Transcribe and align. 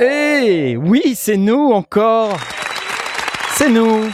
Eh 0.00 0.76
oui, 0.76 1.14
c'est 1.16 1.36
nous 1.36 1.72
encore. 1.72 2.38
C'est 3.68 3.74
nous. 3.74 4.10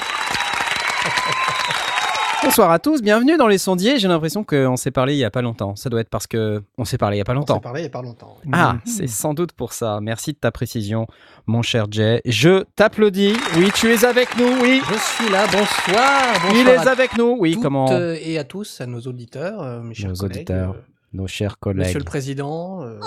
Bonsoir 2.42 2.72
à 2.72 2.80
tous, 2.80 3.02
bienvenue 3.02 3.36
dans 3.36 3.46
les 3.46 3.58
sondiers. 3.58 4.00
J'ai 4.00 4.08
l'impression 4.08 4.42
qu'on 4.42 4.76
s'est 4.76 4.90
parlé 4.90 5.14
il 5.14 5.18
y 5.18 5.24
a 5.24 5.30
pas 5.30 5.42
longtemps. 5.42 5.76
Ça 5.76 5.88
doit 5.90 6.00
être 6.00 6.08
parce 6.10 6.26
que 6.26 6.60
on 6.76 6.84
s'est 6.84 6.98
parlé 6.98 7.16
il 7.16 7.18
y 7.18 7.20
a 7.20 7.24
pas 7.24 7.34
On 7.34 7.36
longtemps. 7.36 7.54
s'est 7.54 7.60
parlé 7.60 7.80
il 7.82 7.84
n'y 7.84 7.86
a 7.86 7.90
pas 7.90 8.02
longtemps. 8.02 8.36
Ah, 8.52 8.78
c'est 8.84 9.06
sans 9.06 9.32
doute 9.32 9.52
pour 9.52 9.72
ça. 9.72 10.00
Merci 10.02 10.32
de 10.32 10.38
ta 10.38 10.50
précision, 10.50 11.06
mon 11.46 11.62
cher 11.62 11.86
Jay. 11.88 12.20
Je 12.24 12.64
t'applaudis. 12.74 13.36
Oui, 13.56 13.70
tu 13.76 13.92
es 13.92 14.04
avec 14.04 14.36
nous. 14.36 14.60
Oui, 14.60 14.82
Je 14.90 14.98
suis 14.98 15.28
là, 15.30 15.44
bonsoir. 15.46 16.32
bonsoir 16.42 16.52
il 16.56 16.66
est 16.66 16.88
avec 16.88 17.16
nous. 17.16 17.36
Oui, 17.38 17.56
comment 17.62 17.86
et 17.96 18.38
à 18.38 18.42
tous, 18.44 18.80
à 18.80 18.86
nos 18.86 19.02
auditeurs, 19.02 19.62
euh, 19.62 19.82
mes 19.82 19.94
chers 19.94 20.10
Nos 20.10 20.16
collègues, 20.16 20.36
auditeurs, 20.38 20.70
euh, 20.72 20.82
nos 21.12 21.28
chers 21.28 21.60
collègues. 21.60 21.86
Monsieur 21.86 22.00
le 22.00 22.04
Président, 22.04 22.82
euh, 22.82 22.98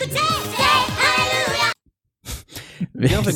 Bienvenue. 0.00 0.18
Bienvenue. 2.94 3.32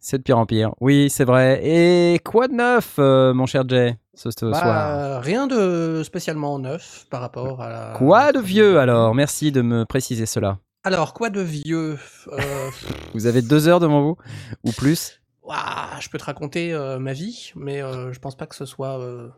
C'est 0.00 0.18
de 0.18 0.22
pire 0.22 0.38
en 0.38 0.46
pire. 0.46 0.74
Oui, 0.80 1.08
c'est 1.10 1.24
vrai. 1.24 1.60
Et 1.64 2.18
quoi 2.24 2.48
de 2.48 2.54
neuf, 2.54 2.94
euh, 2.98 3.32
mon 3.34 3.46
cher 3.46 3.64
Jay, 3.68 3.96
ce, 4.14 4.30
ce 4.30 4.46
Bah, 4.46 4.58
soir? 4.60 5.22
rien 5.22 5.46
de 5.46 6.02
spécialement 6.04 6.58
neuf 6.58 7.06
par 7.10 7.20
rapport 7.20 7.60
à 7.62 7.68
la... 7.68 7.94
Quoi 7.96 8.32
de 8.32 8.40
vieux 8.40 8.78
alors? 8.78 9.14
Merci 9.14 9.52
de 9.52 9.62
me 9.62 9.84
préciser 9.84 10.26
cela. 10.26 10.58
Alors, 10.84 11.12
quoi 11.14 11.30
de 11.30 11.40
vieux 11.40 11.98
Euh, 12.32 12.38
Vous 13.14 13.26
avez 13.26 13.42
deux 13.42 13.68
heures 13.68 13.80
devant 13.80 14.00
vous 14.02 14.16
ou 14.64 14.72
plus? 14.72 15.20
Ouah, 15.42 15.98
Je 16.00 16.08
peux 16.08 16.18
te 16.18 16.24
raconter 16.24 16.72
euh, 16.72 16.98
ma 16.98 17.12
vie, 17.12 17.52
mais 17.56 17.82
euh, 17.82 18.12
je 18.12 18.18
pense 18.20 18.36
pas 18.36 18.46
que 18.46 18.54
ce 18.54 18.64
soit... 18.66 18.98
euh, 19.00 19.28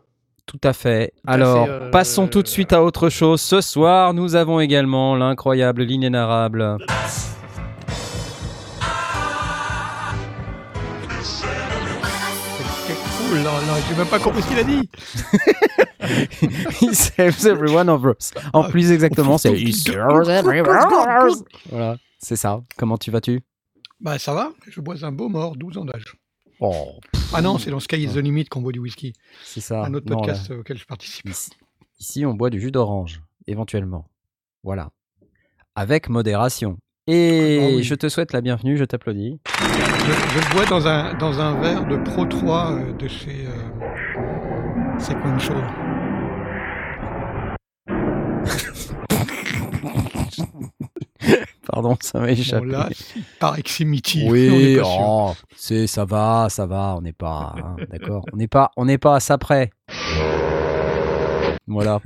Tout 0.45 0.59
à 0.63 0.73
fait. 0.73 1.13
Alors, 1.25 1.65
fait, 1.65 1.71
euh, 1.71 1.89
passons 1.91 2.27
tout 2.27 2.41
de 2.43 2.47
suite 2.47 2.73
à 2.73 2.83
autre 2.83 3.09
chose. 3.09 3.41
Ce 3.41 3.61
soir, 3.61 4.13
nous 4.13 4.35
avons 4.35 4.59
également 4.59 5.15
l'incroyable, 5.15 5.83
l'inénarrable. 5.83 6.77
Cool. 13.31 13.43
Non, 13.43 13.61
non, 13.61 13.75
j'ai 13.87 13.95
même 13.95 14.09
pas 14.09 14.19
compris 14.19 14.41
ce 14.41 14.47
qu'il 14.49 14.59
a 14.59 14.63
dit. 14.65 14.89
He 16.81 16.93
saves 16.93 17.45
every 17.47 17.73
one 17.73 17.87
of 17.87 18.03
us. 18.03 18.33
En 18.51 18.69
plus 18.69 18.91
exactement, 18.91 19.37
c'est 19.37 19.53
He 19.53 19.73
saves 19.73 20.27
every 20.27 20.59
one 20.59 20.93
of 20.93 21.31
us. 21.31 21.43
Voilà, 21.69 21.95
c'est 22.17 22.35
ça. 22.35 22.61
Comment 22.77 22.97
tu 22.97 23.09
vas-tu? 23.09 23.39
Bah, 24.01 24.19
ça 24.19 24.33
va. 24.33 24.51
Je 24.67 24.81
bois 24.81 24.95
un 25.05 25.13
beau 25.13 25.29
mort, 25.29 25.55
12 25.55 25.77
ans 25.77 25.85
d'âge. 25.85 26.13
Oh, 26.59 26.99
Ah 27.33 27.41
non, 27.41 27.57
c'est 27.57 27.71
dans 27.71 27.79
Sky 27.79 28.03
is 28.03 28.09
the 28.09 28.17
Limit 28.17 28.45
qu'on 28.47 28.59
boit 28.59 28.73
du 28.73 28.79
whisky. 28.79 29.13
c'est 29.45 29.61
ça. 29.61 29.85
un 29.85 29.93
autre 29.93 30.07
Non, 30.09 30.17
là, 30.23 30.33
podcast 30.33 30.51
auquel 30.51 30.77
je 30.77 30.85
participe. 30.85 31.29
Ici, 31.29 31.51
ici, 32.01 32.25
on 32.25 32.33
boit 32.33 32.49
du 32.49 32.59
jus 32.59 32.71
d'orange, 32.71 33.21
éventuellement. 33.47 34.09
Voilà. 34.61 34.89
Avec 35.75 36.09
modération. 36.09 36.77
Et 37.13 37.59
Ah, 37.61 37.67
oui. 37.75 37.83
je 37.83 37.93
te 37.93 38.07
souhaite 38.07 38.31
la 38.31 38.39
bienvenue, 38.39 38.77
je 38.77 38.85
t'applaudis. 38.85 39.37
Je, 39.45 40.11
je 40.33 40.39
le 40.39 40.55
bois 40.55 40.65
dans 40.65 40.87
un, 40.87 41.13
dans 41.15 41.41
un 41.41 41.59
verre 41.59 41.85
de 41.85 41.97
Pro 41.97 42.23
3 42.25 42.71
euh, 42.71 42.93
de 42.93 43.07
chez 43.09 43.45
euh, 43.47 44.97
Sequential. 44.97 45.57
Pardon, 51.67 51.95
ça 52.01 52.19
m'a 52.19 52.31
échappé. 52.31 52.65
Bon, 52.65 52.71
là, 52.71 52.89
mythique. 53.81 54.23
on 54.27 54.31
Oui, 54.31 54.73
est 54.73 54.77
pas 54.77 54.83
sûr. 54.85 54.97
oh, 55.01 55.33
c'est 55.55 55.87
ça 55.87 56.05
va, 56.05 56.47
ça 56.49 56.65
va, 56.65 56.95
on 56.97 57.01
n'est 57.01 57.13
pas 57.13 57.55
hein, 57.57 57.75
d'accord, 57.91 58.25
on 58.33 58.37
n'est 58.37 58.47
pas 58.47 58.71
on 58.77 58.85
n'est 58.85 58.97
pas 58.97 59.15
à 59.15 59.19
ça 59.19 59.37
près. 59.37 59.71
Voilà. 61.67 61.99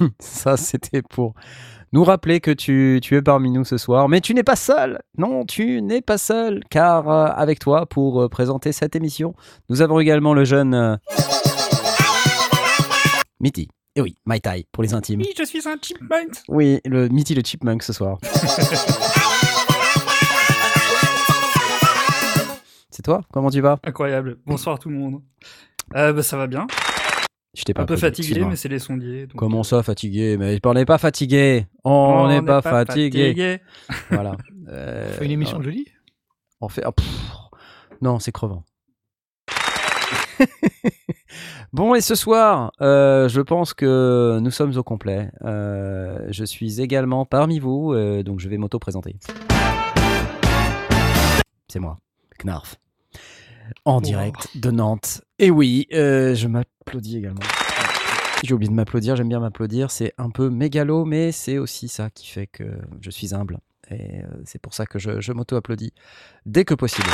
ça 0.18 0.56
c'était 0.56 1.02
pour 1.02 1.34
nous 1.92 2.04
rappeler 2.04 2.40
que 2.40 2.50
tu, 2.50 3.00
tu 3.02 3.16
es 3.16 3.22
parmi 3.22 3.50
nous 3.50 3.64
ce 3.64 3.76
soir, 3.76 4.08
mais 4.08 4.20
tu 4.20 4.34
n'es 4.34 4.42
pas 4.44 4.56
seul. 4.56 5.00
Non, 5.18 5.44
tu 5.44 5.82
n'es 5.82 6.02
pas 6.02 6.18
seul 6.18 6.62
car 6.70 7.08
euh, 7.08 7.26
avec 7.34 7.58
toi 7.58 7.86
pour 7.86 8.22
euh, 8.22 8.28
présenter 8.28 8.72
cette 8.72 8.94
émission, 8.94 9.34
nous 9.68 9.82
avons 9.82 9.98
également 9.98 10.34
le 10.34 10.44
jeune 10.44 10.74
euh, 10.74 10.96
Mitty. 13.40 13.68
Et 13.96 14.00
oui, 14.02 14.16
My 14.24 14.40
Tai 14.40 14.64
pour 14.70 14.84
les 14.84 14.94
intimes. 14.94 15.20
Oui, 15.20 15.32
je 15.36 15.42
suis 15.42 15.66
un 15.66 15.76
chipmunk. 15.82 16.42
Oui, 16.48 16.80
le 16.84 17.08
Mitty 17.08 17.34
le 17.34 17.42
chipmunk 17.42 17.82
ce 17.82 17.92
soir. 17.92 18.18
C'est 22.90 23.02
toi? 23.02 23.22
Comment 23.32 23.50
tu 23.50 23.60
vas? 23.60 23.78
Incroyable. 23.84 24.38
Bonsoir 24.46 24.78
tout 24.78 24.90
le 24.90 24.96
monde. 24.96 25.22
Euh, 25.96 26.12
bah, 26.12 26.22
ça 26.22 26.36
va 26.36 26.46
bien. 26.46 26.68
Je 27.54 27.64
t'ai 27.64 27.74
pas 27.74 27.82
Un 27.82 27.86
peu 27.86 27.96
fatigué, 27.96 28.44
mais 28.44 28.54
c'est 28.54 28.68
les 28.68 28.78
sondiers. 28.78 29.26
donc, 29.26 29.36
Comment 29.36 29.60
euh, 29.60 29.64
ça, 29.64 29.82
fatigué? 29.82 30.36
Mais 30.38 30.60
on 30.64 30.72
n'est 30.74 30.84
pas 30.84 30.98
fatigué. 30.98 31.66
On 31.82 32.28
n'est 32.28 32.42
pas, 32.42 32.62
fatigué. 32.62 33.28
fatigué. 33.28 33.60
Voilà. 34.10 34.36
On 34.66 34.68
Euh, 34.68 35.12
fait 35.14 35.24
une 35.24 35.32
émission 35.32 35.58
de 35.58 35.64
jeudi? 35.64 35.86
On 36.60 36.68
fait. 36.68 36.84
oh, 36.86 36.92
non, 38.00 38.20
c'est 38.20 38.30
crevant. 38.30 38.64
bon, 41.72 41.94
et 41.96 42.00
ce 42.00 42.14
soir, 42.14 42.70
euh, 42.80 43.28
je 43.28 43.40
pense 43.40 43.74
que 43.74 44.38
nous 44.40 44.50
sommes 44.52 44.76
au 44.76 44.82
complet. 44.84 45.30
Euh, 45.42 46.26
je 46.30 46.44
suis 46.44 46.80
également 46.80 47.24
parmi 47.26 47.58
vous, 47.58 47.92
euh, 47.92 48.22
donc 48.22 48.38
je 48.38 48.48
vais 48.48 48.58
m'auto-présenter. 48.58 49.16
C'est 51.68 51.80
moi, 51.80 51.98
Knarf. 52.44 52.76
En 53.84 54.00
direct 54.00 54.56
de 54.56 54.70
Nantes. 54.70 55.22
Et 55.38 55.50
oui, 55.50 55.86
euh, 55.92 56.34
je 56.34 56.48
m'applaudis 56.48 57.18
également. 57.18 57.40
J'ai 58.42 58.54
oublié 58.54 58.70
de 58.70 58.74
m'applaudir, 58.74 59.16
j'aime 59.16 59.28
bien 59.28 59.40
m'applaudir. 59.40 59.90
C'est 59.90 60.14
un 60.16 60.30
peu 60.30 60.48
mégalo, 60.48 61.04
mais 61.04 61.30
c'est 61.32 61.58
aussi 61.58 61.88
ça 61.88 62.08
qui 62.10 62.26
fait 62.26 62.46
que 62.46 62.64
je 63.00 63.10
suis 63.10 63.34
humble. 63.34 63.58
Et 63.90 64.20
euh, 64.22 64.26
c'est 64.44 64.60
pour 64.60 64.72
ça 64.72 64.86
que 64.86 64.98
je, 64.98 65.20
je 65.20 65.32
m'auto-applaudis 65.32 65.92
dès 66.46 66.64
que 66.64 66.74
possible. 66.74 67.08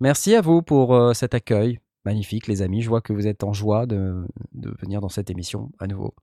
Merci 0.00 0.34
à 0.34 0.40
vous 0.40 0.62
pour 0.62 0.94
euh, 0.94 1.14
cet 1.14 1.34
accueil. 1.34 1.78
Magnifique, 2.04 2.48
les 2.48 2.60
amis. 2.60 2.82
Je 2.82 2.88
vois 2.88 3.00
que 3.00 3.12
vous 3.14 3.26
êtes 3.26 3.44
en 3.44 3.52
joie 3.54 3.86
de, 3.86 4.26
de 4.52 4.74
venir 4.80 5.00
dans 5.00 5.08
cette 5.08 5.30
émission 5.30 5.70
à 5.78 5.86
nouveau. 5.86 6.14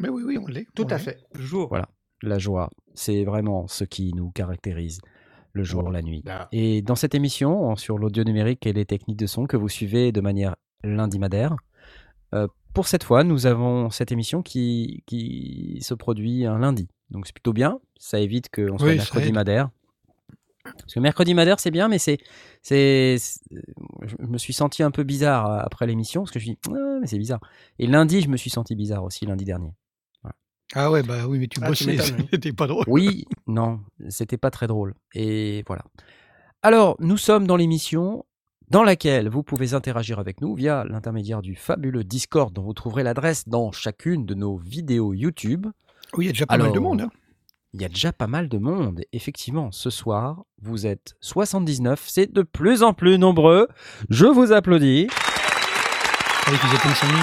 Mais 0.00 0.08
oui, 0.08 0.22
oui, 0.24 0.38
on 0.38 0.46
l'est. 0.46 0.66
Tout 0.74 0.86
on 0.86 0.88
à 0.88 0.96
l'est. 0.96 1.04
fait. 1.04 1.18
Toujours. 1.34 1.68
Voilà. 1.68 1.88
La 2.22 2.38
joie, 2.38 2.70
c'est 2.94 3.24
vraiment 3.24 3.66
ce 3.68 3.84
qui 3.84 4.12
nous 4.14 4.30
caractérise 4.30 5.00
le 5.52 5.64
jour, 5.64 5.90
la 5.90 6.02
nuit. 6.02 6.22
Là. 6.24 6.48
Et 6.52 6.82
dans 6.82 6.94
cette 6.94 7.14
émission, 7.14 7.76
sur 7.76 7.98
l'audio 7.98 8.24
numérique 8.24 8.66
et 8.66 8.72
les 8.72 8.86
techniques 8.86 9.18
de 9.18 9.26
son 9.26 9.46
que 9.46 9.56
vous 9.56 9.68
suivez 9.68 10.12
de 10.12 10.20
manière 10.20 10.56
lundi-madaire, 10.84 11.56
euh, 12.34 12.46
pour 12.74 12.86
cette 12.88 13.04
fois, 13.04 13.22
nous 13.24 13.46
avons 13.46 13.90
cette 13.90 14.12
émission 14.12 14.42
qui, 14.42 15.02
qui 15.06 15.78
se 15.82 15.92
produit 15.94 16.46
un 16.46 16.58
lundi. 16.58 16.88
Donc 17.10 17.26
c'est 17.26 17.34
plutôt 17.34 17.52
bien, 17.52 17.78
ça 17.98 18.18
évite 18.18 18.48
qu'on 18.50 18.78
soit 18.78 18.88
Oui, 18.88 18.96
mercredi 18.96 19.32
madère. 19.32 19.68
Parce 20.64 20.94
que 20.94 21.00
mercredi 21.00 21.34
madère, 21.34 21.58
c'est 21.60 21.72
bien, 21.72 21.88
mais 21.88 21.98
c'est, 21.98 22.18
c'est, 22.62 23.16
c'est- 23.18 23.40
je 24.06 24.14
me 24.26 24.38
suis 24.38 24.52
senti 24.52 24.82
un 24.82 24.90
peu 24.92 25.02
bizarre 25.02 25.50
euh, 25.50 25.58
après 25.60 25.86
l'émission, 25.86 26.22
parce 26.22 26.30
que 26.30 26.38
je 26.38 26.50
me 26.50 26.54
suis 26.54 26.60
dit, 26.62 26.72
ah, 26.74 26.98
mais 27.00 27.06
c'est 27.08 27.18
bizarre. 27.18 27.40
Et 27.78 27.86
lundi, 27.86 28.20
je 28.22 28.28
me 28.28 28.36
suis 28.36 28.48
senti 28.48 28.74
bizarre 28.76 29.02
aussi, 29.04 29.26
lundi 29.26 29.44
dernier. 29.44 29.72
Ah 30.74 30.90
ouais, 30.90 31.02
bah 31.02 31.26
oui, 31.28 31.38
mais 31.38 31.48
tu 31.48 31.60
Ah, 31.62 31.68
bossais, 31.68 31.96
c'était 32.32 32.52
pas 32.52 32.66
drôle. 32.66 32.84
Oui, 32.86 33.26
non, 33.46 33.80
c'était 34.08 34.38
pas 34.38 34.50
très 34.50 34.66
drôle. 34.66 34.94
Et 35.14 35.62
voilà. 35.66 35.84
Alors, 36.62 36.96
nous 37.00 37.16
sommes 37.16 37.46
dans 37.46 37.56
l'émission 37.56 38.24
dans 38.70 38.82
laquelle 38.82 39.28
vous 39.28 39.42
pouvez 39.42 39.74
interagir 39.74 40.18
avec 40.18 40.40
nous 40.40 40.54
via 40.54 40.84
l'intermédiaire 40.84 41.42
du 41.42 41.56
fabuleux 41.56 42.04
Discord 42.04 42.54
dont 42.54 42.62
vous 42.62 42.72
trouverez 42.72 43.02
l'adresse 43.02 43.46
dans 43.48 43.70
chacune 43.72 44.24
de 44.24 44.34
nos 44.34 44.56
vidéos 44.56 45.12
YouTube. 45.12 45.66
Oui, 46.16 46.24
il 46.24 46.26
y 46.28 46.30
a 46.30 46.32
déjà 46.32 46.46
pas 46.46 46.56
mal 46.56 46.68
de 46.68 46.72
Alors, 46.78 46.82
monde. 46.82 47.00
hein. 47.02 47.10
Il 47.74 47.80
y 47.80 47.84
a 47.84 47.88
déjà 47.88 48.12
pas 48.12 48.26
mal 48.26 48.48
de 48.48 48.58
monde. 48.58 49.00
Effectivement, 49.12 49.72
ce 49.72 49.88
soir, 49.90 50.44
vous 50.60 50.86
êtes 50.86 51.14
79, 51.20 52.04
c'est 52.06 52.30
de 52.32 52.42
plus 52.42 52.82
en 52.82 52.92
plus 52.94 53.18
nombreux. 53.18 53.66
Je 54.10 54.26
vous 54.26 54.52
applaudis. 54.52 55.08
Avec 56.46 56.60
ils 56.62 56.74
étaient 56.74 56.94
100 56.94 57.06
000. 57.06 57.18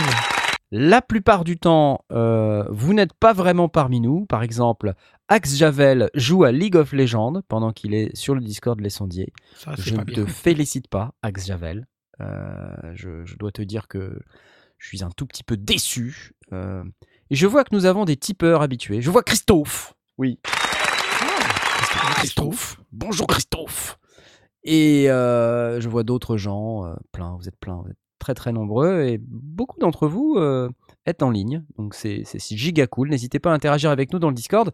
La 0.72 1.02
plupart 1.02 1.44
du 1.44 1.58
temps, 1.58 2.06
euh, 2.12 2.64
vous 2.70 2.94
n'êtes 2.94 3.14
pas 3.14 3.34
vraiment 3.34 3.70
parmi 3.70 4.00
nous. 4.00 4.28
Par 4.28 4.44
exemple, 4.44 4.94
Axe 5.28 5.56
Javel 5.56 6.12
joue 6.14 6.44
à 6.44 6.52
League 6.52 6.76
of 6.76 6.94
Legends 6.94 7.42
pendant 7.48 7.72
qu'il 7.72 7.96
est 7.96 8.16
sur 8.16 8.36
le 8.36 8.42
Discord 8.42 8.80
Les 8.80 8.92
Sondiers. 8.92 9.34
Ça, 9.56 9.74
Je 9.80 9.96
ne 9.96 10.04
te 10.04 10.26
félicite 10.28 10.88
pas, 10.88 11.16
Axe 11.24 11.48
Javel. 11.48 11.88
Euh, 12.22 12.76
je, 12.94 13.26
je 13.26 13.36
dois 13.38 13.52
te 13.52 13.64
dire 13.64 13.88
que 13.88 14.20
je 14.78 14.88
suis 14.88 15.04
un 15.04 15.10
tout 15.10 15.26
petit 15.26 15.44
peu 15.44 15.58
déçu. 15.58 16.34
Euh, 16.54 16.84
et 17.32 17.36
je 17.36 17.48
vois 17.48 17.64
que 17.64 17.74
nous 17.74 17.86
avons 17.86 18.06
des 18.06 18.18
tipeurs 18.18 18.62
habitués. 18.62 19.02
Je 19.02 19.10
vois 19.10 19.24
Christophe. 19.24 19.96
Oui. 20.20 20.40
Christophe. 20.44 22.16
Christophe. 22.16 22.82
Bonjour 22.92 23.26
Christophe. 23.26 23.98
Et 24.64 25.06
je 25.08 25.88
vois 25.88 26.04
d'autres 26.04 26.38
gens, 26.38 26.94
plein, 27.12 27.36
vous 27.40 27.48
êtes 27.48 27.58
plein, 27.60 27.82
vous 27.84 27.90
êtes 27.90 27.98
très 28.20 28.34
très 28.36 28.52
nombreux 28.52 29.02
et 29.04 29.20
beaucoup 29.20 29.80
d'entre 29.80 30.08
vous 30.08 30.36
euh, 30.38 30.70
êtes 31.06 31.24
en 31.24 31.30
ligne. 31.32 31.64
Donc 31.78 31.96
c'est 31.96 32.24
giga 32.52 32.86
cool. 32.88 33.10
N'hésitez 33.10 33.40
pas 33.40 33.52
à 33.52 33.54
interagir 33.54 33.90
avec 33.92 34.14
nous 34.14 34.20
dans 34.20 34.30
le 34.30 34.36
Discord. 34.36 34.72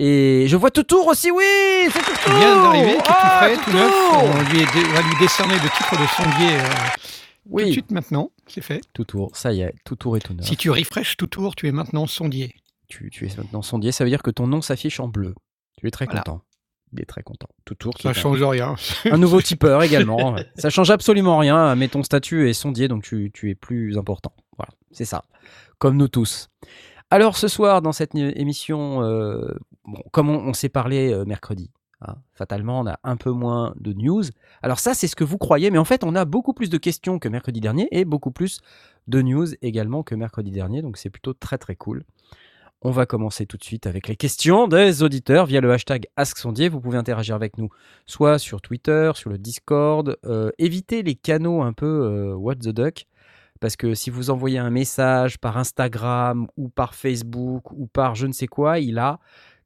Et 0.00 0.44
je 0.46 0.56
vois 0.56 0.70
Toutour 0.70 1.08
aussi, 1.08 1.30
oui 1.30 1.42
C'est 1.92 1.98
Toutour 1.98 2.22
Il 2.28 2.34
vient 2.38 2.62
d'arriver, 2.62 2.96
tout, 2.98 3.02
tout 3.02 3.08
Ah, 3.08 3.38
frais, 3.40 3.56
tout 3.56 3.72
neuf. 3.72 3.90
Toutour 3.90 4.22
On 4.22 4.52
lui 4.52 4.60
est 4.60 4.72
dé- 4.72 4.88
on 4.90 4.92
va 4.94 5.02
lui 5.02 5.16
décerner 5.18 5.54
le 5.54 5.60
titre 5.60 5.92
de 6.00 6.06
sondier 6.06 6.54
euh, 6.56 6.62
tout 6.62 7.48
de 7.48 7.54
Oui, 7.54 7.72
suite 7.72 7.90
maintenant. 7.90 8.30
C'est 8.46 8.60
fait. 8.60 8.80
Toutour, 8.92 9.30
ça 9.34 9.52
y 9.52 9.62
est, 9.62 9.74
Toutour 9.84 10.16
est 10.16 10.20
tout 10.20 10.34
neuf. 10.34 10.46
Si 10.46 10.56
tu 10.56 10.70
refresh 10.70 11.16
tout 11.16 11.26
tour, 11.26 11.56
tu 11.56 11.66
es 11.66 11.72
maintenant 11.72 12.06
sondier. 12.06 12.54
tu, 12.88 13.10
tu 13.10 13.26
es 13.26 13.36
maintenant 13.36 13.62
sondier, 13.62 13.90
ça 13.90 14.04
veut 14.04 14.10
dire 14.10 14.22
que 14.22 14.30
ton 14.30 14.46
nom 14.46 14.60
s'affiche 14.62 15.00
en 15.00 15.08
bleu. 15.08 15.34
Tu 15.78 15.86
es 15.86 15.90
très 15.90 16.04
Voilà. 16.04 16.20
content. 16.22 16.42
Il 16.92 17.00
est 17.00 17.06
très 17.06 17.22
content. 17.22 17.48
Toutour, 17.64 17.94
qui 17.94 18.02
Ça 18.04 18.10
un- 18.10 18.12
change 18.14 18.42
rien. 18.42 18.74
un 19.10 19.18
nouveau 19.18 19.40
tipeur 19.42 19.82
également. 19.82 20.36
Ça 20.56 20.70
change 20.70 20.90
absolument 20.90 21.38
rien, 21.38 21.74
mais 21.74 21.88
ton 21.88 22.02
statut 22.02 22.48
est 22.48 22.52
sondier, 22.54 22.88
donc 22.88 23.02
tu, 23.02 23.30
tu 23.32 23.50
es 23.50 23.54
plus 23.54 23.98
important. 23.98 24.32
Voilà, 24.56 24.72
c'est 24.90 25.04
ça. 25.04 25.24
Comme 25.78 25.96
nous 25.96 26.08
tous. 26.08 26.48
Alors 27.10 27.36
ce 27.36 27.48
soir, 27.48 27.80
dans 27.82 27.92
cette 27.92 28.14
émission, 28.14 29.02
euh, 29.02 29.54
bon, 29.84 30.02
comme 30.12 30.28
on, 30.28 30.38
on 30.48 30.52
s'est 30.52 30.68
parlé 30.68 31.12
euh, 31.12 31.24
mercredi, 31.24 31.70
hein, 32.02 32.16
fatalement, 32.34 32.80
on 32.80 32.86
a 32.86 32.98
un 33.04 33.16
peu 33.16 33.30
moins 33.30 33.74
de 33.80 33.92
news. 33.92 34.24
Alors 34.62 34.78
ça, 34.78 34.92
c'est 34.94 35.06
ce 35.08 35.16
que 35.16 35.24
vous 35.24 35.38
croyez, 35.38 35.70
mais 35.70 35.78
en 35.78 35.84
fait, 35.84 36.04
on 36.04 36.14
a 36.14 36.24
beaucoup 36.24 36.52
plus 36.52 36.68
de 36.70 36.76
questions 36.78 37.18
que 37.18 37.28
mercredi 37.28 37.60
dernier 37.60 37.88
et 37.92 38.04
beaucoup 38.04 38.30
plus 38.30 38.60
de 39.06 39.22
news 39.22 39.46
également 39.62 40.02
que 40.02 40.14
mercredi 40.14 40.50
dernier, 40.50 40.82
donc 40.82 40.96
c'est 40.98 41.08
plutôt 41.10 41.32
très 41.32 41.56
très 41.56 41.76
cool. 41.76 42.04
On 42.82 42.90
va 42.92 43.06
commencer 43.06 43.44
tout 43.44 43.56
de 43.56 43.64
suite 43.64 43.86
avec 43.88 44.06
les 44.06 44.14
questions 44.14 44.68
des 44.68 45.02
auditeurs 45.02 45.46
via 45.46 45.60
le 45.60 45.72
hashtag 45.72 46.06
AskSondier. 46.16 46.68
Vous 46.68 46.80
pouvez 46.80 46.96
interagir 46.96 47.34
avec 47.34 47.58
nous 47.58 47.70
soit 48.06 48.38
sur 48.38 48.60
Twitter, 48.60 49.10
sur 49.14 49.30
le 49.30 49.38
Discord. 49.38 50.16
Euh, 50.24 50.50
évitez 50.58 51.02
les 51.02 51.16
canaux 51.16 51.62
un 51.62 51.72
peu 51.72 51.86
euh, 51.86 52.34
What 52.34 52.56
the 52.56 52.68
Duck. 52.68 53.06
Parce 53.60 53.74
que 53.74 53.94
si 53.94 54.10
vous 54.10 54.30
envoyez 54.30 54.58
un 54.58 54.70
message 54.70 55.38
par 55.38 55.56
Instagram 55.58 56.46
ou 56.56 56.68
par 56.68 56.94
Facebook 56.94 57.72
ou 57.72 57.88
par 57.88 58.14
je 58.14 58.28
ne 58.28 58.32
sais 58.32 58.46
quoi, 58.46 58.78
il 58.78 58.98
a 58.98 59.18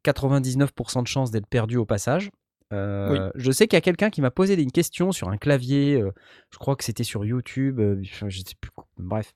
99% 0.06 1.02
de 1.02 1.06
chances 1.06 1.30
d'être 1.30 1.46
perdu 1.46 1.76
au 1.76 1.84
passage. 1.84 2.30
Euh, 2.72 3.30
Je 3.34 3.52
sais 3.52 3.68
qu'il 3.68 3.76
y 3.76 3.78
a 3.78 3.82
quelqu'un 3.82 4.08
qui 4.08 4.22
m'a 4.22 4.30
posé 4.30 4.54
une 4.60 4.72
question 4.72 5.12
sur 5.12 5.28
un 5.28 5.36
clavier. 5.36 6.00
euh, 6.00 6.10
je 6.50 6.56
crois 6.56 6.74
que 6.76 6.84
c'était 6.84 7.04
sur 7.04 7.26
YouTube. 7.26 7.78
euh, 7.78 8.00
je 8.02 8.38
sais 8.38 8.54
plus. 8.58 8.70
Bref, 8.96 9.34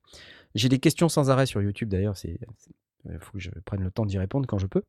j'ai 0.55 0.71
des 0.71 0.79
questions 0.79 1.11
sans 1.11 1.29
arrêt 1.29 1.45
sur 1.45 1.61
YouTube 1.61 1.91
d'ailleurs. 1.91 2.17
C'est, 2.17 2.39
il 3.13 3.19
faut 3.21 3.33
que 3.33 3.39
je 3.41 3.51
prenne 3.65 3.83
le 3.83 3.91
temps 3.91 4.07
d'y 4.07 4.19
répondre 4.19 4.47
quand 4.47 4.59
je 4.59 4.67
peux. 4.67 4.83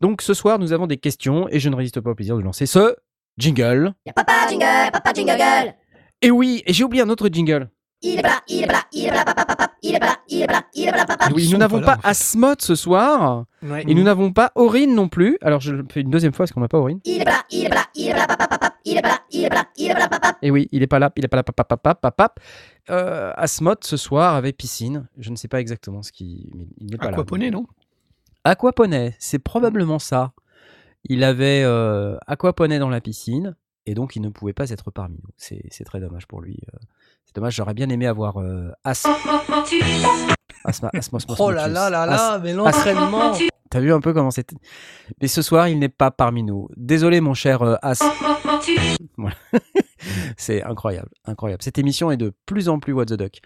Donc 0.00 0.22
ce 0.22 0.34
soir, 0.34 0.58
nous 0.58 0.72
avons 0.72 0.86
des 0.86 0.96
questions 0.98 1.48
et 1.48 1.58
je 1.58 1.68
ne 1.68 1.76
résiste 1.76 2.00
pas 2.00 2.10
au 2.10 2.14
plaisir 2.14 2.36
de 2.36 2.42
lancer 2.42 2.66
ce 2.66 2.94
jingle. 3.38 3.94
Y'a 4.06 4.12
papa 4.12 4.32
jingle, 4.48 4.90
papa 4.92 5.12
jingle 5.12 5.36
gueule. 5.36 5.74
Et 6.20 6.30
oui, 6.30 6.62
et 6.66 6.72
j'ai 6.72 6.84
oublié 6.84 7.02
un 7.02 7.08
autre 7.08 7.28
jingle. 7.32 7.68
Il 8.04 8.18
est 8.18 8.22
pas 8.22 8.28
là, 8.28 8.40
il 8.48 8.62
est 8.62 8.66
là, 8.66 8.82
il 8.92 9.04
est 9.06 9.10
là, 9.10 9.24
papa, 9.24 9.44
papa, 9.44 9.72
il 9.82 9.94
est 9.94 9.98
là, 10.00 10.16
il 10.28 10.42
est 10.42 10.46
là, 10.48 10.62
il 10.74 10.88
est 10.88 10.90
là, 10.90 11.04
papa. 11.04 11.28
Oui, 11.34 11.48
nous 11.52 11.58
n'avons 11.58 11.78
pas 11.80 11.84
pas 11.86 11.92
là, 11.92 11.98
en 11.98 12.02
fait. 12.02 12.08
Asmod 12.08 12.60
ce 12.62 12.74
soir 12.74 13.44
Ouais. 13.62 13.84
et 13.86 13.94
nous 13.94 14.02
n'avons 14.02 14.32
pas 14.32 14.50
Aurine 14.56 14.92
non 14.94 15.08
plus. 15.08 15.38
Alors 15.40 15.60
je 15.60 15.72
le 15.72 15.84
fais 15.88 16.00
une 16.00 16.10
deuxième 16.10 16.32
fois 16.32 16.44
parce 16.44 16.52
qu'on 16.52 16.60
n'a 16.60 16.68
pas 16.68 16.78
Aurine. 16.78 16.98
Il 17.04 17.20
est 17.20 17.24
pas 17.24 17.30
là, 17.30 17.42
il 17.50 17.64
est 17.64 17.68
là, 17.68 17.84
il 17.94 18.08
est 18.08 18.12
là, 18.12 18.26
papa, 18.26 18.48
papa, 18.48 18.74
il 18.84 18.96
est 18.98 19.02
là, 19.02 19.18
il 19.30 19.44
est 19.44 19.48
là, 19.48 19.64
il 19.76 19.90
est 19.90 19.94
là, 19.94 20.08
papa. 20.08 20.36
Et 20.42 20.50
oui, 20.50 20.68
il 20.72 20.82
est 20.82 20.88
pas 20.88 20.98
là, 20.98 21.12
il 21.14 21.24
est 21.24 21.28
pas 21.28 21.36
là, 21.36 21.44
papa, 21.44 21.62
papa, 21.64 21.94
papa. 21.94 22.34
Euh, 22.90 23.32
Asmod 23.36 23.84
ce 23.84 23.96
soir 23.96 24.34
avait 24.34 24.52
piscine. 24.52 25.08
Je 25.18 25.30
ne 25.30 25.36
sais 25.36 25.48
pas 25.48 25.60
exactement 25.60 26.02
ce 26.02 26.12
qui, 26.12 26.50
il 26.78 26.90
n'est 26.90 26.98
pas 26.98 27.06
là. 27.06 27.12
Aquaponé, 27.12 27.50
non? 27.50 27.66
Aquaponet, 28.44 29.14
c'est 29.18 29.38
probablement 29.38 29.98
ça. 30.00 30.32
Il 31.04 31.22
avait 31.24 31.62
euh, 31.64 32.16
aquaponé 32.26 32.78
dans 32.78 32.88
la 32.88 33.00
piscine 33.00 33.56
et 33.86 33.94
donc 33.94 34.16
il 34.16 34.22
ne 34.22 34.28
pouvait 34.28 34.52
pas 34.52 34.70
être 34.70 34.90
parmi 34.90 35.16
nous. 35.22 35.30
C'est 35.36 35.84
très 35.84 36.00
dommage 36.00 36.26
pour 36.26 36.40
lui. 36.40 36.58
euh. 36.74 36.78
C'est 37.24 37.34
dommage, 37.36 37.54
j'aurais 37.54 37.74
bien 37.74 37.88
aimé 37.88 38.06
avoir 38.06 38.38
euh, 38.40 38.70
As. 38.84 39.06
Asma, 40.64 40.90
Asmos, 40.94 41.20
Oh 41.38 41.50
là 41.50 41.66
là 41.68 41.90
là 41.90 42.06
là, 42.06 42.38
mais 42.38 42.52
l'entraînement 42.52 43.32
T'as 43.70 43.80
vu 43.80 43.92
un 43.92 44.00
peu 44.00 44.12
comment 44.12 44.30
c'était 44.30 44.54
Mais 45.20 45.28
ce 45.28 45.40
soir, 45.40 45.66
il 45.68 45.78
n'est 45.78 45.88
pas 45.88 46.10
parmi 46.10 46.42
nous. 46.42 46.68
Désolé, 46.76 47.20
mon 47.20 47.34
cher 47.34 47.62
euh, 47.62 47.76
Voilà. 49.16 49.36
C'est 50.36 50.62
incroyable, 50.62 51.10
incroyable. 51.24 51.62
Cette 51.62 51.78
émission 51.78 52.10
est 52.10 52.16
de 52.16 52.32
plus 52.46 52.68
en 52.68 52.78
plus 52.78 52.92
what 52.92 53.06
the 53.06 53.14
duck. 53.14 53.40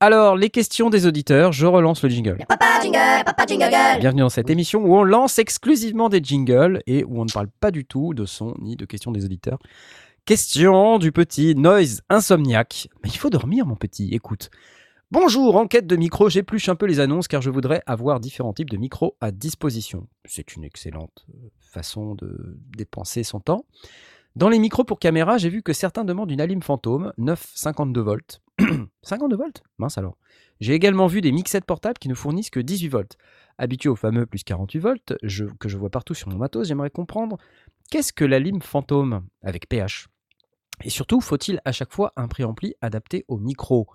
Alors, 0.00 0.36
les 0.36 0.50
questions 0.50 0.90
des 0.90 1.06
auditeurs, 1.06 1.52
je 1.52 1.66
relance 1.66 2.02
le 2.02 2.10
jingle. 2.10 2.44
Papa 2.48 2.80
jingle, 2.82 3.24
papa 3.24 3.46
jingle. 3.46 4.00
Bienvenue 4.00 4.20
dans 4.20 4.28
cette 4.28 4.50
émission 4.50 4.84
où 4.84 4.94
on 4.96 5.02
lance 5.02 5.38
exclusivement 5.38 6.08
des 6.08 6.20
jingles 6.22 6.82
et 6.86 7.04
où 7.04 7.20
on 7.20 7.24
ne 7.24 7.32
parle 7.32 7.48
pas 7.60 7.70
du 7.70 7.84
tout 7.84 8.12
de 8.12 8.26
son 8.26 8.54
ni 8.60 8.76
de 8.76 8.84
questions 8.84 9.12
des 9.12 9.24
auditeurs. 9.24 9.58
Question 10.26 10.98
du 10.98 11.12
petit 11.12 11.54
Noise 11.54 12.02
Insomniac. 12.10 12.88
Mais 13.02 13.10
il 13.10 13.18
faut 13.18 13.30
dormir, 13.30 13.66
mon 13.66 13.76
petit, 13.76 14.12
écoute. 14.12 14.50
Bonjour, 15.10 15.56
en 15.56 15.68
quête 15.68 15.86
de 15.86 15.96
micro, 15.96 16.28
j'épluche 16.28 16.68
un 16.68 16.74
peu 16.74 16.86
les 16.86 16.98
annonces 16.98 17.28
car 17.28 17.40
je 17.40 17.50
voudrais 17.50 17.82
avoir 17.86 18.20
différents 18.20 18.52
types 18.52 18.70
de 18.70 18.76
micros 18.76 19.16
à 19.20 19.30
disposition. 19.30 20.08
C'est 20.24 20.56
une 20.56 20.64
excellente 20.64 21.24
euh, 21.30 21.48
façon 21.60 22.14
de 22.14 22.58
dépenser 22.76 23.22
son 23.22 23.38
temps. 23.38 23.64
Dans 24.36 24.48
les 24.48 24.58
micros 24.58 24.82
pour 24.82 24.98
caméra, 24.98 25.38
j'ai 25.38 25.48
vu 25.48 25.62
que 25.62 25.72
certains 25.72 26.04
demandent 26.04 26.30
une 26.32 26.40
Alim 26.40 26.60
Fantôme 26.60 27.12
9,52 27.18 28.00
volts. 28.00 28.42
52 29.02 29.36
volts? 29.36 29.62
Mince 29.78 29.96
alors. 29.96 30.16
J'ai 30.58 30.74
également 30.74 31.06
vu 31.06 31.20
des 31.20 31.30
mixettes 31.30 31.64
portables 31.64 31.98
qui 31.98 32.08
ne 32.08 32.14
fournissent 32.14 32.50
que 32.50 32.58
18 32.58 32.88
volts. 32.88 33.16
Habitué 33.58 33.88
au 33.88 33.94
fameux 33.94 34.26
plus 34.26 34.42
48 34.42 34.78
volts 34.80 35.14
que 35.60 35.68
je 35.68 35.76
vois 35.76 35.90
partout 35.90 36.14
sur 36.14 36.28
mon 36.30 36.36
matos, 36.36 36.66
j'aimerais 36.66 36.90
comprendre 36.90 37.38
qu'est-ce 37.92 38.12
que 38.12 38.24
la 38.24 38.40
lime 38.40 38.60
fantôme 38.60 39.24
avec 39.40 39.68
pH 39.68 40.08
Et 40.82 40.90
surtout, 40.90 41.20
faut-il 41.20 41.60
à 41.64 41.70
chaque 41.70 41.92
fois 41.92 42.12
un 42.16 42.26
préampli 42.26 42.74
adapté 42.80 43.24
au 43.28 43.38
micro? 43.38 43.86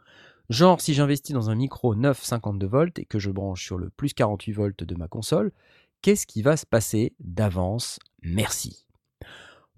Genre, 0.50 0.80
si 0.80 0.94
j'investis 0.94 1.33
dans 1.33 1.50
un 1.50 1.56
micro 1.56 1.95
9,52 1.95 2.65
volts 2.65 3.00
et 3.00 3.06
que 3.06 3.19
je 3.19 3.30
branche 3.30 3.65
sur 3.65 3.77
le 3.77 3.89
plus 3.89 4.13
48 4.13 4.53
volts 4.53 4.83
de 4.85 4.95
ma 4.95 5.09
console, 5.09 5.51
qu'est-ce 6.01 6.25
qui 6.25 6.42
va 6.44 6.56
se 6.56 6.65
passer 6.65 7.13
d'avance? 7.19 8.00
Merci. 8.24 8.88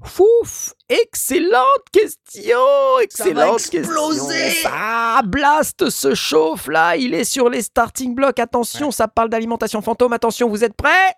Fouf! 0.03 0.74
Excellente 0.89 1.86
question! 1.92 2.57
Excellente 3.01 3.59
exploser! 3.74 4.27
question! 4.36 4.69
Ça 4.69 5.21
blast 5.24 5.89
se 5.89 6.15
chauffe 6.15 6.68
là 6.68 6.95
Il 6.95 7.13
est 7.13 7.24
sur 7.24 7.50
les 7.50 7.62
starting 7.62 8.15
blocks. 8.15 8.39
Attention, 8.39 8.92
ça 8.92 9.07
parle 9.07 9.30
d'alimentation 9.30 9.81
fantôme. 9.81 10.13
Attention, 10.13 10.50
vous 10.50 10.63
êtes 10.63 10.74
prêts? 10.75 11.13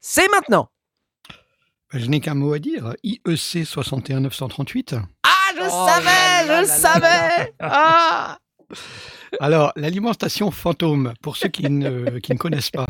C'est 0.00 0.28
maintenant! 0.28 0.68
Je 1.92 2.06
n'ai 2.06 2.20
qu'un 2.20 2.34
mot 2.34 2.52
à 2.52 2.58
dire. 2.58 2.94
IEC 3.04 3.64
61938. 3.64 4.96
Ah, 5.22 5.30
je 5.56 5.60
Oh 5.62 5.86
savais 5.86 6.04
là 6.06 6.44
là 6.46 6.62
Je 6.62 6.68
là 6.68 6.74
savais 6.76 7.54
Ah! 7.60 8.38
Alors, 9.40 9.72
l'alimentation 9.76 10.50
fantôme, 10.50 11.14
pour 11.22 11.36
ceux 11.36 11.48
qui 11.48 11.70
ne, 11.70 12.18
qui 12.18 12.32
ne 12.32 12.38
connaissent 12.38 12.70
pas, 12.72 12.86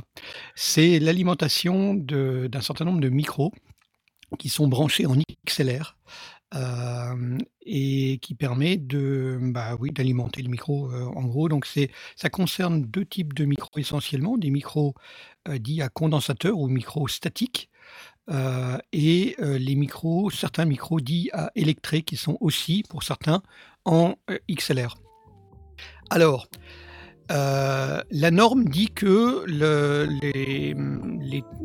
c'est 0.55 0.99
l'alimentation 0.99 1.95
de- 1.95 2.47
d'un 2.51 2.61
certain 2.63 2.85
nombre 2.87 3.01
de 3.01 3.09
micros 3.11 3.53
qui 4.39 4.49
sont 4.49 4.67
branchés 4.67 5.07
en 5.07 5.17
XLR 5.47 5.97
euh, 6.55 7.39
et 7.63 8.19
qui 8.19 8.35
permet 8.35 8.77
de, 8.77 9.39
bah 9.41 9.77
oui, 9.81 9.91
d'alimenter 9.91 10.43
le 10.43 10.49
micro 10.49 10.91
euh, 10.91 11.05
en 11.05 11.25
gros. 11.25 11.49
Donc, 11.49 11.67
c'est, 11.67 11.91
ça 12.15 12.31
concerne 12.31 12.83
deux 12.85 13.05
types 13.05 13.35
de 13.35 13.45
micros 13.45 13.79
essentiellement, 13.79 14.39
des 14.39 14.51
micros 14.51 14.95
euh, 15.49 15.59
dits 15.59 15.83
à 15.83 15.89
condensateur 15.89 16.59
ou 16.59 16.69
micros 16.69 17.09
statiques. 17.09 17.69
et 18.93 19.37
les 19.39 19.77
micros, 19.77 20.31
certains 20.31 20.65
micros 20.65 21.01
dits 21.01 21.31
à 21.33 21.53
électrés 21.55 22.03
qui 22.03 22.17
sont 22.17 22.37
aussi, 22.41 22.83
pour 22.89 23.05
certains, 23.05 23.43
en 23.85 24.17
XLR. 24.51 24.97
Alors, 26.11 26.49
euh, 27.31 28.01
la 28.11 28.31
norme 28.31 28.65
dit 28.65 28.89
que 28.89 29.45
le- 29.47 30.07
les- 30.23 30.75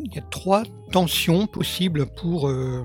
il 0.04 0.16
y 0.16 0.18
a 0.18 0.22
trois 0.32 0.64
tensions 0.92 1.46
possibles 1.48 2.06
pour, 2.06 2.48
euh, 2.50 2.84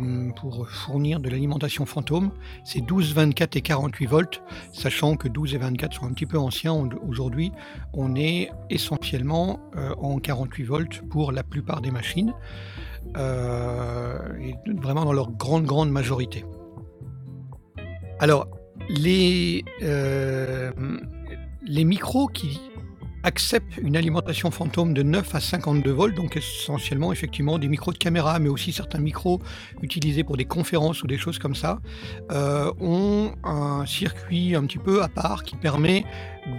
fournir 0.68 1.18
de 1.20 1.28
l'alimentation 1.30 1.86
fantôme. 1.86 2.30
C'est 2.64 2.80
12, 2.80 3.14
24 3.14 3.56
et 3.56 3.62
48 3.62 4.06
volts, 4.06 4.42
sachant 4.72 5.16
que 5.16 5.26
12 5.28 5.54
et 5.54 5.58
24 5.58 5.94
sont 5.94 6.06
un 6.06 6.12
petit 6.12 6.26
peu 6.26 6.38
anciens. 6.38 6.88
Aujourd'hui, 7.08 7.50
on 7.94 8.14
est 8.14 8.50
essentiellement 8.70 9.58
euh, 9.76 9.94
en 9.98 10.18
48 10.18 10.64
volts 10.64 11.02
pour 11.08 11.32
la 11.32 11.42
plupart 11.42 11.80
des 11.80 11.90
machines, 11.90 12.32
vraiment 13.14 15.04
dans 15.04 15.12
leur 15.12 15.30
grande, 15.32 15.64
grande 15.64 15.90
majorité. 15.90 16.44
Alors, 18.20 18.46
les, 18.88 19.64
les 21.66 21.84
micros 21.84 22.28
qui 22.28 22.60
acceptent 23.22 23.76
une 23.78 23.96
alimentation 23.96 24.52
fantôme 24.52 24.94
de 24.94 25.02
9 25.02 25.34
à 25.34 25.40
52 25.40 25.90
volts, 25.90 26.14
donc 26.14 26.36
essentiellement 26.36 27.12
effectivement 27.12 27.58
des 27.58 27.66
micros 27.66 27.92
de 27.92 27.98
caméra, 27.98 28.38
mais 28.38 28.48
aussi 28.48 28.72
certains 28.72 29.00
micros 29.00 29.40
utilisés 29.82 30.22
pour 30.22 30.36
des 30.36 30.44
conférences 30.44 31.02
ou 31.02 31.08
des 31.08 31.18
choses 31.18 31.40
comme 31.40 31.56
ça, 31.56 31.80
euh, 32.30 32.72
ont 32.80 33.32
un 33.42 33.84
circuit 33.84 34.54
un 34.54 34.64
petit 34.64 34.78
peu 34.78 35.02
à 35.02 35.08
part 35.08 35.42
qui 35.42 35.56
permet 35.56 36.04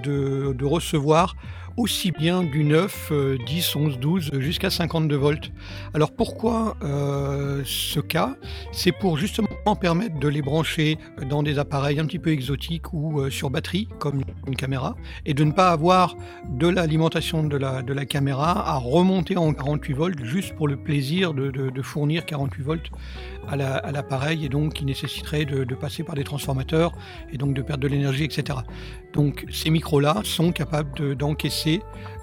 de, 0.04 0.54
de 0.58 0.66
recevoir 0.66 1.36
aussi 1.78 2.12
bien 2.12 2.44
du 2.44 2.64
9, 2.64 3.10
euh, 3.12 3.38
10, 3.46 3.76
11, 3.76 4.00
12 4.00 4.32
jusqu'à 4.40 4.72
52 4.72 5.16
volts. 5.16 5.52
Alors 5.94 6.12
pourquoi 6.12 6.76
euh, 6.84 7.62
ce 7.66 8.00
cas? 8.00 8.36
C'est 8.72 8.92
pour 8.92 9.18
justement 9.18 9.48
permettre 9.80 10.20
de 10.20 10.28
les 10.28 10.42
brancher 10.42 10.98
dans 11.30 11.44
des 11.44 11.60
appareils 11.60 12.00
un 12.00 12.06
petit 12.06 12.20
peu 12.20 12.32
exotiques 12.32 12.94
ou 12.94 13.22
euh, 13.22 13.30
sur 13.30 13.50
batterie, 13.52 13.88
comme 14.00 14.22
une 14.48 14.56
caméra, 14.56 14.96
et 15.26 15.34
de 15.34 15.44
ne 15.44 15.52
pas 15.52 15.70
avoir 15.72 16.16
de 16.50 16.68
l'alimentation 16.68 17.44
de 17.44 17.58
la, 17.58 17.84
caméra 18.06 18.68
à 18.68 18.78
remonter 18.78 19.38
en 19.38 19.54
48 19.54 19.94
volts 19.94 20.24
juste 20.24 20.56
pour 20.56 20.68
le 20.68 20.78
plaisir 20.78 21.34
de, 21.34 21.82
fournir 21.82 22.26
48 22.26 22.64
volts 22.64 22.90
à 23.48 23.56
la- 23.56 23.76
à 23.78 23.92
l'appareil 23.92 24.46
et 24.46 24.50
donc 24.50 24.74
qui 24.74 24.86
nécessiterait 24.86 25.46
de 25.46 25.76
passer 25.76 26.04
par 26.04 26.16
des 26.16 26.24
transformateurs 26.24 26.94
et 27.32 27.38
donc 27.38 27.54
de 27.54 27.62
perdre 27.62 27.84
de 27.84 27.88
l'énergie, 27.88 28.24
etc. 28.24 28.60
Donc 29.14 29.46
ces 29.52 29.70
micros-là 29.70 30.22
sont 30.24 30.52
capables 30.52 30.96
de- 30.98 31.14
d'encaisser 31.14 31.82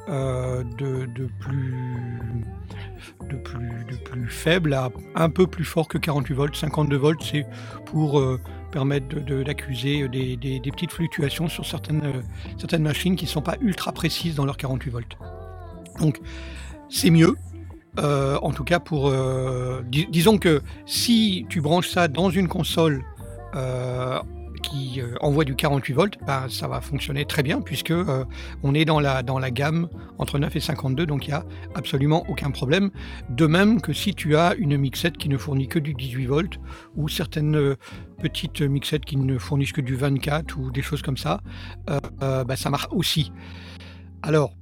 euh, 0.08 0.62
de, 0.78 1.06
plus, 1.40 1.74
faible 4.28 4.74
à 4.74 4.90
un 5.14 5.30
peu 5.30 5.46
plus 5.46 5.64
fort 5.64 5.88
que 5.88 5.96
48 5.98 6.34
volts. 6.34 6.56
52 6.56 6.96
volts, 6.96 7.22
c'est 7.22 7.46
pour 7.86 8.20
euh, 8.20 8.38
permettre 8.70 9.18
d'accuser 9.44 10.06
des, 10.08 10.60
petites 10.60 10.92
fluctuations 10.92 11.48
sur 11.48 11.64
certaines, 11.64 12.04
euh, 12.04 12.22
certaines 12.58 12.82
machines 12.82 13.16
qui 13.16 13.24
ne 13.24 13.30
sont 13.30 13.40
pas 13.42 13.56
ultra 13.60 13.92
précises 13.92 14.34
dans 14.34 14.44
leurs 14.44 14.56
48 14.58 14.90
volts. 14.90 15.16
Donc 16.00 16.20
c'est 16.88 17.10
mieux. 17.10 17.34
En 17.96 18.50
tout 18.52 18.64
cas, 18.64 18.80
pour 18.80 19.12
dis- 19.86 20.08
disons 20.10 20.38
que 20.38 20.62
si 20.84 21.46
tu 21.48 21.60
branches 21.60 21.88
ça 21.88 22.08
dans 22.08 22.28
une 22.28 22.48
console 22.48 23.04
qui 24.68 25.00
euh, 25.00 25.14
envoie 25.21 25.44
du 25.44 25.54
48 25.54 25.92
volts, 25.92 26.18
ben, 26.26 26.49
ça 26.49 26.68
va 26.68 26.80
fonctionner 26.80 27.25
très 27.25 27.42
bien 27.42 27.61
puisque 27.61 27.90
euh, 27.90 28.25
on 28.62 28.75
est 28.75 28.85
dans 28.85 29.00
la, 29.00 29.23
dans 29.23 29.38
la 29.38 29.50
gamme 29.50 29.88
entre 30.18 30.38
9 30.38 30.56
et 30.56 30.61
52, 30.61 31.06
donc 31.06 31.26
il 31.26 31.30
n'y 31.30 31.35
a 31.35 31.44
absolument 31.75 32.25
aucun 32.28 32.50
problème. 32.50 32.90
De 33.30 33.47
même 33.47 33.80
que 33.80 33.92
si 33.92 34.14
tu 34.14 34.37
as 34.37 34.54
une 34.54 34.76
mixette 34.76 35.16
qui 35.16 35.28
ne 35.28 35.37
fournit 35.37 35.68
que 35.68 35.78
du 35.78 35.94
18 35.94 36.26
volts 36.26 36.59
ou 36.97 37.09
certaines 37.09 37.56
euh, 37.56 37.76
petites 38.23 38.62
mixettes 38.62 39.04
qui 39.04 39.16
ne 39.16 39.38
fournissent 39.38 39.73
que 39.73 39.80
du 39.80 39.97
24 39.97 40.59
ou 40.59 40.71
des 40.71 40.83
choses 40.83 41.02
comme 41.02 41.16
ça, 41.16 41.40
ben, 42.21 42.56
ça 42.56 42.71
marche 42.71 42.88
aussi. 42.90 43.33
Alors, 44.23 44.54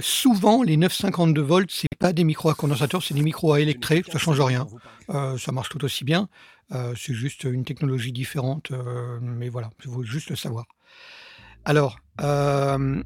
souvent, 0.00 0.62
les 0.62 0.76
952 0.78 1.42
volts, 1.42 1.70
c'est 1.70 1.88
pas 1.98 2.14
des 2.14 2.24
micros 2.24 2.48
à 2.48 2.54
condensateur, 2.54 3.02
c'est 3.02 3.14
des 3.14 3.22
micros 3.22 3.52
à 3.52 3.60
électré, 3.60 4.02
ça 4.10 4.18
change 4.18 4.40
rien. 4.40 4.66
Ça 5.10 5.52
marche 5.52 5.68
tout 5.68 5.84
aussi 5.84 6.04
bien. 6.04 6.28
Euh, 6.74 6.94
c'est 6.96 7.14
juste 7.14 7.44
une 7.44 7.64
technologie 7.64 8.12
différente, 8.12 8.70
euh, 8.72 9.18
mais 9.22 9.48
voilà, 9.48 9.70
il 9.84 9.90
faut 9.90 10.02
juste 10.02 10.30
le 10.30 10.36
savoir. 10.36 10.66
Alors, 11.64 11.98
euh, 12.20 13.02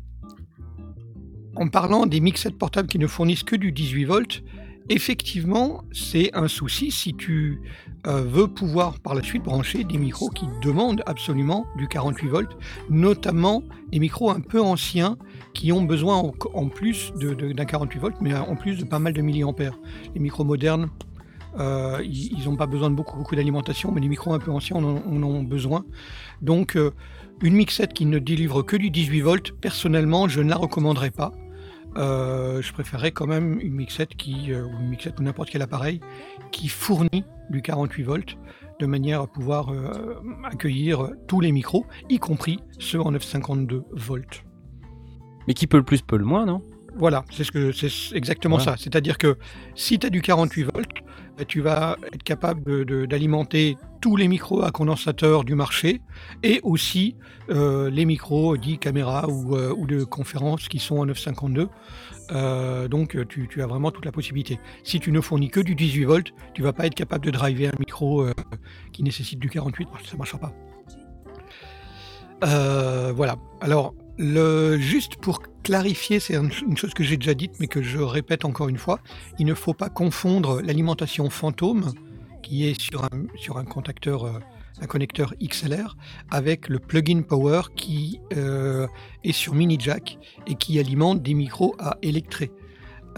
en 1.55 1.69
parlant 1.69 2.07
des 2.07 2.21
mixettes 2.21 2.59
portables 2.59 2.89
qui 2.89 2.99
ne 2.99 3.07
fournissent 3.07 3.45
que 3.45 3.55
du 3.55 3.71
18 3.71 4.05
volts, 4.05 4.43
effectivement, 4.89 5.85
c'est 5.93 6.35
un 6.35 6.49
souci 6.49 6.91
si 6.91 7.15
tu 7.15 7.61
veux 8.05 8.49
pouvoir 8.49 8.99
par 8.99 9.15
la 9.15 9.23
suite 9.23 9.45
brancher 9.45 9.85
des 9.85 9.97
micros 9.97 10.29
qui 10.29 10.47
demandent 10.61 11.05
absolument 11.07 11.67
du 11.77 11.87
48 11.87 12.29
volts, 12.29 12.57
notamment 12.91 13.63
des 13.93 14.01
micros 14.01 14.31
un 14.31 14.41
peu 14.41 14.61
anciens 14.61 15.17
qui 15.55 15.71
ont 15.71 15.83
besoin 15.83 16.17
en, 16.17 16.69
plus 16.69 17.13
d'un 17.13 17.65
48 17.65 17.99
volts, 18.01 18.21
mais 18.21 18.35
en 18.35 18.57
plus 18.57 18.77
de 18.77 18.85
pas 18.85 18.99
mal 18.99 19.13
de 19.13 19.23
milliampères. 19.23 19.79
Les 20.15 20.21
micros 20.21 20.43
modernes, 20.43 20.89
euh, 21.59 22.01
ils 22.05 22.45
n'ont 22.47 22.57
pas 22.57 22.67
besoin 22.67 22.91
de 22.91 22.95
beaucoup, 22.95 23.35
d'alimentation, 23.37 23.93
mais 23.93 24.01
les 24.01 24.09
micros 24.09 24.33
un 24.33 24.39
peu 24.39 24.51
anciens 24.51 24.77
en, 24.77 24.85
ont- 24.85 25.43
besoin. 25.43 25.85
Donc, 26.41 26.77
euh, 26.77 26.93
une 27.43 27.55
mixette 27.55 27.93
qui 27.93 28.07
ne 28.07 28.19
délivre 28.19 28.63
que 28.63 28.77
du 28.77 28.91
18 28.91 29.21
volts, 29.21 29.53
personnellement, 29.61 30.29
je 30.29 30.41
ne 30.41 30.49
la 30.49 30.57
recommanderais 30.57 31.11
pas. 31.11 31.33
Euh, 31.97 32.63
je 32.63 32.73
préférerais 32.73 33.11
quand 33.13 33.27
même 33.27 33.59
une 33.61 33.75
mixette 33.75 34.15
qui, 34.17 34.53
ou 34.55 34.81
une 34.81 34.89
mixette 34.89 35.21
ou 35.21 35.23
n'importe 35.23 35.51
quel 35.51 35.61
appareil 35.63 36.01
qui 36.51 36.69
fournit 36.69 37.25
du 37.51 37.61
48 37.61 38.03
volts 38.03 38.39
de 38.81 38.87
manière 38.87 39.21
à 39.21 39.27
pouvoir 39.27 39.71
accueillir 40.45 41.11
tous 41.29 41.41
les 41.41 41.53
micros, 41.53 41.85
y 42.09 42.19
compris 42.19 42.61
ceux 42.79 43.01
en 43.01 43.11
952 43.13 43.85
volts. 43.93 44.45
Mais 45.47 45.55
qui 45.55 45.67
peut 45.67 45.77
le 45.77 45.83
plus, 45.83 46.01
peut 46.03 46.17
le 46.17 46.25
moins, 46.25 46.47
non? 46.47 46.63
Voilà, 46.97 47.25
c'est 47.31 47.45
ce 47.45 47.51
que 47.53 47.73
c'est 47.73 48.15
exactement 48.15 48.57
Voilà. 48.59 48.73
ça. 48.77 48.83
C'est-à-dire 48.83 49.17
que 49.19 49.39
si 49.75 49.99
tu 49.99 50.07
as 50.07 50.11
du 50.11 50.21
48 50.21 50.65
volts, 50.65 50.89
bah, 51.39 51.45
tu 51.47 51.61
vas 51.63 51.97
être 52.13 52.23
capable 52.23 52.85
d'alimenter 53.07 53.77
tous 54.03 54.17
les 54.17 54.29
micros 54.29 54.63
à 54.63 54.71
condensateur 54.71 55.45
du 55.45 55.55
marché 55.55 56.03
et 56.43 56.61
aussi 56.63 57.17
euh, 57.49 57.89
les 57.89 58.05
micros 58.05 58.57
dits 58.59 58.79
caméra 58.79 59.27
ou, 59.29 59.57
euh, 59.57 59.73
ou 59.77 59.87
de 59.87 60.05
conférence 60.05 60.69
qui 60.69 60.79
sont 60.79 60.99
en 60.99 61.07
952. 61.07 61.69
Euh, 62.33 62.89
donc 62.89 63.17
euh, 63.17 63.25
tu, 63.27 63.49
tu 63.49 63.63
as 63.63 63.67
vraiment 63.67 63.91
toute 63.91 64.05
la 64.05 64.13
possibilité. 64.13 64.59
Si 64.85 65.01
tu 65.01 65.13
ne 65.13 65.21
fournis 65.21 65.49
que 65.51 65.61
du 65.61 65.75
18 65.75 66.05
volts, 66.05 66.33
tu 66.53 66.63
vas 66.63 66.73
pas 66.75 66.87
être 66.87 66.95
capable 66.95 67.25
de 67.25 67.31
driver 67.31 67.69
un 67.69 67.79
micro 67.79 68.23
euh, 68.23 68.35
qui 68.93 69.03
nécessite 69.03 69.39
du 69.39 69.49
48, 69.49 69.89
ça 70.05 70.17
marchera 70.19 70.39
pas. 70.39 70.53
Euh, 72.45 73.13
voilà. 73.15 73.37
Alors, 73.61 73.95
le, 74.19 74.79
juste 74.79 75.17
pour 75.17 75.41
clarifier, 75.63 76.21
c'est 76.21 76.37
un- 76.37 76.49
une 76.67 76.77
chose 76.77 76.95
que 76.95 77.03
j'ai 77.05 77.17
déjà 77.17 77.35
dite, 77.35 77.53
mais 77.61 77.67
que 77.67 77.83
je 77.83 77.99
répète 77.99 78.45
encore 78.45 78.69
une 78.69 78.79
fois, 78.79 79.01
il 79.39 79.47
ne 79.47 79.55
faut 79.55 79.75
pas 79.75 79.89
confondre 79.89 80.61
l'alimentation 80.63 81.31
fantôme, 81.31 81.93
qui 82.43 82.67
est 82.67 82.81
sur 82.81 83.05
un, 83.05 83.09
euh, 84.27 84.87
connecteur 84.87 85.35
XLR, 85.41 85.97
avec 86.31 86.69
le 86.69 86.79
plug-in 86.79 87.23
power 87.23 87.63
qui 87.77 88.21
euh, 88.37 88.87
est 89.23 89.33
sur 89.33 89.55
mini 89.55 89.77
jack 89.79 90.19
et 90.47 90.55
qui 90.57 90.79
alimente 90.79 91.23
des 91.23 91.35
micros 91.35 91.75
à 91.79 91.99
électré. 92.03 92.51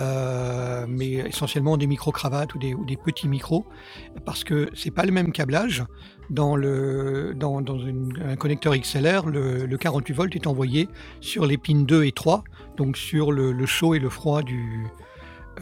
Euh, 0.01 0.87
mais 0.89 1.13
essentiellement 1.13 1.77
des 1.77 1.87
micro-cravates 1.87 2.55
ou 2.57 2.59
des, 2.59 2.75
ou 2.75 2.85
des 2.85 2.97
petits 2.97 3.29
micros, 3.29 3.65
parce 4.25 4.43
que 4.43 4.69
c'est 4.75 4.91
pas 4.91 5.05
le 5.05 5.13
même 5.13 5.31
câblage. 5.31 5.85
Dans, 6.31 6.57
un 6.57 8.37
connecteur 8.37 8.77
XLR, 8.77 9.27
le, 9.27 9.67
le 9.67 9.79
48 9.79 10.13
volts 10.15 10.37
est 10.37 10.47
envoyé 10.47 10.89
sur 11.21 11.47
les 11.47 11.59
pins 11.59 11.83
2 11.83 12.05
et 12.05 12.13
3, 12.13 12.45
donc 12.77 12.97
sur 12.97 13.33
le, 13.33 13.67
chaud 13.67 13.95
et 13.95 13.99
le 13.99 14.09
froid 14.09 14.43
du, 14.43 14.87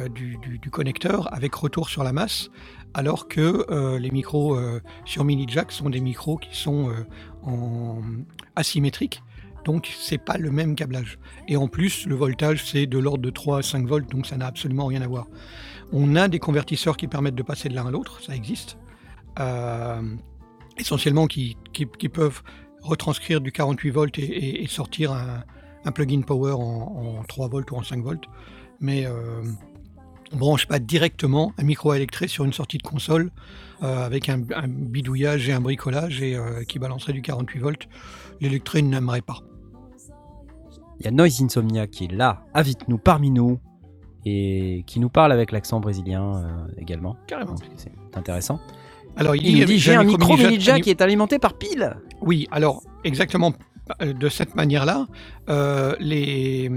euh, 0.00 0.08
du, 0.08 0.70
connecteur, 0.70 1.32
avec 1.34 1.54
retour 1.54 1.88
sur 1.88 2.02
la 2.02 2.12
masse, 2.12 2.50
alors 2.94 3.28
que 3.28 3.66
euh, 3.70 3.98
les 3.98 4.10
micros 4.10 4.56
euh, 4.56 4.80
sur 5.04 5.24
mini 5.24 5.44
jack 5.48 5.70
sont 5.72 5.90
des 5.90 6.00
micros 6.00 6.38
qui 6.38 6.56
sont 6.56 6.92
en 7.42 8.00
asymétriques, 8.56 9.22
donc 9.64 9.92
c'est 9.98 10.18
pas 10.18 10.38
le 10.38 10.50
même 10.50 10.74
câblage. 10.76 11.18
Et 11.48 11.56
en 11.56 11.68
plus, 11.68 12.06
le 12.06 12.14
voltage 12.14 12.64
c'est 12.64 12.86
de 12.86 12.98
l'ordre 12.98 13.22
de 13.22 13.30
3 13.30 13.58
à 13.58 13.62
5 13.62 13.86
volts, 13.86 14.10
donc 14.10 14.26
ça 14.26 14.36
n'a 14.36 14.46
absolument 14.46 14.86
rien 14.86 15.02
à 15.02 15.06
voir. 15.06 15.26
On 15.92 16.16
a 16.16 16.28
des 16.28 16.38
convertisseurs 16.38 16.96
qui 16.96 17.06
permettent 17.06 17.34
de 17.34 17.42
passer 17.42 17.68
de 17.68 17.74
l'un 17.74 17.86
à 17.86 17.90
l'autre, 17.90 18.22
ça 18.22 18.34
existe. 18.34 18.78
Essentiellement 20.82 21.26
qui, 21.26 21.56
qui- 21.72 21.86
qui 21.98 22.08
peuvent 22.08 22.42
retranscrire 22.82 23.40
du 23.40 23.52
48 23.52 23.90
volts 23.90 24.18
et, 24.18 24.22
et- 24.24 24.62
et 24.62 24.66
sortir 24.66 25.12
un, 25.12 25.44
un 25.84 25.92
plug-in 25.92 26.20
power 26.22 26.52
en, 26.52 27.18
en 27.20 27.22
3 27.24 27.48
volts 27.48 27.70
ou 27.70 27.76
en 27.76 27.82
5 27.82 28.02
volts. 28.02 28.24
Mais 28.80 29.06
euh, 29.06 29.42
on 30.32 30.36
branche 30.36 30.66
pas 30.66 30.78
directement 30.80 31.52
un 31.58 31.62
micro 31.64 31.94
électré 31.94 32.26
sur 32.28 32.44
une 32.44 32.52
sortie 32.52 32.78
de 32.78 32.82
console 32.82 33.30
euh, 33.82 34.04
avec 34.04 34.28
un, 34.28 34.42
un 34.54 34.66
bidouillage 34.68 35.48
et 35.48 35.52
un 35.52 35.60
bricolage 35.60 36.20
et 36.22 36.34
euh, 36.36 36.64
qui 36.64 36.78
balancerait 36.78 37.12
du 37.12 37.22
48 37.22 37.60
volts. 37.60 37.88
L'électré 38.40 38.82
n'aimerait 38.82 39.20
pas. 39.22 39.38
Il 40.98 41.04
y 41.04 41.08
a 41.08 41.10
Noise 41.10 41.42
Insomnia 41.42 41.86
qui 41.86 42.04
est 42.04 42.12
là, 42.12 42.44
avec 42.54 42.86
nous, 42.88 42.98
parmi 42.98 43.30
nous, 43.30 43.58
et 44.24 44.84
qui 44.86 45.00
nous 45.00 45.08
parle 45.08 45.32
avec 45.32 45.50
l'accent 45.52 45.80
brésilien 45.80 46.36
euh, 46.36 46.66
également. 46.78 47.16
Carrément. 47.26 47.56
C'est 47.76 47.92
intéressant. 48.14 48.60
Alors 49.16 49.36
Il 49.36 49.58
nous 49.58 49.64
dit 49.66 49.78
j'ai 49.78 49.94
un 49.94 50.04
micro 50.04 50.36
mini 50.36 50.58
jack 50.60 50.82
qui 50.82 50.90
est 50.90 51.00
alimenté 51.02 51.38
par 51.38 51.54
pile. 51.54 51.96
Oui, 52.20 52.48
alors 52.50 52.82
exactement 53.04 53.52
euh, 54.00 54.12
de 54.12 54.28
cette 54.28 54.54
manière-là, 54.54 55.06
euh, 55.50 55.94
les, 56.00 56.70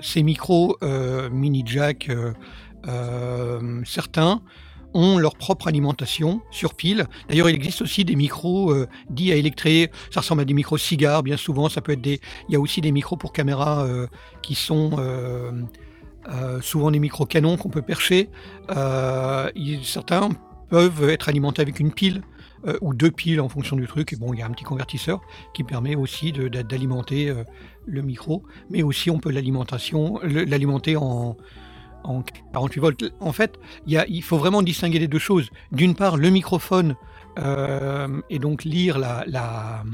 ces 0.00 0.22
micros 0.22 0.76
euh, 0.82 1.28
mini 1.30 1.62
jack, 1.66 2.08
euh, 2.88 3.82
certains 3.84 4.40
ont 4.94 5.18
leur 5.18 5.34
propre 5.36 5.68
alimentation 5.68 6.40
sur 6.50 6.72
pile. 6.74 7.06
D'ailleurs, 7.28 7.50
il 7.50 7.54
existe 7.54 7.82
aussi 7.82 8.04
des 8.06 8.16
micros 8.16 8.72
euh, 8.72 8.86
dits 9.10 9.30
à 9.30 9.34
électrer. 9.34 9.90
Ça 10.10 10.20
ressemble 10.20 10.40
à 10.40 10.44
des 10.46 10.54
micros 10.54 10.78
cigares, 10.78 11.22
bien 11.22 11.36
souvent. 11.36 11.68
Ça 11.68 11.82
peut 11.82 11.92
être 11.92 12.00
des. 12.00 12.20
Il 12.48 12.52
y 12.52 12.56
a 12.56 12.60
aussi 12.60 12.80
des 12.80 12.92
micros 12.92 13.16
pour 13.16 13.32
caméra 13.34 13.84
euh, 13.84 14.06
qui 14.42 14.54
sont 14.54 14.92
euh, 14.98 15.50
souvent 16.62 16.90
des 16.90 16.98
micros 16.98 17.26
canons 17.26 17.56
qu'on 17.58 17.68
peut 17.68 17.82
percher. 17.82 18.30
Il- 19.54 19.80
certains 19.84 20.30
peuvent 20.68 21.08
être 21.08 21.28
alimentés 21.28 21.62
avec 21.62 21.80
une 21.80 21.92
pile 21.92 22.22
euh, 22.66 22.78
ou 22.80 22.94
deux 22.94 23.10
piles 23.10 23.40
en 23.40 23.48
fonction 23.48 23.76
du 23.76 23.86
truc. 23.86 24.12
Et 24.12 24.16
bon, 24.16 24.32
il 24.32 24.40
y 24.40 24.42
a 24.42 24.46
un 24.46 24.50
petit 24.50 24.64
convertisseur 24.64 25.20
qui 25.54 25.62
permet 25.62 25.94
aussi 25.94 26.32
d'alimenter 26.32 27.30
euh, 27.30 27.44
le 27.86 28.02
micro, 28.02 28.42
mais 28.70 28.82
aussi 28.82 29.10
on 29.10 29.18
peut 29.18 29.30
l'alimenter 29.30 30.96
en, 30.96 31.36
en 32.04 32.22
48 32.52 32.80
volts. 32.80 33.04
En 33.20 33.32
fait, 33.32 33.58
il, 33.86 34.22
faut 34.22 34.38
vraiment 34.38 34.62
distinguer 34.62 34.98
les 34.98 35.08
deux 35.08 35.18
choses. 35.18 35.50
D'une 35.72 35.94
part, 35.94 36.16
le 36.16 36.30
microphone 36.30 36.96
euh, 37.38 38.20
et 38.30 38.38
donc 38.38 38.64
lire 38.64 38.98
la, 38.98 39.84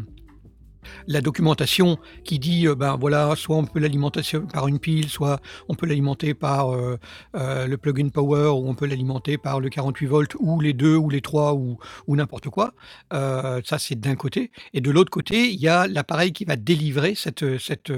la 1.07 1.21
documentation 1.21 1.99
qui 2.25 2.39
dit 2.39 2.67
euh, 2.67 2.75
ben 2.75 2.97
voilà 2.97 3.35
soit 3.37 3.57
on 3.57 3.65
peut 3.65 3.81
l'alimenter 3.81 4.23
par 4.53 4.69
une 4.69 4.79
pile 4.79 5.09
soit 5.09 5.41
on 5.69 5.75
peut 5.75 5.87
l'alimenter 5.87 6.35
par 6.35 6.75
euh, 6.75 6.99
euh, 7.37 7.67
le 7.67 7.77
plug-in 7.77 8.09
power 8.09 8.49
ou 8.49 8.69
on 8.69 8.75
peut 8.75 8.87
l'alimenter 8.87 9.39
par 9.39 9.61
le 9.61 9.69
48 9.69 10.07
volts 10.07 10.37
ou 10.39 10.61
les 10.61 10.73
deux 10.73 10.97
ou 10.97 11.11
les 11.11 11.21
trois 11.21 11.55
ou, 11.55 11.79
ou 12.07 12.17
n'importe 12.17 12.49
quoi. 12.49 12.75
Ça 13.11 13.79
c'est 13.79 13.99
d'un 13.99 14.17
côté. 14.17 14.51
Et 14.73 14.81
de 14.81 14.91
l'autre 14.91 15.11
côté 15.11 15.51
il 15.51 15.61
y 15.61 15.69
a 15.69 15.87
l'appareil 15.87 16.33
qui 16.33 16.45
va 16.45 16.57
délivrer 16.57 17.15
cette, 17.15 17.59
cette 17.59 17.93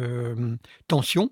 tension. 0.89 1.31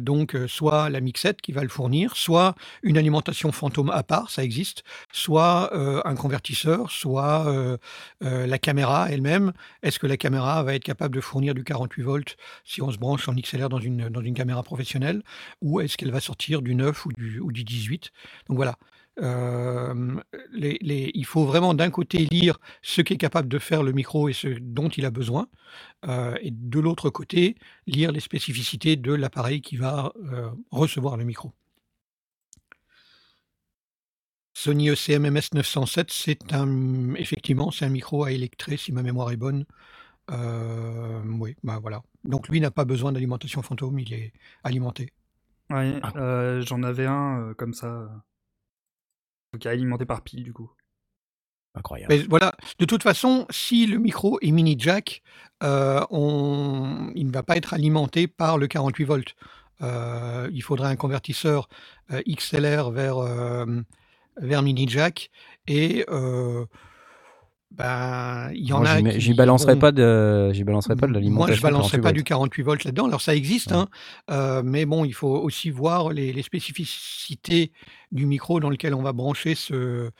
Donc 0.00 0.36
soit 0.48 0.90
la 0.90 1.00
mixette 1.00 1.40
qui 1.40 1.52
va 1.52 1.62
le 1.62 1.68
fournir 1.68 2.16
soit 2.16 2.54
une 2.82 2.98
alimentation 2.98 3.52
fantôme 3.52 3.90
à 3.90 4.02
part 4.02 4.30
ça 4.30 4.42
existe 4.42 4.82
soit 5.12 5.72
un 6.06 6.14
convertisseur 6.14 6.90
soit 6.90 7.78
la 8.20 8.58
caméra 8.58 9.08
elle-même. 9.10 9.52
Est-ce 9.82 9.98
que 9.98 10.06
la 10.06 10.16
caméra 10.16 10.45
va 10.62 10.74
être 10.74 10.84
capable 10.84 11.14
de 11.14 11.20
fournir 11.20 11.54
du 11.54 11.64
48 11.64 12.02
volts 12.02 12.36
si 12.64 12.82
on 12.82 12.90
se 12.90 12.98
branche 12.98 13.28
en 13.28 13.34
XLR 13.34 13.68
dans 13.68 13.80
une, 13.80 14.08
dans 14.08 14.20
une 14.20 14.34
caméra 14.34 14.62
professionnelle, 14.62 15.22
ou 15.60 15.80
est-ce 15.80 15.96
qu'elle 15.96 16.12
va 16.12 16.20
sortir 16.20 16.62
du 16.62 16.74
9 16.74 17.06
ou 17.06 17.12
du, 17.12 17.40
ou 17.40 17.52
du 17.52 17.64
18 17.64 18.10
Donc 18.48 18.56
voilà. 18.56 18.76
Il 19.18 21.24
faut 21.24 21.46
vraiment 21.46 21.72
d'un 21.72 21.90
côté 21.90 22.26
lire 22.30 22.58
ce 22.82 23.00
qu'est 23.00 23.16
capable 23.16 23.48
de 23.48 23.58
faire 23.58 23.82
le 23.82 23.92
micro 23.92 24.28
et 24.28 24.34
ce 24.34 24.48
dont 24.48 24.88
il 24.88 25.06
a 25.06 25.10
besoin, 25.10 25.48
euh, 26.06 26.36
et 26.42 26.50
de 26.50 26.80
l'autre 26.80 27.08
côté 27.08 27.56
lire 27.86 28.12
les 28.12 28.20
spécificités 28.20 28.96
de 28.96 29.14
l'appareil 29.14 29.62
qui 29.62 29.78
va 29.78 30.12
euh, 30.32 30.50
recevoir 30.70 31.16
le 31.16 31.24
micro. 31.24 31.54
Sony 34.58 34.88
ECMMS 34.88 35.52
907, 35.52 36.10
c'est 36.10 36.54
un, 36.54 37.14
effectivement, 37.14 37.70
c'est 37.70 37.84
un 37.84 37.90
micro 37.90 38.24
à 38.24 38.32
électrer, 38.32 38.78
si 38.78 38.90
ma 38.90 39.02
mémoire 39.02 39.30
est 39.30 39.36
bonne, 39.36 39.66
euh, 40.30 41.22
oui, 41.38 41.56
bah 41.62 41.78
voilà. 41.80 42.02
Donc 42.24 42.48
lui 42.48 42.60
n'a 42.60 42.70
pas 42.70 42.84
besoin 42.84 43.12
d'alimentation 43.12 43.62
fantôme, 43.62 43.98
il 43.98 44.12
est 44.12 44.32
alimenté. 44.64 45.12
Ouais, 45.70 45.98
ah. 46.02 46.12
euh, 46.16 46.62
j'en 46.62 46.82
avais 46.82 47.06
un 47.06 47.40
euh, 47.40 47.54
comme 47.54 47.74
ça, 47.74 48.08
qui 49.58 49.68
est 49.68 49.70
alimenté 49.70 50.04
par 50.04 50.22
pile 50.22 50.42
du 50.42 50.52
coup. 50.52 50.70
Incroyable. 51.74 52.14
Mais 52.14 52.22
voilà, 52.22 52.54
de 52.78 52.84
toute 52.86 53.02
façon, 53.02 53.46
si 53.50 53.86
le 53.86 53.98
micro 53.98 54.38
est 54.40 54.50
mini 54.50 54.76
jack, 54.78 55.22
on... 55.60 57.12
il 57.14 57.26
ne 57.26 57.32
va 57.32 57.42
pas 57.42 57.56
être 57.56 57.74
alimenté 57.74 58.26
par 58.28 58.56
le 58.56 58.66
48 58.66 59.04
volts. 59.04 59.36
il 59.82 60.62
faudrait 60.62 60.88
un 60.88 60.96
convertisseur 60.96 61.68
XLR 62.10 62.90
vers, 62.90 63.18
vers 64.38 64.62
mini 64.62 64.88
jack 64.88 65.30
et 65.66 66.06
ben, 67.72 68.50
il 68.54 68.64
y 68.64 68.72
en 68.72 68.84
a. 68.84 69.18
J'y 69.18 69.34
balancerai 69.34 69.78
pas 69.78 69.92
de, 69.92 70.52
j'y 70.52 70.64
balancerai 70.64 70.96
pas 70.96 71.06
de 71.06 71.12
l'alimentation. 71.12 71.48
Moi, 71.48 71.56
je 71.56 71.62
balancerai 71.62 72.00
pas 72.00 72.12
du 72.12 72.22
48 72.22 72.62
volts 72.62 72.84
là-dedans. 72.84 73.06
Alors 73.06 73.20
ça 73.20 73.34
existe, 73.34 73.72
hein, 73.72 73.88
euh, 74.30 74.62
mais 74.64 74.86
bon, 74.86 75.04
il 75.04 75.12
faut 75.12 75.36
aussi 75.36 75.70
voir 75.70 76.10
les, 76.10 76.42
spécificités 76.42 77.72
du 78.12 78.26
micro 78.26 78.60
dans 78.60 78.70
lequel 78.70 78.94
on 78.94 79.02
va 79.02 79.12
brancher 79.12 79.56
ce, 79.56 80.10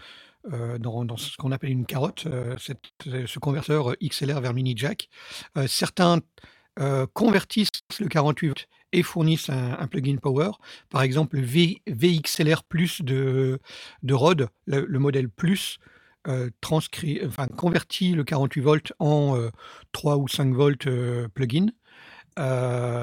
euh, 0.52 0.78
dans, 0.78 1.16
ce 1.16 1.36
qu'on 1.36 1.52
appelle 1.52 1.70
une 1.70 1.86
carotte, 1.86 2.26
euh, 2.26 2.56
ce 2.58 3.38
converteur 3.38 3.94
XLR 4.02 4.40
vers 4.40 4.52
mini 4.52 4.74
jack. 4.76 5.08
certains 5.66 6.20
convertissent 7.14 7.70
le 8.00 8.08
48 8.08 8.48
volts 8.48 8.68
et 8.92 9.02
fournissent 9.02 9.48
un, 9.50 9.86
plugin 9.86 10.16
power. 10.16 10.50
Par 10.90 11.02
exemple, 11.02 11.38
le 11.38 11.46
VXLR 11.86 12.64
Plus 12.64 13.00
de, 13.02 13.60
de 14.02 14.14
Rode, 14.14 14.48
le 14.66 14.98
modèle 14.98 15.30
Plus, 15.30 15.78
euh, 16.28 16.50
transcrit, 16.60 17.20
convertit 17.56 18.12
le 18.12 18.24
48 18.24 18.60
volts 18.60 18.92
en 18.98 19.38
3 19.92 20.14
euh, 20.14 20.18
ou 20.18 20.28
5 20.28 20.54
volts 20.54 20.86
euh, 20.88 21.28
plugin. 21.28 21.66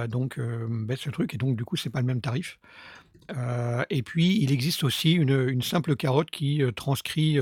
donc, 0.10 0.40
baisse 0.40 1.06
le 1.06 1.12
truc, 1.12 1.34
et 1.34 1.38
donc, 1.38 1.56
du 1.56 1.64
coup, 1.64 1.78
c'est 1.78 1.90
pas 1.90 2.02
le 2.02 2.06
même 2.06 2.22
tarif. 2.22 2.60
et 3.90 4.04
puis, 4.04 4.42
il 4.42 4.52
existe 4.52 4.84
aussi 4.84 5.14
une, 5.14 5.62
simple 5.62 5.96
carotte 5.96 6.32
qui 6.32 6.62
transcrit, 6.76 7.40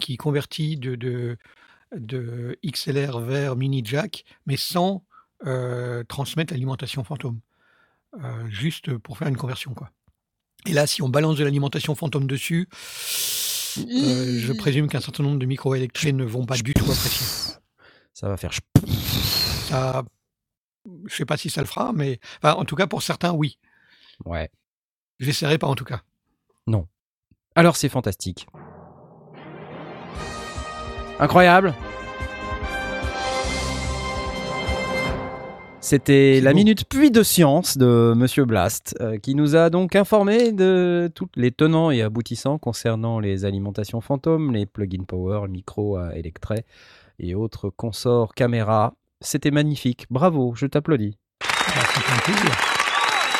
qui 0.00 0.16
convertit 0.16 0.76
de, 0.76 0.94
de, 0.94 1.36
de, 1.94 2.56
XLR 2.64 3.20
vers 3.20 3.56
mini 3.56 3.82
jack, 3.84 4.24
mais 4.46 4.56
sans 4.56 5.04
transmettre 6.08 6.52
l'alimentation 6.52 7.04
fantôme. 7.04 7.40
juste 8.48 8.96
pour 8.98 9.18
faire 9.18 9.28
une 9.28 9.36
conversion, 9.36 9.74
quoi. 9.74 9.90
Et 10.66 10.72
là, 10.72 10.86
si 10.86 11.02
on 11.02 11.08
balance 11.08 11.36
de 11.36 11.44
l'alimentation 11.44 11.94
fantôme 11.94 12.26
dessus, 12.26 12.68
euh, 13.78 14.38
je 14.38 14.52
présume 14.52 14.88
qu'un 14.88 15.00
certain 15.00 15.22
nombre 15.22 15.38
de 15.38 15.46
micro-électriques 15.46 16.14
ne 16.14 16.24
vont 16.24 16.44
pas 16.44 16.56
du 16.56 16.74
tout 16.74 16.84
apprécier. 16.84 17.56
Ça 18.12 18.28
va 18.28 18.36
faire. 18.36 18.52
Ça, 19.68 20.04
je 21.06 21.14
sais 21.14 21.24
pas 21.24 21.36
si 21.36 21.50
ça 21.50 21.60
le 21.60 21.66
fera, 21.66 21.92
mais 21.92 22.20
en 22.42 22.64
tout 22.64 22.76
cas 22.76 22.86
pour 22.86 23.02
certains, 23.02 23.32
oui. 23.32 23.58
Ouais. 24.24 24.50
J'essaierai 25.18 25.58
pas 25.58 25.66
en 25.66 25.74
tout 25.74 25.84
cas. 25.84 26.02
Non. 26.66 26.86
Alors 27.54 27.76
c'est 27.76 27.88
fantastique. 27.88 28.46
Incroyable. 31.18 31.74
C'était 35.88 36.40
la 36.40 36.52
minute 36.52 36.84
puis 36.88 37.12
de 37.12 37.22
science 37.22 37.78
de 37.78 38.12
Monsieur 38.16 38.44
Blast, 38.44 38.96
euh, 39.00 39.18
qui 39.18 39.36
nous 39.36 39.54
a 39.54 39.70
donc 39.70 39.94
informé 39.94 40.50
de 40.50 41.08
tous 41.14 41.28
les 41.36 41.52
tenants 41.52 41.92
et 41.92 42.02
aboutissants 42.02 42.58
concernant 42.58 43.20
les 43.20 43.44
alimentations 43.44 44.00
fantômes, 44.00 44.52
les 44.52 44.66
plugins 44.66 45.04
power, 45.04 45.46
micro 45.48 45.96
à 45.96 46.16
électret 46.16 46.64
et 47.20 47.36
autres 47.36 47.70
consorts 47.70 48.34
caméra. 48.34 48.94
C'était 49.20 49.52
magnifique. 49.52 50.06
Bravo, 50.10 50.56
je 50.56 50.66
t'applaudis. 50.66 51.18
Bah, 51.40 51.82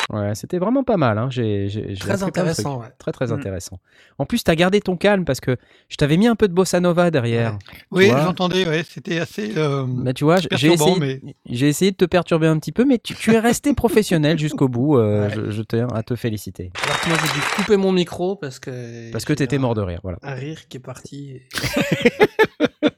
Ouais, 0.09 0.35
c'était 0.35 0.57
vraiment 0.57 0.83
pas 0.83 0.97
mal. 0.97 1.17
Hein. 1.17 1.29
Très 1.29 2.23
intéressant. 2.23 2.81
Très, 2.97 3.11
très 3.11 3.27
mm. 3.27 3.33
intéressant. 3.33 3.79
En 4.17 4.25
plus, 4.25 4.43
tu 4.43 4.49
as 4.51 4.55
gardé 4.55 4.79
ton 4.79 4.95
calme 4.95 5.25
parce 5.25 5.39
que 5.39 5.57
je 5.89 5.97
t'avais 5.97 6.17
mis 6.17 6.27
un 6.27 6.35
peu 6.35 6.47
de 6.47 6.53
bossa 6.53 6.79
nova 6.79 7.11
derrière. 7.11 7.57
Oui, 7.91 8.07
j'entendais. 8.09 8.67
Ouais, 8.67 8.83
c'était 8.87 9.19
assez. 9.19 9.57
Euh, 9.57 9.85
bah, 9.87 10.13
tu 10.13 10.23
vois, 10.23 10.37
j'ai 10.51 11.67
essayé, 11.67 11.91
de 11.91 11.97
te 11.97 12.05
perturber 12.05 12.47
un 12.47 12.57
petit 12.57 12.71
peu, 12.71 12.85
mais 12.85 12.99
tu, 12.99 13.15
tu 13.15 13.33
es 13.33 13.39
resté 13.39 13.73
professionnel 13.75 14.39
jusqu'au 14.39 14.67
bout. 14.67 14.97
Euh, 14.97 15.29
je, 15.29 15.51
je, 15.51 15.61
tiens 15.61 15.87
à 15.93 16.03
te 16.03 16.15
féliciter. 16.15 16.71
Alors 16.83 16.99
que 17.01 17.09
moi, 17.09 17.17
j'ai 17.21 17.33
dû 17.33 17.45
couper 17.55 17.77
mon 17.77 17.91
micro 17.91 18.35
parce 18.35 18.59
que. 18.59 19.11
Parce 19.11 19.25
que 19.25 19.33
tu 19.33 19.43
étais 19.43 19.57
mort 19.57 19.75
de 19.75 19.81
rire. 19.81 19.99
Voilà. 20.03 20.19
Un 20.23 20.33
rire 20.33 20.67
qui 20.69 20.77
est 20.77 20.81
parti. 20.81 21.41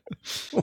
On 0.54 0.62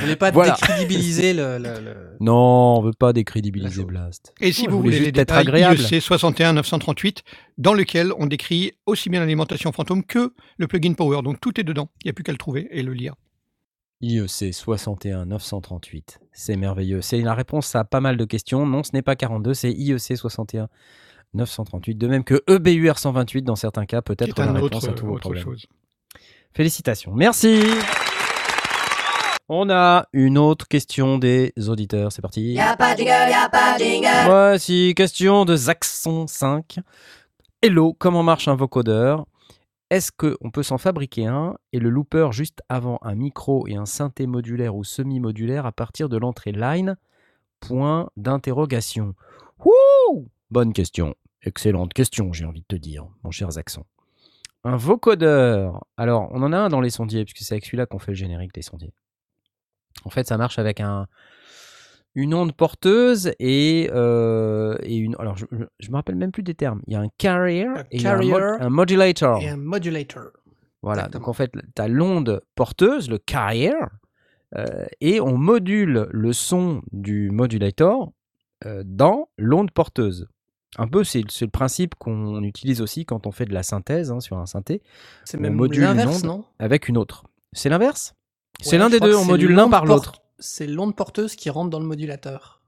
voulait 0.00 0.16
pas 0.16 0.30
décrédibiliser 0.30 1.34
le, 1.34 2.16
Non, 2.20 2.76
on 2.78 2.82
veut 2.82 2.92
pas 2.92 3.12
décrédibiliser 3.12 3.84
Blast. 3.84 4.34
Et 4.40 4.52
si 4.52 4.66
vous 4.66 4.80
voulez 4.80 5.00
les 5.00 5.12
détails, 5.12 5.46
IEC 5.46 6.00
61 6.00 6.54
938, 6.54 7.22
dans 7.58 7.74
lequel 7.74 8.12
on 8.18 8.26
décrit 8.26 8.72
aussi 8.86 9.10
bien 9.10 9.20
l'alimentation 9.20 9.72
fantôme 9.72 10.04
que 10.04 10.32
le 10.58 10.66
plugin 10.66 10.94
Power. 10.94 11.22
Donc 11.22 11.40
tout 11.40 11.60
est 11.60 11.64
dedans. 11.64 11.88
Il 12.02 12.06
n'y 12.06 12.10
a 12.10 12.12
plus 12.12 12.24
qu'à 12.24 12.32
le 12.32 12.38
trouver 12.38 12.68
et 12.70 12.82
le 12.82 12.92
lire. 12.92 13.14
IEC 14.02 14.52
61 14.52 15.26
938. 15.26 16.20
C'est 16.32 16.56
merveilleux. 16.56 17.00
C'est 17.00 17.20
la 17.20 17.34
réponse 17.34 17.74
à 17.74 17.84
pas 17.84 18.00
mal 18.00 18.16
de 18.16 18.24
questions. 18.24 18.66
Non, 18.66 18.82
ce 18.82 18.90
n'est 18.92 19.02
pas 19.02 19.16
42, 19.16 19.54
c'est 19.54 19.72
IEC 19.72 20.16
61 20.16 20.68
938. 21.34 21.94
De 21.96 22.08
même 22.08 22.24
que 22.24 22.42
EBUR 22.46 22.98
128 22.98 23.42
dans 23.42 23.56
certains 23.56 23.86
cas, 23.86 24.02
peut-être 24.02 24.38
la 24.38 24.52
réponse 24.52 24.88
à 24.88 24.92
tous 24.92 25.06
vos 25.06 25.18
problèmes. 25.18 25.44
Chose. 25.44 25.66
Félicitations. 26.52 27.12
Merci. 27.14 27.60
On 29.48 29.70
a 29.70 30.08
une 30.12 30.38
autre 30.38 30.66
question 30.66 31.18
des 31.18 31.52
auditeurs. 31.68 32.10
C'est 32.10 32.20
parti. 32.20 32.54
Y'a 32.54 32.76
pas 32.76 32.94
de 32.94 32.98
jingle, 32.98 33.30
y'a 33.30 33.48
pas 33.48 33.78
de 33.78 33.84
jingle. 33.84 34.08
Voici 34.26 34.92
question 34.96 35.44
de 35.44 35.54
Zaxon 35.54 36.26
5. 36.26 36.80
Hello, 37.62 37.92
comment 37.92 38.24
marche 38.24 38.48
un 38.48 38.56
vocodeur? 38.56 39.24
Est-ce 39.90 40.10
qu'on 40.10 40.50
peut 40.50 40.64
s'en 40.64 40.78
fabriquer 40.78 41.26
un 41.26 41.54
et 41.72 41.78
le 41.78 41.90
looper 41.90 42.32
juste 42.32 42.60
avant 42.68 42.98
un 43.02 43.14
micro 43.14 43.68
et 43.68 43.76
un 43.76 43.86
synthé 43.86 44.26
modulaire 44.26 44.74
ou 44.74 44.82
semi-modulaire 44.82 45.64
à 45.64 45.70
partir 45.70 46.08
de 46.08 46.16
l'entrée 46.16 46.50
line? 46.50 46.96
Point 47.60 48.10
d'interrogation. 48.16 49.14
Bonne 50.50 50.72
question. 50.72 51.14
Excellente 51.42 51.94
question, 51.94 52.32
j'ai 52.32 52.46
envie 52.46 52.62
de 52.62 52.66
te 52.66 52.74
dire, 52.74 53.06
mon 53.22 53.30
cher 53.30 53.52
Zaxon. 53.52 53.84
Un 54.64 54.76
vocodeur. 54.76 55.86
Alors, 55.96 56.28
on 56.32 56.42
en 56.42 56.52
a 56.52 56.58
un 56.58 56.68
dans 56.68 56.80
les 56.80 56.90
sondiers, 56.90 57.24
puisque 57.24 57.46
c'est 57.46 57.54
avec 57.54 57.64
celui-là 57.64 57.86
qu'on 57.86 58.00
fait 58.00 58.10
le 58.10 58.16
générique 58.16 58.52
des 58.52 58.62
sondiers. 58.62 58.92
En 60.04 60.10
fait, 60.10 60.26
ça 60.26 60.36
marche 60.36 60.58
avec 60.58 60.80
un, 60.80 61.06
une 62.16 62.32
onde 62.32 62.52
porteuse 62.52 63.32
et, 63.38 63.90
euh, 63.92 64.76
et 64.82 64.96
une. 64.96 65.14
Alors, 65.18 65.36
je, 65.36 65.44
je, 65.78 65.90
me 65.90 65.96
rappelle 65.96 66.16
même 66.16 66.32
plus 66.32 66.42
des 66.42 66.54
termes. 66.54 66.80
Il 66.86 66.94
y 66.94 66.96
a 66.96 67.00
un 67.00 67.08
carrier, 67.18 67.66
et 67.90 68.06
un, 68.06 68.70
modulator. 68.70 69.42
Et 69.42 69.50
un 69.50 69.56
modulator. 69.56 70.30
Voilà. 70.82 71.08
Donc, 71.08 71.28
en 71.28 71.34
fait, 71.34 71.52
tu 71.52 71.82
as 71.82 71.88
l'onde 71.88 72.42
porteuse, 72.54 73.10
le 73.10 73.18
carrier, 73.18 73.74
euh, 74.56 74.86
et 75.00 75.20
on 75.20 75.36
module 75.36 76.08
le 76.10 76.32
son 76.32 76.82
du 76.90 77.30
modulator 77.30 78.12
euh, 78.64 78.82
dans 78.86 79.28
l'onde 79.36 79.70
porteuse. 79.70 80.26
Un 80.78 80.88
peu, 80.88 81.04
c'est 81.04 81.22
le 81.22 81.48
principe 81.48 81.94
qu'on 81.96 82.42
utilise 82.42 82.80
aussi 82.80 83.04
quand 83.04 83.26
on 83.26 83.30
fait 83.30 83.44
de 83.44 83.54
la 83.54 83.62
synthèse 83.62 84.10
hein, 84.10 84.20
sur 84.20 84.38
un 84.38 84.46
synthé. 84.46 84.82
C'est 85.24 85.38
même 85.38 85.62
l'inverse, 85.62 86.24
non? 86.24 86.44
Avec 86.58 86.88
une 86.88 86.96
autre. 86.96 87.24
C'est 87.52 87.68
l'inverse? 87.68 88.15
C'est 88.60 88.78
l'un 88.78 88.88
des 88.90 89.00
deux, 89.00 89.14
on 89.14 89.24
module 89.24 89.52
l'un 89.52 89.68
par 89.68 89.84
l'autre. 89.86 90.14
c'est 90.38 90.66
l'onde 90.66 90.94
porteuse 90.96 91.34
qui 91.36 91.50
rentre 91.50 91.70
dans 91.70 91.80
le 91.80 91.86
modulateur. 91.86 92.60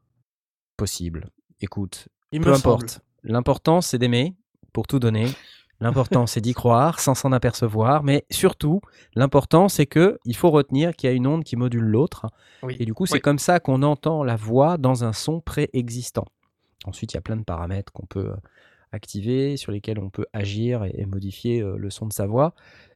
Possible. 0.77 1.31
Écoute, 1.61 2.09
Il 2.33 2.41
peu 2.41 2.53
importe. 2.53 3.01
L'important, 3.25 3.81
c'est 3.81 3.99
d'aimer, 3.99 4.35
pour 4.73 4.87
tout 4.87 4.99
donner. 4.99 5.27
L'important, 5.81 6.27
c'est 6.27 6.41
d'y 6.41 6.55
croire 6.55 6.99
sans 6.99 7.15
s'en 7.15 7.31
apercevoir. 7.33 8.03
Mais 8.03 8.25
surtout, 8.31 8.81
l'important, 9.15 9.69
c'est 9.69 9.87
que 9.87 10.19
il 10.25 10.37
faut 10.37 10.51
retenir 10.51 10.95
qu'il 10.95 11.09
y 11.09 11.13
a 11.13 11.15
une 11.17 11.27
onde 11.27 11.45
qui 11.45 11.57
module 11.57 11.85
l'autre. 11.85 12.27
Oui. 12.63 12.77
Et 12.81 12.85
du 12.85 12.95
coup, 12.95 13.07
c'est 13.07 13.15
Oui. 13.15 13.21
comme 13.21 13.39
ça 13.39 13.61
qu'on 13.61 13.83
entend 13.83 14.25
la 14.25 14.35
voix 14.37 14.77
dans 14.77 15.05
un 15.05 15.13
son 15.13 15.41
préexistant. 15.41 16.27
Ensuite, 16.85 17.13
il 17.13 17.17
y 17.17 17.19
a 17.19 17.23
plein 17.23 17.37
de 17.37 17.45
paramètres 17.45 17.93
qu'on 17.93 18.07
peut 18.07 18.31
euh, 18.31 18.37
activer, 18.93 19.57
sur 19.57 19.71
lesquels 19.73 19.99
on 20.01 20.11
peut 20.11 20.27
agir 20.33 20.85
et, 20.85 20.95
et 20.97 21.07
modifier 21.07 21.61
euh, 21.61 21.77
le 21.77 21.91
son 21.91 22.07
de 22.07 22.13
sa 22.13 22.27
voix. 22.27 22.55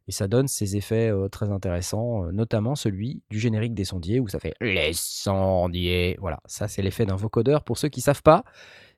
Et 0.08 0.12
ça 0.12 0.28
donne 0.28 0.48
ces 0.48 0.76
effets 0.76 1.10
euh, 1.10 1.28
très 1.28 1.50
intéressants, 1.50 2.24
notamment 2.32 2.74
celui 2.74 3.22
du 3.30 3.38
générique 3.38 3.74
des 3.74 3.84
sondiers, 3.84 4.20
où 4.20 4.28
ça 4.28 4.40
fait 4.40 4.54
les 4.60 4.92
sondiers. 4.92 6.16
Voilà, 6.20 6.40
ça 6.46 6.68
c'est 6.68 6.82
l'effet 6.82 7.06
d'un 7.06 7.16
vocodeur. 7.16 7.64
Pour 7.64 7.78
ceux 7.78 7.88
qui 7.88 8.00
savent 8.00 8.22
pas, 8.22 8.44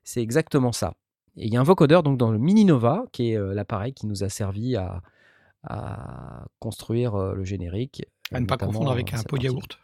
c'est 0.03 0.21
exactement 0.21 0.71
ça. 0.71 0.93
Et 1.37 1.47
il 1.47 1.53
y 1.53 1.57
a 1.57 1.59
un 1.59 1.63
vocodeur 1.63 2.01
donc 2.03 2.17
dans 2.17 2.31
le 2.31 2.39
Mini 2.39 2.65
Nova, 2.65 3.05
qui 3.11 3.31
est 3.31 3.53
l'appareil 3.53 3.93
qui 3.93 4.07
nous 4.07 4.23
a 4.23 4.29
servi 4.29 4.75
à, 4.75 5.01
à 5.63 6.45
construire 6.59 7.17
le 7.17 7.43
générique. 7.43 8.05
À 8.31 8.39
ne 8.39 8.45
pas 8.45 8.57
confondre 8.57 8.91
avec 8.91 9.13
un 9.13 9.21
pot 9.23 9.37
de 9.37 9.43
yaourt. 9.43 9.79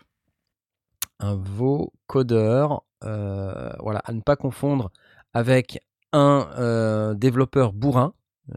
un 1.19 1.35
vocodeur, 1.35 2.83
euh, 3.03 3.71
voilà, 3.79 3.99
à 4.05 4.13
ne 4.13 4.21
pas 4.21 4.35
confondre 4.35 4.91
avec 5.33 5.79
un 6.11 6.49
euh, 6.57 7.13
développeur 7.13 7.73
bourrin, 7.73 8.13
euh, 8.49 8.55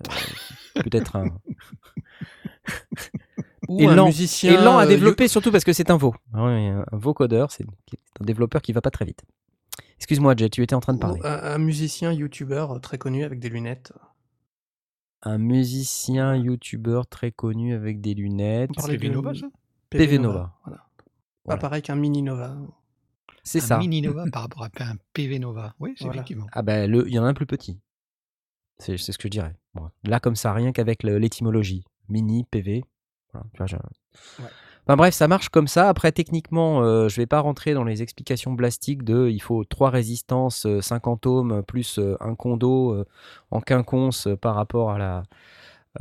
peut-être 0.83 1.17
un 1.17 1.27
Ou 3.69 3.81
et 3.81 3.87
un 3.87 3.95
lent, 3.95 4.07
musicien. 4.07 4.53
et 4.53 4.63
lent 4.63 4.77
à 4.79 4.85
euh, 4.85 4.89
développer 4.89 5.27
surtout 5.27 5.51
parce 5.51 5.65
que 5.65 5.73
c'est 5.73 5.91
un 5.91 5.97
vo. 5.97 6.15
Ah 6.35 6.45
ouais, 6.45 6.69
un 6.69 6.85
vocodeur, 6.97 7.51
c'est 7.51 7.65
c'est 7.91 7.99
un 8.21 8.25
développeur 8.25 8.61
qui 8.63 8.73
va 8.73 8.81
pas 8.83 8.91
très 8.91 9.05
vite. 9.07 9.23
Excuse-moi, 9.97 10.35
Jet, 10.37 10.51
tu 10.51 10.63
étais 10.63 10.75
en 10.75 10.81
train 10.81 10.93
de 10.93 10.99
ou 10.99 11.01
parler. 11.01 11.21
un, 11.25 11.55
un 11.55 11.59
musicien 11.59 12.13
youtubeur 12.13 12.79
très 12.81 12.99
connu 12.99 13.25
avec 13.25 13.41
des 13.41 13.49
lunettes. 13.49 13.93
Un 15.23 15.39
musicien 15.39 16.37
youtubeur 16.37 17.07
très 17.07 17.31
connu 17.33 17.73
avec 17.75 18.03
des 18.03 18.13
lunettes. 18.13 18.71
PV 18.77 19.09
de- 19.09 19.15
Nova, 19.15 19.35
ça? 19.35 19.47
PV 19.89 20.19
Nova. 20.19 20.53
Voilà. 20.65 20.79
Pas 20.79 21.05
Voilà. 21.47 21.61
pareil 21.61 21.83
qu'un 21.83 21.95
mini 21.97 22.21
Nova. 22.23 22.55
C'est 23.43 23.59
un 23.63 23.67
ça. 23.67 23.79
mini 23.79 24.03
Nova 24.03 24.25
par 24.33 24.43
rapport 24.43 24.63
à 24.65 24.67
un 24.85 24.97
PV 25.15 25.39
Nova. 25.39 25.75
Oui, 25.81 25.95
c'est 25.97 26.05
Voilà. 26.05 26.17
effectivement. 26.21 26.47
Ah 26.53 26.61
ben, 26.63 26.91
le- 26.91 27.09
il 27.09 27.15
y 27.15 27.19
en 27.19 27.25
a 27.25 27.29
un 27.29 27.35
plus 27.35 27.47
petit. 27.47 27.81
C'est 28.79 28.99
c'est 28.99 29.13
ce 29.13 29.19
que 29.19 29.29
je 29.29 29.31
dirais. 29.31 29.55
Là, 30.05 30.21
comme 30.21 30.37
ça, 30.37 30.53
rien 30.53 30.73
qu'avec 30.73 31.03
l'étymologie. 31.05 31.85
Mini, 32.09 32.45
PV. 32.45 32.85
Voilà, 33.33 33.47
tu 33.53 33.59
vois, 33.59 33.67
je- 33.67 33.77
Ouais. 34.43 34.49
Enfin 34.87 34.97
bref, 34.97 35.15
ça 35.15 35.29
marche 35.29 35.49
comme 35.49 35.67
ça. 35.67 35.89
Après, 35.89 36.13
techniquement, 36.13 36.83
euh, 36.83 37.09
je 37.09 37.17
vais 37.17 37.27
pas 37.27 37.41
rentrer 37.41 37.73
dans 37.73 37.85
les 37.85 38.03
explications 38.03 38.53
blastiques 38.53 39.03
de 39.03 39.29
il 39.31 39.41
faut 39.41 39.65
trois 39.65 39.89
résistances, 39.91 40.67
euh, 40.67 40.81
50 40.83 41.27
ohms, 41.27 41.63
plus 41.63 41.99
euh, 41.99 42.17
un 42.21 42.35
condo 42.35 42.93
euh, 42.93 43.07
en 43.51 43.61
quinconce 43.61 44.27
euh, 44.27 44.37
par 44.37 44.55
rapport 44.55 44.91
à 44.91 44.99
la, 44.99 45.23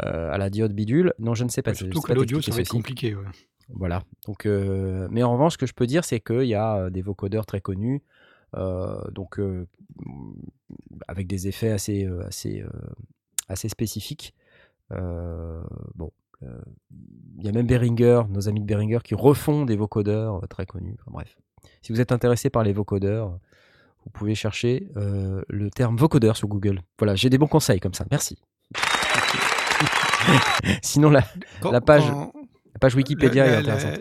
euh, 0.03 0.31
à 0.31 0.37
la 0.37 0.49
diode 0.49 0.73
bidule. 0.73 1.13
Non, 1.17 1.33
je 1.33 1.45
ne 1.45 1.49
sais 1.49 1.61
pas. 1.61 1.71
je 1.71 1.85
Surtout 1.85 2.01
que 2.01 2.11
l'audio, 2.13 2.41
ça 2.41 2.51
va 2.51 2.59
être 2.61 2.69
compliqué. 2.69 3.15
ouais. 3.15 3.23
Voilà. 3.69 4.03
Donc, 4.27 4.45
euh, 4.45 5.07
mais 5.09 5.23
en 5.23 5.31
revanche, 5.31 5.53
ce 5.53 5.57
que 5.57 5.65
je 5.65 5.73
peux 5.73 5.87
dire, 5.87 6.03
c'est 6.03 6.19
qu'il 6.19 6.43
y 6.43 6.53
a 6.55 6.75
euh, 6.75 6.89
des 6.89 7.01
vocodeurs 7.01 7.45
très 7.45 7.61
connus, 7.61 8.03
euh, 8.55 8.99
donc 9.11 9.39
euh, 9.39 9.65
avec 11.07 11.27
des 11.27 11.47
effets 11.47 11.71
assez, 11.71 12.05
euh, 12.05 12.25
assez, 12.27 12.61
euh, 12.61 12.69
assez 13.47 13.69
spécifiques. 13.69 14.33
Euh, 14.93 15.61
bon, 15.95 16.11
euh, 16.43 16.47
il 17.37 17.45
y 17.45 17.49
a 17.49 17.51
même 17.51 17.67
Behringer, 17.67 18.23
nos 18.29 18.47
amis 18.49 18.59
de 18.61 18.65
Behringer, 18.65 18.99
qui 19.03 19.15
refont 19.15 19.65
des 19.65 19.75
vocodeurs 19.75 20.43
euh, 20.43 20.47
très 20.47 20.65
connus. 20.65 20.95
Enfin, 21.01 21.11
bref, 21.11 21.35
si 21.81 21.91
vous 21.91 22.01
êtes 22.01 22.11
intéressé 22.11 22.49
par 22.49 22.63
les 22.63 22.73
vocodeurs, 22.73 23.37
vous 24.05 24.11
pouvez 24.11 24.35
chercher 24.35 24.89
euh, 24.97 25.41
le 25.49 25.69
terme 25.71 25.97
vocodeur 25.97 26.37
sur 26.37 26.47
Google. 26.47 26.81
Voilà, 26.99 27.15
j'ai 27.15 27.29
des 27.29 27.37
bons 27.37 27.47
conseils 27.47 27.79
comme 27.79 27.93
ça. 27.93 28.05
Merci. 28.11 28.37
Sinon, 30.81 31.09
la, 31.09 31.23
Quand- 31.61 31.71
La 31.71 31.81
page 31.81 32.03
quand- 32.09 32.31
la 32.73 32.79
page 32.79 32.95
Wikipédia 32.95 33.45
la, 33.45 33.53
est 33.53 33.55
intéressante. 33.57 33.99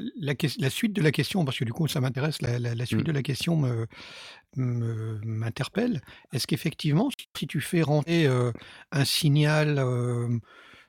la- 0.58 0.70
suite 0.70 0.92
de 0.94 1.02
la 1.02 1.12
question, 1.12 1.44
parce 1.44 1.58
que 1.58 1.64
du 1.64 1.72
coup 1.72 1.86
ça 1.88 2.00
m'intéresse, 2.00 2.40
la, 2.40 2.86
suite 2.86 3.00
Mm. 3.02 3.04
de 3.04 3.12
la 3.12 3.22
question 3.22 3.56
me- 3.56 3.86
me- 4.56 5.20
m'interpelle. 5.24 6.00
Est-ce 6.32 6.46
qu'effectivement, 6.46 7.08
si 7.36 7.46
tu 7.46 7.60
fais 7.60 7.82
rentrer 7.82 8.26
euh, 8.26 8.50
un 8.90 9.04
signal 9.04 9.78
euh, 9.78 10.28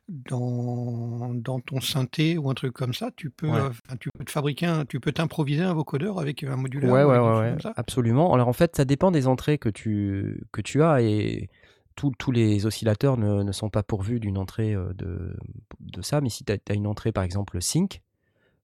dans, 0.10 1.34
dans 1.34 1.60
ton 1.60 1.80
synthé 1.82 2.38
ou 2.38 2.50
un 2.50 2.54
truc 2.54 2.74
comme 2.74 2.94
ça, 2.94 3.12
tu 3.16 3.30
peux, 3.30 3.48
Ouais. 3.48 3.60
euh, 3.60 3.70
enfin, 3.70 3.96
tu 4.00 4.10
peux 4.18 4.26
te 4.26 4.32
fabriquer, 4.32 4.66
un- 4.66 4.86
tu 4.86 5.00
peux 5.00 5.12
t'improviser 5.12 5.64
un 5.64 5.74
vocodeur 5.74 6.20
avec 6.20 6.44
un 6.44 6.56
modulaire 6.56 6.92
Ouais, 6.92 7.04
ou 7.04 7.08
ouais, 7.08 7.20
ouais, 7.20 7.56
ouais, 7.56 7.72
absolument. 7.76 8.34
Alors 8.34 8.48
en 8.48 8.54
fait, 8.54 8.76
ça 8.76 8.86
dépend 8.86 9.12
des 9.12 9.28
entrées 9.28 9.58
que 9.58 9.70
tu, 9.70 10.44
que 10.52 10.62
tu 10.62 10.84
as 10.84 11.02
et 11.02 11.50
tous 11.96 12.12
tous 12.18 12.32
les 12.32 12.66
oscillateurs 12.66 13.18
ne, 13.18 13.44
ne 13.44 13.52
sont 13.52 13.70
pas 13.70 13.84
pourvus 13.84 14.20
d'une 14.20 14.38
entrée 14.38 14.74
euh, 14.74 14.94
de, 14.94 15.38
de 15.80 16.02
ça. 16.02 16.22
Mais 16.22 16.30
si 16.30 16.44
tu 16.44 16.52
as, 16.54 16.74
une 16.74 16.88
entrée 16.88 17.12
par 17.12 17.24
exemple 17.24 17.62
sync, 17.62 18.02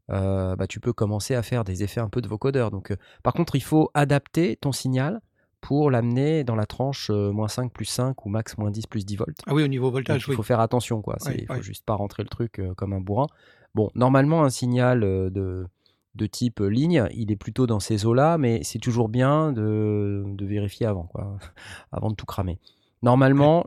euh, 0.10 0.56
bah, 0.56 0.68
tu 0.68 0.80
peux 0.80 0.94
commencer 0.94 1.36
à 1.36 1.44
faire 1.44 1.64
des 1.64 1.84
effets 1.84 2.02
un 2.02 2.10
peu 2.10 2.22
de 2.22 2.28
vocodeur. 2.28 2.72
Donc, 2.72 2.92
euh, 2.92 2.96
par 3.24 3.34
contre, 3.34 3.56
il 3.56 3.62
faut 3.64 3.92
adapter 3.94 4.56
ton 4.58 4.72
signal 4.72 5.22
pour 5.62 5.92
l'amener 5.92 6.44
dans 6.44 6.56
la 6.56 6.66
tranche 6.66 7.10
euh, 7.10 7.32
moins 7.32 7.48
5 7.48 7.72
plus 7.72 7.86
5 7.86 8.26
ou 8.26 8.30
max 8.30 8.58
moins 8.58 8.72
10 8.72 8.88
plus 8.88 9.06
10 9.06 9.16
volts. 9.18 9.40
Ah 9.48 9.54
oui, 9.54 9.64
au 9.64 9.68
niveau 9.68 9.92
voltage, 9.92 10.24
il 10.26 10.30
oui. 10.32 10.36
faut 10.36 10.44
faire 10.44 10.60
attention, 10.60 11.02
quoi. 11.02 11.18
Il 11.34 11.46
faut 11.46 11.54
ouais. 11.54 11.62
juste 11.62 11.86
pas 11.86 11.96
rentrer 11.96 12.24
le 12.24 12.30
truc 12.30 12.60
euh, 12.60 12.74
comme 12.74 12.94
un 12.94 13.02
bourrin. 13.02 13.28
Bon, 13.76 13.90
normalement, 13.96 14.44
un 14.44 14.50
signal 14.50 15.04
euh, 15.04 15.30
de, 15.30 15.68
de 16.16 16.26
type 16.26 16.60
ligne, 16.60 17.08
il 17.14 17.32
est 17.32 17.36
plutôt 17.36 17.68
dans 17.68 17.80
ces 17.80 18.06
eaux-là, 18.06 18.38
mais 18.38 18.62
c'est 18.64 18.80
toujours 18.80 19.10
bien 19.10 19.52
de, 19.52 20.24
de 20.26 20.46
vérifier 20.46 20.86
avant, 20.86 21.04
quoi, 21.04 21.38
avant 21.92 22.10
de 22.10 22.16
tout 22.16 22.26
cramer. 22.26 22.60
Normalement, 23.02 23.66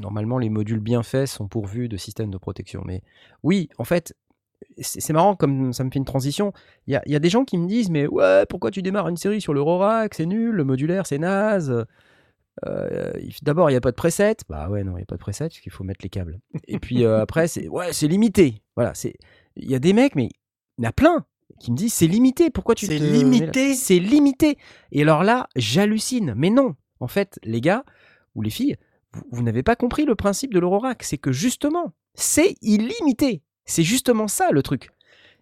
normalement, 0.00 0.38
les 0.38 0.48
modules 0.48 0.80
bien 0.80 1.02
faits 1.02 1.28
sont 1.28 1.48
pourvus 1.48 1.88
de 1.88 1.96
systèmes 1.98 2.30
de 2.30 2.38
protection. 2.38 2.82
Mais 2.86 3.02
oui, 3.42 3.68
en 3.76 3.84
fait, 3.84 4.14
c'est 4.80 5.12
marrant 5.12 5.36
comme 5.36 5.72
ça 5.72 5.84
me 5.84 5.90
fait 5.90 5.98
une 5.98 6.04
transition. 6.04 6.52
Il 6.86 6.92
y 6.92 6.96
a, 6.96 7.02
il 7.06 7.12
y 7.12 7.16
a 7.16 7.18
des 7.18 7.30
gens 7.30 7.44
qui 7.44 7.58
me 7.58 7.66
disent 7.66 7.90
Mais 7.90 8.06
ouais, 8.06 8.44
pourquoi 8.48 8.70
tu 8.70 8.82
démarres 8.82 9.08
une 9.08 9.16
série 9.16 9.40
sur 9.40 9.54
l'Eurorack? 9.54 10.14
C'est 10.14 10.26
nul, 10.26 10.54
le 10.54 10.64
modulaire, 10.64 11.06
c'est 11.06 11.18
naze. 11.18 11.84
Euh, 12.66 13.12
D'abord, 13.42 13.70
il 13.70 13.74
n'y 13.74 13.76
a 13.76 13.80
pas 13.80 13.90
de 13.90 13.96
preset. 13.96 14.36
Bah 14.48 14.68
ouais, 14.68 14.82
non, 14.84 14.92
il 14.92 14.96
n'y 14.96 15.02
a 15.02 15.06
pas 15.06 15.16
de 15.16 15.20
preset 15.20 15.44
parce 15.44 15.60
qu'il 15.60 15.72
faut 15.72 15.84
mettre 15.84 16.00
les 16.02 16.08
câbles. 16.08 16.40
Et 16.66 16.78
puis 16.78 17.04
euh, 17.04 17.20
après, 17.22 17.48
c'est 17.48 17.68
ouais, 17.68 17.92
c'est 17.92 18.08
limité. 18.08 18.62
Voilà, 18.76 18.94
c'est 18.94 19.14
il 19.56 19.70
y 19.70 19.74
a 19.74 19.78
des 19.78 19.92
mecs, 19.92 20.14
mais 20.14 20.28
il 20.78 20.84
y 20.84 20.86
en 20.86 20.90
a 20.90 20.92
plein 20.92 21.24
qui 21.60 21.72
me 21.72 21.76
disent 21.76 21.94
c'est 21.94 22.06
limité. 22.06 22.50
Pourquoi 22.50 22.74
tu 22.74 22.86
C'est 22.86 22.98
limité 22.98 23.74
C'est 23.74 23.98
limité. 23.98 24.58
Et 24.92 25.02
alors 25.02 25.24
là, 25.24 25.48
j'hallucine. 25.56 26.34
Mais 26.36 26.50
non, 26.50 26.74
en 27.00 27.08
fait, 27.08 27.38
les 27.44 27.60
gars 27.60 27.84
ou 28.34 28.42
les 28.42 28.50
filles, 28.50 28.76
vous, 29.12 29.22
vous 29.30 29.42
n'avez 29.42 29.62
pas 29.62 29.76
compris 29.76 30.04
le 30.04 30.14
principe 30.14 30.52
de 30.52 30.60
l'Eurorack. 30.60 31.02
C'est 31.02 31.18
que 31.18 31.32
justement, 31.32 31.92
c'est 32.14 32.54
illimité. 32.62 33.42
C'est 33.68 33.84
justement 33.84 34.28
ça 34.28 34.50
le 34.50 34.62
truc. 34.62 34.90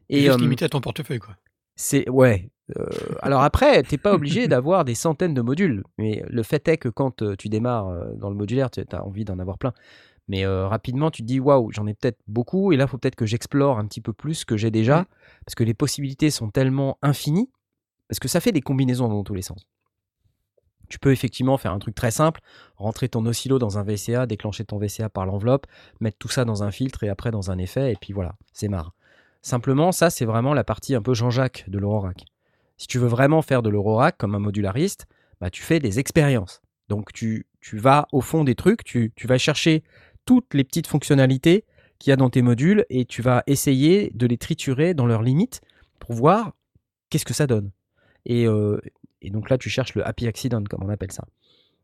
Et 0.09 0.23
juste 0.23 0.39
euh, 0.39 0.39
limité 0.39 0.65
à 0.65 0.69
ton 0.69 0.81
portefeuille, 0.81 1.19
quoi. 1.19 1.37
c'est 1.75 2.09
ouais. 2.09 2.51
euh, 2.79 2.87
alors 3.23 3.43
après, 3.43 3.83
t'es 3.83 3.99
pas 3.99 4.15
obligé 4.15 4.49
d'avoir 4.49 4.85
des 4.85 4.95
centaines 4.95 5.35
de 5.35 5.41
modules, 5.41 5.83
mais 5.99 6.23
le 6.29 6.43
fait 6.43 6.67
est 6.69 6.77
que 6.77 6.89
quand 6.89 7.23
euh, 7.23 7.35
tu 7.37 7.49
démarres 7.49 8.15
dans 8.17 8.31
le 8.31 8.37
modulaire, 8.37 8.71
tu 8.71 8.83
as 8.93 9.05
envie 9.05 9.25
d'en 9.25 9.39
avoir 9.39 9.59
plein. 9.59 9.73
Mais 10.29 10.45
euh, 10.45 10.67
rapidement, 10.67 11.11
tu 11.11 11.23
te 11.23 11.27
dis 11.27 11.39
waouh, 11.39 11.71
j'en 11.71 11.87
ai 11.87 11.95
peut-être 11.95 12.19
beaucoup, 12.27 12.73
et 12.73 12.77
là, 12.77 12.85
il 12.85 12.89
faut 12.89 12.99
peut-être 12.99 13.17
que 13.17 13.27
j'explore 13.27 13.79
un 13.79 13.87
petit 13.87 14.01
peu 14.01 14.13
plus 14.13 14.35
ce 14.35 14.47
que 14.47 14.57
j'ai 14.57 14.71
déjà, 14.71 15.07
parce 15.45 15.55
que 15.55 15.65
les 15.65 15.75
possibilités 15.75 16.31
sont 16.31 16.51
tellement 16.51 16.99
infinies, 17.03 17.49
parce 18.09 18.19
que 18.19 18.29
ça 18.29 18.41
fait 18.41 18.53
des 18.53 18.61
combinaisons 18.61 19.09
dans 19.09 19.23
tous 19.23 19.35
les 19.35 19.43
sens. 19.43 19.67
Tu 20.89 20.99
peux 20.99 21.13
effectivement 21.13 21.59
faire 21.59 21.73
un 21.73 21.79
truc 21.79 21.95
très 21.95 22.11
simple, 22.11 22.41
rentrer 22.77 23.09
ton 23.09 23.25
oscillo 23.27 23.59
dans 23.59 23.79
un 23.79 23.83
VCA, 23.83 24.27
déclencher 24.27 24.65
ton 24.65 24.79
VCA 24.79 25.09
par 25.09 25.27
l'enveloppe, 25.27 25.67
mettre 26.01 26.19
tout 26.19 26.29
ça 26.29 26.45
dans 26.45 26.63
un 26.63 26.71
filtre 26.71 27.05
et 27.05 27.09
après 27.09 27.31
dans 27.31 27.51
un 27.51 27.59
effet, 27.59 27.93
et 27.93 27.97
puis 28.01 28.13
voilà, 28.13 28.37
c'est 28.53 28.69
marre. 28.69 28.93
Simplement, 29.43 29.93
ça, 29.93 30.11
c'est 30.11 30.25
vraiment 30.25 30.55
la 30.55 30.65
partie 30.65 30.95
un 30.95 31.03
peu 31.03 31.15
Jean-Jacques 31.15 31.65
de 31.69 31.79
l'Eurorack. 31.79 32.25
Si 32.79 32.87
tu 32.89 32.99
veux 32.99 33.07
vraiment 33.07 33.43
faire 33.43 33.63
de 33.63 33.71
l'Eurorack 33.71 34.17
comme 34.19 34.35
un 34.35 34.41
modulariste, 34.41 35.07
bah, 35.41 35.51
tu 35.51 35.63
fais 35.63 35.79
des 35.79 35.99
expériences. 35.99 36.63
Donc, 36.89 37.13
tu, 37.13 37.47
vas 37.73 38.09
au 38.13 38.21
fond 38.21 38.45
des 38.45 38.55
trucs, 38.55 38.85
tu, 38.85 39.13
tu 39.15 39.27
vas 39.27 39.39
chercher 39.39 39.83
toutes 40.25 40.53
les 40.55 40.65
petites 40.65 40.87
fonctionnalités 40.87 41.65
qu'il 41.99 42.11
y 42.11 42.13
a 42.13 42.17
dans 42.17 42.31
tes 42.31 42.43
modules 42.43 42.85
et 42.91 43.05
tu 43.05 43.23
vas 43.23 43.43
essayer 43.47 44.11
de 44.15 44.27
les 44.27 44.37
triturer 44.37 44.95
dans 44.95 45.07
leurs 45.07 45.23
limites 45.23 45.61
pour 45.99 46.15
voir 46.15 46.53
qu'est-ce 47.11 47.25
que 47.25 47.35
ça 47.35 47.47
donne. 47.47 47.71
Et, 48.25 48.47
euh, 48.47 48.81
et 49.27 49.31
donc 49.31 49.51
là, 49.51 49.59
tu 49.59 49.69
cherches 49.69 49.95
le 49.95 50.07
happy 50.07 50.27
accident, 50.29 50.63
comme 50.65 50.85
on 50.85 50.89
appelle 50.89 51.13
ça. 51.13 51.25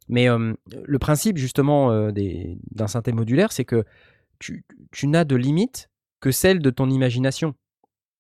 Mais 0.08 0.28
euh, 0.28 0.54
le 0.84 0.98
principe, 0.98 1.36
justement, 1.38 1.90
euh, 1.90 2.10
des- 2.12 2.58
d'un 2.70 2.86
synthé 2.86 3.12
modulaire, 3.12 3.50
c'est 3.52 3.64
que 3.64 3.84
tu, 4.38 4.64
tu 4.92 5.06
n'as 5.08 5.24
de 5.24 5.36
limite 5.36 5.90
que 6.20 6.30
celle 6.30 6.60
de 6.60 6.70
ton 6.70 6.88
imagination. 6.88 7.54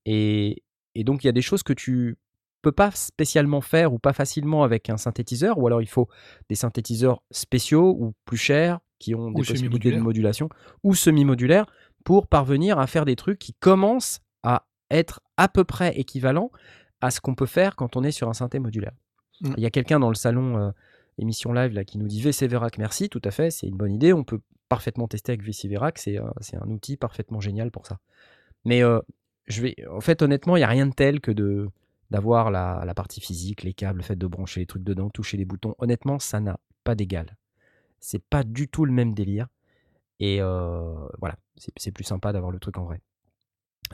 Et, 0.06 0.62
et 0.94 1.04
donc, 1.04 1.22
il 1.22 1.26
y 1.26 1.30
a 1.30 1.32
des 1.32 1.42
choses 1.42 1.62
que 1.62 1.72
tu 1.72 2.16
peux 2.62 2.72
pas 2.72 2.90
spécialement 2.92 3.60
faire 3.60 3.92
ou 3.92 3.98
pas 3.98 4.12
facilement 4.12 4.62
avec 4.64 4.90
un 4.90 4.96
synthétiseur, 4.96 5.58
ou 5.58 5.66
alors 5.66 5.82
il 5.82 5.88
faut 5.88 6.08
des 6.48 6.54
synthétiseurs 6.54 7.22
spéciaux 7.30 7.96
ou 7.98 8.14
plus 8.24 8.36
chers 8.36 8.80
qui 8.98 9.14
ont 9.14 9.26
Ou 9.28 9.34
des 9.34 9.42
possibilités 9.52 9.90
de 9.90 10.02
modulation 10.04 10.48
ou 10.82 10.94
semi-modulaires 10.94 11.66
pour 12.04 12.26
parvenir 12.28 12.78
à 12.78 12.86
faire 12.86 13.04
des 13.04 13.16
trucs 13.16 13.38
qui 13.38 13.54
commencent 13.54 14.20
à 14.42 14.66
être 14.90 15.20
à 15.36 15.48
peu 15.48 15.64
près 15.64 15.96
équivalents 15.98 16.50
à 17.00 17.10
ce 17.10 17.20
qu'on 17.20 17.34
peut 17.34 17.46
faire 17.46 17.74
quand 17.74 17.96
on 17.96 18.04
est 18.04 18.12
sur 18.12 18.28
un 18.28 18.34
synthé 18.34 18.60
modulaire. 18.60 18.92
Mm. 19.42 19.54
Il 19.56 19.62
y 19.62 19.66
a 19.66 19.70
quelqu'un 19.70 20.00
dans 20.00 20.08
le 20.08 20.14
salon 20.14 20.58
euh, 20.58 20.70
émission 21.18 21.52
live 21.52 21.72
là, 21.72 21.84
qui 21.84 21.98
nous 21.98 22.06
dit 22.06 22.22
VC 22.22 22.46
Verac, 22.46 22.78
merci, 22.78 23.08
tout 23.08 23.20
à 23.24 23.30
fait, 23.30 23.50
c'est 23.50 23.66
une 23.66 23.76
bonne 23.76 23.92
idée. 23.92 24.12
On 24.12 24.24
peut 24.24 24.40
parfaitement 24.68 25.08
tester 25.08 25.32
avec 25.32 25.42
VC 25.42 25.68
Verac, 25.68 25.98
c'est 25.98 26.18
euh, 26.18 26.30
c'est 26.40 26.56
un 26.56 26.68
outil 26.68 26.96
parfaitement 26.96 27.40
génial 27.40 27.70
pour 27.70 27.86
ça. 27.86 27.98
Mais 28.64 28.82
euh, 28.82 29.00
je 29.46 29.62
vais, 29.62 29.74
en 29.90 30.00
fait, 30.00 30.22
honnêtement, 30.22 30.56
il 30.56 30.60
n'y 30.60 30.64
a 30.64 30.68
rien 30.68 30.86
de 30.86 30.94
tel 30.94 31.20
que 31.20 31.32
de 31.32 31.68
d'avoir 32.10 32.50
la, 32.50 32.82
la 32.84 32.94
partie 32.94 33.20
physique, 33.20 33.62
les 33.62 33.72
câbles, 33.72 33.98
le 33.98 34.04
fait 34.04 34.16
de 34.16 34.26
brancher 34.26 34.60
les 34.60 34.66
trucs 34.66 34.84
dedans, 34.84 35.08
toucher 35.08 35.38
les 35.38 35.46
boutons. 35.46 35.74
Honnêtement, 35.78 36.18
ça 36.18 36.40
n'a 36.40 36.60
pas 36.84 36.94
d'égal. 36.94 37.38
C'est 38.00 38.22
pas 38.22 38.44
du 38.44 38.68
tout 38.68 38.84
le 38.84 38.92
même 38.92 39.14
délire. 39.14 39.48
Et 40.20 40.40
voilà, 40.40 41.36
c'est 41.76 41.90
plus 41.90 42.04
sympa 42.04 42.34
d'avoir 42.34 42.52
le 42.52 42.58
truc 42.60 42.76
en 42.76 42.84
vrai. 42.84 43.00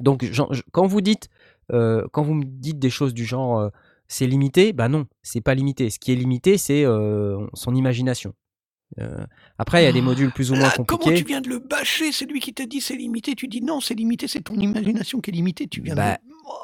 Donc, 0.01 0.29
quand 0.73 0.87
vous 0.87 1.01
dites, 1.01 1.29
quand 1.71 2.23
vous 2.23 2.35
me 2.35 2.45
dites 2.45 2.81
des 2.81 2.91
choses 2.91 3.15
du 3.15 3.25
genre, 3.25 3.71
c'est 4.09 4.27
limité, 4.27 4.73
bah 4.73 4.89
non, 4.89 5.07
c'est 5.23 5.41
pas 5.41 5.55
limité. 5.55 5.91
Ce 5.91 5.99
qui 5.99 6.13
est 6.13 6.17
limité, 6.17 6.59
c'est 6.59 6.85
euh, 6.85 7.39
son 7.55 7.75
imagination. 7.75 8.33
Euh, 8.99 9.25
après, 9.59 9.83
il 9.83 9.85
y 9.85 9.89
a 9.89 9.93
des 9.93 10.01
modules 10.01 10.33
plus 10.33 10.51
ou 10.51 10.55
moins 10.55 10.69
Là, 10.69 10.73
comment 10.75 10.87
compliqués. 10.87 11.19
tu 11.23 11.25
viens 11.29 11.43
de 11.43 11.49
le 11.51 11.59
bâcher? 11.59 12.11
C'est 12.11 12.25
lui 12.25 12.41
qui 12.41 12.55
t'a 12.55 12.65
dit 12.67 12.81
c'est 12.81 12.97
limité. 12.97 13.35
Tu 13.35 13.47
dis 13.47 13.61
non, 13.61 13.81
c'est 13.81 13.95
limité, 13.95 14.27
c'est 14.29 14.41
ton 14.41 14.55
imagination 14.55 15.21
qui 15.21 15.31
est 15.31 15.35
limitée. 15.35 15.69
Tu 15.69 15.83
viens 15.83 15.95
Bah, 15.95 16.15
de. 16.15 16.19
Oh. 16.47 16.55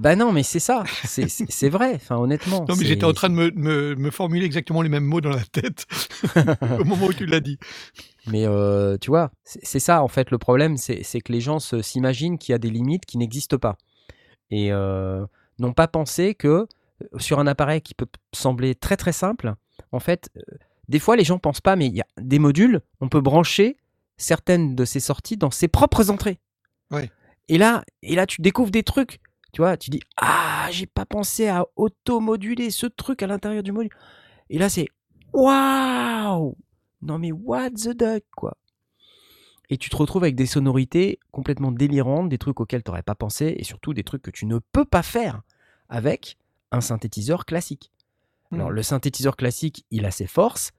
Bah 0.00 0.16
non, 0.16 0.32
mais 0.32 0.42
c'est 0.42 0.58
ça, 0.58 0.82
c'est- 1.04 1.68
vrai. 1.70 1.92
Enfin, 1.94 2.16
honnêtement. 2.16 2.66
Non, 2.68 2.74
mais 2.76 2.84
j'étais 2.84 3.04
en 3.04 3.12
train 3.14 3.30
de 3.30 3.34
me, 3.34 3.50
me- 3.52 3.94
me 3.94 4.10
formuler 4.10 4.44
exactement 4.44 4.82
les 4.82 4.88
mêmes 4.90 5.04
mots 5.04 5.20
dans 5.22 5.30
la 5.30 5.44
tête 5.44 5.86
au 6.80 6.84
moment 6.84 7.06
où 7.06 7.12
tu 7.14 7.24
l'as 7.24 7.40
dit. 7.40 7.58
Mais 8.26 8.44
euh, 8.46 8.98
tu 9.00 9.08
vois, 9.10 9.30
c'est 9.44 9.78
ça 9.78 10.02
en 10.02 10.08
fait 10.08 10.30
le 10.32 10.38
problème, 10.38 10.76
c'est 10.76 11.02
c'est 11.04 11.20
que 11.20 11.32
les 11.32 11.40
gens 11.40 11.60
se- 11.60 11.80
s'imaginent 11.82 12.36
qu'il 12.36 12.52
y 12.52 12.54
a 12.54 12.58
des 12.58 12.70
limites 12.70 13.06
qui 13.06 13.16
n'existent 13.16 13.58
pas. 13.58 13.76
Et 14.50 14.70
euh, 14.72 15.24
n'ont 15.58 15.72
pas 15.72 15.88
pensé 15.88 16.34
que 16.34 16.48
euh, 16.48 17.18
sur 17.18 17.38
un 17.38 17.46
appareil 17.46 17.80
qui 17.80 17.94
peut 17.94 18.06
sembler 18.32 18.74
très 18.74 18.96
très 18.96 19.12
simple, 19.12 19.54
en 19.92 20.00
fait, 20.00 20.30
euh, 20.36 20.40
des 20.88 20.98
fois 20.98 21.16
les 21.16 21.24
gens 21.24 21.38
pensent 21.38 21.60
pas, 21.60 21.76
mais 21.76 21.86
il 21.86 21.94
y 21.94 22.00
a 22.00 22.06
des 22.20 22.38
modules, 22.38 22.80
on 23.00 23.08
peut 23.08 23.20
brancher 23.20 23.76
certaines 24.16 24.74
de 24.74 24.84
ces 24.84 25.00
sorties 25.00 25.36
dans 25.36 25.50
ses 25.50 25.68
propres 25.68 26.10
entrées. 26.10 26.38
Et 27.48 27.58
là, 27.58 27.84
et 28.02 28.14
là 28.14 28.26
tu 28.26 28.40
découvres 28.40 28.70
des 28.70 28.84
trucs. 28.84 29.20
Tu 29.52 29.60
vois, 29.60 29.76
tu 29.76 29.90
dis 29.90 30.00
ah 30.16 30.68
j'ai 30.70 30.86
pas 30.86 31.06
pensé 31.06 31.48
à 31.48 31.66
auto-moduler 31.76 32.70
ce 32.70 32.86
truc 32.86 33.22
à 33.22 33.26
l'intérieur 33.26 33.62
du 33.62 33.72
module. 33.72 33.90
Et 34.50 34.58
là 34.58 34.68
c'est 34.68 34.86
waouh 35.32 36.56
non 37.02 37.18
mais 37.18 37.32
what 37.32 37.70
the 37.70 37.96
duck 37.96 38.24
quoi. 38.36 38.56
Et 39.70 39.78
tu 39.78 39.88
te 39.90 39.96
retrouves 39.96 40.22
avec 40.24 40.36
des 40.36 40.46
sonorités 40.46 41.18
complètement 41.32 41.72
délirantes, 41.72 42.28
des 42.28 42.38
trucs 42.38 42.60
auxquels 42.60 42.82
tu 42.82 42.90
n'aurais 42.90 43.02
pas 43.02 43.14
pensé, 43.14 43.54
et 43.58 43.64
surtout 43.64 43.94
des 43.94 44.04
trucs 44.04 44.22
que 44.22 44.30
tu 44.30 44.46
ne 44.46 44.58
peux 44.72 44.84
pas 44.84 45.02
faire 45.02 45.42
avec 45.88 46.36
un 46.70 46.80
synthétiseur 46.80 47.44
classique. 47.46 47.90
Alors 48.52 48.70
Mm. 48.70 48.74
le 48.74 48.82
synthétiseur 48.82 49.36
classique, 49.36 49.84
il 49.90 50.04
a 50.04 50.10
ses 50.10 50.26
forces, 50.26 50.72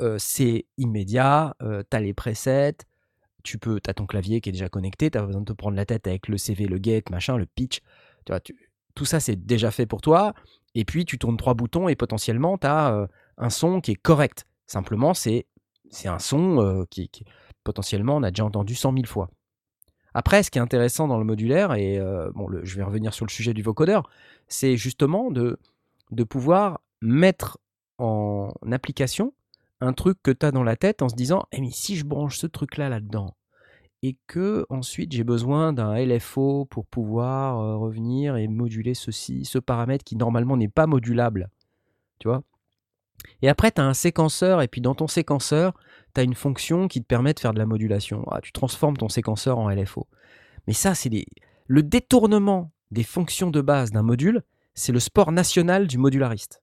euh, 0.00 0.16
c'est 0.18 0.66
immédiat, 0.76 1.56
tu 1.60 1.96
as 1.96 2.00
les 2.00 2.12
presets, 2.14 2.76
tu 3.42 3.58
peux, 3.58 3.80
as 3.86 3.94
ton 3.94 4.06
clavier 4.06 4.40
qui 4.40 4.50
est 4.50 4.52
déjà 4.52 4.68
connecté, 4.68 5.10
tu 5.10 5.18
as 5.18 5.22
besoin 5.22 5.40
de 5.40 5.46
te 5.46 5.52
prendre 5.52 5.76
la 5.76 5.86
tête 5.86 6.06
avec 6.06 6.28
le 6.28 6.36
CV, 6.36 6.66
le 6.66 6.78
gate, 6.78 7.10
machin, 7.10 7.36
le 7.36 7.46
pitch. 7.46 7.80
Tu 8.24 8.32
vois, 8.32 8.40
tu- 8.40 8.56
tout 8.94 9.04
ça 9.04 9.18
c'est 9.20 9.36
déjà 9.36 9.70
fait 9.70 9.86
pour 9.86 10.00
toi, 10.00 10.34
et 10.74 10.84
puis 10.84 11.04
tu 11.04 11.16
tournes 11.18 11.36
trois 11.36 11.54
boutons 11.54 11.88
et 11.88 11.96
potentiellement 11.96 12.58
tu 12.58 12.66
as 12.66 13.08
un 13.38 13.50
son 13.50 13.80
qui 13.80 13.92
est 13.92 13.96
correct. 14.02 14.44
Simplement, 14.66 15.14
c'est 15.14 15.46
c'est 15.90 16.08
un 16.08 16.18
son 16.18 16.60
euh, 16.60 16.84
qui, 16.90 17.08
qui- 17.08 17.24
potentiellement 17.66 18.16
on 18.16 18.22
a 18.22 18.30
déjà 18.30 18.44
entendu 18.44 18.74
100 18.74 18.94
000 18.94 19.04
fois. 19.06 19.28
Après, 20.14 20.42
ce 20.42 20.50
qui 20.50 20.58
est 20.58 20.62
intéressant 20.62 21.08
dans 21.08 21.18
le 21.18 21.24
modulaire, 21.24 21.74
et 21.74 21.98
euh, 21.98 22.30
bon, 22.34 22.48
je 22.62 22.76
vais 22.76 22.82
revenir 22.82 23.12
sur 23.12 23.26
le 23.26 23.30
sujet 23.30 23.52
du 23.52 23.62
vocodeur, 23.62 24.08
c'est 24.48 24.78
justement 24.78 25.30
de, 25.30 25.58
de 26.10 26.24
pouvoir 26.24 26.80
mettre 27.02 27.58
en 27.98 28.52
application 28.72 29.34
un 29.80 29.92
truc 29.92 30.16
que 30.22 30.30
tu 30.30 30.46
as 30.46 30.52
dans 30.52 30.62
la 30.62 30.76
tête 30.76 31.02
en 31.02 31.10
se 31.10 31.14
disant 31.14 31.44
Eh, 31.52 31.60
mais 31.60 31.70
si 31.70 31.96
je 31.96 32.06
branche 32.06 32.38
ce 32.38 32.46
truc-là 32.46 32.88
là-dedans, 32.88 33.36
et 34.02 34.16
que 34.26 34.64
ensuite 34.70 35.12
j'ai 35.12 35.24
besoin 35.24 35.72
d'un 35.72 35.94
LFO 35.96 36.64
pour 36.66 36.86
pouvoir 36.86 37.60
euh, 37.60 37.76
revenir 37.76 38.36
et 38.36 38.46
moduler 38.46 38.94
ceci, 38.94 39.44
ce 39.44 39.58
paramètre 39.58 40.04
qui 40.04 40.16
normalement 40.16 40.56
n'est 40.56 40.68
pas 40.68 40.86
modulable, 40.86 41.50
tu 42.20 42.28
vois? 42.28 42.42
Et 43.42 43.48
après, 43.48 43.70
tu 43.70 43.80
as 43.80 43.84
un 43.84 43.94
séquenceur, 43.94 44.62
et 44.62 44.68
puis 44.68 44.80
dans 44.80 44.94
ton 44.94 45.08
séquenceur, 45.08 45.74
tu 46.16 46.20
as 46.20 46.24
une 46.24 46.34
fonction 46.34 46.88
qui 46.88 47.00
te 47.00 47.06
permet 47.06 47.32
de 47.34 47.40
faire 47.40 47.52
de 47.54 47.58
la 47.58 47.66
modulation. 47.66 48.24
Ah, 48.30 48.40
tu 48.42 48.52
transformes 48.52 48.96
ton 48.96 49.08
séquenceur 49.08 49.58
en 49.58 49.70
LFO. 49.70 50.06
Mais 50.66 50.72
ça, 50.72 50.94
c'est 50.94 51.10
le 51.66 51.82
détournement 51.82 52.72
des 52.90 53.02
fonctions 53.04 53.50
de 53.50 53.60
base 53.60 53.90
d'un 53.92 54.02
module, 54.02 54.42
c'est 54.74 54.92
le 54.92 55.00
sport 55.00 55.32
national 55.32 55.86
du 55.86 55.98
modulariste. 55.98 56.62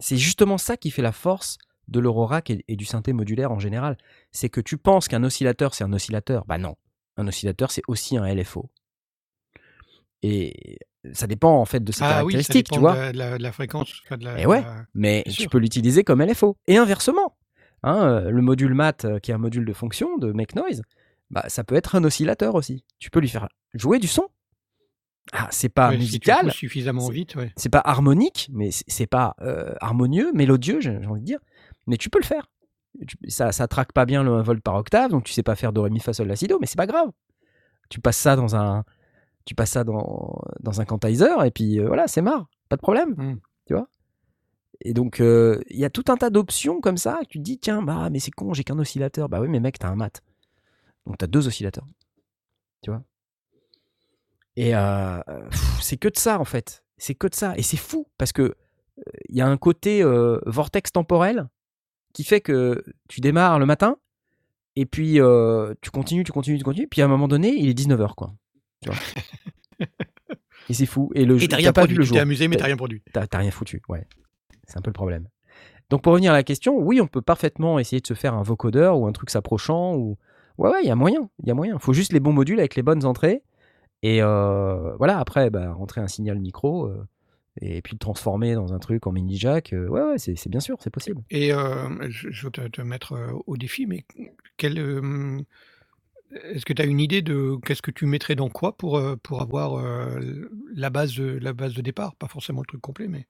C'est 0.00 0.16
justement 0.16 0.58
ça 0.58 0.76
qui 0.76 0.90
fait 0.90 1.02
la 1.02 1.12
force 1.12 1.58
de 1.88 2.00
l'Eurorack 2.00 2.50
et, 2.50 2.64
et 2.68 2.76
du 2.76 2.84
synthé 2.84 3.12
modulaire 3.12 3.52
en 3.52 3.58
général. 3.58 3.96
C'est 4.32 4.48
que 4.48 4.60
tu 4.60 4.76
penses 4.78 5.08
qu'un 5.08 5.22
oscillateur, 5.24 5.74
c'est 5.74 5.84
un 5.84 5.92
oscillateur. 5.92 6.44
Bah 6.46 6.58
non. 6.58 6.76
Un 7.16 7.26
oscillateur, 7.28 7.70
c'est 7.70 7.82
aussi 7.88 8.16
un 8.16 8.26
LFO. 8.34 8.70
Et 10.22 10.78
ça 11.12 11.26
dépend 11.26 11.56
en 11.58 11.64
fait 11.64 11.82
de 11.82 11.90
ses 11.92 12.02
Ah 12.04 12.24
oui, 12.24 12.32
ça 12.34 12.38
caractéristiques, 12.52 12.66
dépend 12.70 12.76
tu 12.76 12.80
vois. 12.80 13.12
de 13.12 13.18
la, 13.18 13.38
de 13.38 13.50
fréquence. 13.50 13.92
enfin, 14.04 14.16
de 14.16 14.24
la- 14.24 14.46
ouais. 14.48 14.62
la- 14.62 14.86
Mais 14.94 15.22
Bien 15.24 15.32
tu 15.32 15.42
sûr. 15.42 15.50
peux 15.50 15.58
l'utiliser 15.58 16.04
comme 16.04 16.22
LFO. 16.22 16.56
Et 16.68 16.76
inversement, 16.76 17.36
hein, 17.82 18.02
euh, 18.06 18.30
le 18.30 18.42
module 18.42 18.74
mat, 18.74 19.04
euh, 19.04 19.18
qui 19.18 19.30
est 19.30 19.34
un 19.34 19.38
module 19.38 19.64
de 19.64 19.72
fonction 19.72 20.16
de 20.18 20.32
Make 20.32 20.54
Noise, 20.56 20.82
bah, 21.30 21.44
ça 21.48 21.64
peut 21.64 21.74
être 21.74 21.94
un 21.94 22.04
oscillateur 22.04 22.54
aussi. 22.54 22.84
Tu 22.98 23.10
peux 23.10 23.20
lui 23.20 23.28
faire 23.28 23.48
jouer 23.74 23.98
du 23.98 24.06
son. 24.08 24.28
Ah, 25.32 25.48
c'est 25.50 25.68
pas 25.68 25.90
ouais, 25.90 25.98
musical, 25.98 26.50
suffisamment 26.50 27.06
c'est- 27.06 27.12
vite, 27.12 27.34
ouais. 27.36 27.52
c'est 27.56 27.68
pas 27.68 27.80
harmonique, 27.84 28.50
mais 28.52 28.70
c'est 28.72 29.06
pas 29.06 29.34
euh, 29.40 29.72
harmonieux, 29.80 30.32
mélodieux, 30.34 30.80
j'ai 30.80 30.96
envie 31.06 31.20
de 31.20 31.26
dire. 31.26 31.38
Mais 31.86 31.96
tu 31.96 32.10
peux 32.10 32.18
le 32.18 32.24
faire. 32.24 32.50
Ça, 33.28 33.52
ça 33.52 33.66
traque 33.68 33.92
pas 33.92 34.04
bien 34.04 34.22
le 34.22 34.32
1 34.32 34.42
volt 34.42 34.60
par 34.62 34.74
octave, 34.74 35.10
donc 35.10 35.24
tu 35.24 35.32
sais 35.32 35.42
pas 35.42 35.54
faire 35.54 35.72
do, 35.72 35.82
ré, 35.82 35.90
mi, 35.90 36.00
fa, 36.00 36.12
sol, 36.12 36.26
la, 36.28 36.36
si, 36.36 36.46
do, 36.48 36.58
mais 36.60 36.66
c'est 36.66 36.76
pas 36.76 36.86
grave. 36.86 37.10
Tu 37.88 38.00
passes 38.00 38.18
ça 38.18 38.36
dans 38.36 38.54
un, 38.56 38.84
tu 39.46 39.54
passes 39.54 39.70
ça 39.70 39.84
dans, 39.84 40.38
dans 40.60 40.80
un 40.80 40.84
quantizer, 40.84 41.42
et 41.44 41.50
puis 41.50 41.78
euh, 41.80 41.86
voilà, 41.86 42.06
c'est 42.08 42.20
marre, 42.20 42.46
pas 42.68 42.76
de 42.76 42.82
problème. 42.82 43.10
Mm. 43.16 43.40
Tu 43.66 43.74
vois? 43.74 43.88
Et 44.84 44.94
donc, 44.94 45.20
euh, 45.20 45.60
il 45.70 45.78
y 45.78 45.84
a 45.84 45.90
tout 45.90 46.04
un 46.08 46.16
tas 46.16 46.30
d'options 46.30 46.80
comme 46.80 46.96
ça, 46.96 47.20
que 47.22 47.28
tu 47.28 47.38
te 47.38 47.42
dis, 47.44 47.58
tiens, 47.58 47.82
bah, 47.82 48.08
mais 48.10 48.18
c'est 48.18 48.30
con, 48.30 48.52
j'ai 48.52 48.64
qu'un 48.64 48.78
oscillateur. 48.78 49.28
Bah 49.28 49.40
oui, 49.40 49.48
mais 49.48 49.60
mec, 49.60 49.78
t'as 49.78 49.88
un 49.88 49.96
mat. 49.96 50.22
Donc 51.06 51.18
t'as 51.18 51.26
deux 51.26 51.46
oscillateurs. 51.46 51.86
Tu 52.82 52.90
vois? 52.90 53.02
Et 54.56 54.74
euh, 54.74 55.20
c'est 55.80 55.96
que 55.96 56.08
de 56.08 56.16
ça, 56.18 56.38
en 56.38 56.44
fait. 56.44 56.84
C'est 56.98 57.14
que 57.14 57.26
de 57.26 57.34
ça. 57.34 57.54
Et 57.56 57.62
c'est 57.62 57.76
fou, 57.76 58.06
parce 58.18 58.32
que 58.32 58.42
euh, 58.42 58.54
il 59.28 59.36
y 59.36 59.40
a 59.40 59.46
un 59.48 59.56
côté 59.56 60.02
euh, 60.02 60.38
vortex 60.46 60.92
temporel 60.92 61.48
qui 62.12 62.24
fait 62.24 62.40
que 62.40 62.84
tu 63.08 63.20
démarres 63.20 63.58
le 63.58 63.66
matin, 63.66 63.96
et 64.76 64.84
puis 64.86 65.18
tu 65.80 65.90
continues, 65.90 66.24
tu 66.24 66.32
continues, 66.32 66.58
tu 66.58 66.64
continues, 66.64 66.88
puis 66.88 67.00
à 67.02 67.06
un 67.06 67.08
moment 67.08 67.28
donné, 67.28 67.54
il 67.54 67.68
est 67.70 67.78
19h, 67.78 68.14
quoi. 68.14 68.34
Tu 68.82 68.90
vois? 68.90 68.98
Et 70.68 70.74
c'est 70.74 70.86
fou. 70.86 71.10
Et 71.14 71.24
le 71.24 71.36
jour- 71.38 71.48
t'as 71.48 71.56
pas 71.56 71.66
vu 71.66 71.72
produit. 71.72 71.96
le 71.96 72.02
Tu 72.04 72.08
jour. 72.08 72.16
t'es 72.16 72.20
amusé, 72.20 72.48
mais 72.48 72.56
T'as- 72.56 72.64
rien 72.66 72.76
produit. 72.76 73.02
T'as 73.12 73.26
rien 73.38 73.50
foutu, 73.50 73.82
ouais. 73.88 74.06
C'est 74.66 74.78
un 74.78 74.82
peu 74.82 74.90
le 74.90 74.94
problème. 74.94 75.28
Donc 75.90 76.00
pour 76.00 76.12
revenir 76.12 76.32
à 76.32 76.36
la 76.36 76.42
question, 76.42 76.78
oui, 76.78 77.02
on 77.02 77.06
peut 77.06 77.20
parfaitement 77.20 77.78
essayer 77.78 78.00
de 78.00 78.06
se 78.06 78.14
faire 78.14 78.32
un 78.32 78.42
vocodeur 78.42 78.98
ou 78.98 79.06
un 79.06 79.12
truc 79.12 79.28
s'approchant 79.28 79.94
ou 79.94 80.16
ouais 80.56 80.70
ouais, 80.70 80.80
il 80.82 80.88
y 80.88 80.90
a 80.90 80.96
moyen, 80.96 81.28
il 81.42 81.48
y 81.48 81.50
a 81.50 81.54
moyen. 81.54 81.78
Faut 81.78 81.92
juste 81.92 82.14
les 82.14 82.20
bons 82.20 82.32
modules 82.32 82.58
avec 82.58 82.76
les 82.76 82.82
bonnes 82.82 83.04
entrées 83.04 83.42
et 84.02 84.22
euh, 84.22 84.96
voilà 84.96 85.18
après 85.18 85.50
bah, 85.50 85.70
rentrer 85.72 86.00
un 86.00 86.08
signal 86.08 86.40
micro 86.40 86.86
euh, 86.86 87.06
et 87.60 87.82
puis 87.82 87.92
le 87.92 87.98
transformer 87.98 88.54
dans 88.54 88.72
un 88.72 88.78
truc 88.78 89.06
en 89.06 89.12
mini 89.12 89.36
jack. 89.36 89.74
euh, 89.74 89.86
ouais 89.88 90.02
ouais, 90.02 90.18
c'est 90.18 90.48
bien 90.48 90.60
sûr, 90.60 90.78
c'est 90.80 90.88
possible. 90.88 91.20
Et 91.28 91.50
je, 91.50 92.30
je 92.30 92.44
veux 92.46 92.50
te, 92.50 92.80
mettre 92.80 93.14
au 93.46 93.58
défi, 93.58 93.84
mais 93.84 94.06
quel, 94.56 94.78
est-ce 96.44 96.64
que 96.64 96.72
tu 96.72 96.80
as 96.80 96.86
une 96.86 97.00
idée 97.00 97.20
de 97.20 97.56
qu'est-ce 97.66 97.82
que 97.82 97.90
tu 97.90 98.06
mettrais 98.06 98.34
dans 98.34 98.48
quoi 98.48 98.78
pour, 98.78 98.98
pour 99.22 99.42
avoir 99.42 99.84
la, 100.74 100.88
base 100.88 101.20
la 101.20 101.52
base 101.52 101.74
de 101.74 101.82
départ? 101.82 102.16
Pas 102.16 102.28
forcément 102.28 102.62
le 102.62 102.66
truc 102.66 102.80
complet, 102.80 103.08
mais 103.08 103.26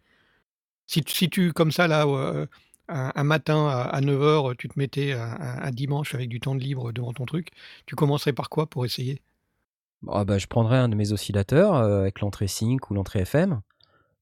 si, 0.86 1.02
tu- 1.02 1.14
si 1.14 1.30
tu, 1.30 1.52
comme 1.52 1.72
ça, 1.72 1.88
là, 1.88 2.06
euh, 2.06 2.46
un, 2.88 3.12
un 3.14 3.24
matin 3.24 3.68
à, 3.68 4.00
9h, 4.00 4.56
tu 4.56 4.68
te 4.68 4.78
mettais 4.78 5.12
un, 5.12 5.70
dimanche 5.70 6.14
avec 6.14 6.28
du 6.28 6.40
temps 6.40 6.54
de 6.54 6.60
libre 6.60 6.92
devant 6.92 7.12
ton 7.12 7.24
truc, 7.24 7.48
tu 7.86 7.94
commencerais 7.94 8.32
par 8.32 8.48
quoi 8.48 8.66
pour 8.66 8.84
essayer? 8.84 9.20
Ah 10.08 10.24
bah, 10.24 10.38
je 10.38 10.46
prendrais 10.46 10.78
un 10.78 10.88
de 10.88 10.96
mes 10.96 11.12
oscillateurs 11.12 11.76
euh, 11.76 12.00
avec 12.00 12.20
l'entrée 12.20 12.48
sync 12.48 12.90
ou 12.90 12.94
l'entrée 12.94 13.20
FM 13.20 13.60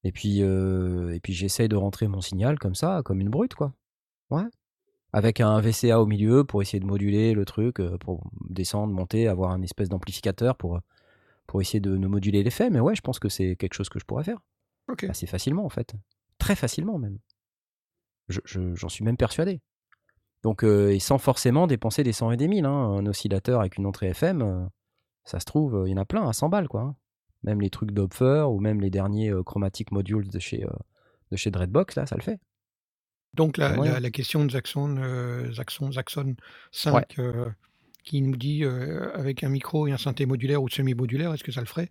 et 0.04 0.12
puis 0.12 0.42
euh, 0.42 1.14
et 1.14 1.20
puis 1.20 1.32
j'essaye 1.32 1.68
de 1.68 1.76
rentrer 1.76 2.06
mon 2.06 2.20
signal 2.20 2.58
comme 2.58 2.74
ça, 2.74 3.00
comme 3.04 3.20
une 3.20 3.30
brute 3.30 3.54
quoi. 3.54 3.72
Ouais. 4.30 4.44
Avec 5.12 5.40
un 5.40 5.60
VCA 5.60 6.00
au 6.00 6.06
milieu 6.06 6.44
pour 6.44 6.62
essayer 6.62 6.80
de 6.80 6.86
moduler 6.86 7.32
le 7.34 7.44
truc, 7.46 7.80
pour 8.00 8.30
descendre, 8.48 8.92
monter, 8.92 9.26
avoir 9.26 9.52
un 9.52 9.62
espèce 9.62 9.88
d'amplificateur 9.88 10.56
pour 10.56 10.80
pour 11.46 11.60
essayer 11.62 11.80
de, 11.80 11.96
de 11.96 12.06
moduler 12.06 12.42
l'effet. 12.42 12.70
Mais 12.70 12.80
ouais, 12.80 12.94
je 12.94 13.00
pense 13.00 13.18
que 13.18 13.28
c'est 13.28 13.56
quelque 13.56 13.74
chose 13.74 13.88
que 13.88 13.98
je 13.98 14.04
pourrais 14.04 14.24
faire 14.24 14.38
assez 15.08 15.26
facilement 15.26 15.64
en 15.64 15.68
fait, 15.68 15.94
très 16.40 16.56
facilement 16.56 16.98
même. 16.98 17.18
Je- 18.28 18.40
je- 18.44 18.74
J'en 18.74 18.88
suis 18.88 19.04
même 19.04 19.16
persuadé. 19.16 19.60
Donc 20.42 20.64
euh, 20.64 20.90
et 20.92 20.98
sans 20.98 21.18
forcément 21.18 21.66
dépenser 21.66 22.02
des 22.02 22.12
100 22.12 22.30
et 22.32 22.36
des 22.36 22.48
1000. 22.48 22.64
hein. 22.64 22.70
Un 22.98 23.06
oscillateur 23.06 23.60
avec 23.60 23.76
une 23.76 23.86
entrée 23.86 24.08
FM, 24.08 24.42
euh, 24.42 24.64
ça 25.24 25.38
se 25.38 25.44
trouve, 25.44 25.76
euh, 25.76 25.88
il 25.88 25.92
y 25.92 25.94
en 25.94 26.00
a 26.00 26.04
plein 26.04 26.26
à 26.28 26.32
100 26.32 26.48
balles 26.48 26.68
quoi. 26.68 26.80
hein. 26.82 26.96
Même 27.42 27.60
les 27.60 27.70
trucs 27.70 27.90
d'Opfer 27.92 28.44
ou 28.48 28.58
même 28.60 28.80
les 28.80 28.90
derniers 28.90 29.30
euh, 29.30 29.42
Chromatic 29.42 29.92
Modules 29.92 30.28
de 30.28 30.38
chez, 30.38 30.64
de 31.30 31.36
chez 31.36 31.50
Dreadbox, 31.50 31.94
là, 31.96 32.06
ça 32.06 32.16
le 32.16 32.22
fait. 32.22 32.38
Donc 33.34 33.56
la, 33.56 33.78
ouais. 33.78 33.88
la- 33.88 34.00
la 34.00 34.10
question 34.10 34.44
de 34.44 34.54
euh, 34.54 35.52
Zaxxon, 35.52 35.92
Zaxxon 35.92 36.34
5 36.72 37.18
euh, 37.18 37.46
qui 38.02 38.20
nous 38.22 38.36
dit 38.36 38.64
avec 38.64 39.44
un 39.44 39.48
micro 39.50 39.86
et 39.86 39.92
un 39.92 39.98
synthé 39.98 40.26
modulaire 40.26 40.62
ou 40.62 40.68
semi-modulaire, 40.68 41.32
est-ce 41.34 41.44
que 41.44 41.52
ça 41.52 41.60
le 41.60 41.66
ferait? 41.66 41.90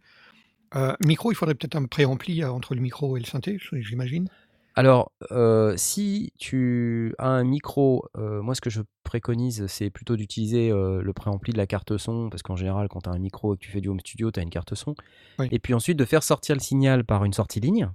Euh, 0.75 0.93
Micro, 1.03 1.31
il 1.31 1.35
faudrait 1.35 1.55
peut-être 1.55 1.75
un 1.75 1.85
préampli 1.85 2.43
euh, 2.43 2.51
entre 2.51 2.75
le 2.75 2.81
micro 2.81 3.17
et 3.17 3.19
le 3.19 3.25
synthé, 3.25 3.57
j'imagine. 3.71 4.27
Alors, 4.75 5.11
euh, 5.31 5.73
si 5.75 6.31
tu 6.37 7.13
as 7.17 7.27
un 7.27 7.43
micro, 7.43 8.05
euh, 8.17 8.41
moi 8.41 8.55
ce 8.55 8.61
que 8.61 8.69
je 8.69 8.81
préconise, 9.03 9.65
c'est 9.67 9.89
plutôt 9.89 10.15
d'utiliser 10.15 10.69
euh, 10.71 11.01
le 11.01 11.11
préampli 11.11 11.51
de 11.51 11.57
la 11.57 11.67
carte 11.67 11.97
son, 11.97 12.29
parce 12.29 12.43
qu'en 12.43 12.55
général, 12.55 12.87
quand 12.87 13.01
tu 13.01 13.09
as 13.09 13.11
un 13.13 13.19
micro 13.19 13.55
et 13.55 13.57
que 13.57 13.63
tu 13.63 13.71
fais 13.71 13.81
du 13.81 13.89
home 13.89 13.99
studio, 13.99 14.31
tu 14.31 14.39
as 14.39 14.43
une 14.43 14.51
carte 14.51 14.75
son. 14.75 14.95
Oui. 15.39 15.47
Et 15.51 15.59
puis 15.59 15.73
ensuite 15.73 15.97
de 15.97 16.05
faire 16.05 16.23
sortir 16.23 16.55
le 16.55 16.61
signal 16.61 17.03
par 17.03 17.25
une 17.25 17.33
sortie 17.33 17.59
ligne, 17.59 17.89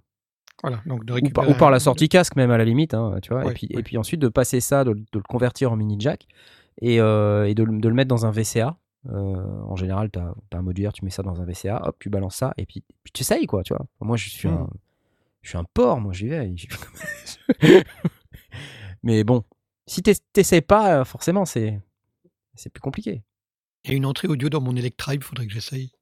Voilà, 0.63 0.83
donc 0.85 1.05
de 1.07 1.13
ou 1.13 1.15
par, 1.15 1.23
récupérer 1.23 1.49
ou 1.49 1.55
par 1.55 1.71
la 1.71 1.79
sortie 1.79 2.09
casque 2.09 2.37
même 2.37 2.51
à 2.51 2.59
la 2.59 2.65
limite, 2.65 2.93
hein, 2.93 3.19
tu 3.23 3.33
vois. 3.33 3.51
Et, 3.51 3.55
puis, 3.55 3.69
ouais. 3.73 3.81
et 3.81 3.83
puis 3.83 3.97
ensuite 3.97 4.21
de 4.21 4.29
passer 4.29 4.61
ça, 4.61 4.85
de, 4.85 4.93
de 4.95 5.01
le 5.15 5.23
convertir 5.23 5.73
en 5.73 5.77
mini 5.77 5.97
jack 5.99 6.27
et, 6.83 6.97
et 6.97 6.99
de, 6.99 7.63
le- 7.63 7.79
de 7.79 7.89
le 7.89 7.95
mettre 7.95 8.09
dans 8.09 8.27
un 8.27 8.31
VCA. 8.33 8.77
Euh, 9.11 9.61
en 9.63 9.77
général, 9.77 10.11
tu 10.11 10.19
as, 10.19 10.35
un 10.53 10.63
modulaire, 10.63 10.93
tu 10.93 11.05
mets 11.05 11.11
ça 11.11 11.23
dans 11.23 11.41
un 11.41 11.45
VCA, 11.45 11.87
hop, 11.87 11.97
tu 11.99 12.09
balances 12.09 12.37
ça, 12.37 12.55
et 12.57 12.65
puis, 12.67 12.83
puis 13.03 13.13
tu 13.13 13.21
essayes, 13.23 13.47
quoi, 13.47 13.63
tu 13.63 13.75
vois. 13.75 13.85
Moi, 14.01 14.17
je 14.17 14.29
suis, 14.31 14.49
Mhm. 14.49 14.55
un, 14.55 14.69
je 15.43 15.49
suis 15.51 15.59
un 15.59 15.65
porc, 15.65 16.01
moi, 16.01 16.13
j'y 16.13 16.29
vais. 16.29 16.55
Mais 19.03 19.25
bon, 19.25 19.45
si 19.87 20.03
t'es- 20.03 20.15
t'essayes 20.33 20.63
pas, 20.63 21.01
euh, 21.01 21.05
forcément, 21.05 21.45
c'est 21.45 21.81
c'est 22.55 22.71
plus 22.71 22.81
compliqué. 22.81 23.23
Il 23.85 23.91
y 23.91 23.95
a 23.95 23.97
une 23.97 24.07
entrée 24.07 24.29
audio 24.29 24.49
dans 24.49 24.61
mon 24.61 24.77
Electribe, 24.77 25.23
faudrait 25.23 25.47
que 25.47 25.53
j'essaye. 25.53 25.93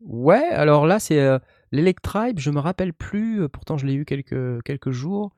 Ouais, 0.00 0.44
alors 0.48 0.86
là, 0.86 0.98
c'est 0.98 1.20
euh, 1.20 1.38
l'Electribe, 1.70 2.38
je 2.38 2.50
me 2.50 2.60
rappelle 2.60 2.92
plus, 2.94 3.42
euh, 3.42 3.48
pourtant 3.48 3.76
je 3.76 3.86
l'ai 3.86 3.94
eu 3.94 4.04
quelques, 4.04 4.62
quelques 4.64 4.90
jours, 4.90 5.34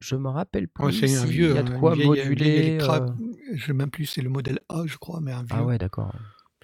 je 0.00 0.16
me 0.16 0.28
rappelle 0.28 0.68
plus 0.68 0.84
Ouais, 0.86 0.92
c'est 0.92 1.14
un 1.16 1.24
vieux, 1.24 1.54
y 1.54 1.58
a 1.58 1.62
de 1.62 1.70
quoi 1.78 1.94
vieille- 1.94 2.06
moduler. 2.06 2.78
Euh, 2.80 3.06
Je 3.54 3.66
sais 3.66 3.72
même 3.72 3.90
plus, 3.90 4.06
c'est 4.06 4.22
le 4.22 4.28
modèle 4.28 4.60
A, 4.68 4.82
je 4.86 4.96
crois, 4.96 5.20
mais 5.20 5.32
un 5.32 5.42
vieux. 5.42 5.48
Ah 5.58 5.64
ouais, 5.64 5.78
d'accord. 5.78 6.12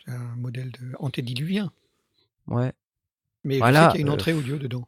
C'est 0.05 0.13
un 0.13 0.37
modèle 0.37 0.71
de 0.73 0.93
antédiluvien. 0.99 1.71
Ouais. 2.47 2.73
Mais 3.45 3.59
Voilà, 3.59 3.89
qu'il 3.89 4.01
y 4.01 4.03
a 4.03 4.07
une 4.07 4.11
euh, 4.11 4.15
entrée 4.15 4.33
audio 4.35 4.59
dedans. 4.59 4.87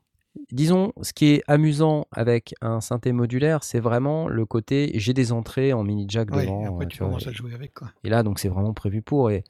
Disons, 0.51 0.93
ce 1.03 1.13
qui 1.13 1.27
est 1.27 1.43
amusant 1.47 2.07
avec 2.11 2.55
un 2.63 2.81
synthé 2.81 3.13
modulaire, 3.13 3.65
c'est 3.65 3.81
vraiment 3.81 4.29
le 4.29 4.47
côté 4.47 4.91
j'ai 4.95 5.13
des 5.13 5.31
entrées 5.33 5.73
en 5.75 5.85
mini 5.85 6.07
jack 6.09 6.31
Ouais, 6.35 6.45
devant. 6.47 6.63
et 6.63 6.67
après 6.67 6.85
euh, 6.85 6.89
tu 6.89 6.97
tu 6.97 6.99
vois, 6.99 7.09
commences 7.09 7.27
et- 7.27 7.29
à 7.29 7.33
jouer 7.33 7.55
avec. 7.55 7.75
Quoi. 7.75 7.91
Et 8.05 8.09
là, 8.09 8.23
donc, 8.23 8.39
c'est 8.39 8.49
vraiment 8.49 8.73
prévu 8.75 9.03
pour. 9.03 9.31
Et... 9.31 9.45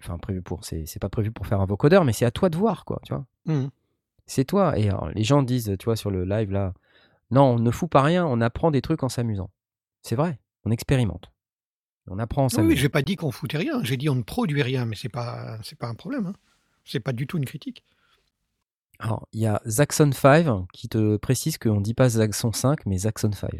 Enfin, 0.00 0.18
prévu 0.18 0.42
pour. 0.42 0.64
C'est 0.64 0.98
pas 1.00 1.08
prévu 1.08 1.30
pour 1.30 1.46
faire 1.46 1.60
un 1.62 1.66
vocodeur, 1.66 2.04
mais 2.04 2.12
c'est 2.12 2.26
à 2.26 2.30
toi 2.30 2.50
de 2.50 2.56
voir, 2.58 2.84
quoi, 2.84 3.00
tu 3.04 3.14
vois. 3.14 3.24
Mhm. 3.46 3.70
C'est 4.26 4.44
toi. 4.44 4.78
Et 4.78 4.88
alors, 4.90 5.08
les 5.14 5.24
gens 5.24 5.42
disent, 5.42 5.74
tu 5.78 5.84
vois, 5.86 5.96
sur 5.96 6.10
le 6.10 6.24
live, 6.24 6.50
là, 6.52 6.74
non, 7.30 7.42
on 7.54 7.58
ne 7.58 7.70
fout 7.70 7.90
pas 7.90 8.02
rien, 8.02 8.26
on 8.26 8.40
apprend 8.40 8.70
des 8.70 8.80
trucs 8.82 9.02
en 9.02 9.08
s'amusant. 9.08 9.50
C'est 10.02 10.14
vrai, 10.16 10.38
on 10.64 10.70
expérimente. 10.70 11.30
On 12.10 12.18
apprend 12.18 12.42
en 12.42 12.46
Oui, 12.46 12.50
s'amusant. 12.50 12.68
oui, 12.70 12.76
j'ai 12.76 12.88
pas 12.88 13.02
dit 13.02 13.16
qu'on 13.16 13.30
foutait 13.30 13.58
rien. 13.58 13.82
J'ai 13.84 13.96
dit 13.98 14.08
on 14.08 14.14
ne 14.14 14.22
produit 14.22 14.62
rien, 14.62 14.84
mais 14.86 14.96
c'est 14.96 15.08
pas, 15.10 15.58
c'est 15.62 15.76
pas 15.78 15.88
un 15.88 15.94
problème. 15.94 16.26
Hein. 16.26 16.32
C'est 16.84 17.00
pas 17.00 17.12
du 17.12 17.26
tout 17.26 17.36
une 17.36 17.44
critique. 17.44 17.84
Alors, 18.98 19.28
il 19.32 19.40
y 19.40 19.46
a 19.46 19.60
Zaxxon 19.66 20.10
5 20.12 20.66
qui 20.72 20.88
te 20.88 21.16
précise 21.18 21.58
qu'on 21.58 21.80
dit 21.80 21.94
pas 21.94 22.08
Zaxxon 22.08 22.52
5, 22.52 22.86
mais 22.86 22.98
Zaxxon 22.98 23.30
5. 23.32 23.50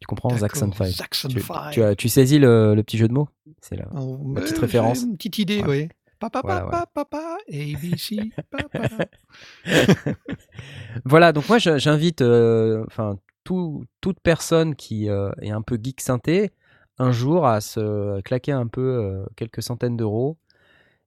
Tu 0.00 0.06
comprends, 0.06 0.36
Zaxxon 0.36 0.72
5 0.72 0.84
Zaxxon 0.90 1.28
tu, 1.28 1.40
5. 1.40 1.70
tu 1.72 1.82
as- 1.82 1.96
tu 1.96 2.08
saisis 2.08 2.38
le, 2.38 2.74
le 2.74 2.82
petit 2.82 2.98
jeu 2.98 3.08
de 3.08 3.12
mots? 3.12 3.28
C'est 3.62 3.76
là. 3.76 3.86
Oh, 3.96 4.32
la 4.34 4.40
petite 4.42 4.58
référence. 4.58 5.02
Une 5.02 5.16
petite 5.16 5.38
idée, 5.38 5.62
Ouais. 5.62 5.88
oui. 5.88 5.88
Papa, 6.18 6.40
Voilà, 6.42 6.60
papa, 6.62 6.86
papa, 6.92 7.36
ABC, 7.48 8.16
papa. 8.50 8.88
Voilà, 11.04 11.32
donc 11.32 11.48
moi 11.48 11.58
j'invite 11.58 12.22
euh, 12.22 12.84
tout- 13.44 13.84
toute 14.00 14.20
personne 14.20 14.74
qui 14.74 15.08
euh, 15.08 15.30
est 15.40 15.50
un 15.50 15.62
peu 15.62 15.78
geek 15.82 16.00
synthé 16.00 16.50
un 16.98 17.12
jour 17.12 17.46
à 17.46 17.60
se 17.60 18.20
claquer 18.22 18.52
un 18.52 18.66
peu 18.66 18.80
euh, 18.80 19.24
quelques 19.36 19.62
centaines 19.62 19.96
d'euros 19.96 20.38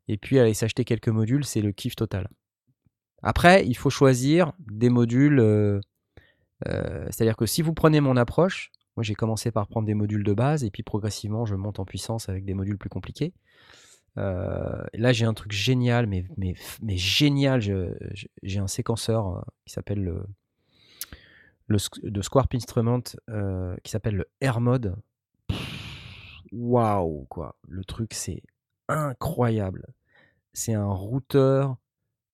et 0.08 0.18
puis 0.18 0.40
aller 0.40 0.54
s'acheter 0.54 0.86
quelques 0.86 1.10
modules, 1.10 1.44
c'est 1.46 1.62
le 1.62 1.72
kiff 1.72 1.96
total. 1.96 2.30
Après, 3.22 3.66
il 3.68 3.76
faut 3.76 3.90
choisir 3.90 4.54
des 4.60 4.90
modules, 4.90 5.82
c'est-à-dire 7.10 7.36
que 7.36 7.46
si 7.46 7.62
vous 7.62 7.74
prenez 7.74 8.02
mon 8.02 8.18
approche, 8.18 8.72
moi 8.96 9.04
j'ai 9.04 9.14
commencé 9.16 9.52
par 9.52 9.68
prendre 9.68 9.86
des 9.86 9.94
modules 9.94 10.24
de 10.24 10.34
base 10.34 10.64
et 10.64 10.72
puis 10.72 10.84
progressivement 10.84 11.46
je 11.46 11.56
monte 11.56 11.80
en 11.80 11.86
puissance 11.86 12.30
avec 12.30 12.46
des 12.46 12.54
modules 12.54 12.78
plus 12.78 12.90
compliqués. 12.90 13.34
Euh, 14.18 14.84
là, 14.94 15.14
j'ai 15.14 15.26
un 15.26 15.34
truc 15.34 15.52
génial, 15.52 16.08
mais, 16.08 16.26
génial. 16.98 17.62
J'ai 17.62 18.60
un 18.60 18.68
séquenceur 18.68 19.38
euh, 19.38 19.42
qui 19.66 19.74
s'appelle 19.74 20.04
le, 20.04 21.78
de 22.04 22.22
Squarp 22.22 22.54
Instrument 22.54 23.04
euh, 23.30 23.76
qui 23.84 23.92
s'appelle 23.92 24.16
le 24.16 24.30
Air 24.42 24.60
Mode. 24.62 24.96
Waouh, 26.52 27.26
quoi. 27.30 27.56
Le 27.68 27.84
truc, 27.86 28.14
c'est 28.14 28.44
incroyable. 28.90 29.88
C'est 30.54 30.74
un 30.74 30.92
routeur 30.92 31.78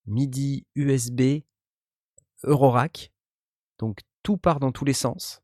MIDI 0.08 0.66
USB 0.76 1.44
Eurorack. 2.44 3.12
Donc, 3.78 4.00
tout 4.24 4.38
part 4.38 4.60
dans 4.60 4.72
tous 4.72 4.86
les 4.86 4.94
sens. 4.94 5.44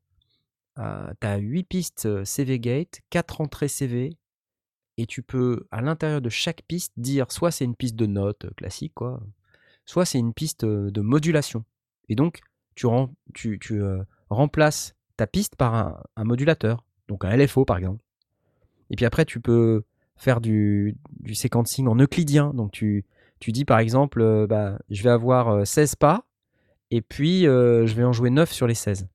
Tu 0.76 0.82
as 0.82 1.36
8 1.36 1.62
pistes 1.64 2.24
CV 2.24 2.58
Gate, 2.58 3.00
4 3.10 3.40
entrées 3.40 3.68
CV, 3.68 4.18
et 4.96 5.06
tu 5.06 5.22
peux, 5.22 5.66
à 5.70 5.80
l'intérieur 5.80 6.20
de 6.20 6.28
chaque 6.28 6.62
piste, 6.62 6.92
dire 6.96 7.30
soit 7.32 7.50
c'est 7.50 7.64
une 7.64 7.74
piste 7.74 7.96
de 7.96 8.06
notes 8.06 8.44
euh, 8.44 8.50
classique, 8.56 8.94
quoi, 8.94 9.20
soit 9.84 10.04
c'est 10.04 10.18
une 10.18 10.32
piste 10.32 10.64
de 10.64 11.00
modulation. 11.00 11.64
Et 12.08 12.14
donc, 12.14 12.40
tu, 12.74 12.86
rem- 12.86 13.12
tu, 13.34 13.58
tu, 13.58 13.82
remplaces 14.30 14.94
ta 15.16 15.26
piste 15.26 15.56
par 15.56 16.02
un, 16.16 16.24
modulateur, 16.24 16.84
donc 17.08 17.24
un 17.24 17.36
LFO 17.36 17.64
par 17.64 17.76
exemple. 17.76 18.02
Et 18.90 18.96
puis 18.96 19.04
après, 19.04 19.24
tu 19.24 19.40
peux 19.40 19.84
faire 20.16 20.40
du, 20.40 20.96
séquencing 21.32 21.86
en 21.86 21.96
euclidien. 21.96 22.52
Donc, 22.54 22.72
tu, 22.72 23.04
dis 23.48 23.64
par 23.64 23.78
exemple, 23.78 24.46
bah, 24.46 24.78
je 24.90 25.02
vais 25.02 25.10
avoir 25.10 25.48
euh, 25.48 25.64
16 25.64 25.96
pas, 25.96 26.24
et 26.90 27.02
puis 27.02 27.42
je 27.42 27.94
vais 27.94 28.04
en 28.04 28.12
jouer 28.12 28.30
9 28.30 28.50
sur 28.50 28.66
les 28.66 28.74
16. 28.74 29.08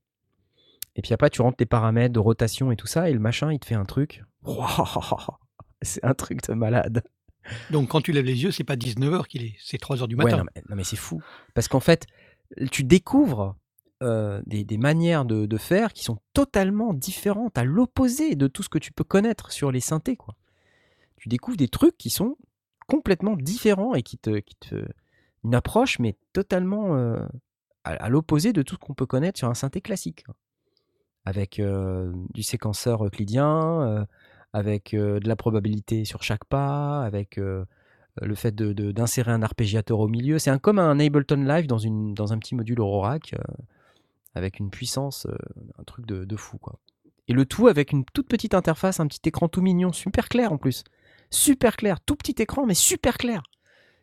Et 0.95 1.01
puis 1.01 1.13
après, 1.13 1.29
tu 1.29 1.41
rentres 1.41 1.57
tes 1.57 1.65
paramètres 1.65 2.13
de 2.13 2.19
rotation 2.19 2.71
et 2.71 2.75
tout 2.75 2.87
ça, 2.87 3.09
et 3.09 3.13
le 3.13 3.19
machin, 3.19 3.51
il 3.51 3.59
te 3.59 3.65
fait 3.65 3.75
un 3.75 3.85
truc. 3.85 4.23
c'est 5.81 6.03
un 6.03 6.13
truc 6.13 6.41
de 6.47 6.53
malade. 6.53 7.03
Donc 7.71 7.89
quand 7.89 8.01
tu 8.01 8.11
lèves 8.11 8.25
les 8.25 8.43
yeux, 8.43 8.51
c'est 8.51 8.63
pas 8.63 8.75
19h 8.75 9.25
qu'il 9.27 9.43
est, 9.43 9.55
c'est 9.59 9.81
3h 9.81 10.07
du 10.07 10.15
Ouais, 10.15 10.25
matin. 10.25 10.45
non, 10.69 10.75
mais, 10.75 10.83
c'est 10.83 10.95
fou. 10.97 11.21
Parce 11.53 11.67
qu'en 11.67 11.79
fait, 11.79 12.05
tu 12.71 12.83
découvres 12.83 13.55
euh, 14.03 14.41
des, 14.45 14.63
des 14.63 14.77
manières 14.77 15.25
de, 15.25 15.45
de 15.45 15.57
faire 15.57 15.93
qui 15.93 16.03
sont 16.03 16.19
totalement 16.33 16.93
différentes, 16.93 17.57
à 17.57 17.63
l'opposé 17.63 18.35
de 18.35 18.47
tout 18.47 18.61
ce 18.63 18.69
que 18.69 18.77
tu 18.77 18.91
peux 18.91 19.03
connaître 19.03 19.51
sur 19.51 19.71
les 19.71 19.79
synthés. 19.79 20.15
Quoi. 20.15 20.35
Tu 21.17 21.27
découvres 21.29 21.57
des 21.57 21.67
trucs 21.69 21.97
qui 21.97 22.09
sont 22.09 22.37
complètement 22.87 23.35
différents 23.35 23.95
et 23.95 24.03
qui 24.03 24.17
te. 24.17 24.39
Qui 24.39 24.55
te 24.55 24.85
une 25.45 25.55
approche, 25.55 25.99
mais 25.99 26.17
totalement 26.33 26.97
euh, 26.97 27.17
à, 27.85 27.91
à 27.93 28.09
l'opposé 28.09 28.51
de 28.51 28.61
tout 28.61 28.75
ce 28.75 28.79
qu'on 28.79 28.93
peut 28.93 29.05
connaître 29.05 29.37
sur 29.39 29.47
un 29.47 29.53
synthé 29.53 29.79
classique. 29.79 30.25
quoi. 30.25 30.35
Avec 31.23 31.59
euh, 31.59 32.11
du 32.33 32.43
séquenceur 32.43 33.05
euclidien, 33.05 34.05
avec 34.53 34.93
euh, 34.93 35.19
de 35.19 35.27
la 35.27 35.35
probabilité 35.35 36.05
sur 36.05 36.23
chaque 36.23 36.45
pas, 36.45 37.03
avec 37.03 37.37
euh, 37.37 37.65
le 38.21 38.35
fait 38.35 38.53
de- 38.53 38.73
de- 38.73 38.91
d'insérer 38.91 39.31
un 39.31 39.41
arpégiateur 39.43 39.99
au 39.99 40.07
milieu. 40.07 40.39
C'est 40.39 40.49
un, 40.49 40.59
comme 40.59 40.79
un 40.79 40.99
Ableton 40.99 41.43
Live 41.43 41.67
dans, 41.67 41.77
une, 41.77 42.13
dans 42.13 42.33
un 42.33 42.37
petit 42.39 42.55
module 42.55 42.79
Eurorack, 42.79 43.33
euh, 43.33 43.53
avec 44.35 44.59
une 44.59 44.69
puissance, 44.69 45.27
un 45.77 45.83
truc 45.83 46.05
de, 46.05 46.25
de 46.25 46.35
fou. 46.35 46.57
Quoi. 46.57 46.79
Et 47.27 47.33
le 47.33 47.45
tout 47.45 47.67
avec 47.67 47.91
une 47.91 48.05
toute 48.05 48.27
petite 48.27 48.53
interface, 48.53 48.99
un 48.99 49.07
petit 49.07 49.21
écran 49.25 49.47
tout 49.47 49.61
mignon, 49.61 49.91
super 49.91 50.29
clair 50.29 50.51
en 50.51 50.57
plus. 50.57 50.83
Super 51.29 51.77
clair, 51.77 51.99
tout 52.01 52.15
petit 52.15 52.41
écran, 52.41 52.65
mais 52.65 52.73
super 52.73 53.17
clair. 53.17 53.43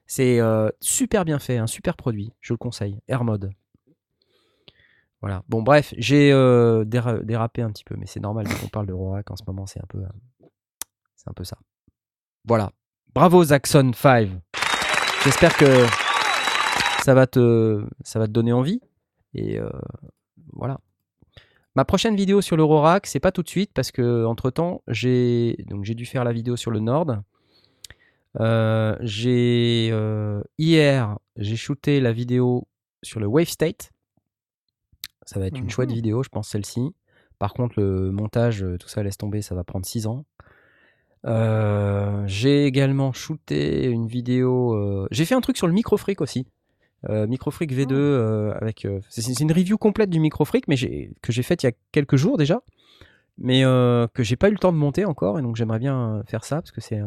C'est 0.07 0.41
super 0.81 1.25
bien 1.25 1.41
fait, 1.41 1.59
un 1.59 1.67
super 1.67 1.97
produit, 1.97 2.33
je 2.41 2.53
le 2.53 2.57
conseille. 2.59 3.01
Air 3.09 3.25
Mode. 3.25 3.51
Voilà. 5.21 5.43
Bon, 5.49 5.63
bref, 5.63 5.93
j'ai 5.97 6.31
déra- 6.31 7.21
dérapé 7.25 7.63
un 7.63 7.71
petit 7.73 7.83
peu, 7.83 7.97
mais 7.99 8.07
c'est 8.07 8.21
normal 8.21 8.47
on 8.65 8.69
parle 8.69 8.87
de 8.87 8.93
en 8.93 9.37
ce 9.37 9.43
moment, 9.47 9.67
c'est 9.67 9.81
un 9.81 9.87
peu, 9.89 10.03
c'est 11.27 11.31
un 11.31 11.35
peu 11.35 11.45
ça. 11.45 11.59
Voilà. 12.45 12.71
Bravo 13.15 13.43
Zaxxon 13.43 13.93
5. 13.93 14.29
J'espère 15.25 15.57
que 15.57 15.87
ça 17.03 17.15
va 17.15 17.27
te, 17.27 17.85
ça 18.05 18.19
va 18.21 18.27
te 18.27 18.33
donner 18.33 18.53
envie. 18.53 18.81
Et 19.35 19.59
euh, 19.59 19.69
voilà. 20.53 20.79
Ma 21.75 21.85
prochaine 21.85 22.15
vidéo 22.17 22.41
sur 22.41 22.57
l'Eurorack, 22.57 23.07
c'est 23.07 23.21
pas 23.21 23.33
tout 23.33 23.43
de 23.43 23.49
suite 23.49 23.73
parce 23.75 23.91
que 23.91 24.25
entre 24.25 24.51
temps, 24.51 24.83
j'ai 24.87 25.57
donc 25.67 25.85
j'ai 25.85 25.95
dû 25.95 26.07
faire 26.07 26.23
la 26.25 26.33
vidéo 26.33 26.57
sur 26.57 26.71
le 26.71 26.79
Nord. 26.81 27.17
Euh, 28.39 28.97
j'ai 29.01 29.89
euh, 29.93 30.43
hier, 30.59 31.19
j'ai 31.37 31.57
shooté 31.57 32.01
la 32.01 32.13
vidéo 32.13 32.67
sur 33.03 33.19
le 33.21 33.27
Wave 33.27 33.49
State. 33.49 33.91
Ça 35.27 35.41
va 35.41 35.47
être 35.47 35.57
une 35.59 35.65
Mhm. 35.65 35.71
chouette 35.71 35.91
vidéo, 35.93 36.23
je 36.23 36.29
pense 36.29 36.49
celle-ci. 36.49 36.95
Par 37.39 37.53
contre, 37.53 37.81
le 37.81 38.11
montage, 38.13 38.65
tout 38.79 38.89
ça 38.89 39.03
laisse 39.03 39.19
tomber, 39.19 39.43
ça 39.43 39.55
va 39.55 39.65
prendre 39.65 39.85
6 39.85 40.07
ans. 40.07 40.25
Euh, 41.27 42.23
j'ai 42.27 42.67
également 42.67 43.13
shooté 43.13 43.87
une 43.87 44.07
vidéo. 44.07 44.75
euh, 44.75 45.09
J'ai 45.11 45.25
fait 45.25 45.35
un 45.35 45.41
truc 45.41 45.57
sur 45.57 45.67
le 45.67 45.73
Microfreak 45.73 46.21
aussi. 46.21 46.47
Euh, 47.09 47.27
Microfreak 47.27 47.73
V2 47.73 47.93
euh, 47.93 48.55
avec. 48.61 48.85
euh, 48.85 49.01
c'est 49.11 49.41
une 49.41 49.53
review 49.53 49.77
complète 49.79 50.11
du 50.11 50.21
Microfreak, 50.21 50.67
mais 50.69 50.77
que 50.77 51.33
j'ai 51.33 51.43
faite 51.43 51.63
il 51.63 51.67
y 51.67 51.69
a 51.69 51.73
quelques 51.93 52.17
jours 52.17 52.37
déjà, 52.37 52.63
mais 53.39 53.63
que 53.63 54.23
j'ai 54.23 54.37
pas 54.37 54.49
eu 54.49 54.53
le 54.53 54.59
temps 54.59 54.73
de 54.73 54.79
monter 54.79 55.05
encore, 55.05 55.39
et 55.39 55.43
donc 55.43 55.57
j'aimerais 55.57 55.79
bien 55.79 56.23
faire 56.27 56.45
ça 56.45 56.57
parce 56.57 56.71
que 56.71 56.81
c'est. 56.81 57.01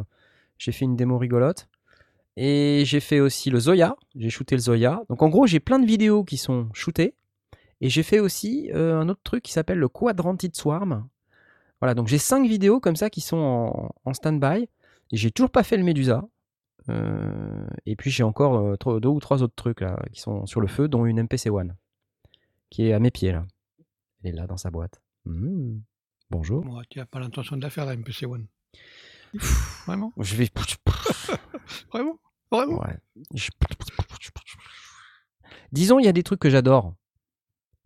j'ai 0.57 0.71
fait 0.71 0.85
une 0.85 0.95
démo 0.95 1.17
rigolote. 1.17 1.67
Et 2.37 2.83
j'ai 2.85 3.01
fait 3.01 3.19
aussi 3.19 3.49
le 3.49 3.59
Zoya. 3.59 3.95
J'ai 4.15 4.29
shooté 4.29 4.55
le 4.55 4.61
Zoya. 4.61 5.01
Donc 5.09 5.21
en 5.23 5.27
gros, 5.29 5.45
j'ai 5.45 5.59
plein 5.59 5.79
de 5.79 5.85
vidéos 5.85 6.23
qui 6.23 6.37
sont 6.37 6.69
shootées. 6.73 7.13
Et 7.81 7.89
j'ai 7.89 8.03
fait 8.03 8.19
aussi 8.19 8.69
un 8.73 9.09
autre 9.09 9.21
truc 9.23 9.43
qui 9.43 9.51
s'appelle 9.51 9.79
le 9.79 9.89
Quadrantid 9.89 10.55
Swarm. 10.55 11.07
Voilà, 11.81 11.93
donc 11.93 12.07
j'ai 12.07 12.17
cinq 12.17 12.45
vidéos 12.47 12.79
comme 12.79 12.95
ça 12.95 13.09
qui 13.09 13.21
sont 13.21 13.37
en, 13.37 13.89
en 14.05 14.13
stand-by. 14.13 14.67
Et 15.11 15.17
j'ai 15.17 15.31
toujours 15.31 15.49
pas 15.49 15.63
fait 15.63 15.77
le 15.77 15.83
Medusa. 15.83 16.23
Euh, 16.89 17.67
et 17.85 17.95
puis 17.95 18.09
j'ai 18.11 18.23
encore 18.23 18.55
euh, 18.57 18.99
deux 18.99 19.09
ou 19.09 19.19
trois 19.19 19.43
autres 19.43 19.55
trucs 19.55 19.81
là 19.81 19.99
qui 20.11 20.19
sont 20.21 20.45
sur 20.45 20.59
le 20.61 20.67
feu, 20.67 20.87
dont 20.87 21.05
une 21.05 21.21
MPC 21.23 21.49
One 21.49 21.75
qui 22.69 22.87
est 22.87 22.93
à 22.93 22.99
mes 22.99 23.11
pieds 23.11 23.31
là. 23.31 23.45
Elle 24.23 24.31
est 24.33 24.37
là 24.37 24.47
dans 24.47 24.57
sa 24.57 24.69
boîte. 24.71 25.01
Mmh. 25.25 25.79
Bonjour. 26.29 26.63
Moi, 26.65 26.83
tu 26.89 26.99
n'as 26.99 27.05
pas 27.05 27.19
l'intention 27.19 27.57
de 27.57 27.61
la 27.61 27.69
faire, 27.69 27.85
la 27.85 27.95
MPC 27.95 28.25
One. 28.25 28.47
Vraiment? 29.87 30.11
Je 30.17 30.35
vais. 30.35 30.49
Vraiment? 31.91 32.19
Vraiment? 32.51 32.79
Ouais. 32.79 32.97
Je- 33.33 33.49
Disons, 35.71 35.99
il 35.99 36.05
y 36.05 36.07
a 36.07 36.11
des 36.13 36.23
trucs 36.23 36.39
que 36.39 36.49
j'adore. 36.49 36.95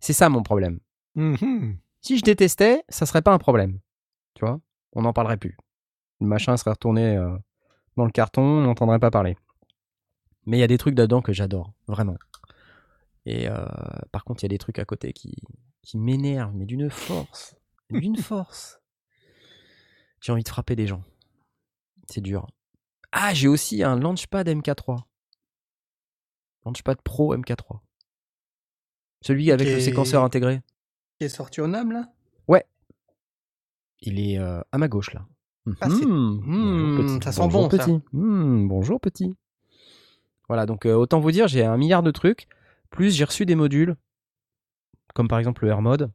C'est 0.00 0.12
ça 0.12 0.28
mon 0.28 0.42
problème. 0.42 0.80
Mhm. 1.14 1.78
Si 2.00 2.18
je 2.18 2.22
détestais, 2.22 2.82
ça 2.88 3.06
serait 3.06 3.22
pas 3.22 3.32
un 3.32 3.38
problème. 3.38 3.78
Tu 4.34 4.44
vois? 4.44 4.60
On 4.92 5.02
n'en 5.02 5.12
parlerait 5.12 5.36
plus. 5.36 5.56
Le 6.20 6.26
machin 6.26 6.56
serait 6.56 6.70
retourné 6.70 7.16
euh, 7.16 7.36
dans 7.96 8.04
le 8.04 8.10
carton, 8.10 8.42
on 8.42 8.62
n'entendrait 8.62 8.98
pas 8.98 9.10
parler. 9.10 9.36
Mais 10.46 10.58
il 10.58 10.60
y 10.60 10.64
a 10.64 10.68
des 10.68 10.78
trucs 10.78 10.94
dedans 10.94 11.22
que 11.22 11.32
j'adore, 11.32 11.72
vraiment. 11.86 12.16
Et 13.26 13.48
euh, 13.48 13.64
par 14.12 14.24
contre, 14.24 14.42
il 14.42 14.46
y 14.46 14.50
a 14.50 14.54
des 14.54 14.58
trucs 14.58 14.78
à 14.78 14.84
côté 14.84 15.12
qui, 15.12 15.36
qui 15.82 15.98
m'énervent, 15.98 16.54
mais 16.54 16.66
d'une 16.66 16.90
force. 16.90 17.56
D'une 17.90 18.16
force. 18.18 18.80
J'ai 20.20 20.32
envie 20.32 20.42
de 20.42 20.48
frapper 20.48 20.76
des 20.76 20.86
gens. 20.86 21.02
C'est 22.08 22.20
dur. 22.20 22.46
Ah, 23.12 23.32
j'ai 23.32 23.48
aussi 23.48 23.82
un 23.82 23.98
Launchpad 23.98 24.48
MK3. 24.48 25.02
Launchpad 26.64 27.00
Pro 27.02 27.36
MK3. 27.36 27.80
Celui 29.22 29.50
avec 29.50 29.68
le 29.68 29.80
séquenceur 29.80 30.22
intégré. 30.24 30.62
Qui 31.18 31.26
est 31.26 31.28
sorti 31.28 31.60
au 31.60 31.66
NAM 31.66 31.92
là? 31.92 32.13
Il 34.06 34.20
est 34.20 34.38
euh, 34.38 34.60
à 34.70 34.78
ma 34.78 34.86
gauche 34.88 35.12
là. 35.14 35.26
Ah. 35.80 35.88
Mhm, 35.88 36.96
Bonjour, 36.96 37.22
ça 37.22 37.32
sent 37.32 37.40
Bonjour, 37.40 37.68
bon, 37.68 37.70
ça. 37.70 37.78
petit. 37.78 38.00
Mhm, 38.12 38.68
bonjour 38.68 39.00
petit. 39.00 39.34
Voilà, 40.46 40.66
donc 40.66 40.84
euh, 40.84 40.92
autant 40.92 41.20
vous 41.20 41.30
dire, 41.30 41.48
j'ai 41.48 41.64
un 41.64 41.78
milliard 41.78 42.02
de 42.02 42.10
trucs. 42.10 42.46
Plus 42.90 43.14
j'ai 43.14 43.24
reçu 43.24 43.46
des 43.46 43.54
modules, 43.54 43.96
comme 45.14 45.26
par 45.26 45.38
exemple 45.38 45.64
le 45.64 45.70
Air 45.70 45.80
Mode, 45.80 46.12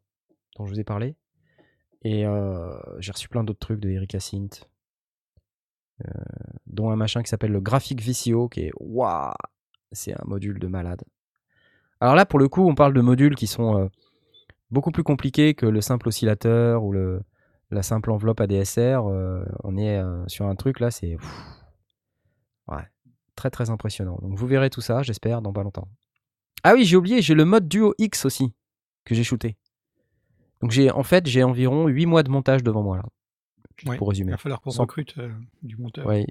dont 0.55 0.65
je 0.65 0.71
vous 0.71 0.79
ai 0.79 0.83
parlé. 0.83 1.15
Et 2.03 2.27
euh, 2.27 2.77
j'ai 2.99 3.11
reçu 3.11 3.27
plein 3.27 3.43
d'autres 3.43 3.59
trucs 3.59 3.79
de 3.79 3.89
Erika 3.89 4.19
Sint. 4.19 4.67
Euh, 6.05 6.11
dont 6.67 6.91
un 6.91 6.95
machin 6.95 7.23
qui 7.23 7.29
s'appelle 7.29 7.51
le 7.51 7.59
Graphic 7.59 8.01
VCO, 8.01 8.49
qui 8.49 8.61
est 8.61 8.71
waouh, 8.79 9.33
c'est 9.91 10.13
un 10.13 10.23
module 10.25 10.59
de 10.59 10.67
malade. 10.67 11.03
Alors 11.99 12.15
là, 12.15 12.25
pour 12.25 12.39
le 12.39 12.47
coup, 12.47 12.69
on 12.69 12.75
parle 12.75 12.93
de 12.93 13.01
modules 13.01 13.35
qui 13.35 13.47
sont 13.47 13.77
euh, 13.77 13.87
beaucoup 14.69 14.91
plus 14.91 15.03
compliqués 15.03 15.55
que 15.55 15.65
le 15.65 15.81
simple 15.81 16.07
oscillateur 16.07 16.83
ou 16.83 16.93
le, 16.93 17.21
la 17.71 17.83
simple 17.83 18.11
enveloppe 18.11 18.41
ADSR. 18.41 19.05
euh, 19.07 19.43
on 19.63 19.77
est 19.77 19.97
euh, 19.99 20.27
sur 20.27 20.45
un 20.47 20.55
truc 20.55 20.79
là, 20.79 20.91
c'est 20.91 21.17
ouais, 22.67 22.83
très 23.35 23.49
très 23.49 23.69
impressionnant. 23.69 24.17
Donc 24.21 24.37
vous 24.37 24.47
verrez 24.47 24.69
tout 24.69 24.81
ça, 24.81 25.01
j'espère, 25.03 25.41
dans 25.41 25.53
pas 25.53 25.63
longtemps. 25.63 25.87
Ah 26.63 26.73
oui, 26.73 26.83
j'ai 26.85 26.97
oublié, 26.97 27.21
j'ai 27.21 27.35
le 27.35 27.45
mode 27.45 27.67
Duo 27.67 27.93
X 27.97 28.25
aussi 28.25 28.53
que 29.05 29.15
j'ai 29.15 29.23
shooté. 29.23 29.57
Donc 30.61 30.71
j'ai 30.71 30.91
en 30.91 31.03
fait 31.03 31.25
j'ai 31.25 31.43
environ 31.43 31.87
8 31.87 32.05
mois 32.05 32.23
de 32.23 32.29
montage 32.29 32.63
devant 32.63 32.83
moi 32.83 32.97
là. 32.97 33.03
Ouais, 33.85 33.95
pour 33.97 34.07
Il 34.07 34.09
résumer. 34.09 34.31
va 34.31 34.37
falloir 34.37 34.59
qu'on 34.59 34.71
recrute 34.71 35.17
euh, 35.19 35.31
du 35.61 35.77
monteur. 35.77 36.05
Oui, 36.05 36.25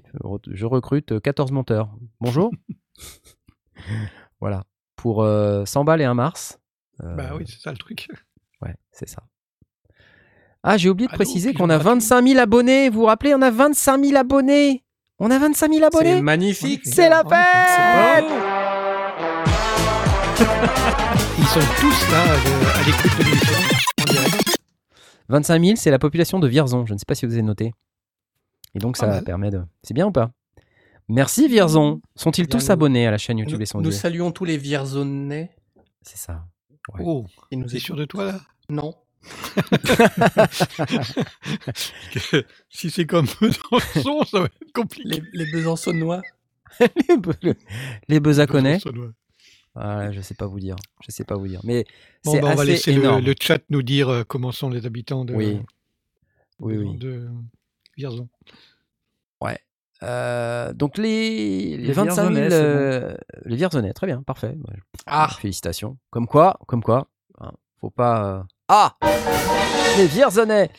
je 0.51 0.65
recrute 0.67 1.13
euh, 1.13 1.19
14 1.19 1.51
monteurs. 1.51 1.89
Bonjour. 2.19 2.51
voilà. 4.39 4.65
Pour 4.95 5.23
euh, 5.23 5.65
100 5.65 5.83
balles 5.83 6.01
et 6.01 6.05
un 6.05 6.13
mars. 6.13 6.59
Bah 6.99 7.31
oui, 7.35 7.45
c'est 7.47 7.59
ça 7.59 7.71
le 7.71 7.77
truc. 7.77 8.07
Ouais, 8.61 8.75
c'est 8.91 9.07
ça. 9.09 9.23
Ah, 10.63 10.77
j'ai 10.77 10.89
oublié 10.89 11.07
de 11.07 11.11
Allô, 11.11 11.17
préciser 11.17 11.53
qu'on 11.53 11.69
a 11.69 11.75
gratuit. 11.77 11.89
25 12.01 12.27
000 12.27 12.39
abonnés. 12.39 12.89
Vous 12.89 12.99
vous 13.01 13.05
rappelez, 13.05 13.33
on 13.33 13.41
a 13.41 13.49
25 13.51 14.03
000 14.03 14.17
abonnés. 14.17 14.83
On 15.19 15.31
a 15.31 15.39
25 15.39 15.71
000 15.71 15.79
C'est 15.79 15.85
abonnés. 15.85 16.21
magnifique. 16.21 16.81
C'est 16.85 17.09
la 17.09 17.23
c'est 17.23 17.35
fête 17.35 18.25
Ils 21.37 21.45
sont 21.47 21.59
tous 21.79 22.11
là 22.11 22.23
euh, 22.31 22.63
à 22.75 22.83
l'écoute 22.85 23.17
de 23.19 23.23
l'émission. 23.23 23.55
en 24.01 24.11
direct. 24.11 24.57
25 25.29 25.63
000, 25.63 25.75
c'est 25.75 25.91
la 25.91 25.99
population 25.99 26.39
de 26.39 26.47
Vierzon. 26.47 26.85
Je 26.85 26.93
ne 26.93 26.97
sais 26.97 27.05
pas 27.07 27.15
si 27.15 27.25
vous 27.25 27.33
avez 27.33 27.41
noté. 27.41 27.73
Et 28.75 28.79
donc, 28.79 28.97
ça 28.97 29.07
mal. 29.07 29.23
permet 29.23 29.49
de. 29.51 29.61
C'est 29.83 29.93
bien 29.93 30.07
ou 30.07 30.11
pas? 30.11 30.31
Merci 31.07 31.47
Vierzon. 31.47 32.01
Sont-ils 32.15 32.47
tous 32.47 32.65
nous- 32.65 32.71
abonnés 32.71 33.07
à 33.07 33.11
la 33.11 33.17
chaîne 33.17 33.37
YouTube 33.39 33.59
Nous, 33.59 33.79
Les 33.79 33.85
nous 33.85 33.91
saluons 33.91 34.31
tous 34.31 34.45
les 34.45 34.57
Vierzonais 34.57 35.49
C'est 36.03 36.17
ça. 36.17 36.45
Ouais. 36.93 37.01
Oh, 37.03 37.25
qui 37.49 37.57
nous 37.57 37.67
écoutent. 37.67 37.79
sûr 37.79 37.95
de 37.95 38.05
toi 38.05 38.25
là? 38.25 38.39
Non. 38.69 38.93
Si 42.69 42.89
c'est 42.89 43.05
comme 43.05 43.25
Besançon, 43.41 44.23
ça 44.25 44.39
va 44.39 44.45
être 44.45 44.71
compliqué. 44.73 45.09
Les, 45.09 45.23
les 45.45 45.51
Besançonnois. 45.51 46.21
les 46.79 47.17
be- 47.17 47.33
les. 47.41 47.55
Ah, 49.75 50.11
je 50.11 50.21
sais 50.21 50.35
pas 50.35 50.45
vous 50.47 50.59
dire. 50.59 50.75
Je 51.07 51.11
sais 51.11 51.23
pas 51.23 51.35
vous 51.35 51.47
dire. 51.47 51.61
Mais 51.63 51.85
Bon, 52.23 52.39
bah, 52.39 52.49
on 52.51 52.55
va 52.55 52.65
laisser 52.65 52.93
le, 52.93 53.33
chat 53.39 53.59
nous 53.69 53.81
dire 53.83 54.09
euh, 54.09 54.23
comment 54.23 54.51
sont 54.51 54.69
les 54.69 54.85
habitants 54.85 55.25
de, 55.25 55.33
Oui. 55.33 55.59
Oui, 56.59 56.75
de, 56.75 56.79
oui. 56.83 56.97
de 56.97 57.27
Vierzon. 57.97 58.27
Ouais. 59.41 59.57
Euh, 60.03 60.73
donc 60.73 60.97
les, 60.97 61.77
les 61.77 61.87
Les 61.87 61.93
25 61.93 62.15
000, 62.15 62.29
Vierzonais, 62.33 62.49
c'est 62.49 62.61
bon. 62.61 62.67
euh, 62.67 63.15
les 63.45 63.55
Vierzonais, 63.55 63.93
très 63.93 64.07
bien, 64.07 64.21
parfait. 64.23 64.57
Ah, 65.05 65.29
Félicitations. 65.39 65.97
Comme 66.09 66.27
quoi, 66.27 66.59
comme 66.67 66.83
quoi, 66.83 67.07
hein, 67.39 67.51
faut 67.79 67.89
pas. 67.89 68.39
euh, 68.39 68.43
Ah, 68.69 68.95
les 69.97 70.05
Vierzonais. 70.07 70.69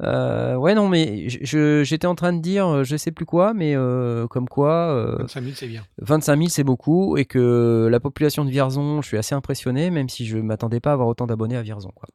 Euh, 0.00 0.54
ouais 0.54 0.76
non 0.76 0.88
mais 0.88 1.28
j'étais 1.28 2.06
en 2.06 2.14
train 2.14 2.32
de 2.32 2.40
dire 2.40 2.68
euh, 2.68 2.84
je 2.84 2.96
sais 2.96 3.10
plus 3.10 3.26
quoi 3.26 3.52
mais 3.52 3.74
euh, 3.74 4.28
comme 4.28 4.48
quoi 4.48 4.94
euh, 4.94 5.16
25 5.22 5.42
000, 5.42 5.54
c'est 5.56 5.66
bien. 5.66 5.84
25 5.98 6.36
000 6.36 6.48
c'est 6.50 6.62
beaucoup 6.62 7.16
et 7.16 7.24
que 7.24 7.88
la 7.90 7.98
population 7.98 8.44
de 8.44 8.50
Vierzon 8.50 9.02
je 9.02 9.08
suis 9.08 9.18
assez 9.18 9.34
impressionné 9.34 9.90
même 9.90 10.08
si 10.08 10.24
je 10.24 10.38
m'attendais 10.38 10.78
pas 10.78 10.90
à 10.90 10.92
avoir 10.92 11.08
autant 11.08 11.26
d'abonnés 11.26 11.56
à 11.56 11.62
Vierzon 11.62 11.90
quoi. 11.96 12.08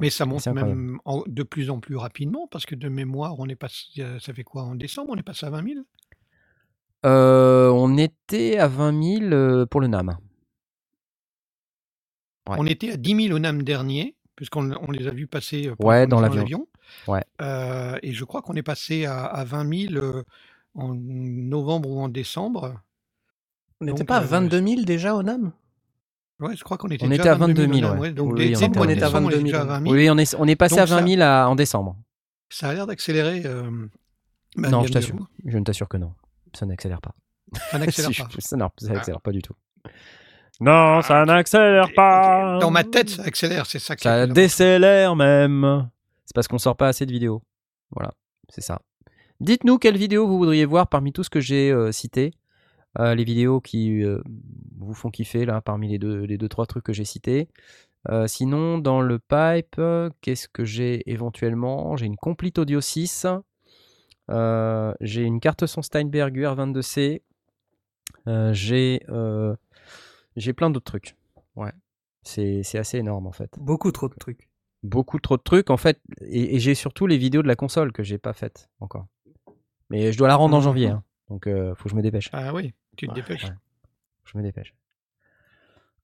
Mais 0.00 0.10
ça 0.10 0.26
monte 0.26 0.44
même 0.48 0.98
en- 1.04 1.22
de 1.24 1.42
plus 1.44 1.70
en 1.70 1.78
plus 1.78 1.94
rapidement 1.94 2.48
parce 2.50 2.66
que 2.66 2.74
de 2.74 2.88
mémoire, 2.88 3.38
on 3.38 3.46
est 3.46 3.54
passé, 3.54 3.84
ça 4.18 4.34
fait 4.34 4.42
quoi 4.42 4.64
en 4.64 4.74
décembre 4.74 5.10
On 5.12 5.16
est 5.16 5.22
passé 5.22 5.46
à 5.46 5.50
20 5.50 5.62
000 5.62 5.74
euh, 7.06 7.70
on 7.70 7.96
était 7.96 8.58
à 8.58 8.66
20 8.66 9.20
000 9.20 9.32
euh, 9.32 9.66
pour 9.66 9.80
le 9.80 9.86
NAM. 9.86 10.18
Ouais. 12.48 12.56
On 12.58 12.66
était 12.66 12.90
à 12.90 12.96
10 12.96 13.26
000 13.28 13.36
au 13.36 13.38
NAM 13.38 13.62
dernier, 13.62 14.16
puisqu'on 14.40 14.72
on 14.72 14.90
les 14.90 15.06
a 15.06 15.10
vus 15.10 15.26
passer 15.26 15.68
euh, 15.68 15.74
Ouais, 15.84 16.06
dans 16.06 16.18
l'avion. 16.22 16.66
Ouais. 17.06 17.22
Euh, 17.42 17.98
et 18.02 18.14
je 18.14 18.24
crois 18.24 18.40
qu'on 18.40 18.54
est 18.54 18.62
passé 18.62 19.04
à, 19.04 19.26
à 19.26 19.44
20 19.44 19.88
000 19.90 19.94
euh, 20.02 20.22
en 20.74 20.94
novembre 20.94 21.90
ou 21.90 22.00
en 22.00 22.08
décembre. 22.08 22.80
on 23.82 23.84
n'était 23.84 24.04
pas 24.04 24.16
à 24.16 24.22
euh, 24.22 24.26
22 24.26 24.66
000 24.66 24.82
déjà 24.84 25.14
au 25.14 25.22
NAM 25.22 25.52
Ouais, 26.40 26.56
je 26.56 26.64
crois 26.64 26.78
qu'on 26.78 26.88
était 26.88 27.04
On 27.04 27.08
déjà 27.10 27.20
était 27.22 27.28
à 27.28 27.34
22 27.34 27.66
000 27.66 27.68
au 27.68 27.70
22 27.74 27.80
000, 27.80 27.90
NAM, 27.92 28.00
ouais. 28.00 28.12
Donc 28.12 28.32
Oui, 28.32 28.32
on 28.32 28.36
était 28.56 28.66
le 28.66 28.72
mois 28.72 28.86
de 28.86 28.92
à 28.92 28.94
décembre, 28.94 29.16
on 29.18 29.30
22 29.30 29.36
est 29.40 29.42
déjà 29.42 29.60
à 29.60 29.64
000. 29.64 29.68
20 29.74 29.82
000. 29.82 29.94
Oui, 29.94 30.10
on 30.10 30.16
est, 30.18 30.34
on 30.38 30.48
est 30.48 30.56
passé 30.56 30.76
Donc 30.76 30.82
à 30.82 30.86
20 30.86 30.98
ça- 31.00 31.06
000 31.06 31.20
à- 31.22 31.48
en 31.50 31.54
décembre. 31.54 31.96
Ça 32.48 32.68
a 32.70 32.72
l'air 32.74 32.86
d'accélérer. 32.86 33.42
euh, 33.44 33.70
bah, 34.56 34.70
non, 34.70 34.82
je 34.84 34.92
t'assure. 34.92 35.16
Je 35.44 35.58
ne 35.58 35.64
t'assure 35.64 35.86
que 35.88 35.98
non. 35.98 36.14
Ça 36.54 36.64
n'accélère 36.64 37.02
pas. 37.02 37.14
Ça 37.70 37.78
n'accélère 37.78 38.10
Si, 38.14 38.22
pas. 38.22 38.28
je- 38.34 38.40
ça, 38.40 38.56
non, 38.56 38.70
ça 38.78 38.86
Ah. 38.90 38.94
n'accélère 38.94 39.20
pas 39.20 39.32
du 39.32 39.42
tout. 39.42 39.52
Non, 40.60 41.00
ça 41.02 41.24
n'accélère 41.24 41.86
Ok, 41.86 41.94
Dans 42.60 42.70
ma 42.70 42.84
tête, 42.84 43.08
ça 43.08 43.22
accélère, 43.22 43.66
c'est 43.66 43.78
ça 43.78 43.96
qui 43.96 44.06
est 44.06 44.10
Ça 44.10 44.26
décélère 44.26 45.16
même. 45.16 45.88
C'est 46.26 46.34
parce 46.34 46.48
qu'on 46.48 46.58
sort 46.58 46.76
pas 46.76 46.88
assez 46.88 47.06
de 47.06 47.12
vidéos. 47.12 47.42
Voilà, 47.90 48.12
c'est 48.48 48.60
ça. 48.60 48.80
Dites-nous 49.40 49.78
quelle 49.78 49.96
vidéo 49.96 50.26
vous 50.26 50.36
voudriez 50.36 50.66
voir 50.66 50.88
parmi 50.88 51.12
tout 51.12 51.22
ce 51.24 51.30
que 51.30 51.40
j'ai 51.40 51.70
euh, 51.70 51.92
cité. 51.92 52.32
Euh, 52.98 53.14
les 53.14 53.24
vidéos 53.24 53.60
qui 53.60 54.02
euh, 54.02 54.20
vous 54.78 54.94
font 54.94 55.10
kiffer 55.10 55.46
là 55.46 55.60
parmi 55.60 55.88
les 55.88 55.98
deux, 55.98 56.20
les 56.24 56.36
deux 56.36 56.48
trois 56.48 56.66
trucs 56.66 56.84
que 56.84 56.92
j'ai 56.92 57.04
cités. 57.04 57.48
Euh, 58.08 58.26
sinon, 58.26 58.78
dans 58.78 59.00
le 59.00 59.18
pipe, 59.18 59.80
qu'est-ce 60.20 60.48
que 60.48 60.64
j'ai 60.64 61.10
éventuellement? 61.10 61.96
J'ai 61.96 62.06
une 62.06 62.16
Complete 62.16 62.58
Audio 62.58 62.80
6. 62.80 63.26
Euh, 64.30 64.92
j'ai 65.00 65.22
une 65.22 65.40
carte 65.40 65.66
son 65.66 65.82
Steinberg 65.82 66.36
UR22C. 66.36 67.22
Euh, 68.26 68.52
j'ai 68.52 69.02
euh, 69.08 69.54
j'ai 70.36 70.52
plein 70.52 70.70
d'autres 70.70 70.84
trucs. 70.84 71.16
Ouais. 71.56 71.72
C'est 72.22 72.62
c'est 72.62 72.78
assez 72.78 72.98
énorme 72.98 73.26
en 73.26 73.32
fait 73.32 73.50
Beaucoup 73.58 73.90
trop 73.92 74.08
de 74.08 74.14
trucs. 74.14 74.48
beaucoup 74.82 75.18
trop 75.18 75.36
de 75.38 75.42
trucs 75.42 75.70
en 75.70 75.76
fait 75.78 75.98
et, 76.20 76.56
et 76.56 76.58
j'ai 76.58 76.74
surtout 76.74 77.06
les 77.06 77.16
vidéos 77.16 77.42
de 77.42 77.48
la 77.48 77.56
console 77.56 77.92
que 77.92 78.02
j'ai 78.02 78.18
pas 78.18 78.32
faites 78.34 78.68
encore 78.80 79.06
Mais 79.88 80.12
je 80.12 80.18
dois 80.18 80.28
la 80.28 80.36
rendre 80.36 80.54
en 80.56 80.60
janvier, 80.60 80.88
hein. 80.88 81.02
donc 81.30 81.46
euh, 81.46 81.74
faut 81.74 81.84
que 81.84 81.90
je 81.90 81.94
me 81.96 82.02
dépêche. 82.02 82.28
Ah 82.32 82.52
oui, 82.54 82.74
tu 82.96 83.06
te 83.06 83.12
Ouais. 83.12 83.20
dépêches. 83.20 83.44
Ouais. 83.44 83.54
Je 84.24 84.36
me 84.38 84.42
dépêche. 84.42 84.74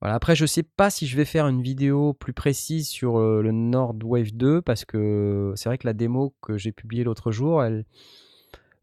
Voilà. 0.00 0.14
Après, 0.14 0.36
je 0.36 0.44
sais 0.46 0.62
pas 0.62 0.90
si 0.90 1.06
je 1.06 1.16
vais 1.16 1.24
faire 1.24 1.46
une 1.48 1.62
vidéo 1.62 2.12
plus 2.14 2.32
précise 2.34 2.88
sur 2.88 3.18
euh, 3.18 3.40
le 3.42 3.50
Nord 3.52 3.94
Wave 4.04 4.32
2 4.34 4.60
parce 4.62 4.84
que 4.84 5.52
c'est 5.56 5.68
vrai 5.68 5.78
que 5.78 5.86
la 5.86 5.92
démo 5.94 6.34
que 6.42 6.58
j'ai 6.58 6.72
publiée 6.72 7.02
l'autre 7.04 7.30
jour, 7.32 7.62
elle, 7.62 7.84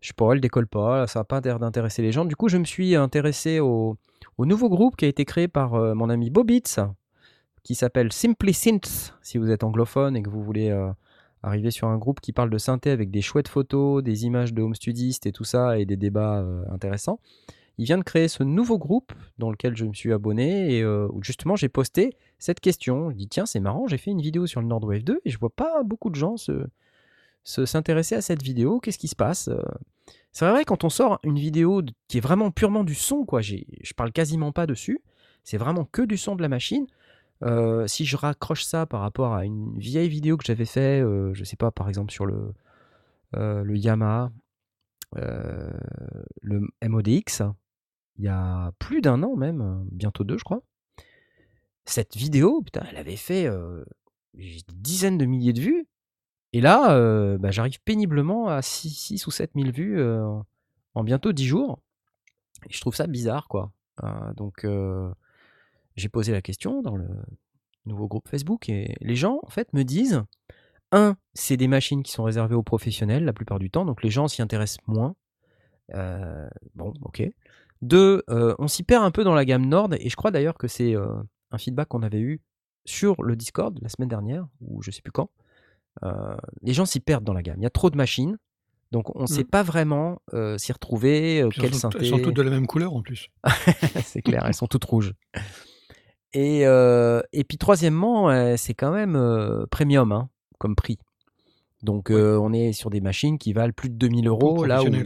je 0.02 0.08
sais 0.08 0.14
pas, 0.16 0.32
elle 0.34 0.42
décolle 0.42 0.68
pas. 0.68 1.06
Ça 1.08 1.20
n'a 1.20 1.24
pas 1.24 1.40
l'air 1.42 1.60
d'intéresser 1.60 2.02
les 2.02 2.12
gens. 2.12 2.26
Du 2.26 2.36
coup, 2.36 2.48
je 2.48 2.58
me 2.58 2.64
suis 2.66 2.96
intéressé 2.96 3.60
au, 3.60 3.98
au 4.38 4.46
nouveau 4.46 4.70
groupe 4.70 4.96
qui 4.96 5.06
a 5.06 5.08
été 5.08 5.26
créé 5.26 5.48
par 5.48 5.76
euh, 5.76 5.94
mon 5.94 6.10
ami 6.10 6.30
Bobitz, 6.30 6.80
qui 7.64 7.76
s'appelle 7.76 8.12
Simply 8.12 8.54
Synths. 8.54 9.14
Si 9.22 9.38
vous 9.38 9.50
êtes 9.52 9.64
anglophone 9.64 10.16
et 10.16 10.24
que 10.24 10.30
vous 10.30 10.44
voulez 10.44 10.70
euh, 10.70 10.92
arriver 11.44 11.72
sur 11.72 11.88
un 11.88 11.98
groupe 11.98 12.20
qui 12.22 12.34
parle 12.34 12.50
de 12.50 12.58
synthé 12.58 12.90
avec 12.90 13.12
des 13.12 13.22
chouettes 13.22 13.48
photos, 13.48 14.04
des 14.04 14.26
images 14.26 14.54
de 14.54 14.62
home 14.62 14.76
studistes 14.76 15.26
et 15.26 15.32
tout 15.32 15.44
ça 15.46 15.78
et 15.80 15.86
des 15.86 15.98
débats 15.98 16.40
euh, 16.40 16.64
intéressants. 16.72 17.20
Il 17.78 17.86
vient 17.86 17.98
de 17.98 18.04
créer 18.04 18.28
ce 18.28 18.44
nouveau 18.44 18.78
groupe 18.78 19.14
dans 19.40 19.50
lequel 19.50 19.76
je 19.76 19.86
me 19.86 19.94
suis 19.94 20.14
abonné 20.14 20.76
et 20.78 20.86
où 20.86 21.24
justement 21.24 21.56
j'ai 21.56 21.70
posté 21.70 22.16
cette 22.38 22.60
question. 22.60 23.10
Je 23.10 23.16
dis 23.16 23.28
tiens 23.28 23.48
c'est 23.48 23.60
marrant, 23.60 23.88
j'ai 23.88 23.98
fait 23.98 24.12
une 24.12 24.22
vidéo 24.22 24.46
sur 24.46 24.62
le 24.62 24.68
Nordwave 24.68 25.04
2 25.04 25.22
et 25.26 25.30
je 25.32 25.40
vois 25.40 25.50
pas 25.50 25.82
beaucoup 25.84 26.12
de 26.12 26.16
gens 26.16 26.38
se 26.38 26.68
se- 27.44 27.66
s'intéresser 27.66 28.14
à 28.14 28.22
cette 28.22 28.44
vidéo. 28.44 28.80
Qu'est-ce 28.80 29.00
qui 29.00 29.08
se 29.08 29.16
passe 29.16 29.50
C'est 30.32 30.50
vrai 30.50 30.66
quand 30.66 30.84
on 30.84 30.90
sort 30.90 31.20
une 31.24 31.38
vidéo 31.38 31.84
qui 32.08 32.18
est 32.18 32.22
vraiment 32.22 32.52
purement 32.52 32.84
du 32.84 32.96
son 32.96 33.24
quoi. 33.24 33.42
Je 33.42 33.94
parle 33.96 34.12
quasiment 34.12 34.52
pas 34.52 34.66
dessus. 34.66 35.00
C'est 35.44 35.58
vraiment 35.58 35.86
que 35.86 36.02
du 36.02 36.18
son 36.18 36.36
de 36.36 36.42
la 36.42 36.50
machine. 36.50 36.88
Euh, 37.44 37.88
si 37.88 38.06
je 38.06 38.16
raccroche 38.16 38.64
ça 38.64 38.86
par 38.86 39.02
rapport 39.02 39.34
à 39.34 39.46
une 39.46 39.78
vieille 39.78 40.10
vidéo 40.10 40.38
que 40.38 40.46
j'avais 40.46 40.66
fait, 40.66 41.02
euh, 41.02 41.34
je 41.34 41.44
sais 41.44 41.58
pas 41.58 41.72
par 41.72 41.90
exemple 41.90 42.12
sur 42.12 42.26
le 42.26 42.54
euh, 43.36 43.64
le 43.64 43.78
Yamaha, 43.78 44.32
euh, 45.18 45.70
le 46.42 46.68
MODX, 46.88 47.42
il 48.18 48.26
y 48.26 48.28
a 48.28 48.72
plus 48.80 49.02
d'un 49.02 49.24
an 49.24 49.36
même, 49.36 49.86
bientôt 49.92 50.24
deux, 50.24 50.38
je 50.38 50.44
crois. 50.44 50.62
Cette 51.86 52.16
vidéo, 52.16 52.62
putain, 52.62 52.86
elle 52.90 52.98
avait 52.98 53.18
fait 53.18 53.50
des 54.36 54.64
dizaines 54.74 55.18
de 55.18 55.26
milliers 55.26 55.54
de 55.54 55.62
vues. 55.62 55.88
Et 56.54 56.62
là, 56.62 56.96
euh, 56.96 57.38
bah, 57.40 57.50
j'arrive 57.50 57.82
péniblement 57.82 58.48
à 58.48 58.62
6, 58.62 59.26
ou 59.26 59.32
7 59.32 59.52
000 59.56 59.72
vues 59.72 60.00
euh, 60.00 60.24
en 60.94 61.04
bientôt 61.04 61.34
10 61.34 61.46
jours. 61.48 61.80
Et 62.70 62.74
je 62.74 62.80
trouve 62.80 62.96
ça 62.96 63.08
bizarre, 63.08 63.48
quoi. 63.48 63.72
Euh, 64.04 64.34
donc, 64.36 64.66
j'ai 65.96 66.10
posé 66.10 66.32
la 66.32 66.42
question 66.42 66.82
dans 66.82 66.96
le 66.96 67.08
nouveau 67.86 68.08
groupe 68.08 68.30
Facebook 68.30 68.70
et 68.70 68.96
les 69.02 69.16
gens, 69.16 69.40
en 69.44 69.50
fait, 69.50 69.74
me 69.74 69.84
disent 69.84 70.24
un, 70.92 71.18
c'est 71.34 71.58
des 71.58 71.68
machines 71.68 72.04
qui 72.04 72.12
sont 72.12 72.24
réservées 72.24 72.56
aux 72.56 72.64
professionnels 72.64 73.26
la 73.26 73.34
plupart 73.34 73.58
du 73.58 73.72
temps, 73.72 73.84
donc 73.84 74.04
les 74.04 74.12
gens 74.12 74.28
s'y 74.28 74.42
intéressent 74.42 74.86
moins. 74.88 75.16
Bon, 76.76 76.94
ok. 77.02 77.24
Deux, 77.82 78.24
on 78.28 78.68
s'y 78.68 78.84
perd 78.84 79.04
un 79.04 79.12
peu 79.12 79.24
dans 79.24 79.34
la 79.34 79.44
gamme 79.44 79.66
Nord, 79.66 79.90
et 80.00 80.08
je 80.08 80.16
crois 80.16 80.32
d'ailleurs 80.32 80.58
que 80.58 80.68
c'est 80.68 80.96
un 80.96 81.58
feedback 81.58 81.90
qu'on 81.90 82.04
avait 82.04 82.22
eu 82.22 82.42
sur 82.86 83.22
le 83.24 83.36
Discord 83.36 83.78
la 83.82 83.90
semaine 83.90 84.10
dernière, 84.10 84.48
ou 84.62 84.82
je 84.82 84.92
sais 84.92 85.02
plus 85.02 85.12
quand. 85.12 85.30
Les 86.62 86.74
gens 86.74 86.86
s'y 86.86 87.00
perdent 87.00 87.24
dans 87.24 87.34
la 87.34 87.42
gamme. 87.42 87.58
Il 87.60 87.64
y 87.64 87.68
a 87.68 87.70
trop 87.72 87.90
de 87.90 87.98
machines, 87.98 88.38
donc 88.92 89.16
on 89.16 89.22
ne 89.24 89.28
sait 89.28 89.44
Mm. 89.44 89.48
pas 89.48 89.64
vraiment 89.64 90.22
s'y 90.58 90.72
retrouver, 90.72 91.38
Elles 91.38 91.50
quelle 91.54 91.74
sont, 91.74 91.80
synthé. 91.92 91.98
elles 92.02 92.08
sont 92.08 92.20
toutes 92.20 92.36
de 92.36 92.42
la 92.42 92.50
même 92.52 92.68
couleur 92.68 92.94
en 92.94 93.02
plus. 93.02 93.30
c'est 94.04 94.22
clair, 94.22 94.44
elles 94.46 94.54
sont 94.54 94.68
toutes 94.68 94.86
rouges. 94.86 95.14
Et, 96.34 96.66
euh, 96.66 97.22
et 97.32 97.44
puis 97.44 97.58
troisièmement, 97.60 98.30
euh, 98.32 98.56
c'est 98.58 98.74
quand 98.74 98.92
même 98.92 99.16
euh, 99.16 99.66
premium 99.70 100.12
hein, 100.12 100.30
comme 100.58 100.76
prix. 100.76 100.98
Donc 101.84 102.10
on 102.12 102.54
est 102.54 102.72
sur 102.72 102.90
des 102.90 103.02
machines 103.02 103.38
qui 103.38 103.52
valent 103.54 103.74
plus 103.76 103.90
de 103.90 103.96
2000 103.96 104.26
Pour 104.26 104.42
euros, 104.42 104.66
là 104.66 104.82
où, 104.82 104.88
oui. 104.88 105.04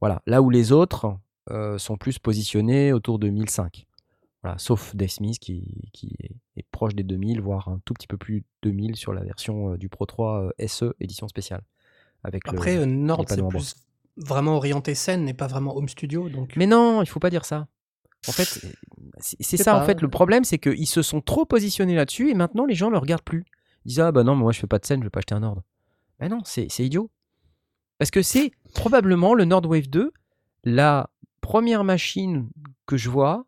voilà, 0.00 0.22
là 0.26 0.40
où 0.40 0.48
les 0.48 0.72
autres 0.72 1.18
sont 1.76 1.96
plus 1.98 2.18
positionnés 2.18 2.94
autour 2.94 3.18
de 3.18 3.28
1005. 3.28 3.84
Voilà, 4.44 4.58
sauf 4.58 4.94
Dave 4.94 5.08
Smith 5.08 5.38
qui, 5.38 5.88
qui 5.94 6.14
est, 6.20 6.36
est 6.58 6.66
proche 6.70 6.94
des 6.94 7.02
2000, 7.02 7.40
voire 7.40 7.68
un 7.68 7.80
tout 7.86 7.94
petit 7.94 8.06
peu 8.06 8.18
plus 8.18 8.40
de 8.40 8.46
2000 8.64 8.94
sur 8.94 9.14
la 9.14 9.24
version 9.24 9.72
euh, 9.72 9.78
du 9.78 9.88
Pro 9.88 10.04
3 10.04 10.52
euh, 10.60 10.66
SE 10.66 10.92
édition 11.00 11.28
spéciale. 11.28 11.62
Avec 12.22 12.46
Après, 12.46 12.76
euh, 12.76 12.84
Nord, 12.84 13.24
c'est 13.26 13.42
plus 13.42 13.74
vraiment 14.18 14.56
orienté 14.56 14.94
scène 14.94 15.30
et 15.30 15.34
pas 15.34 15.46
vraiment 15.46 15.74
home 15.74 15.88
studio. 15.88 16.28
Donc... 16.28 16.56
Mais 16.56 16.66
non, 16.66 17.00
il 17.00 17.06
faut 17.06 17.20
pas 17.20 17.30
dire 17.30 17.46
ça. 17.46 17.68
En 18.28 18.32
fait, 18.32 18.66
c'est 19.18 19.56
ça. 19.56 19.80
En 19.80 19.86
fait, 19.86 20.02
le 20.02 20.08
problème, 20.08 20.44
c'est 20.44 20.58
qu'ils 20.58 20.86
se 20.86 21.00
sont 21.00 21.22
trop 21.22 21.46
positionnés 21.46 21.94
là-dessus 21.94 22.30
et 22.30 22.34
maintenant 22.34 22.66
les 22.66 22.74
gens 22.74 22.88
ne 22.88 22.92
le 22.92 22.98
regardent 22.98 23.24
plus. 23.24 23.46
Ils 23.86 23.88
disent 23.88 24.00
ah 24.00 24.12
bah 24.12 24.24
non, 24.24 24.34
moi 24.34 24.52
je 24.52 24.60
fais 24.60 24.66
pas 24.66 24.78
de 24.78 24.84
scène, 24.84 25.00
je 25.00 25.06
vais 25.06 25.10
pas 25.10 25.20
acheter 25.20 25.34
un 25.34 25.40
Nord. 25.40 25.62
Mais 26.20 26.28
non, 26.28 26.40
c'est 26.44 26.66
c'est 26.68 26.84
idiot. 26.84 27.10
Parce 27.98 28.10
que 28.10 28.20
c'est 28.20 28.52
probablement 28.74 29.32
le 29.32 29.46
Nord 29.46 29.64
Wave 29.66 29.88
2, 29.88 30.12
la 30.64 31.08
première 31.40 31.82
machine 31.82 32.50
que 32.86 32.98
je 32.98 33.08
vois 33.08 33.46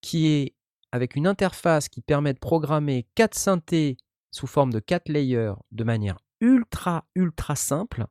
qui 0.00 0.28
est 0.28 0.54
avec 0.92 1.14
une 1.16 1.26
interface 1.26 1.88
qui 1.88 2.00
permet 2.00 2.34
de 2.34 2.38
programmer 2.38 3.06
4 3.14 3.34
synthés 3.34 3.96
sous 4.30 4.46
forme 4.46 4.72
de 4.72 4.80
4 4.80 5.08
layers 5.08 5.54
de 5.72 5.84
manière 5.84 6.18
ultra 6.40 7.04
ultra 7.14 7.54
simple 7.54 8.06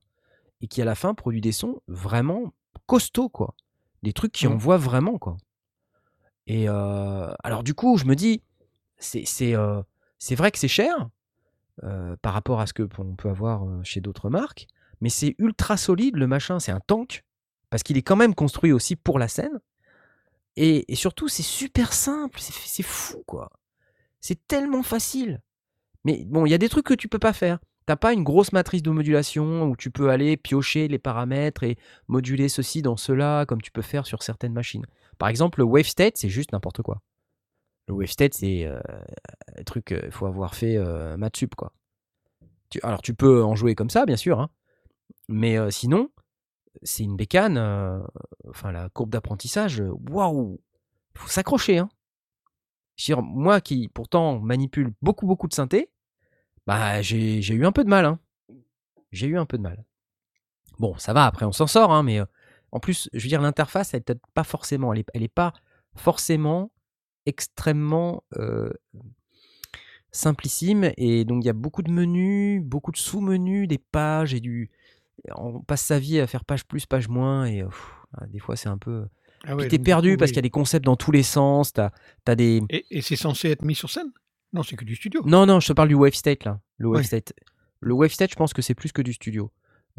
et 0.62 0.68
qui 0.68 0.82
à 0.82 0.86
la 0.86 0.96
fin 0.96 1.14
produit 1.14 1.42
des 1.42 1.52
sons 1.52 1.82
vraiment 1.88 2.54
costauds 2.86 3.30
quoi. 3.30 3.56
Des 4.04 4.14
trucs 4.14 4.32
qui 4.32 4.48
envoient 4.48 4.78
vraiment 4.78 5.18
quoi. 5.18 5.38
Et 6.50 6.68
euh, 6.68 7.32
alors 7.44 7.64
du 7.64 7.76
coup, 7.76 7.98
je 7.98 8.06
me 8.06 8.16
dis, 8.16 8.42
c'est 8.98 9.24
c'est 9.26 9.56
euh, 9.56 9.82
c'est 10.18 10.36
vrai 10.36 10.52
que 10.52 10.58
c'est 10.58 10.68
cher 10.68 11.10
euh, 11.84 12.16
par 12.22 12.34
rapport 12.34 12.60
à 12.60 12.66
ce 12.66 12.74
que 12.74 12.88
on 12.98 13.16
peut 13.16 13.30
avoir 13.30 13.64
chez 13.84 14.02
d'autres 14.02 14.30
marques, 14.30 14.68
mais 15.00 15.10
c'est 15.10 15.36
ultra 15.38 15.78
solide 15.78 16.16
le 16.16 16.26
machin, 16.26 16.60
c'est 16.60 16.72
un 16.72 16.80
tank 16.80 17.24
parce 17.70 17.84
qu'il 17.84 17.98
est 17.98 18.02
quand 18.02 18.16
même 18.16 18.34
construit 18.34 18.72
aussi 18.72 18.96
pour 18.96 19.20
la 19.20 19.28
scène. 19.28 19.60
Et, 20.56 20.86
surtout, 20.96 21.28
c'est 21.28 21.44
super 21.44 21.94
simple, 21.94 22.40
c'est 22.40 22.84
fou 22.84 23.24
quoi. 23.26 23.50
C'est 24.20 24.48
tellement 24.48 24.84
facile. 24.84 25.42
Mais 26.04 26.26
bon, 26.26 26.46
il 26.46 26.50
y 26.50 26.54
a 26.54 26.58
des 26.58 26.70
trucs 26.70 26.86
que 26.86 26.94
tu 26.94 27.08
peux 27.08 27.20
pas 27.20 27.34
faire. 27.34 27.60
T'as 27.86 27.96
pas 27.96 28.14
une 28.14 28.24
grosse 28.24 28.52
matrice 28.52 28.84
de 28.84 28.92
modulation 28.92 29.64
où 29.64 29.76
tu 29.76 29.90
peux 29.90 30.10
aller 30.10 30.38
piocher 30.38 30.88
les 30.88 31.00
paramètres 31.00 31.64
et 31.64 31.78
moduler 32.08 32.50
ceci 32.50 32.82
dans 32.82 32.98
cela 32.98 33.46
comme 33.48 33.62
tu 33.62 33.72
peux 33.72 33.82
faire 33.82 34.06
sur 34.06 34.22
certaines 34.22 34.54
machines. 34.54 34.86
Par 35.18 35.30
exemple, 35.30 35.60
le 35.60 35.66
wave 35.66 35.88
state, 35.88 36.18
c'est 36.18 36.30
juste 36.30 36.52
n'importe 36.52 36.82
quoi. 36.82 37.02
Le 37.88 37.96
wave 37.96 38.12
state, 38.12 38.36
c'est 38.36 38.66
euh, 38.66 38.80
un 39.58 39.64
truc, 39.64 39.92
il 39.92 40.12
faut 40.12 40.28
avoir 40.28 40.54
fait 40.54 40.78
euh, 40.78 41.18
quoi. 41.58 41.74
Alors 42.84 43.02
tu 43.02 43.14
peux 43.14 43.44
en 43.44 43.56
jouer 43.56 43.74
comme 43.74 43.90
ça, 43.90 44.06
bien 44.06 44.18
sûr, 44.18 44.40
hein. 44.40 44.50
mais 45.28 45.58
euh, 45.58 45.72
sinon, 45.72 46.10
c'est 46.84 47.04
une 47.04 47.16
bécane. 47.16 47.58
enfin, 48.48 48.72
la 48.72 48.90
courbe 48.90 49.10
d'apprentissage, 49.10 49.84
waouh, 50.10 50.60
faut 51.14 51.28
s'accrocher. 51.28 51.80
Hein. 51.80 51.90
Moi 53.22 53.62
qui 53.62 53.88
pourtant 53.90 54.40
manipule 54.40 54.92
beaucoup 55.02 55.26
beaucoup 55.26 55.48
de 55.48 55.54
synthé, 55.54 55.90
bah 56.68 57.02
j'ai 57.02 57.40
eu 57.40 57.66
un 57.66 57.72
peu 57.72 57.84
de 57.84 57.90
mal. 57.90 58.06
Hein. 58.06 58.20
J'ai 59.12 59.28
eu 59.28 59.38
un 59.38 59.46
peu 59.46 59.58
de 59.58 59.64
mal. 59.64 59.86
Bon, 60.80 60.98
ça 60.98 61.14
va, 61.14 61.26
après 61.26 61.46
on 61.46 61.52
s'en 61.52 61.68
sort, 61.68 61.92
hein, 61.92 62.04
mais 62.04 62.22
en 62.72 62.80
plus, 62.80 63.10
je 63.14 63.24
veux 63.24 63.30
dire, 63.30 63.42
l'interface, 63.42 63.94
elle 63.94 64.04
peut-être 64.04 64.26
pas 64.34 64.44
forcément, 64.44 64.94
elle 64.94 65.24
est, 65.24 65.28
pas 65.28 65.54
forcément 65.96 66.72
extrêmement 67.26 68.24
simplissime, 70.12 70.92
et 70.98 71.26
donc 71.26 71.44
il 71.44 71.48
y 71.48 71.50
a 71.50 71.54
beaucoup 71.54 71.82
de 71.82 71.92
menus, 71.92 72.62
beaucoup 72.64 72.92
de 72.92 72.98
sous-menus, 72.98 73.68
des 73.68 73.78
pages, 73.78 74.34
et 74.34 74.40
du... 74.40 74.72
On 75.36 75.62
passe 75.62 75.82
sa 75.84 76.00
vie 76.00 76.20
à 76.20 76.28
faire 76.28 76.46
page 76.46 76.66
plus, 76.66 76.86
page 76.86 77.08
moins, 77.08 77.46
et 77.46 77.64
pff, 77.64 77.92
ah, 78.18 78.26
des 78.28 78.40
fois 78.40 78.56
c'est 78.56 78.70
un 78.70 78.78
peu... 78.78 79.08
Ah 79.46 79.56
Puis 79.56 79.68
t'es 79.70 79.80
perdu 79.80 80.12
coup, 80.14 80.18
parce 80.18 80.30
oui. 80.30 80.34
qu'il 80.34 80.38
y 80.38 80.40
a 80.40 80.42
des 80.44 80.50
concepts 80.50 80.86
dans 80.86 80.98
tous 80.98 81.12
les 81.12 81.24
sens, 81.24 81.72
t'as 81.74 81.92
as 82.28 82.36
des... 82.36 82.62
Et, 82.70 82.86
et 82.90 83.02
c'est 83.02 83.16
censé 83.16 83.50
être 83.50 83.64
mis 83.64 83.76
sur 83.76 83.90
scène? 83.90 84.12
Non, 84.52 84.64
c'est 84.64 84.76
que 84.76 84.84
du 84.84 84.96
studio. 84.96 85.22
Non, 85.26 85.46
non, 85.46 85.60
je 85.60 85.68
te 85.68 85.74
parle 85.74 85.90
du 85.90 85.96
Wave 85.96 86.14
State 86.14 86.44
là. 86.44 86.60
Le 86.78 86.88
Wave 86.88 86.98
Ouais. 86.98 87.04
State. 87.04 87.34
Le 87.82 87.94
Wave 87.94 88.12
State, 88.12 88.32
je 88.32 88.36
pense 88.36 88.54
que 88.54 88.62
c'est 88.62 88.74
plus 88.76 88.92
que 88.92 89.02
du 89.02 89.14
studio. 89.14 89.52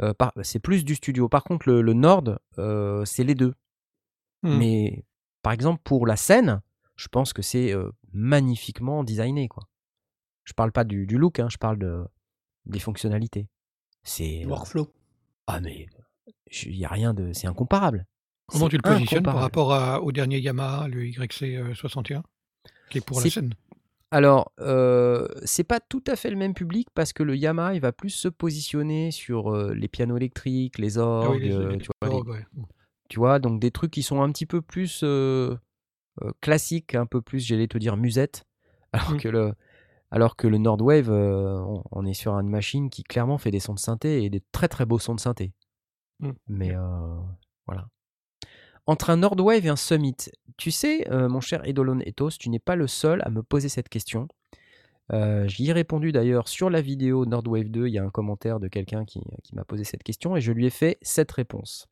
Euh, 0.03 0.12
par- 0.12 0.33
c'est 0.43 0.59
plus 0.59 0.85
du 0.85 0.95
studio. 0.95 1.29
Par 1.29 1.45
contre, 1.45 1.68
le, 1.68 1.83
le 1.83 1.93
Nord, 1.95 2.39
euh, 2.59 3.05
c'est 3.05 3.25
les 3.25 3.35
deux. 3.35 3.55
Hmm. 4.43 4.59
Mais 4.59 5.05
par 5.43 5.53
exemple, 5.53 5.81
pour 5.85 6.07
la 6.07 6.16
scène, 6.16 6.61
je 6.97 7.09
pense 7.09 7.33
que 7.33 7.43
c'est 7.43 7.73
euh, 7.73 7.91
magnifiquement 8.12 9.05
designé. 9.05 9.49
Quoi. 9.49 9.62
Je 10.45 10.53
parle 10.53 10.73
pas 10.73 10.85
du, 10.85 11.07
du 11.07 11.16
look, 11.16 11.39
hein, 11.39 11.49
je 11.51 11.57
parle 11.57 11.79
de, 11.79 12.05
des 12.66 12.81
fonctionnalités. 12.81 13.49
C'est. 14.03 14.45
Workflow. 14.47 14.89
Ah, 15.55 15.61
mais 15.61 15.87
il 16.65 16.77
n'y 16.77 16.85
a 16.85 16.89
rien 16.89 17.15
de. 17.15 17.33
C'est 17.33 17.47
incomparable. 17.47 18.07
Comment 18.47 18.69
tu 18.69 18.77
le 18.77 18.83
positionnes 18.83 19.23
par 19.23 19.37
rapport 19.37 19.73
à- 19.73 20.03
au 20.03 20.11
dernier 20.13 20.39
Yamaha, 20.41 20.89
le 20.89 21.05
YC61, 21.05 22.23
qui 22.91 22.99
est 22.99 23.01
pour 23.01 23.21
la 23.21 23.31
scène? 23.31 23.55
Alors, 24.13 24.51
euh, 24.59 25.29
c'est 25.45 25.63
pas 25.63 25.79
tout 25.79 26.03
à 26.09 26.17
fait 26.17 26.31
le 26.31 26.37
même 26.37 26.53
public 26.53 26.89
parce 26.95 27.13
que 27.13 27.23
le 27.23 27.37
Yamaha, 27.37 27.75
il 27.75 27.81
va 27.81 27.93
plus 27.93 28.11
se 28.11 28.27
positionner 28.27 29.13
sur 29.13 29.55
euh, 29.55 29.73
les 29.73 29.87
pianos 29.87 30.17
électriques, 30.17 30.79
les 30.79 30.99
Ah 30.99 31.03
orgues, 31.03 31.43
oui, 31.43 31.49
les- 31.49 31.55
euh, 31.55 31.69
les- 31.73 31.79
tu, 31.79 31.89
vois, 32.01 32.09
les- 32.11 32.17
orgues, 32.17 32.29
ouais. 32.31 32.45
tu 33.09 33.19
vois, 33.21 33.39
donc 33.39 33.61
des 33.61 33.71
trucs 33.71 33.93
qui 33.93 34.03
sont 34.03 34.21
un 34.21 34.33
petit 34.33 34.47
peu 34.47 34.63
plus 34.63 35.03
euh, 35.05 35.57
euh, 36.23 36.33
classiques, 36.41 36.97
un 36.97 37.07
peu 37.07 37.23
plus, 37.23 37.39
j'allais 37.47 37.69
te 37.69 37.79
dire, 37.79 37.97
musette, 37.97 38.45
alors 38.93 39.13
Mm. 39.15 39.19
que 39.19 39.29
le 39.29 39.53
alors 40.11 40.37
que 40.37 40.47
le 40.49 40.59
Nordwave, 40.59 41.11
euh, 41.11 41.61
on, 41.61 41.85
on 41.93 42.07
est 42.07 42.15
sur 42.15 42.35
une 42.35 42.49
machine 42.49 42.91
qui 42.91 43.05
clairement 43.05 43.39
fait 43.39 43.51
des 43.51 43.61
sons 43.61 43.75
de 43.75 43.79
synthé 43.79 44.25
et 44.25 44.31
des 44.31 44.43
très 44.53 44.69
très 44.69 44.85
beaux 44.85 44.99
sons 44.99 45.15
de 45.15 45.21
synthé. 45.21 45.53
Mm. 46.19 46.31
Mais 46.49 46.75
euh, 46.75 47.17
voilà. 47.67 47.89
Entre 48.87 49.11
un 49.11 49.19
Nordwave 49.19 49.67
et 49.67 49.69
un 49.69 49.77
Summit, 49.77 50.17
tu 50.57 50.71
sais, 50.71 51.09
euh, 51.13 51.29
mon 51.29 51.41
cher 51.41 51.61
Edolon 51.65 52.01
Ethos, 52.01 52.31
tu 52.31 52.51
n'es 52.51 52.59
pas 52.59 52.75
le 52.75 52.89
seul 52.89 53.23
à 53.25 53.31
me 53.31 53.43
poser 53.43 53.69
cette 53.69 53.89
question. 53.89 54.29
J'y 55.47 55.69
ai 55.69 55.73
répondu 55.73 56.13
d'ailleurs 56.13 56.47
sur 56.47 56.71
la 56.71 56.81
vidéo 56.81 57.27
Nordwave 57.27 57.69
2. 57.69 57.89
Il 57.89 57.93
y 57.93 57.99
a 57.99 58.05
un 58.05 58.11
commentaire 58.11 58.61
de 58.61 58.69
quelqu'un 58.69 59.05
qui, 59.05 59.21
qui 59.43 59.57
m'a 59.57 59.65
posé 59.65 59.83
cette 59.83 60.05
question 60.05 60.37
et 60.37 60.41
je 60.41 60.53
lui 60.53 60.67
ai 60.67 60.71
fait 60.71 60.99
cette 61.03 61.33
réponse. 61.33 61.89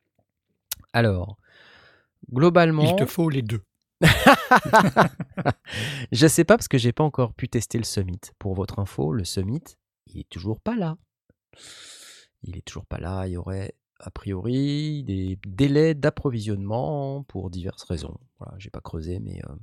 Alors, 0.93 1.35
globalement. 2.31 2.83
Il 2.83 2.95
te 2.95 3.05
faut 3.05 3.29
les 3.29 3.41
deux. 3.41 3.61
je 6.11 6.27
sais 6.27 6.43
pas 6.43 6.57
parce 6.57 6.67
que 6.67 6.77
j'ai 6.77 6.93
pas 6.93 7.03
encore 7.03 7.33
pu 7.33 7.49
tester 7.49 7.77
le 7.77 7.83
Summit. 7.83 8.21
Pour 8.37 8.53
votre 8.53 8.79
info, 8.79 9.11
le 9.11 9.25
Summit, 9.25 9.63
il 10.07 10.21
est 10.21 10.29
toujours 10.29 10.59
pas 10.59 10.75
là. 10.75 10.97
Il 12.43 12.57
est 12.57 12.61
toujours 12.61 12.85
pas 12.85 12.99
là. 12.99 13.27
Il 13.27 13.33
y 13.33 13.37
aurait 13.37 13.75
a 13.99 14.11
priori 14.11 15.03
des 15.03 15.37
délais 15.45 15.93
d'approvisionnement 15.93 17.23
pour 17.23 17.49
diverses 17.49 17.83
raisons. 17.83 18.17
Voilà, 18.39 18.55
j'ai 18.57 18.69
pas 18.69 18.81
creusé, 18.81 19.19
mais 19.19 19.41
euh, 19.49 19.55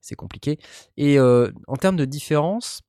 c'est 0.00 0.16
compliqué. 0.16 0.58
Et 0.96 1.18
euh, 1.18 1.52
en 1.68 1.76
termes 1.76 1.96
de 1.96 2.04
différence, 2.04 2.82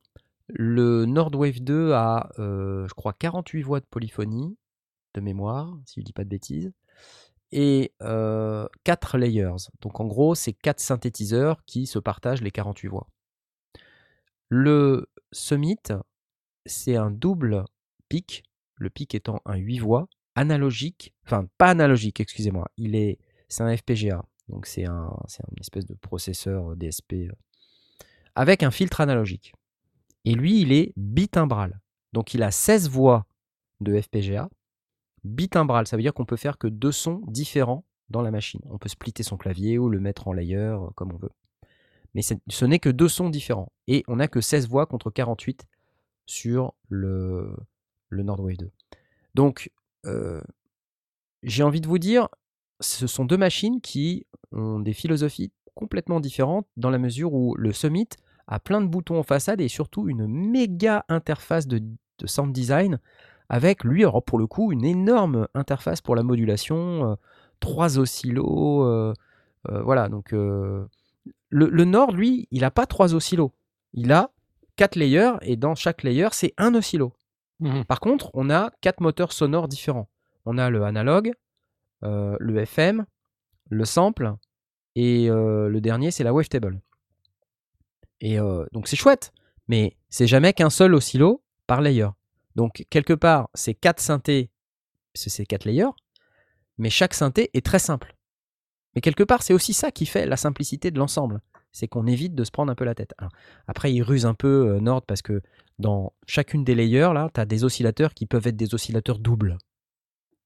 le 0.48 1.06
Nordwave 1.06 1.62
2 1.62 1.94
a, 1.94 2.32
euh, 2.40 2.88
je 2.88 2.94
crois, 2.96 3.14
48 3.14 3.62
voix 3.62 3.80
de 3.80 3.86
polyphonie 3.86 4.58
de 5.14 5.22
mémoire, 5.22 5.78
si 5.86 6.02
je 6.02 6.06
dis 6.06 6.14
pas 6.14 6.24
de 6.24 6.30
bêtises, 6.30 6.72
et 7.52 7.94
4 8.00 9.18
layers. 9.18 9.70
Donc 9.82 10.00
en 10.00 10.06
gros, 10.06 10.36
c'est 10.36 10.54
4 10.54 10.80
synthétiseurs 10.80 11.64
qui 11.66 11.88
se 11.88 12.00
partagent 12.00 12.42
les 12.42 12.52
48 12.52 12.88
voix. 12.88 13.08
Le 14.50 15.08
Summit, 15.32 15.78
c'est 16.66 16.96
un 16.96 17.12
double 17.12 17.66
pic, 18.08 18.44
le 18.76 18.90
pic 18.90 19.14
étant 19.14 19.42
un 19.46 19.56
8 19.56 19.80
voix, 19.80 20.08
analogique, 20.36 21.14
enfin 21.26 21.48
pas 21.58 21.70
analogique, 21.70 22.20
excusez-moi, 22.20 22.70
il 22.78 22.96
est, 22.96 23.20
c'est 23.48 23.64
un 23.64 23.76
FPGA, 23.76 24.24
donc 24.48 24.66
c'est 24.66 24.86
un, 24.86 25.16
c'est 25.28 25.44
une 25.52 25.60
espèce 25.60 25.86
de 25.86 25.96
processeur 25.96 26.76
DSP 26.76 27.32
avec 28.36 28.64
un 28.64 28.72
filtre 28.72 29.02
analogique. 29.02 29.54
Et 30.26 30.34
lui, 30.34 30.62
il 30.62 30.72
est 30.72 30.94
bitimbral, 30.96 31.80
donc 32.14 32.34
il 32.34 32.44
a 32.44 32.52
16 32.52 32.90
voix 32.90 33.26
de 33.82 34.00
FPGA. 34.00 34.50
Bitimbral, 35.24 35.88
ça 35.88 35.96
veut 35.96 36.04
dire 36.04 36.14
qu'on 36.14 36.26
peut 36.26 36.38
faire 36.38 36.58
que 36.58 36.68
deux 36.68 36.92
sons 36.92 37.22
différents 37.28 37.86
dans 38.10 38.22
la 38.22 38.32
machine. 38.32 38.62
On 38.70 38.78
peut 38.78 38.90
splitter 38.90 39.24
son 39.24 39.38
clavier 39.38 39.78
ou 39.78 39.90
le 39.90 40.00
mettre 40.00 40.28
en 40.28 40.34
layer 40.34 40.58
euh, 40.58 40.88
comme 40.96 41.14
on 41.14 41.18
veut. 41.18 41.32
Mais 42.16 42.22
ce 42.22 42.66
n'est 42.66 42.80
que 42.80 42.90
deux 42.90 43.08
sons 43.08 43.30
différents. 43.30 43.72
Et 43.88 44.04
on 44.08 44.16
n'a 44.16 44.28
que 44.28 44.42
16 44.42 44.68
voix 44.68 44.88
contre 44.88 45.12
48 45.12 45.68
sur 46.26 46.74
le, 46.90 47.56
le 48.10 48.24
Nordwave 48.24 48.58
2. 48.58 48.72
Donc 49.36 49.72
euh, 50.06 50.42
j'ai 51.44 51.64
envie 51.64 51.82
de 51.82 51.88
vous 51.88 52.00
dire, 52.00 52.28
ce 52.80 53.08
sont 53.08 53.26
deux 53.26 53.38
machines 53.38 53.82
qui 53.82 54.26
ont 54.52 54.80
des 54.80 54.94
philosophies 54.94 55.52
complètement 55.76 56.20
différentes 56.20 56.68
dans 56.78 56.90
la 56.90 56.98
mesure 56.98 57.34
où 57.34 57.56
le 57.56 57.72
Summit 57.72 58.10
a 58.48 58.60
plein 58.60 58.82
de 58.82 58.88
boutons 58.88 59.20
en 59.20 59.24
façade 59.24 59.62
et 59.62 59.68
surtout 59.68 60.10
une 60.10 60.28
méga 60.28 61.06
interface 61.08 61.68
de, 61.68 61.80
de 61.80 62.28
sound 62.28 62.52
design 62.52 63.00
avec 63.50 63.84
lui, 63.84 64.04
alors 64.04 64.24
pour 64.24 64.38
le 64.38 64.48
coup, 64.48 64.72
une 64.72 64.86
énorme 64.86 65.48
interface 65.56 66.02
pour 66.02 66.16
la 66.16 66.24
modulation, 66.24 67.12
euh, 67.12 67.16
trois 67.60 67.98
oscillos, 67.98 68.84
euh, 68.84 69.14
euh, 69.70 69.82
voilà. 69.82 70.08
Donc 70.08 70.32
le, 70.32 70.88
le, 71.50 71.86
Nord, 71.86 72.12
lui, 72.12 72.48
il 72.52 72.62
n'a 72.62 72.72
pas 72.72 72.86
trois 72.86 73.16
oscillos, 73.16 73.52
il 73.94 74.12
a 74.12 74.30
quatre 74.76 74.96
layers 74.96 75.34
et 75.42 75.58
dans 75.58 75.76
chaque 75.76 76.04
layer, 76.04 76.30
c'est 76.32 76.54
un 76.58 76.76
oscillo. 76.76 77.14
Mhm. 77.60 77.86
Par 77.86 78.00
contre, 78.00 78.30
on 78.36 78.50
a 78.50 78.72
quatre 78.82 79.02
moteurs 79.02 79.34
sonores 79.34 79.68
différents. 79.68 80.08
On 80.46 80.58
a 80.58 80.70
le 80.70 80.84
analogue, 80.84 81.34
le 82.02 82.58
FM, 82.60 83.06
le 83.70 83.86
sample, 83.86 84.36
et 84.96 85.28
le 85.28 85.80
dernier, 85.80 86.12
c'est 86.12 86.24
la 86.24 86.34
wavetable. 86.34 86.80
Et 88.22 88.38
donc 88.72 88.88
c'est 88.88 88.96
chouette, 88.96 89.34
mais 89.68 89.98
c'est 90.08 90.28
jamais 90.28 90.54
qu'un 90.54 90.70
seul 90.70 90.96
oscillo 90.96 91.44
par 91.68 91.82
layer. 91.82 92.08
Donc 92.56 92.86
quelque 92.90 93.14
part, 93.14 93.50
c'est 93.54 93.74
quatre 93.74 94.00
synthés, 94.00 94.50
c'est 95.14 95.46
quatre 95.46 95.66
layers, 95.66 95.92
mais 96.78 96.90
chaque 96.90 97.14
synthé 97.14 97.50
est 97.54 97.66
très 97.66 97.80
simple. 97.80 98.16
Mais 98.96 99.02
quelque 99.02 99.24
part, 99.24 99.44
c'est 99.44 99.54
aussi 99.54 99.74
ça 99.74 99.92
qui 99.92 100.06
fait 100.06 100.26
la 100.26 100.38
simplicité 100.38 100.92
de 100.92 100.98
l'ensemble. 100.98 101.42
C'est 101.72 101.88
qu'on 101.88 102.08
évite 102.08 102.34
de 102.34 102.44
se 102.44 102.50
prendre 102.50 102.72
un 102.72 102.76
peu 102.76 102.86
la 102.86 102.96
tête. 102.96 103.14
Alors, 103.20 103.32
après, 103.68 103.94
il 103.94 104.02
ruse 104.02 104.26
un 104.26 104.34
peu 104.34 104.80
Nord 104.80 105.04
parce 105.04 105.22
que 105.22 105.42
dans 105.78 106.14
chacune 106.28 106.64
des 106.64 106.76
layers, 106.76 107.14
là, 107.14 107.30
tu 107.34 107.40
as 107.40 107.46
des 107.46 107.64
oscillateurs 107.64 108.14
qui 108.14 108.26
peuvent 108.26 108.48
être 108.48 108.58
des 108.58 108.74
oscillateurs 108.74 109.20
doubles. 109.20 109.58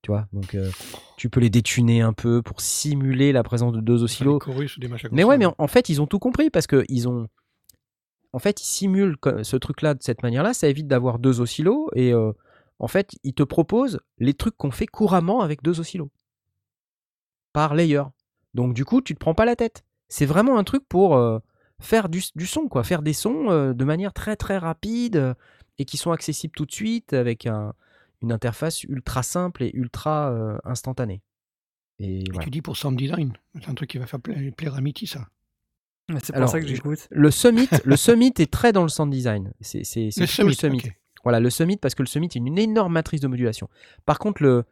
Tu 0.04 0.12
vois, 0.12 0.28
donc 0.34 0.54
euh, 0.54 0.70
tu 1.16 1.30
peux 1.30 1.40
les 1.40 1.50
détuner 1.50 2.02
un 2.02 2.12
peu 2.12 2.42
pour 2.42 2.60
simuler 2.60 3.32
la 3.32 3.42
présence 3.42 3.72
de 3.72 3.80
deux 3.80 4.04
oscillos. 4.04 4.38
Mais 5.16 5.24
ouais, 5.24 5.38
mais 5.38 5.46
en, 5.46 5.56
en, 5.58 5.68
fait, 5.68 5.88
ils 5.88 6.02
ont 6.02 6.08
tout 6.08 6.20
compris 6.20 6.50
parce 6.50 6.68
que 6.68 6.84
ils 6.90 7.08
ont. 7.08 7.28
En 8.34 8.40
fait, 8.40 8.62
ils 8.62 8.66
simulent 8.66 9.16
ce 9.44 9.56
truc-là 9.56 9.94
de 9.94 10.02
cette 10.02 10.24
manière-là. 10.24 10.56
Ça 10.56 10.68
évite 10.68 10.88
d'avoir 10.88 11.20
deux 11.20 11.40
oscillos 11.40 11.90
et 11.96 12.12
euh, 12.14 12.32
en 12.80 12.88
fait, 12.88 13.12
ils 13.24 13.36
te 13.36 13.44
proposent 13.44 14.00
les 14.18 14.34
trucs 14.34 14.58
qu'on 14.58 14.72
fait 14.72 14.88
couramment 14.88 15.42
avec 15.42 15.62
deux 15.62 15.80
oscillos 15.80 16.12
par 17.54 17.76
layer. 17.76 18.04
Donc 18.56 18.74
du 18.74 18.86
coup, 18.86 19.02
tu 19.02 19.14
te 19.14 19.20
prends 19.20 19.36
pas 19.36 19.46
la 19.46 19.56
tête. 19.56 19.86
C'est 20.10 20.26
vraiment 20.26 20.58
un 20.58 20.64
truc 20.64 20.84
pour 20.90 21.16
euh, 21.16 21.38
faire 21.80 22.10
du, 22.10 22.24
du, 22.36 22.48
son, 22.48 22.68
quoi, 22.68 22.84
faire 22.84 23.04
des 23.04 23.14
sons 23.14 23.52
euh, 23.52 23.74
de 23.74 23.86
manière 23.86 24.14
très 24.14 24.36
très 24.36 24.58
rapide 24.58 25.36
et 25.78 25.86
qui 25.86 25.98
sont 25.98 26.12
accessibles 26.12 26.54
tout 26.56 26.66
de 26.66 26.72
suite 26.72 27.14
avec 27.14 27.46
un, 27.46 27.74
une 28.24 28.32
interface 28.32 28.84
ultra 28.84 29.22
simple 29.22 29.62
et 29.64 29.72
ultra 29.76 30.60
instantanée. 30.64 31.22
Et, 32.00 32.22
et 32.22 32.24
voilà. 32.32 32.44
tu 32.46 32.50
dis 32.50 32.62
pour 32.64 32.78
sound 32.78 32.98
design, 32.98 33.34
c'est 33.56 33.70
un 33.70 33.76
truc 33.76 33.92
qui 33.92 34.00
va 34.00 34.08
faire 34.08 34.20
pla 34.20 34.36
plaire 34.58 34.76
à 34.76 34.82
Mitty, 34.82 35.06
ça. 35.06 35.28
C'est 36.22 36.36
pour 36.36 36.50
ça 36.50 36.60
que 36.60 36.68
j'écoute. 36.68 37.08
Le 37.12 37.32
Summit, 37.32 37.70
le 37.86 37.96
Summit 37.96 38.34
est 38.40 38.52
très 38.52 38.72
dans 38.72 38.84
le 38.84 38.90
sound 38.90 39.12
design. 39.12 39.52
C'est 39.62 39.80
le 40.18 40.26
Summit. 40.26 40.50
Le 40.50 40.54
summit. 40.54 40.78
Okay. 40.80 40.94
Voilà, 41.24 41.40
le 41.40 41.50
Summit 41.50 41.78
parce 41.78 41.96
que 41.96 42.04
le 42.04 42.08
Summit 42.08 42.28
est 42.28 42.36
une 42.36 42.58
énorme 42.58 42.94
matrice 42.94 43.22
de 43.22 43.28
modulation. 43.28 43.70
Par 44.06 44.20
contre, 44.20 44.44
le, 44.44 44.66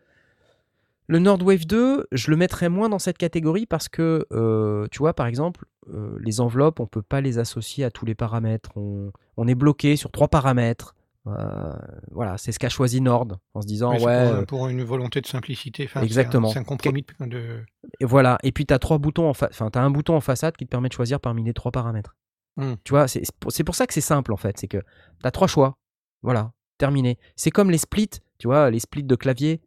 le 1.08 1.20
Nordwave 1.20 1.66
2, 1.66 2.08
je 2.12 2.32
le 2.32 2.38
mettrais 2.38 2.70
moins 2.70 2.90
dans 2.90 3.00
cette 3.00 3.18
catégorie 3.18 3.66
parce 3.66 3.88
que, 3.88 4.26
euh, 4.34 4.88
tu 4.92 5.00
vois, 5.00 5.14
par 5.14 5.28
exemple, 5.28 5.66
euh, 5.94 6.18
les 6.20 6.42
enveloppes, 6.42 6.80
on 6.80 6.84
ne 6.84 6.90
peut 6.90 7.02
pas 7.02 7.22
les 7.22 7.40
associer 7.40 7.86
à 7.86 7.92
tous 7.92 8.06
les 8.06 8.16
paramètres. 8.16 8.70
On, 8.76 9.12
on 9.38 9.48
est 9.48 9.56
bloqué 9.56 9.96
sur 9.96 10.12
trois 10.12 10.28
paramètres. 10.28 10.96
Euh, 11.28 11.74
voilà, 12.10 12.38
c'est 12.38 12.52
ce 12.52 12.58
qu'a 12.58 12.70
choisi 12.70 13.00
Nord 13.00 13.28
en 13.54 13.62
se 13.62 13.68
disant 13.68 13.94
Oui, 13.94 14.04
ouais. 14.04 14.38
Pour, 14.38 14.60
pour, 14.60 14.68
une 14.70 14.84
volonté 14.84 15.22
de 15.22 15.28
simplicité. 15.28 15.86
Enfin, 15.86 16.02
exactement. 16.02 16.50
C'est 16.50 16.58
un, 16.58 16.62
un, 16.62 16.66
compromis 16.66 17.06
de. 17.20 17.64
Et 18.00 18.06
voilà. 18.06 18.40
Et 18.44 18.52
puis 18.52 18.66
tu 18.66 18.74
as 18.74 18.80
trois 18.80 18.98
boutons 18.98 19.30
en 19.30 19.34
fa... 19.34 19.48
enfin, 19.52 19.70
as 19.74 19.80
un 19.80 19.92
bouton 19.92 20.16
en 20.16 20.22
façade 20.22 20.58
qui 20.58 20.66
te 20.66 20.70
permet 20.70 20.90
de 20.90 20.94
choisir 20.94 21.20
parmi 21.20 21.44
les 21.44 21.54
trois 21.54 21.72
paramètres. 21.72 22.16
Mm. 22.58 22.74
Tu 22.84 22.92
vois, 22.92 23.08
c'est 23.08 23.22
pour, 23.40 23.52
pour 23.66 23.76
ça 23.76 23.86
que 23.86 23.94
c'est 23.94 24.02
simple 24.02 24.34
en 24.34 24.38
fait. 24.38 24.58
C'est 24.58 24.68
que 24.68 24.80
tu 24.80 25.26
as 25.28 25.32
trois 25.32 25.48
choix. 25.48 25.78
Voilà, 26.24 26.54
terminé. 26.78 27.20
C'est 27.36 27.52
comme 27.52 27.70
les 27.70 27.78
splits. 27.78 28.10
Tu 28.40 28.48
vois, 28.48 28.72
les 28.72 28.80
splits 28.80 29.04
de 29.04 29.16
clavier. 29.16 29.62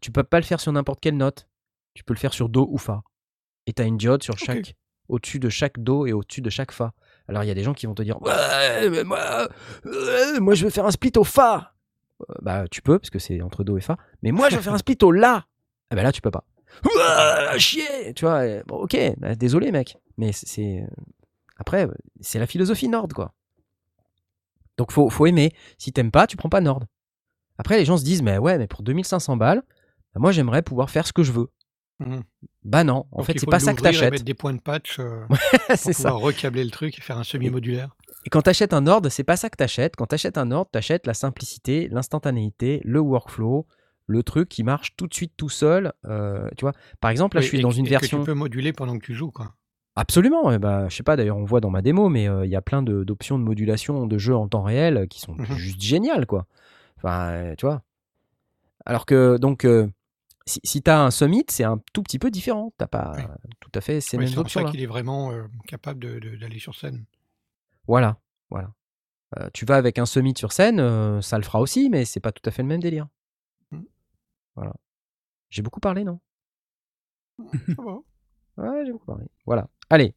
Tu 0.00 0.10
peux 0.10 0.24
pas 0.24 0.40
le 0.40 0.44
faire 0.44 0.60
sur 0.60 0.72
n'importe 0.72 1.00
quelle 1.00 1.16
note. 1.16 1.46
Tu 1.94 2.04
peux 2.04 2.14
le 2.14 2.18
faire 2.18 2.32
sur 2.32 2.48
Do 2.48 2.66
ou 2.70 2.78
Fa. 2.78 3.02
Et 3.66 3.72
tu 3.72 3.82
as 3.82 3.84
une 3.84 3.96
diode 3.96 4.22
sur 4.22 4.38
chaque, 4.38 4.74
au-dessus 5.08 5.38
de 5.38 5.48
chaque 5.48 5.78
Do 5.78 6.06
et 6.06 6.12
au-dessus 6.12 6.40
de 6.40 6.50
chaque 6.50 6.72
Fa. 6.72 6.92
Alors 7.28 7.42
il 7.44 7.46
y 7.48 7.50
a 7.50 7.54
des 7.54 7.62
gens 7.62 7.74
qui 7.74 7.86
vont 7.86 7.94
te 7.94 8.02
dire 8.02 8.20
Ouais, 8.22 8.88
mais 8.90 9.04
moi, 9.04 9.48
euh, 9.86 10.40
moi 10.40 10.54
je 10.54 10.64
veux 10.64 10.70
faire 10.70 10.86
un 10.86 10.90
split 10.90 11.12
au 11.16 11.24
Fa. 11.24 11.72
Euh, 12.22 12.34
bah 12.42 12.64
tu 12.70 12.82
peux, 12.82 12.98
parce 12.98 13.10
que 13.10 13.18
c'est 13.18 13.42
entre 13.42 13.64
Do 13.64 13.76
et 13.78 13.80
Fa. 13.80 13.96
Mais 14.22 14.30
moi 14.32 14.48
je 14.48 14.56
veux 14.56 14.62
faire 14.62 14.74
un 14.74 14.78
split 14.78 14.98
au 15.02 15.10
La. 15.12 15.44
Ah 15.90 15.96
bah 15.96 16.02
là 16.02 16.12
tu 16.12 16.20
peux 16.20 16.30
pas. 16.30 16.44
Ouah, 16.84 17.56
chier 17.58 18.12
Tu 18.14 18.24
vois, 18.24 18.42
ok, 18.70 18.96
bah, 19.18 19.34
désolé 19.34 19.72
mec. 19.72 19.96
Mais 20.18 20.32
c'est. 20.32 20.82
euh, 20.82 20.86
Après, 21.58 21.88
c'est 22.20 22.38
la 22.38 22.46
philosophie 22.46 22.88
Nord, 22.88 23.08
quoi. 23.14 23.32
Donc 24.78 24.92
faut, 24.92 25.08
faut 25.08 25.26
aimer. 25.26 25.52
Si 25.78 25.92
t'aimes 25.92 26.10
pas, 26.10 26.26
tu 26.26 26.36
prends 26.36 26.48
pas 26.50 26.60
Nord. 26.60 26.82
Après, 27.58 27.78
les 27.78 27.84
gens 27.86 27.96
se 27.96 28.04
disent 28.04 28.22
Mais 28.22 28.38
ouais, 28.38 28.58
mais 28.58 28.66
pour 28.66 28.82
2500 28.82 29.36
balles, 29.36 29.62
bah, 30.14 30.20
moi 30.20 30.32
j'aimerais 30.32 30.62
pouvoir 30.62 30.90
faire 30.90 31.06
ce 31.06 31.12
que 31.12 31.22
je 31.22 31.32
veux. 31.32 31.48
Mmh. 32.00 32.18
Bah 32.64 32.84
non, 32.84 33.06
en 33.10 33.18
Donc, 33.18 33.26
fait, 33.26 33.38
c'est 33.38 33.46
pas 33.46 33.58
ça 33.60 33.72
que 33.72 33.80
t'achètes. 33.80 34.12
mettre 34.12 34.24
des 34.24 34.34
points 34.34 34.52
de 34.52 34.60
patch 34.60 34.98
euh, 34.98 35.24
c'est 35.76 35.92
ça. 35.94 36.10
recabler 36.10 36.64
le 36.64 36.70
truc 36.70 36.98
et 36.98 37.00
faire 37.00 37.16
un 37.16 37.24
semi-modulaire. 37.24 37.96
Et 38.26 38.30
quand 38.30 38.42
t'achètes 38.42 38.74
un 38.74 38.82
Nord, 38.82 39.02
c'est 39.08 39.24
pas 39.24 39.36
ça 39.36 39.48
que 39.48 39.56
t'achètes. 39.56 39.96
Quand 39.96 40.06
t'achètes 40.06 40.36
un 40.36 40.46
Nord, 40.46 40.68
t'achètes 40.70 41.06
la 41.06 41.14
simplicité, 41.14 41.88
l'instantanéité, 41.90 42.80
le 42.84 43.00
workflow, 43.00 43.66
le 44.06 44.22
truc 44.22 44.48
qui 44.48 44.62
marche 44.62 44.94
tout 44.96 45.06
de 45.06 45.14
suite 45.14 45.32
tout 45.36 45.48
seul. 45.48 45.92
Euh, 46.06 46.48
tu 46.56 46.64
vois, 46.64 46.72
par 47.00 47.10
exemple, 47.10 47.36
là, 47.36 47.40
oui, 47.40 47.44
je 47.44 47.48
suis 47.48 47.58
et, 47.58 47.62
dans 47.62 47.70
une 47.70 47.86
et 47.86 47.90
version. 47.90 48.18
Que 48.18 48.22
tu 48.22 48.26
peux 48.26 48.34
moduler 48.34 48.72
pendant 48.72 48.98
que 48.98 49.04
tu 49.04 49.14
joues, 49.14 49.30
quoi. 49.30 49.54
Absolument. 49.94 50.52
Et 50.52 50.58
bah, 50.58 50.88
je 50.90 50.96
sais 50.96 51.02
pas. 51.02 51.16
D'ailleurs, 51.16 51.38
on 51.38 51.44
voit 51.44 51.60
dans 51.60 51.70
ma 51.70 51.80
démo, 51.82 52.08
mais 52.10 52.24
il 52.24 52.28
euh, 52.28 52.46
y 52.46 52.56
a 52.56 52.62
plein 52.62 52.82
d'options 52.82 53.38
de, 53.38 53.42
de, 53.42 53.48
modulation 53.48 54.06
de 54.06 54.18
jeu 54.18 54.36
en 54.36 54.48
temps 54.48 54.62
réel 54.62 55.06
qui 55.08 55.20
sont 55.20 55.32
Mmh 55.32 55.56
juste 55.56 55.80
géniales, 55.80 56.26
quoi. 56.26 56.46
Enfin, 56.98 57.28
euh, 57.30 57.54
tu 57.56 57.64
vois. 57.64 57.82
Alors 58.84 59.06
que 59.06 59.36
donc 59.38 59.64
euh, 59.64 59.88
si, 60.46 60.60
si 60.64 60.82
tu 60.82 60.90
as 60.90 61.02
un 61.02 61.10
summit, 61.10 61.44
c'est 61.48 61.64
un 61.64 61.78
tout 61.92 62.02
petit 62.02 62.18
peu 62.18 62.30
différent. 62.30 62.72
Tu 62.78 62.86
pas 62.86 63.12
oui. 63.16 63.50
tout 63.60 63.70
à 63.74 63.80
fait 63.80 64.00
ces 64.00 64.16
oui, 64.16 64.24
mêmes 64.24 64.38
options. 64.38 64.60
C'est 64.60 64.64
pour 64.64 64.68
ça 64.68 64.72
qu'il 64.72 64.82
est 64.82 64.86
vraiment 64.86 65.32
euh, 65.32 65.44
capable 65.66 66.20
d'aller 66.38 66.58
sur 66.58 66.74
scène. 66.74 67.04
Voilà, 67.86 68.18
voilà. 68.50 68.72
Euh, 69.38 69.50
tu 69.52 69.64
vas 69.64 69.76
avec 69.76 69.98
un 69.98 70.06
summit 70.06 70.34
sur 70.36 70.52
scène, 70.52 70.78
euh, 70.80 71.20
ça 71.20 71.36
le 71.36 71.44
fera 71.44 71.60
aussi, 71.60 71.90
mais 71.90 72.04
c'est 72.04 72.20
pas 72.20 72.32
tout 72.32 72.48
à 72.48 72.52
fait 72.52 72.62
le 72.62 72.68
même 72.68 72.80
délire. 72.80 73.08
Mmh. 73.72 73.82
Voilà. 74.54 74.72
J'ai 75.50 75.62
beaucoup 75.62 75.80
parlé, 75.80 76.04
non? 76.04 76.20
Ça 77.52 77.82
va. 77.82 77.98
Ouais, 78.56 78.86
j'ai 78.86 78.92
beaucoup 78.92 79.06
parlé. 79.06 79.26
Voilà. 79.44 79.68
Allez. 79.90 80.14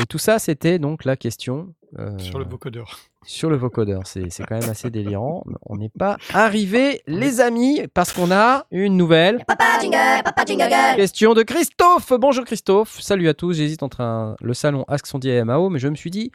Et 0.00 0.06
tout 0.06 0.18
ça, 0.18 0.38
c'était 0.38 0.78
donc 0.78 1.04
la 1.04 1.16
question 1.16 1.74
euh, 1.98 2.16
Sur 2.18 2.38
le 2.38 2.44
vocodeur. 2.46 2.98
sur 3.24 3.50
le 3.50 3.56
vocodeur. 3.56 4.02
C'est 4.06 4.30
c'est 4.30 4.44
quand 4.44 4.58
même 4.58 4.70
assez 4.70 4.90
délirant. 4.90 5.44
On 5.66 5.76
n'est 5.76 5.90
pas 5.90 6.16
arrivé, 6.32 7.02
les 7.06 7.40
amis, 7.40 7.82
parce 7.92 8.12
qu'on 8.12 8.30
a 8.30 8.66
une 8.70 8.96
nouvelle 8.96 9.44
Papa 9.46 9.78
jingle, 9.80 10.22
papa 10.24 10.44
jingle 10.46 10.68
girl. 10.70 10.96
question 10.96 11.34
de 11.34 11.42
Christophe. 11.42 12.12
Bonjour 12.18 12.44
Christophe. 12.44 13.00
Salut 13.00 13.28
à 13.28 13.34
tous. 13.34 13.54
J'hésite 13.54 13.82
entre 13.82 14.00
un- 14.00 14.36
le 14.40 14.54
salon 14.54 14.84
Ask 14.88 15.06
Sandy 15.06 15.28
et 15.28 15.44
MAO, 15.44 15.68
mais 15.68 15.78
je 15.78 15.88
me 15.88 15.96
suis 15.96 16.10
dit, 16.10 16.30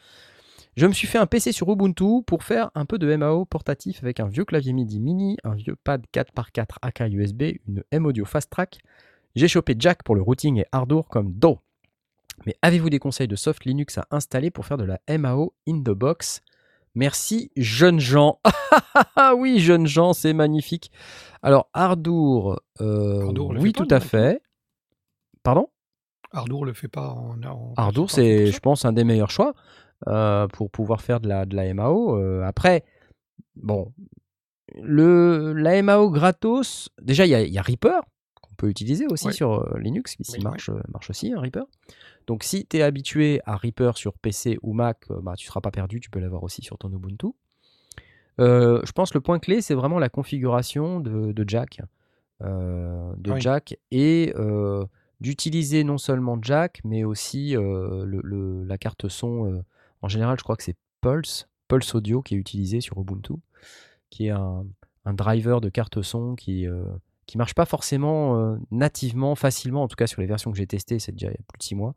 je 0.77 0.85
me 0.85 0.93
suis 0.93 1.07
fait 1.07 1.17
un 1.17 1.25
PC 1.25 1.51
sur 1.51 1.71
Ubuntu 1.71 2.21
pour 2.27 2.43
faire 2.43 2.69
un 2.75 2.85
peu 2.85 2.99
de 2.99 3.15
MAO 3.15 3.45
portatif 3.45 4.03
avec 4.03 4.19
un 4.19 4.27
vieux 4.27 4.45
clavier 4.45 4.73
MIDI 4.73 4.99
mini, 4.99 5.37
un 5.43 5.55
vieux 5.55 5.75
pad 5.83 6.03
4x4 6.13 6.77
AK 6.83 7.03
USB, 7.11 7.43
une 7.67 7.83
M 7.91 8.05
Audio 8.05 8.25
Fast 8.25 8.51
Track. 8.51 8.77
J'ai 9.35 9.47
chopé 9.47 9.75
Jack 9.79 10.03
pour 10.03 10.15
le 10.15 10.21
routing 10.21 10.59
et 10.59 10.65
Ardour 10.71 11.07
comme 11.09 11.31
Do. 11.33 11.59
Mais 12.45 12.55
avez-vous 12.61 12.89
des 12.89 12.99
conseils 12.99 13.27
de 13.27 13.35
soft 13.35 13.65
Linux 13.65 13.97
à 13.97 14.07
installer 14.11 14.51
pour 14.51 14.65
faire 14.65 14.77
de 14.77 14.83
la 14.83 14.99
MAO 15.17 15.53
in 15.67 15.79
the 15.79 15.91
box? 15.91 16.41
Merci, 16.95 17.51
jeunes 17.57 17.99
gens. 17.99 18.39
Ah 19.15 19.33
oui, 19.37 19.59
jeunes 19.59 19.87
gens, 19.87 20.13
c'est 20.13 20.33
magnifique. 20.33 20.91
Alors, 21.41 21.69
Ardour, 21.73 22.61
euh, 22.79 23.23
Ardour 23.23 23.53
oui, 23.57 23.73
pas, 23.73 23.83
tout 23.83 23.93
à 23.93 23.99
fait. 23.99 24.41
Pardon? 25.43 25.67
Ardour 26.31 26.65
le 26.65 26.73
fait 26.73 26.87
pas 26.87 27.09
en. 27.09 27.41
en 27.43 27.73
Ardour, 27.75 28.09
c'est, 28.09 28.47
je 28.47 28.59
pense, 28.59 28.85
un 28.85 28.93
des 28.93 29.03
meilleurs 29.03 29.31
choix 29.31 29.53
euh, 30.07 30.47
pour 30.47 30.71
pouvoir 30.71 31.01
faire 31.01 31.19
de 31.19 31.27
la, 31.27 31.45
de 31.45 31.55
la 31.55 31.73
MAO. 31.73 32.17
Euh, 32.17 32.43
après, 32.43 32.83
bon, 33.55 33.93
le, 34.81 35.53
la 35.53 35.81
MAO 35.81 36.09
gratos, 36.09 36.89
déjà, 37.01 37.25
il 37.25 37.29
y 37.29 37.51
y 37.51 37.57
a 37.57 37.61
Reaper 37.61 38.01
peut 38.55 38.69
utiliser 38.69 39.05
aussi 39.07 39.27
Ouais. 39.27 39.33
sur 39.33 39.53
euh, 39.53 39.77
Linux, 39.79 40.15
qui 40.15 40.23
Oui, 40.33 40.43
marche, 40.43 40.69
euh, 40.69 40.79
marche 40.91 41.09
aussi, 41.09 41.31
un 41.33 41.39
Reaper. 41.39 41.65
Donc, 42.27 42.43
si 42.43 42.65
tu 42.65 42.77
es 42.77 42.81
habitué 42.81 43.41
à 43.45 43.55
Reaper 43.55 43.97
sur 43.97 44.13
PC 44.13 44.57
ou 44.61 44.73
Mac, 44.73 45.03
euh, 45.11 45.19
bah, 45.21 45.33
tu 45.37 45.45
ne 45.45 45.47
seras 45.49 45.61
pas 45.61 45.71
perdu, 45.71 45.99
tu 45.99 46.09
peux 46.09 46.19
l'avoir 46.19 46.43
aussi 46.43 46.61
sur 46.61 46.77
ton 46.77 46.89
Ubuntu. 46.91 47.27
Euh, 48.39 48.81
je 48.83 48.91
pense 48.91 49.11
que 49.11 49.17
le 49.17 49.21
point 49.21 49.39
clé, 49.39 49.61
c'est 49.61 49.75
vraiment 49.75 49.99
la 49.99 50.09
configuration 50.09 50.99
de, 50.99 51.31
de 51.31 51.45
Jack. 51.49 51.81
euh, 52.41 53.13
de 53.17 53.31
Ah 53.31 53.35
oui. 53.35 53.41
Jack 53.41 53.77
et 53.91 54.33
euh, 54.35 54.85
d'utiliser 55.21 55.85
non 55.85 55.97
seulement 55.97 56.37
Jack, 56.41 56.81
mais 56.83 57.05
aussi 57.05 57.51
le- 57.53 58.05
le- 58.05 58.63
la 58.65 58.77
carte 58.77 59.07
son. 59.07 59.63
en 60.01 60.07
général, 60.09 60.37
je 60.37 60.43
crois 60.43 60.57
que 60.57 60.63
c'est 60.63 60.75
Pulse, 60.99 61.47
Pulse 61.69 61.95
Audio 61.95 62.21
qui 62.21 62.35
est 62.35 62.37
utilisé 62.37 62.81
sur 62.81 62.99
Ubuntu, 62.99 63.35
qui 64.09 64.27
est 64.27 64.31
un, 64.31 64.65
un 65.05 65.13
driver 65.13 65.61
de 65.61 65.69
carte 65.69 66.01
son 66.01 66.35
qui 66.35 66.67
qui 67.25 67.37
marche 67.37 67.55
pas 67.55 67.65
forcément 67.65 68.37
euh, 68.39 68.57
nativement, 68.71 69.35
facilement, 69.35 69.83
en 69.83 69.87
tout 69.87 69.95
cas 69.95 70.07
sur 70.07 70.21
les 70.21 70.27
versions 70.27 70.51
que 70.51 70.57
j'ai 70.57 70.67
testées, 70.67 70.99
c'est 70.99 71.11
déjà 71.11 71.27
il 71.27 71.31
y 71.31 71.35
a 71.35 71.43
plus 71.47 71.57
de 71.57 71.63
6 71.63 71.75
mois, 71.75 71.95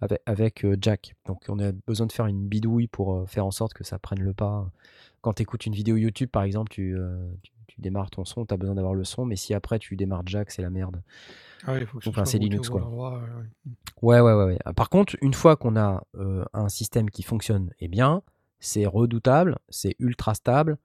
avec, 0.00 0.22
avec, 0.26 0.64
euh, 0.64 0.76
Jack. 0.80 1.14
Donc 1.26 1.44
on 1.48 1.58
a 1.58 1.72
besoin 1.86 2.06
de 2.06 2.12
faire 2.12 2.26
une 2.26 2.46
bidouille 2.46 2.86
pour 2.86 3.14
euh, 3.14 3.26
faire 3.26 3.46
en 3.46 3.50
sorte 3.50 3.74
que 3.74 3.84
ça 3.84 3.98
prenne 3.98 4.20
le 4.20 4.32
pas. 4.32 4.70
Quand 5.20 5.34
tu 5.34 5.42
écoutes 5.42 5.66
une 5.66 5.74
vidéo 5.74 5.96
YouTube, 5.96 6.30
par 6.30 6.42
exemple, 6.42 6.70
tu, 6.70 6.96
tu, 7.42 7.52
tu 7.66 7.80
démarres 7.80 8.10
ton 8.10 8.26
son, 8.26 8.44
tu 8.44 8.52
as 8.52 8.58
besoin 8.58 8.74
d'avoir 8.74 8.94
le 8.94 9.04
son, 9.04 9.24
mais 9.24 9.36
si 9.36 9.54
après 9.54 9.78
tu 9.78 9.96
démarres 9.96 10.22
Jack, 10.26 10.50
c'est 10.50 10.60
la 10.60 10.68
merde. 10.68 11.02
Ah 11.66 11.78
il 11.78 11.86
faut 11.86 11.98
que 11.98 12.08
Enfin, 12.10 12.26
c'est 12.26 12.36
Linux, 12.36 12.68
quoi. 12.68 12.84
endroit, 12.84 13.22
ouais. 14.02 14.20
Ouais, 14.20 14.20
ouais, 14.20 14.44
ouais, 14.44 14.58
Par 14.76 14.90
contre, 14.90 15.16
une 15.22 15.32
fois 15.32 15.56
qu'on 15.56 15.76
a 15.76 16.02
un 16.52 16.68
système 16.68 17.08
qui 17.08 17.22
fonctionne 17.22 17.70
et 17.80 17.88
bien, 17.88 18.22
c'est 18.60 18.84
redoutable, 18.86 19.58
c'est 19.70 19.96
ultra 19.98 20.34
stable. 20.34 20.76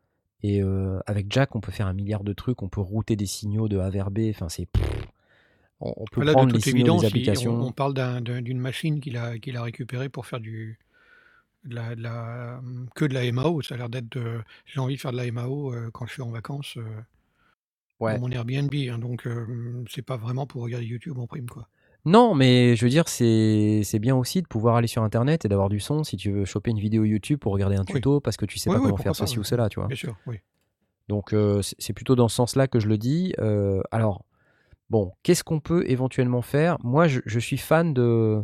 Et 0.42 0.62
euh, 0.62 1.00
avec 1.06 1.28
Jack, 1.32 1.56
on 1.56 1.62
peut 1.62 1.72
faire 1.72 1.88
un 1.88 1.94
milliard 1.94 2.24
de 2.24 2.34
trucs. 2.34 2.62
On 2.62 2.70
peut 2.70 2.82
router 2.82 3.16
des 3.16 3.26
signaux 3.26 3.68
de 3.68 3.78
A 3.78 3.90
vers 3.90 4.10
B. 4.12 4.20
Enfin, 4.30 4.48
c'est. 4.50 4.68
On, 5.82 5.94
on 5.98 6.06
peut 6.12 6.22
Là, 6.22 6.32
de 6.32 6.34
prendre 6.34 6.54
les 6.54 6.62
signaux 6.62 6.78
évidence, 6.78 7.02
des 7.02 7.08
applications. 7.08 7.54
on, 7.56 7.68
on 7.68 7.72
parle 7.72 7.94
d'un- 7.94 8.22
d'un- 8.22 8.42
d'une 8.42 8.60
machine 8.60 9.00
qu'il 9.02 9.18
a, 9.18 9.38
qu'il 9.38 9.56
a 9.58 9.64
récupérée 9.64 10.10
pour 10.10 10.26
faire 10.26 10.40
du, 10.40 10.78
de 11.66 11.76
la, 11.76 11.96
de 11.96 12.02
la- 12.02 12.62
que 12.96 13.06
de 13.06 13.14
la 13.14 13.30
MAO. 13.32 13.62
Ça 13.62 13.76
a 13.76 13.78
l'air 13.78 13.90
d'être 13.90 14.10
de. 14.12 14.40
J'ai 14.66 14.80
envie 14.80 14.96
de 14.96 15.02
faire 15.02 15.12
de 15.12 15.18
la 15.18 15.30
MAO 15.32 15.74
euh, 15.74 15.90
quand 15.92 16.06
je 16.06 16.14
suis 16.14 16.22
en 16.22 16.30
vacances 16.32 16.78
euh, 16.78 16.84
Ouais. 18.00 18.16
dans 18.16 18.22
mon 18.22 18.32
Airbnb. 18.32 18.74
hein, 18.74 18.98
donc, 18.98 19.28
euh, 19.28 19.84
c'est 19.90 20.02
pas 20.02 20.16
vraiment 20.16 20.48
pour 20.48 20.62
regarder 20.64 20.86
YouTube 20.86 21.18
en 21.18 21.28
prime. 21.28 21.50
quoi. 21.50 21.68
Non, 22.06 22.34
mais 22.34 22.76
je 22.76 22.86
veux 22.86 22.90
dire, 22.90 23.08
c'est 23.10 23.82
c'est 23.84 24.00
bien 24.00 24.16
aussi 24.16 24.42
de 24.42 24.48
pouvoir 24.48 24.76
aller 24.78 24.88
sur 24.88 25.04
Internet 25.04 25.46
et 25.46 25.48
d'avoir 25.50 25.70
du 25.70 25.80
son 25.80 26.04
si 26.04 26.16
tu 26.18 26.32
veux 26.32 26.46
choper 26.46 26.72
une 26.72 26.80
vidéo 26.80 27.04
YouTube 27.04 27.40
pour 27.40 27.52
regarder 27.54 27.76
un 27.76 27.84
tuto 27.86 28.20
parce 28.22 28.38
que 28.38 28.46
tu 28.46 28.58
sais 28.58 28.70
Oui, 28.70 28.76
pas 28.76 28.80
oui, 28.80 28.84
comment 28.86 28.96
pourquoi 28.96 29.14
faire 29.14 29.28
ceci 29.28 29.38
ou 29.40 29.44
cela, 29.44 29.68
tu 29.70 29.80
vois. 29.80 29.88
Bien 29.88 29.98
sûr, 29.98 30.16
oui. 30.26 30.38
Donc 31.10 31.34
euh, 31.34 31.62
c'est 31.62 31.76
c'est 31.80 31.94
plutôt 31.94 32.16
dans 32.16 32.28
ce 32.30 32.36
sens-là 32.38 32.68
que 32.68 32.80
je 32.80 32.88
le 32.88 32.98
dis. 32.98 33.34
Euh, 33.40 33.82
alors, 33.92 34.24
bon, 34.90 35.12
qu'est-ce 35.24 35.44
qu'on 35.44 35.60
peut 35.60 35.84
éventuellement 35.90 36.42
faire? 36.42 36.78
Moi, 36.84 37.08
je, 37.08 37.20
je 37.26 37.40
suis 37.40 37.58
fan 37.58 37.94
de, 37.94 38.44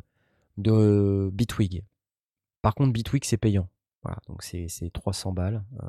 de 0.57 1.29
Bitwig. 1.33 1.83
Par 2.61 2.75
contre, 2.75 2.91
Bitwig, 2.91 3.23
c'est 3.23 3.37
payant. 3.37 3.69
Voilà, 4.03 4.17
donc 4.27 4.43
c'est 4.43 4.67
c'est 4.67 4.91
300 4.91 5.31
balles. 5.31 5.63
euh, 5.81 5.87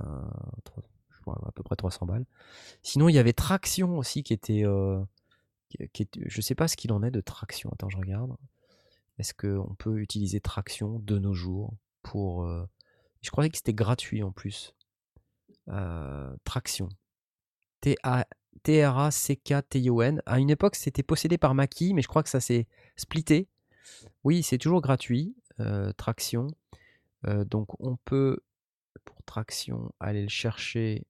trois- 0.64 0.83
je 1.11 1.19
vois, 1.25 1.39
à 1.47 1.51
peu 1.53 1.62
près 1.62 1.77
300 1.77 2.07
balles. 2.07 2.25
Sinon, 2.83 3.09
il 3.09 3.14
y 3.14 3.19
avait 3.19 3.33
Traction 3.33 3.99
aussi 3.99 4.23
qui 4.23 4.33
était... 4.33 4.62
euh, 4.64 5.01
qui, 5.69 5.79
qui 5.93 6.03
était- 6.03 6.21
je 6.27 6.41
sais 6.41 6.55
pas 6.55 6.69
ce 6.69 6.77
qu'il 6.77 6.93
en 6.93 7.03
est 7.03 7.11
de 7.11 7.21
Traction. 7.21 7.71
Attends, 7.73 7.89
je 7.91 7.97
regarde. 7.99 8.37
Est-ce 9.19 9.33
qu'on 9.35 9.75
peut 9.79 9.99
utiliser 10.01 10.41
Traction 10.41 10.99
de 11.01 11.19
nos 11.19 11.33
jours 11.35 11.73
pour... 12.03 12.45
euh, 12.45 12.64
Je 13.23 13.31
croyais 13.31 13.51
que 13.51 13.57
c'était 13.57 13.75
gratuit 13.75 14.23
en 14.23 14.31
plus. 14.33 14.75
Euh, 15.69 16.35
Traction. 16.45 16.89
T-R-A-C-K-T-I-O-N. 18.62 20.23
À 20.27 20.39
une 20.39 20.51
époque, 20.51 20.77
c'était 20.77 21.03
possédé 21.03 21.39
par 21.39 21.55
Maki, 21.55 21.95
mais 21.95 22.03
je 22.03 22.09
crois 22.09 22.23
que 22.23 22.29
ça 22.29 22.41
s'est 22.41 22.67
splitté. 22.97 23.49
Oui, 24.25 24.43
c'est 24.43 24.59
toujours 24.59 24.81
gratuit, 24.81 25.35
euh, 25.61 25.93
Traction. 25.93 26.49
Euh, 27.27 27.45
donc, 27.45 27.69
on 27.81 27.97
peut, 27.97 28.41
pour 29.05 29.23
Traction, 29.25 29.93
aller 30.01 30.23
le 30.23 30.29
chercher, 30.29 31.07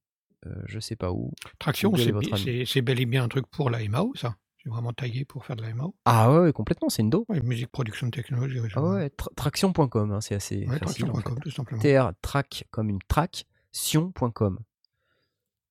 euh, 0.46 0.54
je 0.66 0.78
sais 0.80 0.96
pas 0.96 1.12
où. 1.12 1.32
Traction, 1.58 1.90
est 1.94 2.64
c'est 2.66 2.82
bel 2.82 3.00
et 3.00 3.06
bien 3.06 3.24
un 3.24 3.28
truc 3.28 3.46
pour 3.48 3.70
la 3.70 3.86
MAO, 3.88 4.14
ça? 4.14 4.36
C'est 4.66 4.70
vraiment 4.72 4.92
taillé 4.92 5.24
pour 5.24 5.44
faire 5.46 5.54
de 5.54 5.62
la 5.62 5.72
MAO. 5.72 5.94
Ah 6.06 6.32
ouais, 6.40 6.52
complètement, 6.52 6.88
c'est 6.88 7.00
une 7.02 7.08
do. 7.10 7.24
Ouais, 7.28 7.40
musique, 7.40 7.68
production, 7.70 8.10
technologie. 8.10 8.58
Ah 8.74 8.82
ouais, 8.82 9.06
tra- 9.10 9.32
traction.com, 9.36 10.10
hein, 10.10 10.20
c'est 10.20 10.34
assez 10.34 10.66
Ouais, 10.66 10.78
facile. 10.80 11.04
en 11.04 11.12
traction.com, 11.12 11.34
fait. 11.36 11.40
tout 11.42 11.50
simplement. 11.52 11.80
TR 11.80 12.10
track 12.20 12.66
comme 12.72 12.88
une 12.90 12.98
track, 13.06 13.46
sion.com. 13.70 14.58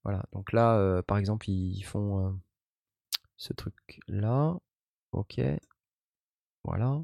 Voilà, 0.05 0.23
donc 0.31 0.53
là, 0.53 0.77
euh, 0.77 1.01
par 1.01 1.17
exemple, 1.17 1.49
ils 1.49 1.81
font 1.83 2.25
euh, 2.25 2.31
ce 3.35 3.51
truc-là. 3.51 4.55
Ok. 5.11 5.41
Voilà. 6.63 7.01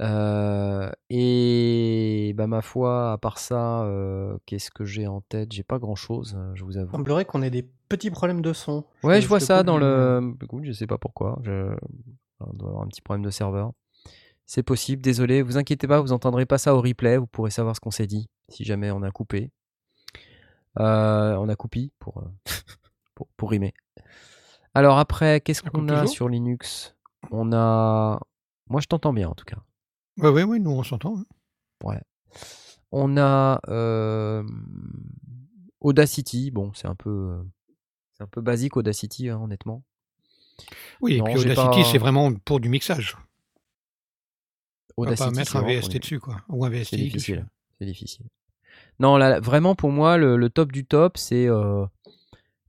Euh, 0.00 0.90
et 1.08 2.32
bah, 2.36 2.46
ma 2.46 2.62
foi, 2.62 3.12
à 3.12 3.18
part 3.18 3.38
ça, 3.38 3.82
euh, 3.84 4.36
qu'est-ce 4.46 4.70
que 4.70 4.84
j'ai 4.84 5.06
en 5.06 5.20
tête? 5.20 5.52
J'ai 5.52 5.62
pas 5.62 5.78
grand-chose, 5.78 6.34
euh, 6.36 6.52
je 6.54 6.64
vous 6.64 6.72
Il 6.72 6.78
avoue. 6.80 6.90
semblerait 6.92 7.24
qu'on 7.24 7.42
ait 7.42 7.50
des 7.50 7.62
petits 7.88 8.10
problèmes 8.10 8.40
de 8.42 8.52
son. 8.52 8.84
Ouais, 9.04 9.20
je 9.20 9.28
vois 9.28 9.40
ça 9.40 9.62
dans 9.62 9.78
le. 9.78 10.34
Écoute, 10.42 10.64
je 10.64 10.72
sais 10.72 10.86
pas 10.86 10.98
pourquoi. 10.98 11.38
Je... 11.42 11.74
On 12.40 12.52
doit 12.54 12.70
avoir 12.70 12.82
un 12.84 12.88
petit 12.88 13.02
problème 13.02 13.24
de 13.24 13.30
serveur. 13.30 13.72
C'est 14.46 14.62
possible, 14.64 15.00
désolé. 15.00 15.42
Vous 15.42 15.56
inquiétez 15.56 15.86
pas, 15.86 16.00
vous 16.00 16.12
entendrez 16.12 16.44
pas 16.44 16.58
ça 16.58 16.74
au 16.74 16.80
replay. 16.80 17.16
Vous 17.16 17.26
pourrez 17.26 17.50
savoir 17.50 17.74
ce 17.76 17.80
qu'on 17.80 17.90
s'est 17.92 18.06
dit 18.06 18.28
si 18.48 18.64
jamais 18.64 18.90
on 18.90 19.02
a 19.02 19.10
coupé. 19.10 19.50
Euh, 20.80 21.36
on 21.36 21.48
a 21.48 21.54
coupé 21.56 21.92
pour, 22.00 22.24
pour, 23.14 23.28
pour 23.36 23.50
rimer. 23.50 23.72
Alors 24.74 24.98
après, 24.98 25.40
qu'est-ce 25.40 25.62
qu'on 25.62 25.88
a 25.88 26.06
sur 26.08 26.28
Linux? 26.28 26.96
On 27.30 27.52
a. 27.52 28.18
Moi, 28.68 28.80
je 28.80 28.86
t'entends 28.88 29.12
bien 29.12 29.28
en 29.28 29.34
tout 29.34 29.44
cas. 29.44 29.58
Ouais, 30.18 30.28
ouais, 30.30 30.42
ouais, 30.44 30.58
nous 30.58 30.70
on 30.70 30.82
s'entend. 30.82 31.18
hein. 31.18 31.24
Ouais. 31.82 32.00
On 32.92 33.16
a 33.16 33.60
euh, 33.68 34.44
Audacity. 35.80 36.50
Bon, 36.50 36.72
c'est 36.74 36.86
un 36.86 36.94
peu, 36.94 37.10
euh, 37.10 37.42
c'est 38.12 38.22
un 38.22 38.28
peu 38.28 38.40
basique 38.40 38.76
Audacity, 38.76 39.28
hein, 39.28 39.40
honnêtement. 39.42 39.82
Oui, 41.00 41.18
Non, 41.18 41.26
et 41.26 41.32
puis 41.32 41.40
j'ai 41.42 41.50
Audacity, 41.50 41.82
pas- 41.82 41.88
c'est 41.90 41.98
vraiment 41.98 42.32
pour 42.44 42.60
du 42.60 42.68
mixage. 42.68 43.16
On 44.96 45.02
va 45.04 45.10
pas 45.16 45.30
mettre 45.32 45.50
c'est 45.50 45.58
un 45.58 45.62
vraiment 45.62 45.80
VST 45.80 45.98
dessus, 45.98 46.20
quoi. 46.20 46.36
Ou 46.48 46.64
un 46.64 46.70
VST. 46.70 46.90
C'est 46.90 46.96
difficile. 47.02 47.46
C'est 47.80 47.86
difficile. 47.86 48.26
Non, 49.00 49.16
là, 49.16 49.40
vraiment, 49.40 49.74
pour 49.74 49.90
moi, 49.90 50.16
le, 50.16 50.36
le 50.36 50.50
top 50.50 50.70
du 50.70 50.86
top, 50.86 51.16
c'est 51.18 51.48
euh, 51.48 51.84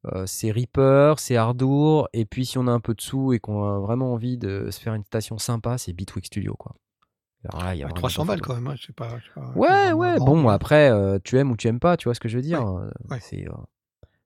euh, 0.07 0.25
c'est 0.25 0.49
Reaper, 0.51 1.19
c'est 1.19 1.35
Ardour, 1.35 2.09
et 2.13 2.25
puis 2.25 2.45
si 2.47 2.57
on 2.57 2.65
a 2.67 2.71
un 2.71 2.79
peu 2.79 2.95
de 2.95 3.01
sous 3.01 3.33
et 3.33 3.39
qu'on 3.39 3.63
a 3.63 3.79
vraiment 3.79 4.13
envie 4.13 4.37
de 4.39 4.69
se 4.71 4.79
faire 4.79 4.95
une 4.95 5.03
station 5.03 5.37
sympa, 5.37 5.77
c'est 5.77 5.93
Bitwig 5.93 6.25
Studio, 6.25 6.55
quoi. 6.55 6.75
Alors 7.49 7.63
là, 7.63 7.75
il 7.75 7.79
y 7.79 7.83
a 7.83 7.85
À 7.85 7.89
vraiment 7.89 7.99
300 8.01 8.25
pas 8.25 8.33
balles 8.33 8.41
quand 8.41 8.55
même, 8.55 8.67
hein, 8.67 8.75
pas. 8.95 9.17
pas- 9.35 9.51
Ouais, 9.55 9.91
ouais. 9.93 10.17
Bon, 10.17 10.47
après, 10.49 10.89
euh, 10.91 11.19
tu 11.23 11.37
aimes 11.37 11.51
ou 11.51 11.57
tu 11.57 11.67
aimes 11.67 11.79
pas, 11.79 11.97
tu 11.97 12.05
vois 12.05 12.13
ce 12.15 12.19
que 12.19 12.27
je 12.29 12.37
veux 12.37 12.43
dire. 12.43 12.63
ouais. 13.09 13.19
C'est, 13.21 13.47
euh, 13.47 13.51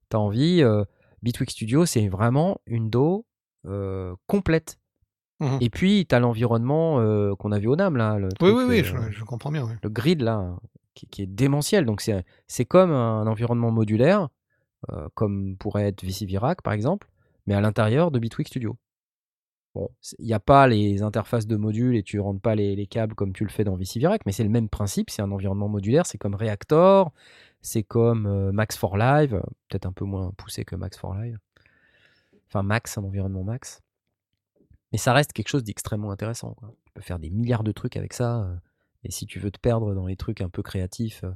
t'as 0.10 0.18
envie. 0.18 0.62
euh, 0.64 0.84
Bitwig 1.22 1.50
Studio, 1.50 1.86
c'est 1.86 2.08
vraiment 2.08 2.62
une 2.66 2.90
DO 2.90 3.26
euh, 3.66 4.16
complète. 4.28 4.80
Mhm. 5.42 5.58
Et 5.62 5.70
puis, 5.70 6.06
t'as 6.06 6.20
l'environnement 6.20 6.96
qu'on 7.36 7.52
a 7.52 7.60
vu 7.60 7.68
au 7.68 7.76
NAM, 7.76 7.98
là. 7.98 8.18
Le 8.18 8.28
Oui, 8.28 8.36
truc, 8.40 8.56
oui, 8.58 8.64
oui, 8.68 8.84
je, 8.84 9.12
je 9.12 9.24
comprends 9.26 9.52
bien. 9.52 9.68
le 9.82 9.90
grid 9.90 10.22
là, 10.22 10.56
qui, 10.94 11.08
qui 11.08 11.22
est 11.24 11.28
démentiel. 11.28 11.86
Donc 11.86 12.02
c'est 12.48 12.66
comme 12.66 12.92
un 12.92 13.26
environnement 13.28 13.72
modulaire 13.72 14.30
comme 15.14 15.58
pourrait 15.58 15.88
être 15.90 16.04
VCVirac 16.04 16.62
par 16.62 16.72
exemple, 16.74 17.10
mais 17.48 17.54
à 17.54 17.60
l'intérieur 17.62 18.12
de 18.12 18.20
Bitwig 18.20 18.48
Studio. 18.48 18.78
Bon, 19.80 19.90
il 20.18 20.26
n'y 20.26 20.34
a 20.34 20.42
pas 20.42 20.68
les 20.68 21.04
interfaces 21.04 21.48
de 21.48 21.56
modules 21.56 21.96
et 21.96 22.04
tu 22.04 22.20
rentres 22.20 22.42
pas 22.42 22.54
les, 22.54 22.76
les 22.76 22.86
câbles 22.86 23.16
comme 23.16 23.32
tu 23.32 23.46
le 23.46 23.50
fais 23.50 23.64
dans 23.64 23.78
VCVirac, 23.78 24.26
mais 24.26 24.34
c'est 24.34 24.44
le 24.44 24.50
même 24.50 24.68
principe, 24.68 25.10
c'est 25.10 25.22
un 25.22 25.32
environnement 25.32 25.70
modulaire, 25.70 26.06
c'est 26.06 26.18
comme 26.18 26.36
Reactor, 26.36 27.14
c'est 27.62 27.84
comme 27.84 28.26
euh, 28.26 28.52
Max 28.52 28.76
for 28.76 28.98
Live, 28.98 29.36
euh, 29.36 29.42
peut-être 29.70 29.86
un 29.86 29.94
peu 29.94 30.04
moins 30.04 30.34
poussé 30.36 30.66
que 30.66 30.76
Max 30.76 30.98
for 30.98 31.16
Live. 31.16 31.40
Enfin, 32.50 32.62
Max, 32.62 32.98
un 32.98 33.06
environnement 33.06 33.46
Max. 33.46 33.82
Mais 34.92 34.98
ça 34.98 35.14
reste 35.14 35.32
quelque 35.32 35.48
chose 35.48 35.64
d'extrêmement 35.64 36.12
intéressant. 36.12 36.58
Tu 36.84 36.92
peux 36.94 37.02
faire 37.02 37.20
des 37.20 37.30
milliards 37.30 37.64
de 37.64 37.72
trucs 37.72 37.96
avec 37.96 38.12
ça. 38.12 38.42
euh, 38.42 38.56
et 39.06 39.12
si 39.12 39.26
tu 39.28 39.40
veux 39.40 39.52
te 39.52 39.60
perdre 39.62 39.96
dans 39.96 40.08
les 40.08 40.18
trucs 40.18 40.42
un 40.42 40.50
peu 40.50 40.62
créatifs 40.62 41.24
euh, 41.24 41.32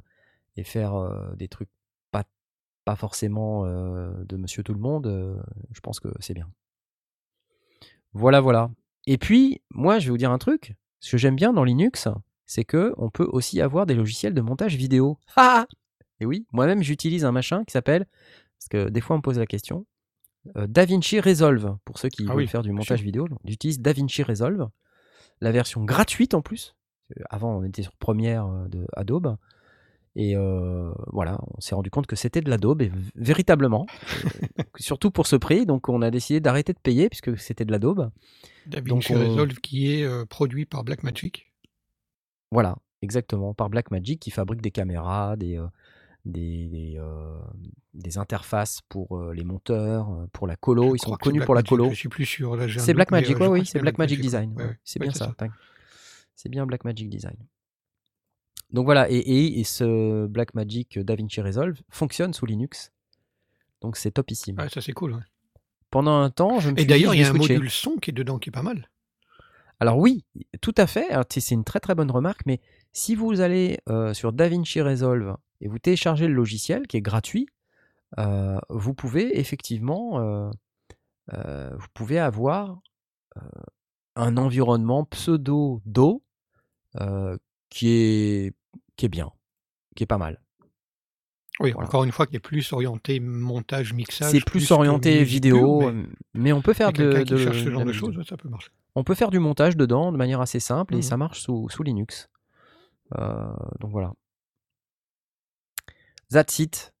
et 0.58 0.64
faire 0.64 0.94
des 1.36 1.48
trucs 1.48 1.70
pas, 2.84 2.96
forcément 2.96 3.64
de 3.64 4.36
monsieur 4.36 4.62
tout 4.62 4.74
le 4.74 4.78
monde, 4.78 5.42
je 5.72 5.80
pense 5.80 6.00
que 6.00 6.08
c'est 6.20 6.34
bien. 6.34 6.50
Voilà, 8.14 8.40
voilà. 8.40 8.70
Et 9.06 9.18
puis, 9.18 9.60
moi, 9.70 9.98
je 9.98 10.06
vais 10.06 10.10
vous 10.10 10.18
dire 10.18 10.30
un 10.30 10.38
truc. 10.38 10.74
Ce 11.00 11.10
que 11.12 11.16
j'aime 11.18 11.36
bien 11.36 11.52
dans 11.52 11.64
Linux, 11.64 12.08
c'est 12.46 12.64
que 12.64 12.94
on 12.96 13.10
peut 13.10 13.28
aussi 13.30 13.60
avoir 13.60 13.86
des 13.86 13.94
logiciels 13.94 14.34
de 14.34 14.40
montage 14.40 14.76
vidéo. 14.76 15.18
Ah 15.36 15.66
Et 16.20 16.26
oui, 16.26 16.46
moi-même, 16.52 16.82
j'utilise 16.82 17.24
un 17.24 17.32
machin 17.32 17.64
qui 17.64 17.72
s'appelle, 17.72 18.06
parce 18.58 18.68
que 18.70 18.88
des 18.88 19.00
fois, 19.00 19.14
on 19.14 19.18
me 19.18 19.22
pose 19.22 19.38
la 19.38 19.46
question, 19.46 19.84
euh, 20.56 20.66
DaVinci 20.66 21.20
Resolve, 21.20 21.76
pour 21.84 21.98
ceux 21.98 22.08
qui 22.08 22.24
Ah 22.26 22.30
veulent 22.32 22.42
oui, 22.42 22.46
faire 22.46 22.62
du 22.62 22.72
montage 22.72 22.98
sûr. 23.00 23.04
vidéo. 23.04 23.28
J'utilise 23.44 23.80
DaVinci 23.80 24.22
Resolve, 24.22 24.68
la 25.40 25.52
version 25.52 25.84
gratuite 25.84 26.32
en 26.34 26.40
plus. 26.42 26.74
Euh, 27.18 27.22
Avant, 27.28 27.58
on 27.58 27.64
était 27.64 27.82
sur 27.82 27.92
Premiere 27.96 28.46
euh, 28.46 28.68
de 28.68 28.86
Adobe. 28.94 29.36
Et 30.16 30.36
euh, 30.36 30.92
voilà, 31.12 31.40
on 31.56 31.60
s'est 31.60 31.74
rendu 31.74 31.90
compte 31.90 32.06
que 32.06 32.14
c'était 32.14 32.40
de 32.40 32.48
l'Adobe, 32.48 32.82
et 32.82 32.88
v- 32.88 33.10
véritablement. 33.16 33.86
Euh, 34.24 34.62
surtout 34.76 35.10
pour 35.10 35.26
ce 35.26 35.34
prix, 35.36 35.66
donc 35.66 35.88
on 35.88 36.02
a 36.02 36.10
décidé 36.12 36.38
d'arrêter 36.40 36.72
de 36.72 36.78
payer 36.78 37.08
puisque 37.08 37.36
c'était 37.36 37.64
de 37.64 37.72
l'Adobe. 37.72 38.10
DaVinci 38.66 39.12
on- 39.14 39.18
Resolve 39.30 39.56
qui 39.60 39.92
est 39.92 40.04
euh, 40.04 40.24
produit 40.24 40.66
par 40.66 40.84
Blackmagic. 40.84 41.52
Voilà, 42.52 42.76
exactement, 43.02 43.54
par 43.54 43.68
Blackmagic 43.70 44.20
qui 44.20 44.30
fabrique 44.30 44.60
des 44.60 44.70
caméras, 44.70 45.34
des, 45.36 45.60
des, 46.24 46.68
des, 46.68 47.00
des 47.94 48.18
interfaces 48.18 48.80
pour 48.88 49.32
les 49.32 49.42
monteurs, 49.42 50.08
pour 50.32 50.46
la 50.46 50.54
colo. 50.54 50.90
Je 50.90 50.94
Ils 50.94 51.00
sont 51.00 51.16
connus 51.16 51.40
pour 51.40 51.56
la 51.56 51.64
colo. 51.64 51.90
Je 51.90 51.94
suis 51.96 52.08
plus 52.08 52.24
sûr. 52.26 52.56
C'est 52.78 52.94
Blackmagic, 52.94 53.38
ouais, 53.40 53.48
oui, 53.48 53.66
c'est 53.66 53.80
Blackmagic. 53.80 54.20
Design. 54.20 54.54
Ouais. 54.56 54.78
C'est 54.84 55.00
bien 55.00 55.10
ça. 55.12 55.34
C'est 56.36 56.48
bien 56.48 56.64
Blackmagic 56.66 57.08
Design. 57.08 57.36
Donc 58.74 58.84
voilà, 58.84 59.08
et, 59.10 59.16
et- 59.16 59.60
et 59.60 59.64
ce 59.64 60.26
Blackmagic 60.26 60.98
DaVinci 60.98 61.40
Resolve 61.40 61.80
fonctionne 61.88 62.34
sous 62.34 62.44
Linux. 62.44 62.92
Donc 63.80 63.96
c'est 63.96 64.10
topissime. 64.10 64.58
Ouais, 64.58 64.68
ça 64.68 64.80
c'est 64.82 64.92
cool. 64.92 65.12
ouais. 65.14 65.22
Pendant 65.90 66.16
un 66.20 66.28
temps, 66.30 66.58
je 66.58 66.70
me 66.70 66.76
Et 66.76 66.80
suis 66.80 66.86
d'ailleurs, 66.88 67.12
dit, 67.12 67.18
il 67.18 67.20
y 67.22 67.24
a 67.24 67.30
un 67.30 67.34
module 67.34 67.70
son 67.70 67.96
qui 67.96 68.10
est 68.10 68.12
dedans 68.12 68.38
qui 68.38 68.50
est 68.50 68.52
pas 68.52 68.62
mal. 68.62 68.90
Alors 69.80 69.98
oui, 69.98 70.24
tout 70.60 70.74
à 70.76 70.86
fait. 70.86 71.06
C'est 71.30 71.54
une 71.54 71.64
très 71.64 71.78
très 71.80 71.94
bonne 71.94 72.10
remarque, 72.10 72.42
mais 72.46 72.60
si 72.92 73.14
vous 73.14 73.40
allez 73.40 73.78
euh, 73.88 74.12
sur 74.12 74.32
DaVinci 74.32 74.80
Resolve 74.80 75.36
et 75.60 75.68
vous 75.68 75.78
téléchargez 75.78 76.26
le 76.26 76.34
logiciel 76.34 76.86
qui 76.88 76.96
est 76.96 77.00
gratuit, 77.00 77.46
euh, 78.18 78.58
vous 78.70 78.94
pouvez 78.94 79.38
effectivement, 79.38 80.18
euh, 81.32 81.70
vous 81.76 81.86
pouvez 81.94 82.18
avoir 82.18 82.80
un 84.16 84.36
environnement 84.36 85.04
pseudo 85.04 85.80
do 85.86 86.22
qui 87.70 87.88
est 87.88 88.52
qui 88.96 89.06
est 89.06 89.08
bien, 89.08 89.30
qui 89.96 90.02
est 90.04 90.06
pas 90.06 90.18
mal. 90.18 90.40
Oui, 91.60 91.70
Voilà. 91.70 91.86
encore 91.86 92.02
une 92.04 92.10
fois, 92.10 92.26
qui 92.26 92.34
est 92.34 92.40
plus 92.40 92.72
orienté 92.72 93.20
montage, 93.20 93.92
mixage. 93.92 94.32
C'est 94.32 94.44
plus 94.44 94.70
orienté 94.72 95.22
vidéo, 95.22 95.92
mais, 95.92 96.04
mais, 96.34 96.52
on 96.52 96.62
peut 96.62 96.72
faire 96.74 96.92
de, 96.92 96.96
quelqu'un 97.12 97.24
qui 97.24 97.32
de- 97.34 97.36
cherche 97.38 97.58
ce 97.60 97.64
de 97.66 97.70
genre 97.70 97.78
la 97.80 97.84
de 97.84 97.90
musique. 97.90 98.04
choses, 98.14 98.26
ça 98.28 98.36
peut 98.36 98.48
marcher. 98.48 98.70
On 98.96 99.04
peut 99.04 99.14
faire 99.14 99.30
du 99.30 99.38
montage 99.38 99.76
dedans 99.76 100.10
de 100.10 100.16
manière 100.16 100.40
assez 100.40 100.58
simple 100.60 100.94
et 100.94 100.98
Mhm. 100.98 101.02
ça 101.02 101.16
marche 101.16 101.40
sous, 101.40 101.68
sous 101.68 101.82
Linux. 101.84 102.28
Euh, 103.16 103.52
donc 103.80 103.92
voilà. 103.92 104.12
That's 106.30 106.58
it. 106.58 106.92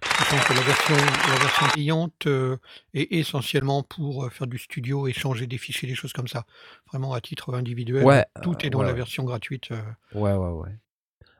La 0.00 0.60
version, 0.62 0.96
la 0.96 1.38
version 1.38 1.66
payante 1.74 2.26
euh, 2.26 2.56
est 2.94 3.12
essentiellement 3.12 3.82
pour 3.84 4.24
euh, 4.24 4.30
faire 4.30 4.46
du 4.48 4.58
studio, 4.58 5.06
échanger 5.06 5.46
des 5.46 5.58
fichiers, 5.58 5.88
des 5.88 5.94
choses 5.94 6.12
comme 6.12 6.26
ça. 6.26 6.44
Vraiment 6.88 7.12
à 7.12 7.20
titre 7.20 7.54
individuel. 7.54 8.04
Ouais, 8.04 8.24
tout 8.42 8.52
euh, 8.54 8.66
est 8.66 8.70
dans 8.70 8.80
ouais, 8.80 8.86
la 8.86 8.92
version 8.94 9.22
gratuite. 9.24 9.70
Ouais, 10.14 10.32
ouais, 10.34 10.48
ouais. 10.48 10.70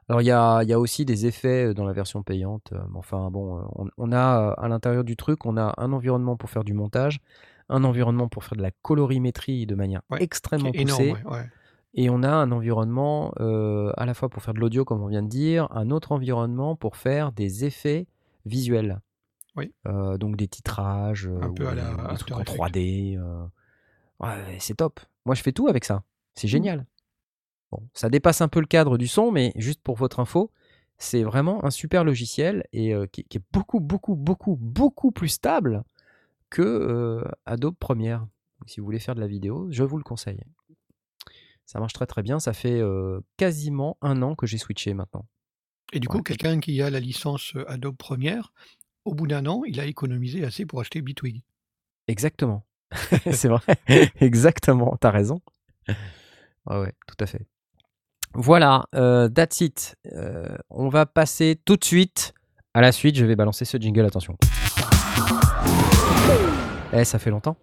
Alors 0.09 0.21
il 0.21 0.27
y 0.27 0.31
a, 0.31 0.63
il 0.63 0.69
y 0.69 0.73
a 0.73 0.79
aussi 0.81 1.05
des 1.05 1.27
effets 1.27 1.67
euh, 1.69 1.75
dans 1.75 1.85
la 1.85 1.93
version 1.93 2.23
payante. 2.23 2.73
euh, 2.73 2.81
Enfin 2.95 3.31
bon, 3.31 3.59
euh, 3.59 3.63
on, 3.77 3.89
on 3.97 4.13
a 4.13 4.51
à 4.59 4.69
l'intérieur 4.69 5.05
du 5.05 5.17
truc, 5.17 5.47
on 5.47 5.57
a 5.57 5.75
un 5.79 5.93
environnement 5.93 6.37
pour 6.37 6.51
faire 6.51 6.65
du 6.65 6.75
montage, 6.75 7.21
un 7.69 7.85
environnement 7.85 8.29
pour 8.29 8.45
faire 8.45 8.57
de 8.57 8.63
la 8.63 8.71
colorimétrie 8.83 9.67
de 9.67 9.75
manière 9.75 10.03
Ouais, 10.11 10.23
extrêmement 10.23 10.71
énorme. 10.75 10.99
poussée, 10.99 11.13
ouais, 11.13 11.31
ouais. 11.33 11.49
et 11.95 12.11
on 12.11 12.23
a 12.23 12.31
un 12.31 12.51
environnement 12.53 13.33
euh, 13.41 13.93
à 13.97 14.05
la 14.07 14.15
fois 14.15 14.29
pour 14.29 14.43
faire 14.43 14.55
de 14.55 14.61
l'audio, 14.61 14.85
comme 14.85 15.03
on 15.03 15.07
vient 15.09 15.23
de 15.23 15.29
dire, 15.29 15.69
un 15.71 15.91
autre 15.91 16.13
environnement 16.13 16.77
pour 16.77 16.97
faire 16.97 17.33
des 17.33 17.65
effets 17.65 18.07
visuels. 18.45 19.01
Oui. 19.57 19.73
Euh, 19.87 20.17
donc 20.19 20.37
des 20.37 20.49
titrages, 20.49 21.29
Un 21.41 21.53
peu 21.53 21.69
à 21.69 21.75
des, 21.75 21.81
la 21.83 22.15
trucs 22.19 22.35
en 22.37 22.41
Effects. 22.41 22.57
3D. 22.59 23.17
euh. 23.19 23.45
Ouais, 24.21 24.57
c'est 24.59 24.75
top. 24.77 24.99
Moi, 25.27 25.35
je 25.35 25.43
fais 25.43 25.53
tout 25.53 25.69
avec 25.69 25.85
ça. 25.85 26.03
C'est 26.35 26.49
génial. 26.49 26.87
Bon, 27.73 27.83
ça 27.95 28.11
dépasse 28.11 28.43
un 28.43 28.49
peu 28.49 28.61
le 28.61 28.67
cadre 28.67 28.99
du 28.99 29.09
son, 29.09 29.33
mais 29.33 29.53
juste 29.57 29.81
pour 29.83 29.97
votre 29.97 30.21
info, 30.21 30.51
c'est 30.99 31.23
vraiment 31.23 31.65
un 31.65 31.71
super 31.71 32.05
logiciel 32.05 32.65
et 32.73 32.95
euh, 32.95 33.07
qui, 33.07 33.25
qui 33.25 33.39
est 33.39 33.43
beaucoup, 33.53 33.81
beaucoup, 33.81 34.15
beaucoup, 34.15 34.57
beaucoup 34.57 35.11
plus 35.11 35.29
stable 35.29 35.83
que 36.51 36.63
euh, 36.63 37.25
Adobe 37.47 37.75
Premiere. 37.77 38.21
Donc, 38.61 38.69
si 38.69 38.79
vous 38.79 38.87
voulez 38.87 38.99
faire 38.99 39.15
de 39.15 39.21
la 39.21 39.27
vidéo, 39.27 39.69
je 39.71 39.83
vous 39.83 39.97
le 39.97 40.05
conseille. 40.05 40.45
Ça 41.65 41.81
marche 41.81 41.95
très 41.95 42.07
très 42.07 42.23
bien. 42.23 42.39
Ça 42.39 42.53
fait 42.53 42.79
euh, 42.79 43.21
quasiment 43.39 43.97
un 44.03 44.21
an 44.21 44.35
que 44.35 44.47
j'ai 44.47 44.59
switché 44.59 44.93
maintenant. 44.93 45.27
Et 45.95 46.01
du 46.01 46.09
coup, 46.09 46.23
quelqu'un 46.23 46.61
qui 46.61 46.81
a 46.83 46.91
la 46.91 47.01
licence 47.01 47.55
Adobe 47.67 47.97
Premiere, 47.97 48.53
au 49.05 49.15
bout 49.15 49.27
d'un 49.27 49.47
an, 49.47 49.63
il 49.67 49.81
a 49.81 49.87
économisé 49.87 50.45
assez 50.45 50.67
pour 50.67 50.81
acheter 50.81 51.01
Bitwig. 51.03 51.43
Exactement. 52.07 52.67
c'est 53.33 53.49
vrai. 53.49 53.63
Exactement. 54.21 54.97
T'as 55.01 55.11
raison. 55.11 55.41
Ouais, 56.67 56.79
ouais, 56.79 56.93
tout 57.07 57.17
à 57.19 57.27
fait. 57.27 57.47
Voilà, 58.35 58.87
euh, 58.95 59.29
that's 59.29 59.61
it. 59.61 59.97
Euh, 60.13 60.57
on 60.71 60.89
va 60.89 61.05
passer 61.05 61.61
tout 61.65 61.77
de 61.77 61.85
suite 61.85 62.33
à 62.73 62.81
la 62.81 62.91
suite. 62.91 63.17
Je 63.17 63.27
vais 63.27 63.37
balancer 63.37 63.65
ce 63.65 63.77
jingle, 63.77 64.07
attention. 64.07 64.37
Eh, 66.95 67.05
ça 67.05 67.19
fait 67.19 67.31
longtemps. 67.31 67.57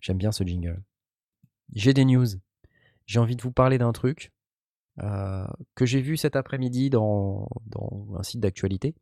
J'aime 0.00 0.18
bien 0.18 0.32
ce 0.32 0.42
jingle. 0.42 0.82
J'ai 1.74 1.94
des 1.94 2.04
news. 2.04 2.26
J'ai 3.06 3.20
envie 3.20 3.36
de 3.36 3.42
vous 3.42 3.52
parler 3.52 3.78
d'un 3.78 3.92
truc 3.92 4.32
euh, 5.02 5.46
que 5.74 5.86
j'ai 5.86 6.00
vu 6.00 6.16
cet 6.16 6.34
après-midi 6.34 6.90
dans, 6.90 7.48
dans 7.66 8.06
un 8.18 8.22
site 8.24 8.40
d'actualité. 8.40 8.94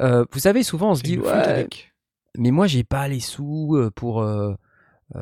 Euh, 0.00 0.24
vous 0.32 0.38
savez, 0.40 0.62
souvent 0.62 0.92
on 0.92 0.94
se 0.94 1.02
dit, 1.02 1.18
ouais, 1.18 1.68
mais 2.38 2.50
moi 2.50 2.66
j'ai 2.66 2.84
pas 2.84 3.06
les 3.06 3.20
sous 3.20 3.90
pour 3.94 4.26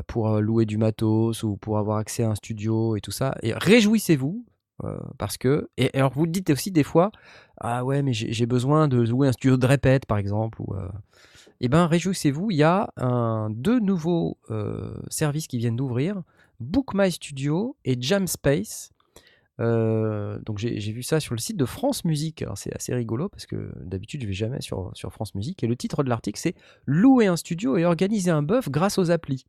pour 0.07 0.28
euh, 0.28 0.41
louer 0.41 0.66
du 0.66 0.78
matos 0.78 1.43
ou 1.43 1.57
pour 1.57 1.78
avoir 1.78 1.99
accès 1.99 2.22
à 2.22 2.30
un 2.30 2.34
studio 2.34 2.97
et 2.97 3.01
tout 3.01 3.11
ça 3.11 3.34
et 3.43 3.53
réjouissez-vous 3.53 4.45
euh, 4.84 4.99
parce 5.18 5.36
que 5.36 5.68
et 5.76 5.91
alors 5.97 6.12
vous 6.12 6.24
le 6.24 6.30
dites 6.30 6.51
aussi 6.51 6.70
des 6.70 6.82
fois 6.82 7.11
ah 7.59 7.84
ouais 7.84 8.03
mais 8.03 8.12
j'ai 8.12 8.47
besoin 8.47 8.88
de 8.88 8.99
louer 8.99 9.28
un 9.28 9.32
studio 9.32 9.57
de 9.57 9.66
répète 9.66 10.07
par 10.07 10.18
exemple 10.18 10.61
ou 10.61 10.74
euh, 10.74 10.88
eh 11.61 11.68
ben 11.68 11.86
réjouissez-vous 11.86 12.51
il 12.51 12.57
y 12.57 12.62
a 12.62 12.91
deux 13.51 13.80
nouveaux 13.80 14.38
euh, 14.51 14.95
services 15.09 15.47
qui 15.47 15.59
viennent 15.59 15.76
d'ouvrir 15.76 16.22
Book 16.59 16.95
My 16.95 17.11
Studio 17.11 17.76
et 17.84 17.97
Jam 18.01 18.26
Space 18.26 18.93
euh, 19.61 20.38
donc 20.47 20.59
j'ai 20.59 20.93
vu 20.93 21.03
ça 21.03 21.20
sur 21.20 21.34
le 21.34 21.41
site 21.41 21.57
de 21.57 21.66
France 21.66 22.05
Musique. 22.05 22.43
Alors 22.43 22.57
c'est 22.57 22.74
assez 22.74 22.95
rigolo 22.95 23.28
parce 23.28 23.47
que 23.47 23.70
d'habitude 23.84 24.22
je 24.22 24.26
vais 24.26 24.32
jamais 24.32 24.61
sur, 24.62 24.91
sur 24.95 25.12
France 25.12 25.34
Musique. 25.34 25.62
Et 25.62 25.66
le 25.66 25.76
titre 25.76 26.03
de 26.03 26.09
l'article 26.09 26.41
c'est 26.41 26.55
Louer 26.86 27.26
un 27.26 27.36
studio 27.36 27.76
et 27.76 27.84
organiser 27.84 28.30
un 28.30 28.43
bœuf 28.43 28.70
grâce 28.70 28.99
aux 28.99 29.11
applis. 29.11 29.47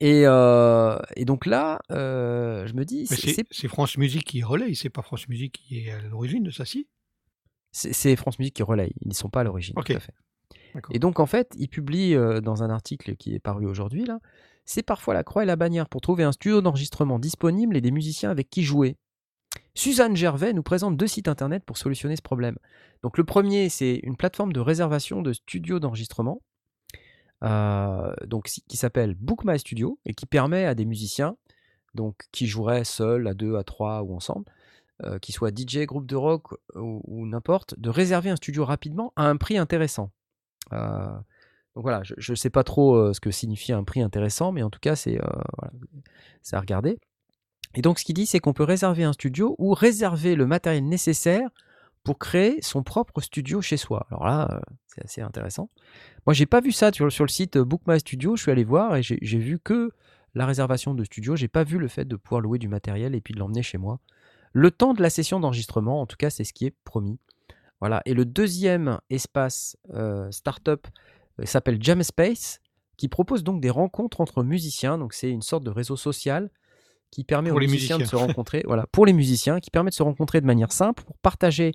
Et, 0.00 0.22
euh, 0.26 0.98
et 1.16 1.24
donc 1.24 1.46
là, 1.46 1.80
euh, 1.90 2.66
je 2.66 2.74
me 2.74 2.84
dis, 2.84 3.06
c'est- 3.06 3.68
France 3.68 3.96
Musique 3.98 4.24
qui 4.24 4.42
relaye, 4.42 4.76
c'est 4.76 4.90
pas 4.90 5.02
France 5.02 5.28
Musique 5.28 5.60
qui 5.66 5.80
est 5.80 5.90
à 5.92 6.00
l'origine 6.02 6.42
de 6.44 6.50
ça, 6.50 6.64
si? 6.64 6.86
C'est- 7.72 8.16
France 8.16 8.38
Musique 8.38 8.54
qui 8.54 8.62
relaye. 8.62 8.92
Ils 9.02 9.08
ne 9.08 9.14
sont 9.14 9.28
pas 9.28 9.40
à 9.40 9.44
l'origine. 9.44 9.74
Ok. 9.76 9.86
Tout 9.86 9.92
à 9.96 10.00
fait. 10.00 10.14
D'accord. 10.74 10.94
Et 10.94 10.98
donc 10.98 11.20
en 11.20 11.26
fait, 11.26 11.54
il 11.58 11.68
publie 11.68 12.14
euh, 12.14 12.40
dans 12.40 12.62
un 12.62 12.70
article 12.70 13.16
qui 13.16 13.34
est 13.34 13.38
paru 13.38 13.66
aujourd'hui 13.66 14.04
là, 14.04 14.20
c'est 14.64 14.82
parfois 14.82 15.14
la 15.14 15.24
croix 15.24 15.42
et 15.42 15.46
la 15.46 15.56
bannière 15.56 15.88
pour 15.88 16.00
trouver 16.00 16.24
un 16.24 16.32
studio 16.32 16.60
d'enregistrement 16.60 17.18
disponible 17.18 17.76
et 17.76 17.80
des 17.80 17.90
musiciens 17.90 18.30
avec 18.30 18.50
qui 18.50 18.62
jouer. 18.62 18.96
Suzanne 19.74 20.14
Gervais 20.16 20.52
nous 20.52 20.62
présente 20.62 20.96
deux 20.96 21.06
sites 21.06 21.26
internet 21.28 21.64
pour 21.64 21.78
solutionner 21.78 22.16
ce 22.16 22.22
problème. 22.22 22.56
Donc 23.02 23.16
le 23.16 23.24
premier, 23.24 23.68
c'est 23.70 24.00
une 24.02 24.16
plateforme 24.16 24.52
de 24.52 24.60
réservation 24.60 25.22
de 25.22 25.32
studios 25.32 25.78
d'enregistrement, 25.80 26.42
euh, 27.44 28.12
donc 28.26 28.46
qui 28.46 28.76
s'appelle 28.76 29.14
Book 29.14 29.44
My 29.44 29.58
Studio 29.58 29.98
et 30.04 30.14
qui 30.14 30.26
permet 30.26 30.64
à 30.64 30.74
des 30.74 30.84
musiciens, 30.84 31.36
donc 31.94 32.28
qui 32.32 32.46
joueraient 32.46 32.84
seuls, 32.84 33.26
à 33.26 33.34
deux, 33.34 33.56
à 33.56 33.64
trois 33.64 34.02
ou 34.02 34.14
ensemble, 34.14 34.44
euh, 35.04 35.20
qui 35.20 35.30
soit 35.30 35.56
DJ, 35.56 35.86
groupe 35.86 36.06
de 36.06 36.16
rock 36.16 36.54
ou, 36.74 37.24
n'importe, 37.24 37.78
de 37.78 37.88
réserver 37.88 38.30
un 38.30 38.36
studio 38.36 38.64
rapidement 38.64 39.12
à 39.14 39.28
un 39.28 39.36
prix 39.36 39.56
intéressant. 39.56 40.10
Euh, 40.72 41.06
donc 41.76 41.84
voilà, 41.84 42.02
je 42.02 42.32
ne 42.32 42.36
sais 42.36 42.50
pas 42.50 42.64
trop 42.64 42.96
euh, 42.96 43.12
ce 43.12 43.20
que 43.20 43.30
signifie 43.30 43.72
un 43.72 43.84
prix 43.84 44.02
intéressant, 44.02 44.50
mais 44.50 44.64
en 44.64 44.70
tout 44.70 44.80
cas, 44.80 44.96
c'est 44.96 45.20
à 45.20 46.60
regarder. 46.60 46.98
Et 47.76 47.82
donc, 47.82 48.00
ce 48.00 48.04
qu'il 48.04 48.16
dit, 48.16 48.26
c'est 48.26 48.40
qu'on 48.40 48.54
peut 48.54 48.64
réserver 48.64 49.04
un 49.04 49.12
studio 49.12 49.54
ou 49.58 49.72
réserver 49.72 50.34
le 50.34 50.46
matériel 50.46 50.84
nécessaire 50.88 51.48
pour 52.08 52.18
créer 52.18 52.62
son 52.62 52.82
propre 52.82 53.20
studio 53.20 53.60
chez 53.60 53.76
soi. 53.76 54.06
Alors 54.10 54.24
là, 54.24 54.48
euh, 54.50 54.60
c'est 54.86 55.04
assez 55.04 55.20
intéressant. 55.20 55.68
Moi, 56.24 56.32
j'ai 56.32 56.46
pas 56.46 56.62
vu 56.62 56.72
ça 56.72 56.90
sur, 56.90 57.04
le 57.04 57.28
site 57.28 57.56
euh, 57.56 57.66
Book 57.66 57.82
My 57.86 58.00
Studio. 58.00 58.34
Je 58.34 58.40
suis 58.40 58.50
allé 58.50 58.64
voir 58.64 58.96
et 58.96 59.02
j'ai 59.02 59.38
vu 59.38 59.58
que 59.58 59.90
la 60.34 60.46
réservation 60.46 60.94
de 60.94 61.04
studio. 61.04 61.36
J'ai 61.36 61.48
pas 61.48 61.64
vu 61.64 61.76
le 61.76 61.86
fait 61.86 62.06
de 62.06 62.16
pouvoir 62.16 62.40
louer 62.40 62.58
du 62.58 62.66
matériel 62.66 63.14
et 63.14 63.20
puis 63.20 63.34
de 63.34 63.38
l'emmener 63.38 63.62
chez 63.62 63.76
moi. 63.76 64.00
Le 64.54 64.70
temps 64.70 64.94
de 64.94 65.02
la 65.02 65.10
session 65.10 65.38
d'enregistrement, 65.38 66.00
en 66.00 66.06
tout 66.06 66.16
cas, 66.16 66.30
c'est 66.30 66.44
ce 66.44 66.54
qui 66.54 66.64
est 66.64 66.74
promis. 66.84 67.18
Voilà. 67.80 68.00
Et 68.06 68.14
le 68.14 68.24
deuxième 68.24 68.98
espace 69.10 69.76
euh, 69.92 70.30
startup 70.30 70.86
s'appelle 71.44 71.76
Jam 71.78 72.02
Space, 72.02 72.62
qui 72.96 73.08
propose 73.08 73.44
donc 73.44 73.60
des 73.60 73.68
rencontres 73.68 74.22
entre 74.22 74.42
musiciens. 74.42 74.96
Donc 74.96 75.12
c'est 75.12 75.28
une 75.28 75.42
sorte 75.42 75.62
de 75.62 75.70
réseau 75.70 75.96
social 75.96 76.48
qui 77.10 77.24
permet 77.24 77.50
Pour 77.50 77.56
aux 77.56 77.60
les 77.60 77.66
musiciens, 77.66 77.98
de 77.98 78.04
se 78.04 78.16
rencontrer. 78.44 78.62
voilà, 78.66 78.86
pour 78.92 79.06
les 79.06 79.12
musiciens, 79.12 79.60
qui 79.60 79.70
permet 79.70 79.90
de 79.90 79.94
se 79.94 80.02
rencontrer 80.02 80.40
de 80.40 80.46
manière 80.46 80.72
simple 80.72 81.02
pour 81.04 81.16
partager 81.18 81.72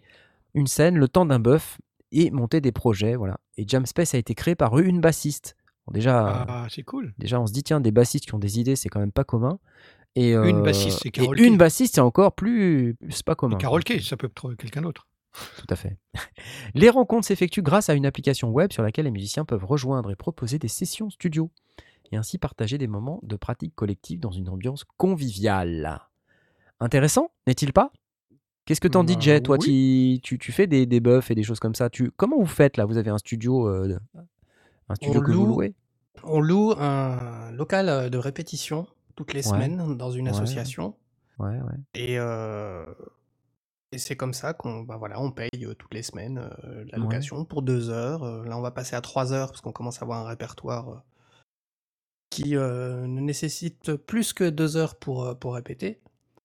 une 0.54 0.68
scène, 0.68 0.98
le 0.98 1.08
temps 1.08 1.26
d'un 1.26 1.40
bœuf 1.40 1.80
et 2.12 2.30
monter 2.32 2.62
des 2.62 2.72
projets. 2.72 3.16
Voilà. 3.16 3.40
Et 3.58 3.66
Jam 3.68 3.86
Space 3.86 4.14
a 4.14 4.18
été 4.18 4.36
créé 4.36 4.56
par 4.56 4.78
une 4.78 5.02
bassiste. 5.02 5.56
Bon, 5.88 5.92
déjà, 5.94 6.46
Ah, 6.48 6.68
c'est 6.70 6.84
cool. 6.84 7.14
déjà, 7.18 7.42
on 7.42 7.48
se 7.48 7.54
dit 7.54 7.64
tiens, 7.64 7.80
des 7.82 7.92
bassistes 7.92 8.26
qui 8.26 8.36
ont 8.36 8.40
des 8.40 8.60
idées, 8.60 8.76
c'est 8.76 8.90
quand 8.90 9.00
même 9.00 9.12
pas 9.12 9.24
commun. 9.24 9.60
Et, 10.16 10.34
Une 10.34 10.58
euh, 10.58 10.62
bassiste, 10.62 11.00
c'est 11.02 11.10
Carole 11.10 11.40
une 11.40 11.58
bassiste, 11.58 11.96
c'est 11.96 12.02
encore 12.02 12.36
plus, 12.36 12.96
c'est 13.10 13.26
pas 13.26 13.34
commun. 13.34 13.58
Carole 13.58 13.84
Kay, 13.84 14.00
ça 14.00 14.16
peut 14.16 14.30
trouver 14.30 14.56
quelqu'un 14.56 14.82
d'autre. 14.84 15.08
Tout 15.58 15.66
à 15.72 15.76
fait. 15.76 15.98
Les 16.76 16.92
rencontres 16.92 17.26
s'effectuent 17.26 17.64
grâce 17.64 17.90
à 17.90 17.96
une 17.96 18.06
application 18.06 18.52
web 18.52 18.72
sur 18.72 18.84
laquelle 18.84 19.06
les 19.06 19.12
musiciens 19.12 19.44
peuvent 19.46 19.66
rejoindre 19.66 20.12
et 20.12 20.16
proposer 20.16 20.60
des 20.60 20.68
sessions 20.68 21.10
studio 21.10 21.50
et 22.14 22.16
ainsi 22.16 22.38
partager 22.38 22.78
des 22.78 22.88
moments 22.88 23.20
de 23.24 23.36
pratique 23.36 23.74
collective 23.76 24.20
dans 24.20 24.30
une 24.32 24.48
ambiance 24.48 24.84
conviviale. 24.98 26.00
Intéressant, 26.80 27.32
n'est-il 27.48 27.74
pas? 27.74 27.92
Qu'est-ce 28.66 28.80
que 28.80 28.88
t'en 28.88 29.04
dis, 29.04 29.16
Bah, 29.16 29.20
Jay? 29.20 29.42
Toi, 29.42 29.58
oui. 29.60 30.20
tu, 30.24 30.38
tu, 30.38 30.38
tu 30.38 30.52
fais 30.52 30.68
des, 30.68 30.86
des 30.86 31.00
buffs 31.00 31.32
et 31.32 31.36
des 31.36 31.42
choses 31.42 31.60
comme 31.60 31.74
ça? 31.74 31.90
Tu, 31.90 32.12
comment 32.12 32.38
vous 32.38 32.46
faites 32.46 32.78
là? 32.78 32.86
Vous 32.86 32.98
avez 32.98 33.10
un 33.10 33.18
studio, 33.18 33.68
euh, 33.68 33.98
un 34.90 34.96
studio 34.96 35.20
On 35.20 35.24
que 35.24 35.32
vous 35.32 35.46
loue. 35.46 35.54
louez? 35.56 35.74
On 36.24 36.40
loue 36.40 36.74
un 36.78 37.52
local 37.52 37.90
euh, 37.90 38.10
de 38.10 38.18
répétition 38.20 38.86
toutes 39.16 39.34
les 39.34 39.40
Ouais. 39.40 39.50
semaines 39.50 39.98
dans 39.98 40.12
une 40.12 40.26
Ouais, 40.28 40.32
association. 40.36 40.96
Ouais. 41.40 41.60
Et, 41.96 42.20
euh, 42.20 42.86
et 43.92 43.98
c'est 43.98 44.16
comme 44.16 44.34
ça 44.34 44.54
qu'on 44.54 44.82
bah 44.82 44.98
voilà, 44.98 45.20
on 45.20 45.32
paye 45.32 45.50
euh, 45.64 45.74
toutes 45.74 45.94
les 45.96 46.04
semaines 46.04 46.38
euh, 46.64 46.86
la 46.92 47.00
location 47.00 47.44
pour 47.44 47.64
deux 47.64 47.90
heures. 47.90 48.24
Là, 48.46 48.56
on 48.56 48.62
va 48.62 48.72
passer 48.72 48.96
à 48.96 49.02
trois 49.02 49.34
heures 49.34 49.50
parce 49.50 49.62
qu'on 49.62 49.72
commence 49.72 50.00
à 50.00 50.04
avoir 50.04 50.24
un 50.24 50.28
répertoire 50.30 51.04
qui 52.34 52.56
euh, 52.56 53.06
ne 53.06 53.22
nécessite 53.22 53.96
plus 53.96 54.34
que 54.34 54.50
deux 54.50 54.76
heures 54.76 54.96
pour, 54.96 55.24
euh, 55.24 55.36
pour 55.36 55.54
répéter. 55.54 56.00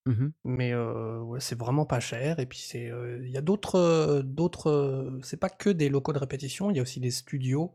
Mhm. 0.05 0.33
Mais 0.45 0.73
euh, 0.73 1.21
ouais, 1.21 1.41
c'est 1.41 1.59
vraiment 1.59 1.87
pas 1.87 2.01
cher. 2.01 2.39
Et 2.41 2.47
puis 2.47 2.59
c'est, 2.59 2.91
euh, 2.91 3.19
il 3.25 3.31
y 3.31 3.39
a 3.39 3.41
d'autres, 3.41 4.23
d'autres. 4.23 5.19
c'est 5.23 5.39
pas 5.39 5.49
que 5.49 5.71
des 5.71 5.89
locaux 5.89 6.13
de 6.13 6.19
répétition. 6.19 6.71
Il 6.71 6.77
y 6.77 6.81
a 6.81 6.83
aussi 6.83 7.01
des 7.01 7.11
studios. 7.11 7.73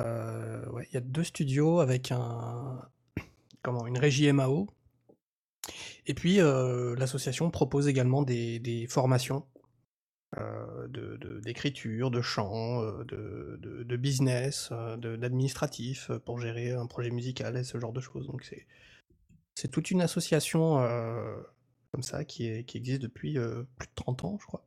Euh, 0.00 0.68
ouais, 0.70 0.88
il 0.90 0.94
y 0.94 0.96
a 0.96 1.00
deux 1.00 1.22
studios 1.22 1.78
avec 1.78 2.10
un, 2.10 2.80
comment, 3.62 3.86
une 3.86 3.98
régie 3.98 4.30
MAO. 4.32 4.68
Et 6.06 6.14
puis 6.14 6.36
l'association 6.36 7.50
propose 7.50 7.88
également 7.88 8.22
des, 8.22 8.58
des 8.58 8.86
formations 8.86 9.46
euh, 10.38 10.88
de, 10.88 11.16
de- 11.16 11.40
d'écriture, 11.40 12.10
de 12.10 12.20
chant, 12.20 12.82
euh, 12.82 13.04
de, 13.04 13.58
de, 13.60 13.82
de 13.82 13.96
business, 13.96 14.68
euh, 14.72 14.96
de- 14.96 15.16
d'administratif 15.16 16.10
euh, 16.10 16.18
pour 16.18 16.40
gérer 16.40 16.72
un 16.72 16.86
projet 16.86 17.10
musical 17.10 17.56
et 17.56 17.64
ce 17.64 17.78
genre 17.78 17.92
de 17.92 18.00
choses. 18.00 18.26
Donc 18.26 18.42
c'est 19.54 19.68
toute 19.68 19.90
une 19.90 20.00
association 20.02 20.78
euh, 20.80 21.36
comme 21.92 22.02
ça 22.02 22.24
qui, 22.24 22.46
est, 22.48 22.64
qui 22.64 22.76
existe 22.78 23.02
depuis 23.02 23.38
euh, 23.38 23.62
plus 23.78 23.86
de 23.88 23.94
30 23.94 24.24
ans, 24.24 24.38
je 24.40 24.46
crois. 24.46 24.66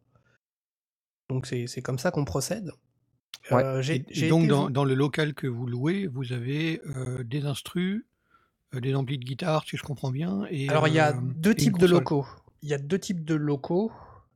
Donc 1.29 1.45
c'est 1.45 1.81
comme 1.81 1.99
ça 1.99 2.11
qu'on 2.11 2.25
procède. 2.25 2.71
Ouais. 3.51 3.63
Euh, 3.63 3.81
donc, 3.81 3.89
été 3.89 4.29
dans, 4.47 4.69
dans 4.69 4.85
le 4.85 4.93
local 4.93 5.33
que 5.33 5.47
vous 5.47 5.65
louez, 5.65 6.07
vous 6.07 6.31
avez 6.33 6.81
euh, 6.95 7.23
des 7.23 7.45
instrus, 7.45 8.05
euh, 8.73 8.79
des 8.79 8.95
amplis 8.95 9.17
de 9.17 9.25
guitare, 9.25 9.65
si 9.65 9.77
je 9.77 9.83
comprends 9.83 10.11
bien. 10.11 10.45
Et, 10.49 10.69
Alors 10.69 10.87
il 10.87 10.93
y 10.93 10.99
a 10.99 11.15
euh, 11.15 11.19
deux 11.21 11.55
types 11.55 11.77
de 11.77 11.85
locaux. 11.87 12.25
Il 12.61 12.69
y 12.69 12.73
a 12.73 12.77
deux 12.77 12.99
types 12.99 13.23
de 13.25 13.35
locaux. 13.35 13.91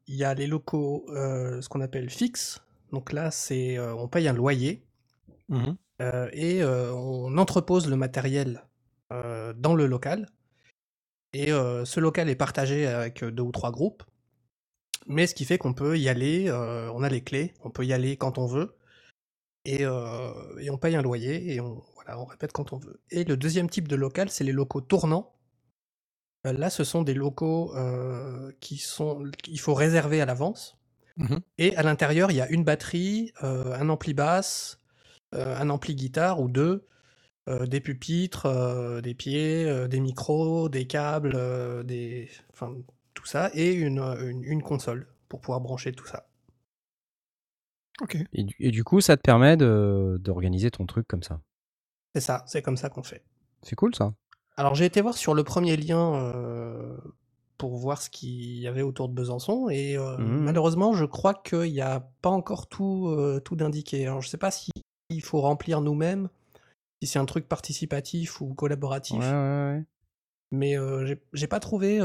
Il 0.08 0.16
y 0.16 0.24
a 0.24 0.34
les 0.34 0.48
locaux, 0.48 1.06
euh, 1.10 1.62
ce 1.62 1.70
qu'on 1.70 1.82
appelle 1.82 2.10
fixes. 2.10 2.62
Donc 2.92 3.14
là, 3.14 3.32
c'est 3.32 3.78
euh, 3.78 3.94
on 3.96 4.08
paye 4.08 4.28
un 4.28 4.34
loyer 4.34 4.84
Mhm. 5.50 5.76
euh, 6.02 6.30
et 6.34 6.64
on 6.64 7.38
entrepose 7.38 7.90
le 7.90 7.96
matériel 7.96 8.64
dans 9.10 9.76
le 9.76 9.88
local. 9.88 10.30
Et 11.34 11.48
ce 11.48 12.00
local 12.00 12.30
est 12.30 12.36
partagé 12.36 12.88
avec 12.88 13.24
deux 13.26 13.44
ou 13.44 13.52
trois 13.52 13.72
groupes. 13.72 14.04
Mais 15.08 15.28
ce 15.28 15.36
qui 15.36 15.46
fait 15.46 15.58
qu'on 15.58 15.74
peut 15.74 15.98
y 15.98 16.08
aller, 16.10 16.48
euh, 16.48 16.92
on 16.94 17.04
a 17.04 17.10
les 17.10 17.22
clés, 17.22 17.54
on 17.64 17.70
peut 17.72 17.86
y 17.86 17.92
aller 17.94 18.18
quand 18.18 18.38
on 18.38 18.46
veut. 18.46 18.76
Et, 19.66 19.86
euh, 19.86 20.32
et 20.60 20.70
on 20.70 20.78
paye 20.78 20.96
un 20.96 21.02
loyer 21.02 21.54
et 21.54 21.60
on, 21.60 21.84
voilà, 21.96 22.20
on 22.20 22.26
répète 22.26 22.52
quand 22.52 22.74
on 22.74 22.78
veut. 22.78 23.00
Et 23.10 23.24
le 23.24 23.38
deuxième 23.38 23.70
type 23.70 23.88
de 23.88 23.96
local, 23.96 24.30
c'est 24.30 24.44
les 24.44 24.52
locaux 24.54 24.82
tournants. 24.82 25.34
Euh, 26.48 26.54
Là, 26.54 26.70
ce 26.70 26.84
sont 26.84 27.04
des 27.04 27.14
locaux 27.14 27.76
euh, 27.76 28.52
qui 28.60 28.78
sont, 28.78 29.24
qu'il 29.44 29.60
faut 29.60 29.74
réserver 29.74 30.22
à 30.22 30.26
l'avance. 30.26 30.78
Mhm. 31.18 31.42
Et 31.58 31.76
à 31.78 31.84
l'intérieur, 31.84 32.32
il 32.32 32.38
y 32.38 32.42
a 32.42 32.50
une 32.50 32.64
batterie, 32.64 33.34
euh, 33.44 33.76
un 33.80 33.90
ampli 33.90 34.14
basse, 34.14 34.80
euh, 35.36 35.58
un 35.58 35.70
ampli 35.70 35.96
guitare 35.96 36.42
ou 36.42 36.50
deux, 36.50 36.88
euh, 37.50 37.68
des 37.68 37.82
pupitres, 37.82 38.48
euh, 38.48 39.02
des 39.02 39.16
pieds, 39.16 39.66
euh, 39.68 39.88
des 39.88 40.02
micros, 40.02 40.70
des 40.70 40.88
câbles, 40.88 41.34
euh, 41.36 41.84
des... 41.84 42.30
enfin, 42.54 42.76
tout 43.16 43.26
ça, 43.26 43.52
et 43.56 43.74
une, 43.74 44.00
euh, 44.00 44.30
une, 44.32 44.44
une 44.46 44.64
console 44.64 45.08
pour 45.30 45.42
pouvoir 45.42 45.62
brancher 45.62 45.94
tout 45.94 46.08
ça. 46.08 46.28
Ok. 48.02 48.16
Et, 48.34 48.44
du- 48.44 48.56
et 48.60 48.70
du 48.72 48.84
coup, 48.84 49.02
ça 49.02 49.18
te 49.18 49.22
permet 49.22 49.58
de- 49.58 50.18
d'organiser 50.22 50.70
ton 50.72 50.86
truc 50.86 51.08
comme 51.08 51.24
ça? 51.24 51.42
C'est 52.16 52.22
ça, 52.22 52.46
c'est 52.48 52.62
comme 52.62 52.78
ça 52.78 52.90
qu'on 52.90 53.04
fait. 53.04 53.22
C'est 53.64 53.76
cool 53.76 53.96
ça. 53.96 54.14
Alors 54.58 54.76
j'ai 54.76 54.86
été 54.86 55.02
voir 55.02 55.18
sur 55.18 55.34
le 55.34 55.44
premier 55.44 55.76
lien 55.78 56.16
euh, 56.16 56.98
pour 57.58 57.78
voir 57.78 58.02
ce 58.02 58.10
qu'il 58.10 58.58
y 58.60 58.68
avait 58.68 58.82
autour 58.82 59.08
de 59.10 59.14
Besançon, 59.14 59.70
et 59.70 59.98
euh, 59.98 60.18
Mhm. 60.18 60.44
malheureusement, 60.44 60.94
je 60.94 61.06
crois 61.06 61.34
qu'il 61.34 61.72
n'y 61.72 61.82
a 61.82 62.02
pas 62.22 62.30
encore 62.30 62.68
tout, 62.68 63.08
euh, 63.10 63.40
tout 63.40 63.56
d'indiqué. 63.56 64.06
Alors 64.06 64.22
je 64.22 64.30
sais 64.30 64.38
pas 64.38 64.52
si 64.52 64.72
il 65.10 65.22
faut 65.22 65.42
remplir 65.42 65.82
nous-mêmes, 65.82 66.30
si 67.02 67.08
c'est 67.08 67.20
un 67.20 67.26
truc 67.26 67.48
participatif 67.48 68.42
ou 68.42 68.54
collaboratif. 68.54 69.20
Ouais, 69.20 69.32
ouais, 69.32 69.74
ouais. 69.78 69.86
Mais 70.54 70.76
j'ai- 71.34 71.48
pas 71.48 71.60
trouvé 71.62 72.00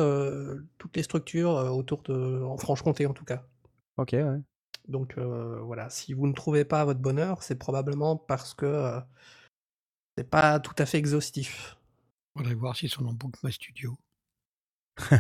toutes 0.78 0.97
les 0.97 1.03
structures 1.03 1.51
autour 1.51 2.03
de. 2.05 2.42
en 2.44 2.57
Franche-Comté 2.57 3.07
en 3.07 3.12
tout 3.12 3.24
cas. 3.24 3.44
Ok, 3.97 4.11
ouais. 4.12 4.40
Donc 4.88 5.18
voilà, 5.18 5.90
si 5.90 6.12
vous 6.12 6.28
ne 6.28 6.32
trouvez 6.32 6.64
pas 6.64 6.84
votre 6.84 7.01
bonheur, 7.01 7.42
c'est 7.42 7.57
probablement 7.57 8.16
parce 8.16 8.55
que 8.55 9.01
c'est 10.16 10.28
pas 10.30 10.61
tout 10.61 10.74
à 10.78 10.86
fait 10.86 10.99
exhaustif. 10.99 11.76
Faudrait 12.37 12.55
voir 12.55 12.76
s'ils 12.76 12.91
sont 12.91 13.03
dans 13.03 13.12
Book 13.14 13.34
My 13.43 13.51
Studio. 13.53 13.97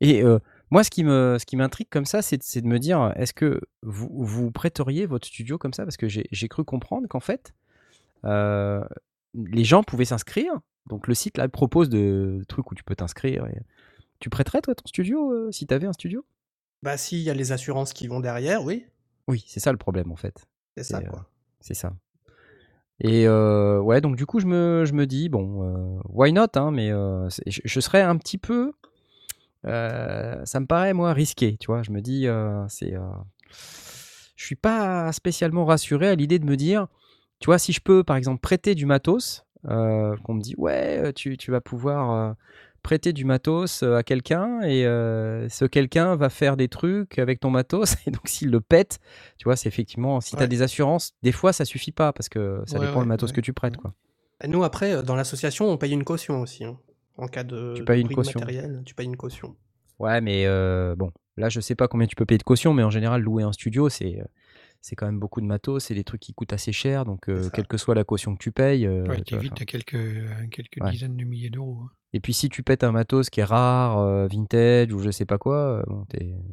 Et 0.00 0.22
euh, 0.22 0.38
moi, 0.70 0.84
ce 0.84 0.90
qui 0.90 1.04
me, 1.04 1.36
ce 1.38 1.44
qui 1.46 1.56
m'intrigue 1.56 1.88
comme 1.90 2.04
ça, 2.04 2.22
c'est 2.22 2.38
de- 2.38 2.42
c'est 2.42 2.60
de 2.62 2.66
me 2.66 2.78
dire, 2.78 3.12
est-ce 3.16 3.32
que 3.32 3.60
vous, 3.82 4.08
vous 4.12 4.50
prêteriez 4.50 5.06
votre 5.06 5.26
studio 5.26 5.58
comme 5.58 5.72
ça? 5.72 5.84
Parce 5.84 5.96
que 5.96 6.08
j'ai 6.08 6.26
j'ai 6.30 6.48
cru 6.48 6.64
comprendre 6.64 7.08
qu'en 7.08 7.20
fait, 7.20 7.52
euh, 8.24 8.82
les 9.34 9.64
gens 9.64 9.82
pouvaient 9.82 10.04
s'inscrire. 10.04 10.52
Donc 10.86 11.06
le 11.06 11.14
site 11.14 11.36
là 11.36 11.48
propose 11.48 11.88
de 11.90 12.44
trucs 12.48 12.70
où 12.70 12.74
tu 12.74 12.84
peux 12.84 12.94
t'inscrire. 12.96 13.46
et- 13.46 13.60
Tu 14.20 14.30
prêterais 14.30 14.62
toi 14.62 14.74
ton 14.74 14.86
studio 14.86 15.32
euh, 15.32 15.52
si 15.52 15.66
tu 15.66 15.74
avais 15.74 15.86
un 15.86 15.92
studio? 15.92 16.24
Bah 16.82 16.96
s'il 16.96 17.18
y 17.20 17.28
a 17.30 17.34
les 17.34 17.52
assurances 17.52 17.92
qui 17.92 18.06
vont 18.08 18.20
derrière, 18.20 18.62
oui, 18.64 18.86
Oui, 19.26 19.44
c'est 19.48 19.60
ça 19.60 19.72
le 19.72 19.78
problème 19.78 20.12
en 20.12 20.16
fait. 20.16 20.46
c'est 20.76 20.84
ça 20.84 21.00
Et, 21.02 21.06
euh, 21.06 21.10
quoi. 21.10 21.28
C'est 21.60 21.74
ça. 21.74 21.94
Et 23.00 23.28
euh, 23.28 23.80
ouais, 23.80 24.00
donc 24.00 24.16
du 24.16 24.26
coup, 24.26 24.40
je 24.40 24.46
me, 24.46 24.84
je 24.84 24.92
me 24.92 25.06
dis, 25.06 25.28
bon, 25.28 25.62
euh, 25.62 26.00
why 26.08 26.32
not, 26.32 26.46
hein, 26.56 26.70
mais 26.72 26.90
euh, 26.90 27.28
je, 27.46 27.60
je 27.64 27.80
serais 27.80 28.02
un 28.02 28.16
petit 28.16 28.38
peu. 28.38 28.72
ça 29.64 30.60
me 30.60 30.66
paraît, 30.66 30.94
moi, 30.94 31.12
risqué, 31.12 31.56
tu 31.58 31.66
vois. 31.66 31.82
Je 31.82 31.90
me 31.92 32.00
dis, 32.00 32.26
c'est. 32.68 32.94
je 34.36 34.44
suis 34.44 34.56
pas 34.56 35.12
spécialement 35.12 35.64
rassuré 35.64 36.08
à 36.08 36.14
l'idée 36.14 36.38
de 36.38 36.46
me 36.46 36.56
dire, 36.56 36.88
tu 37.40 37.46
vois, 37.46 37.58
si 37.58 37.72
je 37.72 37.80
peux, 37.80 38.02
par 38.02 38.16
exemple, 38.16 38.40
prêter 38.40 38.74
du 38.74 38.86
matos, 38.86 39.44
qu'on 39.64 40.34
me 40.34 40.40
dit, 40.40 40.54
ouais, 40.58 41.12
tu, 41.12 41.36
tu 41.36 41.50
vas 41.52 41.60
pouvoir 41.60 42.34
prêter 42.82 43.12
du 43.12 43.24
matos 43.24 43.82
euh, 43.82 43.96
à 43.96 44.02
quelqu'un 44.02 44.60
et 44.62 44.86
euh, 44.86 45.48
ce 45.48 45.64
quelqu'un 45.64 46.16
va 46.16 46.30
faire 46.30 46.56
des 46.56 46.68
trucs 46.68 47.18
avec 47.18 47.40
ton 47.40 47.50
matos, 47.50 47.94
et 48.06 48.10
donc 48.10 48.28
s'il 48.28 48.50
le 48.50 48.60
pète, 48.60 48.98
tu 49.36 49.44
vois, 49.44 49.56
c'est 49.56 49.68
effectivement, 49.68 50.20
si 50.20 50.30
tu 50.32 50.36
as 50.36 50.40
Ouais. 50.42 50.48
des 50.48 50.62
assurances, 50.62 51.12
des 51.22 51.32
fois 51.32 51.52
ça 51.52 51.64
suffit 51.64 51.92
pas 51.92 52.12
parce 52.12 52.28
que 52.28 52.62
ça 52.66 52.78
Ouais, 52.78 52.86
dépend 52.86 52.98
ouais, 52.98 53.04
le 53.04 53.08
matos 53.08 53.30
ouais, 53.30 53.36
que 53.36 53.40
tu 53.40 53.52
prêtes, 53.52 53.76
quoi. 53.76 53.94
Et 54.42 54.48
nous 54.48 54.62
après, 54.62 54.92
euh, 54.94 55.02
dans 55.02 55.16
l'association, 55.16 55.68
on 55.68 55.76
paye 55.76 55.92
une 55.92 56.04
caution 56.04 56.40
aussi. 56.40 56.64
hein. 56.64 56.78
En 57.16 57.26
cas 57.26 57.42
de, 57.42 57.74
Tu 57.74 57.84
payes 57.84 58.00
une 58.02 58.08
caution. 58.14 58.38
matériel, 58.40 58.82
tu 58.86 58.94
payes 58.94 59.06
une 59.06 59.16
caution. 59.16 59.56
Ouais, 59.98 60.20
mais 60.20 60.44
euh, 60.46 60.94
bon, 60.94 61.10
là, 61.36 61.48
je 61.48 61.58
sais 61.60 61.74
pas 61.74 61.88
combien 61.88 62.06
tu 62.06 62.14
peux 62.14 62.24
payer 62.24 62.38
de 62.38 62.44
caution, 62.44 62.72
mais 62.72 62.84
en 62.84 62.90
général, 62.90 63.20
louer 63.22 63.42
un 63.42 63.52
studio, 63.52 63.88
c'est 63.88 64.22
c'est 64.80 64.94
quand 64.94 65.06
même 65.06 65.18
beaucoup 65.18 65.40
de 65.40 65.46
matos, 65.46 65.86
c'est 65.86 65.94
des 65.94 66.04
trucs 66.04 66.20
qui 66.20 66.32
coûtent 66.34 66.52
assez 66.52 66.70
cher, 66.70 67.04
donc 67.04 67.28
euh, 67.28 67.50
quelle 67.52 67.66
que 67.66 67.76
soit 67.76 67.96
la 67.96 68.04
caution 68.04 68.36
que 68.36 68.38
tu 68.40 68.52
payes. 68.52 68.86
euh, 68.86 69.08
Ouais, 69.08 69.20
tu 69.22 69.36
vite 69.36 69.60
à 69.60 69.64
quelques, 69.64 69.98
quelques 70.52 70.80
Ouais. 70.80 70.92
dizaines 70.92 71.16
de 71.16 71.24
milliers 71.24 71.50
d'euros. 71.50 71.80
hein. 71.82 71.90
Et 72.14 72.20
puis 72.20 72.32
si 72.32 72.48
tu 72.48 72.62
pètes 72.62 72.84
un 72.84 72.92
matos 72.92 73.28
qui 73.28 73.40
est 73.40 73.44
rare, 73.44 73.98
euh, 73.98 74.26
vintage 74.28 74.94
ou 74.94 74.98
je 74.98 75.10
sais 75.10 75.26
pas 75.26 75.36
quoi, 75.36 75.56
euh, 75.80 75.82
bon, 75.86 76.06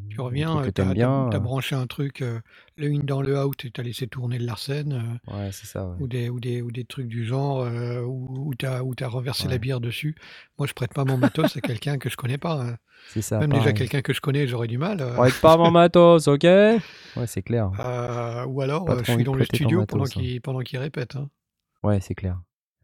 Tu 0.09 0.19
reviens, 0.19 0.61
bien. 0.93 1.29
t'as 1.31 1.37
euh, 1.37 1.39
branché 1.39 1.75
un 1.75 1.87
truc, 1.87 2.21
euh, 2.21 2.41
le 2.75 2.87
in 2.87 2.99
dans 3.05 3.21
le 3.21 3.41
out, 3.41 3.63
et 3.63 3.71
t'as 3.71 3.81
laissé 3.83 4.05
tourner 4.05 4.37
de 4.37 4.45
l'arsène, 4.45 5.17
euh, 5.29 5.33
Ouais, 5.33 5.51
c'est 5.53 5.65
ça. 5.65 5.87
ouais. 5.87 5.95
ou, 6.01 6.07
des, 6.09 6.29
ou, 6.29 6.41
des, 6.41 6.61
ou 6.61 6.71
des 6.71 6.83
trucs 6.83 7.07
du 7.07 7.25
genre, 7.25 7.61
euh, 7.61 8.01
où, 8.01 8.49
où 8.49 8.53
t'as 8.53 8.81
où 8.81 8.95
t'as 8.95 9.07
renversé 9.07 9.47
la 9.47 9.57
bière 9.57 9.79
dessus. 9.79 10.15
Moi, 10.57 10.67
je 10.67 10.73
prête 10.73 10.93
pas 10.93 11.05
mon 11.05 11.15
matos 11.17 11.55
à 11.55 11.61
quelqu'un 11.61 11.97
que 11.99 12.09
je 12.09 12.17
connais 12.17 12.37
pas. 12.37 12.61
hein. 12.61 12.77
C'est 13.07 13.21
ça. 13.21 13.39
Même 13.39 13.53
déjà 13.53 13.71
quelqu'un 13.71 14.01
que 14.01 14.11
je 14.11 14.19
connais, 14.19 14.47
j'aurais 14.47 14.67
du 14.67 14.77
mal. 14.77 14.99
euh, 14.99 15.15
Prête 15.15 15.39
pas 15.39 15.55
mon 15.55 15.71
matos, 15.71 16.27
ok? 16.27 16.43
Ouais, 16.43 17.27
c'est 17.27 17.43
clair. 17.43 17.71
euh, 17.79 18.45
ou 18.45 18.59
alors, 18.59 18.89
je 19.05 19.09
suis 19.13 19.23
dans 19.23 19.33
le 19.35 19.45
studio 19.45 19.85
pendant 19.85 20.03
hein. 20.03 20.07
qu'il 20.07 20.41
pendant 20.41 20.59
qu'il 20.61 20.79
répète. 20.79 21.15
hein. 21.15 21.29
Ouais, 21.81 22.01
c'est 22.01 22.15
clair. 22.15 22.41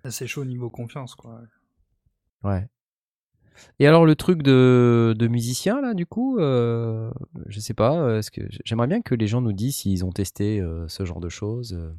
C'est 0.07 0.25
chaud 0.27 0.43
au 0.43 0.45
niveau 0.45 0.69
confiance, 0.69 1.15
quoi. 1.15 1.41
Ouais. 2.43 2.67
Et 3.79 3.85
alors 3.87 4.05
le 4.05 4.15
truc 4.15 4.41
de, 4.41 5.13
de 5.17 5.27
musicien 5.27 5.81
là, 5.81 5.93
du 5.93 6.05
coup, 6.05 6.39
euh, 6.39 7.11
je 7.47 7.59
sais 7.59 7.73
pas. 7.75 7.95
euh, 7.95 8.19
Est-ce 8.19 8.31
que 8.31 8.41
j'aimerais 8.65 8.87
bien 8.87 9.01
que 9.01 9.13
les 9.13 9.27
gens 9.27 9.41
nous 9.41 9.53
disent 9.53 9.77
s'ils 9.77 10.03
ont 10.05 10.11
testé 10.11 10.59
euh, 10.59 10.87
ce 10.87 11.05
genre 11.05 11.19
de 11.19 11.29
choses. 11.29 11.73
euh. 11.73 11.91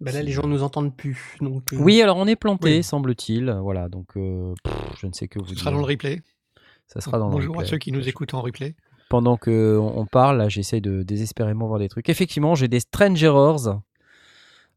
Bah 0.00 0.12
là, 0.12 0.20
Si, 0.20 0.26
les 0.26 0.32
gens 0.32 0.46
nous 0.46 0.62
entendent 0.62 0.94
plus. 0.94 1.36
Donc, 1.40 1.72
euh, 1.72 1.76
Oui, 1.78 2.02
alors 2.02 2.18
on 2.18 2.26
est 2.26 2.36
planté, 2.36 2.76
Oui. 2.78 2.82
semble-t-il. 2.82 3.50
Voilà, 3.62 3.88
donc 3.88 4.16
euh, 4.18 4.52
pff, 4.62 4.74
je 5.00 5.06
ne 5.06 5.12
sais 5.12 5.28
que 5.28 5.38
vous 5.38 5.46
Ce 5.46 5.54
sera 5.54 5.70
dire. 5.70 5.78
dans 5.80 5.86
le 5.86 5.90
replay. 5.92 6.20
Ça 6.86 7.00
sera 7.00 7.18
dans 7.18 7.28
le 7.28 7.32
Bonjour 7.32 7.58
à 7.60 7.64
ceux 7.64 7.78
qui 7.78 7.90
nous 7.92 8.06
écoutent 8.08 8.34
en 8.34 8.42
replay. 8.42 8.74
Pendant 9.08 9.36
que 9.38 9.78
on 9.80 9.98
on 10.00 10.04
parle, 10.06 10.36
là, 10.38 10.48
j'essaie 10.50 10.80
de 10.82 11.02
désespérément 11.02 11.66
voir 11.68 11.78
des 11.78 11.88
trucs. 11.88 12.08
Effectivement, 12.10 12.54
j'ai 12.54 12.68
des 12.68 12.80
Strange 12.80 13.22
Errors. 13.22 13.80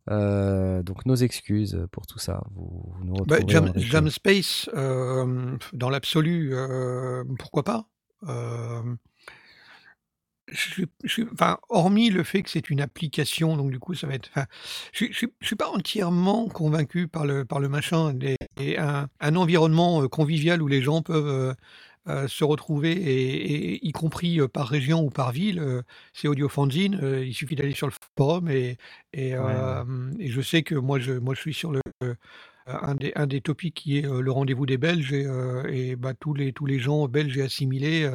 Euh, 0.09 0.81
donc 0.81 1.05
nos 1.05 1.15
excuses 1.15 1.85
pour 1.91 2.07
tout 2.07 2.19
ça. 2.19 2.43
Vous, 2.55 2.93
vous 2.97 3.05
nous 3.05 3.25
Bah, 3.25 3.37
Jam, 3.47 4.09
Space, 4.09 4.69
euh, 4.75 5.55
dans 5.73 5.89
l'absolu, 5.89 6.49
euh, 6.53 7.23
pourquoi 7.37 7.63
pas 7.63 7.85
je, 10.51 10.57
suis- 10.57 10.85
je 11.03 11.11
suis- 11.13 11.25
enfin, 11.31 11.59
hormis 11.69 12.09
le 12.09 12.23
fait 12.23 12.41
que 12.41 12.49
c'est 12.49 12.69
une 12.71 12.81
application, 12.81 13.55
donc 13.55 13.69
du 13.71 13.77
coup, 13.79 13.93
ça 13.93 14.07
va 14.07 14.15
être. 14.15 14.29
enfin, 14.31 14.47
je, 14.93 15.05
je, 15.11 15.27
suis- 15.41 15.55
pas 15.55 15.69
entièrement 15.69 16.47
convaincu 16.47 17.07
par 17.07 17.25
le 17.25 17.45
par 17.45 17.59
le 17.59 17.69
machin. 17.69 18.13
Des- 18.13 18.35
et 18.59 18.77
un, 18.79 19.07
un 19.19 19.35
environnement 19.35 20.07
convivial 20.07 20.61
où 20.63 20.67
les 20.67 20.81
gens 20.81 21.01
peuvent 21.03 21.55
euh, 22.07 22.27
se 22.27 22.43
retrouver, 22.43 22.91
et, 22.91 23.73
et 23.73 23.87
y 23.87 23.91
compris 23.91 24.39
euh, 24.39 24.47
par 24.47 24.67
région 24.67 25.01
ou 25.03 25.09
par 25.09 25.31
ville, 25.31 25.59
euh, 25.59 25.81
c'est 26.13 26.27
Audio 26.27 26.49
Fanzine. 26.49 26.99
il 27.23 27.33
suffit 27.33 27.55
d'aller 27.55 27.73
sur 27.73 27.87
le 27.87 27.93
forum 28.17 28.49
et 28.49 28.77
et, 29.13 29.37
Ouais, 29.37 29.43
ouais. 29.45 29.83
et 30.19 30.29
je 30.29 30.41
sais 30.41 30.63
que 30.63 30.75
moi 30.75 30.99
je 30.99 31.13
moi 31.13 31.33
je 31.35 31.41
suis 31.41 31.53
sur 31.53 31.71
le 31.71 31.81
un 32.69 32.95
des, 32.95 33.11
un 33.15 33.27
des 33.27 33.41
topics 33.41 33.73
qui 33.73 33.97
est 33.97 34.05
euh, 34.05 34.21
le 34.21 34.31
rendez-vous 34.31 34.65
des 34.65 34.77
Belges 34.77 35.13
et, 35.13 35.25
euh, 35.25 35.63
et, 35.71 35.95
bah, 35.95 36.13
tous, 36.13 36.33
les, 36.33 36.53
tous 36.53 36.65
les 36.65 36.79
gens 36.79 37.07
belges 37.07 37.37
et 37.37 37.41
assimilés 37.41 38.09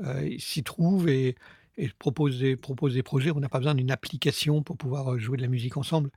euh, 0.00 0.36
s'y 0.38 0.62
trouvent 0.62 1.08
et, 1.08 1.36
et 1.76 1.88
proposent, 1.98 2.38
des, 2.38 2.56
proposent 2.56 2.94
des 2.94 3.02
projets. 3.02 3.30
On 3.30 3.40
n'a 3.40 3.48
pas 3.48 3.58
besoin 3.58 3.74
d'une 3.74 3.90
application 3.90 4.62
pour 4.62 4.76
pouvoir 4.76 5.18
jouer 5.18 5.36
de 5.36 5.42
la 5.42 5.48
musique 5.48 5.76
ensemble. 5.76 6.10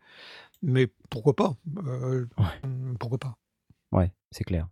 Mais 0.62 0.88
pourquoi 1.09 1.36
pas 1.36 1.55
hum, 1.76 2.95
Pourquoi 2.99 3.18
pas 3.18 3.38
Ouais, 3.91 4.12
c'est 4.32 4.43
clair. 4.43 4.68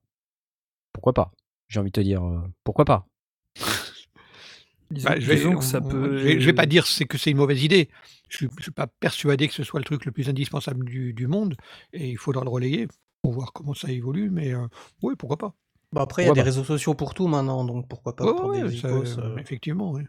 Pourquoi 0.93 1.13
pas 1.13 1.31
J'ai 1.69 1.79
envie 1.79 1.91
de 1.91 1.93
te 1.93 2.01
dire 2.01 2.23
euh, 2.25 2.41
pourquoi 2.63 2.85
pas. 2.85 3.07
Disons, 4.91 5.09
Bah, 5.09 5.19
je 5.19 5.27
vais, 5.27 5.35
disons 5.35 5.55
que 5.55 5.63
ça 5.63 5.81
on- 5.81 5.85
on- 5.85 5.89
peut. 5.89 6.17
je 6.17 6.23
vais- 6.25 6.39
je 6.41 6.45
vais 6.47 6.53
pas 6.53 6.65
dire 6.65 6.87
c'est 6.87 7.05
que 7.05 7.17
c'est 7.19 7.29
une 7.29 7.37
mauvaise 7.37 7.63
idée. 7.63 7.89
Je 8.29 8.45
ne 8.45 8.49
suis 8.59 8.71
pas 8.71 8.87
persuadé 8.87 9.47
que 9.47 9.53
ce 9.53 9.63
soit 9.63 9.79
le 9.79 9.85
truc 9.85 10.03
le 10.05 10.11
plus 10.11 10.29
indispensable 10.29 10.83
du, 10.85 11.13
du 11.13 11.27
monde 11.27 11.55
et 11.93 12.09
il 12.09 12.17
faudra 12.17 12.43
le 12.43 12.49
relayer 12.49 12.87
pour 13.21 13.33
voir 13.33 13.53
comment 13.53 13.75
ça 13.75 13.91
évolue. 13.91 14.31
Mais 14.31 14.51
euh, 14.53 14.67
oui, 15.03 15.13
pourquoi 15.15 15.37
pas 15.37 15.53
Bah 15.91 16.01
après, 16.01 16.23
il 16.23 16.25
y 16.25 16.27
a 16.27 16.31
Ouais, 16.31 16.35
des 16.35 16.39
bah. 16.41 16.45
réseaux 16.45 16.63
sociaux 16.63 16.95
pour 16.95 17.13
tout 17.13 17.27
maintenant, 17.27 17.63
donc 17.65 17.87
pourquoi 17.87 18.15
pas 18.15 18.25
Ouais, 18.25 18.33
pour 18.33 18.49
ouais, 18.49 18.63
des 18.63 18.77
ça, 18.81 18.89
icos, 18.89 19.19
euh, 19.19 19.37
Effectivement, 19.37 19.91
oui. 19.91 20.03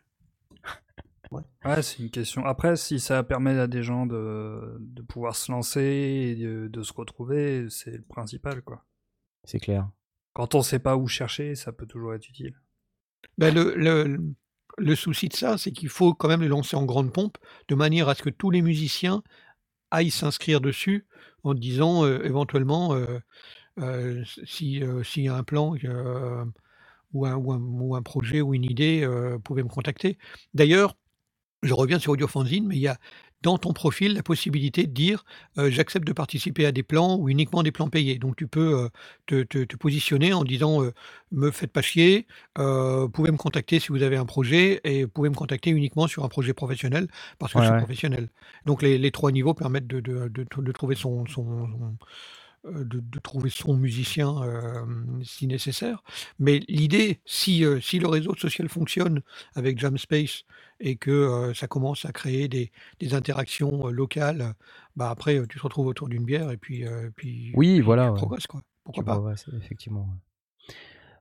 Ouais, 1.64 1.82
c'est 1.82 1.98
une 2.02 2.10
question. 2.10 2.44
Après, 2.46 2.74
si 2.76 2.98
ça 2.98 3.22
permet 3.22 3.56
à 3.58 3.66
des 3.66 3.82
gens 3.82 4.06
de, 4.06 4.76
de 4.80 5.02
pouvoir 5.02 5.36
se 5.36 5.52
lancer 5.52 5.80
et 5.82 6.34
de, 6.36 6.68
de 6.68 6.82
se 6.82 6.92
retrouver, 6.92 7.66
c'est 7.68 7.92
le 7.98 8.02
principal, 8.02 8.62
quoi. 8.62 8.84
C'est 9.44 9.60
clair. 9.60 9.88
Quand 10.32 10.54
on 10.54 10.62
sait 10.62 10.78
pas 10.78 10.96
où 10.96 11.06
chercher, 11.08 11.54
ça 11.54 11.72
peut 11.72 11.86
toujours 11.86 12.14
être 12.14 12.28
utile. 12.28 12.54
Ben, 13.38 13.54
le, 13.54 13.74
le, 13.76 14.18
le 14.78 14.94
souci 14.96 15.28
de 15.28 15.34
ça, 15.34 15.58
c'est 15.58 15.72
qu'il 15.72 15.88
faut 15.88 16.14
quand 16.14 16.28
même 16.28 16.40
le 16.42 16.48
lancer 16.48 16.76
en 16.76 16.84
grande 16.84 17.12
pompe, 17.12 17.38
de 17.68 17.74
manière 17.74 18.08
à 18.08 18.14
ce 18.14 18.22
que 18.22 18.30
tous 18.30 18.50
les 18.50 18.62
musiciens 18.62 19.22
aillent 19.90 20.10
s'inscrire 20.10 20.60
dessus 20.60 21.06
en 21.42 21.54
disant 21.54 22.04
euh, 22.04 22.22
éventuellement 22.24 22.94
euh, 22.94 23.18
euh, 23.78 24.22
euh, 24.22 25.02
s'il 25.04 25.22
y 25.22 25.28
a 25.28 25.34
un 25.34 25.42
plan 25.42 25.74
ou, 27.12 27.26
un, 27.26 27.34
ou, 27.36 27.52
un, 27.52 27.58
ou 27.58 27.96
un 27.96 28.02
projet 28.02 28.40
ou 28.40 28.54
une 28.54 28.64
idée, 28.64 29.06
vous 29.06 29.40
pouvez 29.40 29.62
me 29.62 29.68
contacter. 29.68 30.18
D'ailleurs, 30.54 30.96
je 31.62 31.74
reviens 31.74 31.98
sur 31.98 32.12
Audio 32.12 32.26
Fanzine, 32.26 32.66
mais 32.66 32.76
il 32.76 32.82
y 32.82 32.88
a 32.88 32.98
dans 33.42 33.58
ton 33.58 33.72
profil 33.72 34.14
la 34.14 34.22
possibilité 34.22 34.86
de 34.86 34.92
dire 34.92 35.24
euh, 35.58 35.70
j'accepte 35.70 36.06
de 36.06 36.12
participer 36.12 36.66
à 36.66 36.72
des 36.72 36.82
plans 36.82 37.16
ou 37.16 37.28
uniquement 37.28 37.62
des 37.62 37.72
plans 37.72 37.88
payés. 37.88 38.18
Donc 38.18 38.36
tu 38.36 38.46
peux 38.46 38.78
euh, 38.84 38.88
te, 39.26 39.42
te- 39.44 39.64
te 39.64 39.76
positionner 39.76 40.32
en 40.32 40.44
disant 40.44 40.82
euh, 40.82 40.92
me 41.32 41.50
faites 41.50 41.72
pas 41.72 41.82
chier, 41.82 42.26
vous 42.56 43.08
pouvez 43.10 43.30
me 43.30 43.36
contacter 43.36 43.80
si 43.80 43.88
vous 43.88 44.02
avez 44.02 44.16
un 44.16 44.26
projet 44.26 44.80
et 44.84 45.04
vous 45.04 45.10
pouvez 45.10 45.28
me 45.30 45.34
contacter 45.34 45.70
uniquement 45.70 46.06
sur 46.06 46.24
un 46.24 46.28
projet 46.28 46.52
professionnel 46.54 47.08
parce 47.38 47.52
que 47.54 47.58
Ouais, 47.58 47.64
je 47.64 47.68
suis 47.68 47.72
ouais. 47.74 47.78
professionnel. 47.78 48.28
Donc 48.66 48.82
les, 48.82 48.98
les 48.98 49.10
trois 49.10 49.32
niveaux 49.32 49.54
permettent 49.54 49.86
de, 49.86 50.00
de- 50.00 50.28
de- 50.28 50.46
de 50.62 50.72
trouver 50.72 50.94
son, 50.96 51.24
son- 51.26 51.66
son- 51.68 51.96
de, 52.64 53.00
de 53.00 53.18
trouver 53.20 53.48
son 53.48 53.74
musicien 53.74 54.42
euh, 54.42 54.84
si 55.24 55.46
nécessaire. 55.46 56.02
Mais 56.38 56.60
l'idée, 56.68 57.20
si, 57.24 57.64
euh, 57.64 57.80
si 57.80 57.98
le 57.98 58.06
réseau 58.06 58.34
social 58.36 58.68
fonctionne 58.68 59.22
avec 59.54 59.78
Jamspace 59.78 60.42
et 60.80 60.96
que 60.96 61.10
euh, 61.10 61.54
ça 61.54 61.66
commence 61.68 62.04
à 62.06 62.12
créer 62.12 62.48
des, 62.48 62.72
des 62.98 63.14
interactions 63.14 63.86
euh, 63.86 63.90
locales, 63.90 64.54
bah 64.96 65.10
après 65.10 65.38
tu 65.48 65.58
te 65.58 65.62
retrouves 65.62 65.86
autour 65.86 66.08
d'une 66.08 66.24
bière 66.24 66.50
et 66.50 66.56
puis, 66.56 66.84
puis, 67.16 67.52
Oui, 67.54 67.74
puis 67.74 67.80
voilà, 67.80 68.06
tu 68.06 68.10
ouais. 68.12 68.16
progresses 68.16 68.46
quoi. 68.46 68.60
Pourquoi 68.84 69.02
Tu 69.04 69.06
pas? 69.06 69.56
effectivement. 69.58 70.08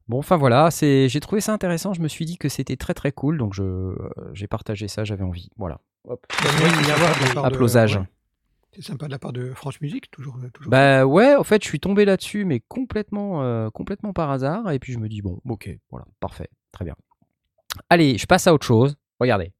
Bon, 0.08 0.18
enfin 0.18 0.38
voilà, 0.38 0.72
c'est, 0.72 1.08
j'ai 1.08 1.20
trouvé 1.20 1.40
ça 1.40 1.54
intéressant. 1.54 1.94
Je 1.94 2.02
me 2.02 2.08
suis 2.08 2.26
dit 2.26 2.38
que 2.38 2.50
c'était 2.50 2.78
très 2.78 2.94
très 2.96 3.12
cool, 3.12 3.38
donc 3.38 3.54
je, 3.54 3.96
j'ai 4.34 4.48
partagé 4.48 4.88
ça. 4.88 5.04
J'avais 5.04 5.24
envie. 5.24 5.50
Voilà. 5.58 5.82
Hop. 6.06 6.26
Bah, 6.30 6.36
c'est 6.42 6.48
vrai 6.64 6.78
qu'il 6.80 6.88
y 6.88 6.92
a 6.92 6.96
avoir 6.96 7.16
de 7.16 7.22
la 7.22 7.28
des 7.28 7.34
part 7.36 7.44
de- 7.50 7.56
Applausages. 7.56 7.98
ouais. 7.98 8.04
C'est 8.74 8.82
sympa 8.84 9.06
de 9.08 9.12
la 9.12 9.20
part 9.20 9.34
de 9.34 9.52
France 9.54 9.82
Musique, 9.82 10.10
toujours. 10.10 10.38
toujours 10.54 10.70
Bah 10.72 11.06
ouais, 11.06 11.36
en 11.36 11.44
fait, 11.44 11.62
je 11.64 11.68
suis 11.68 11.80
tombé 11.80 12.06
là-dessus, 12.06 12.46
mais 12.46 12.60
complètement, 12.60 13.44
euh, 13.44 13.70
complètement 13.70 14.14
par 14.14 14.30
hasard. 14.32 14.72
Et 14.72 14.80
puis 14.80 14.94
je 14.94 15.00
me 15.00 15.10
dis 15.10 15.22
bon, 15.22 15.42
ok, 15.48 15.70
voilà, 15.92 16.06
parfait, 16.20 16.50
très 16.72 16.86
bien. 16.86 16.96
Allez, 17.90 18.18
je 18.18 18.26
passe 18.26 18.48
à 18.48 18.54
autre 18.54 18.66
chose. 18.66 18.96
Regardez. 19.20 19.52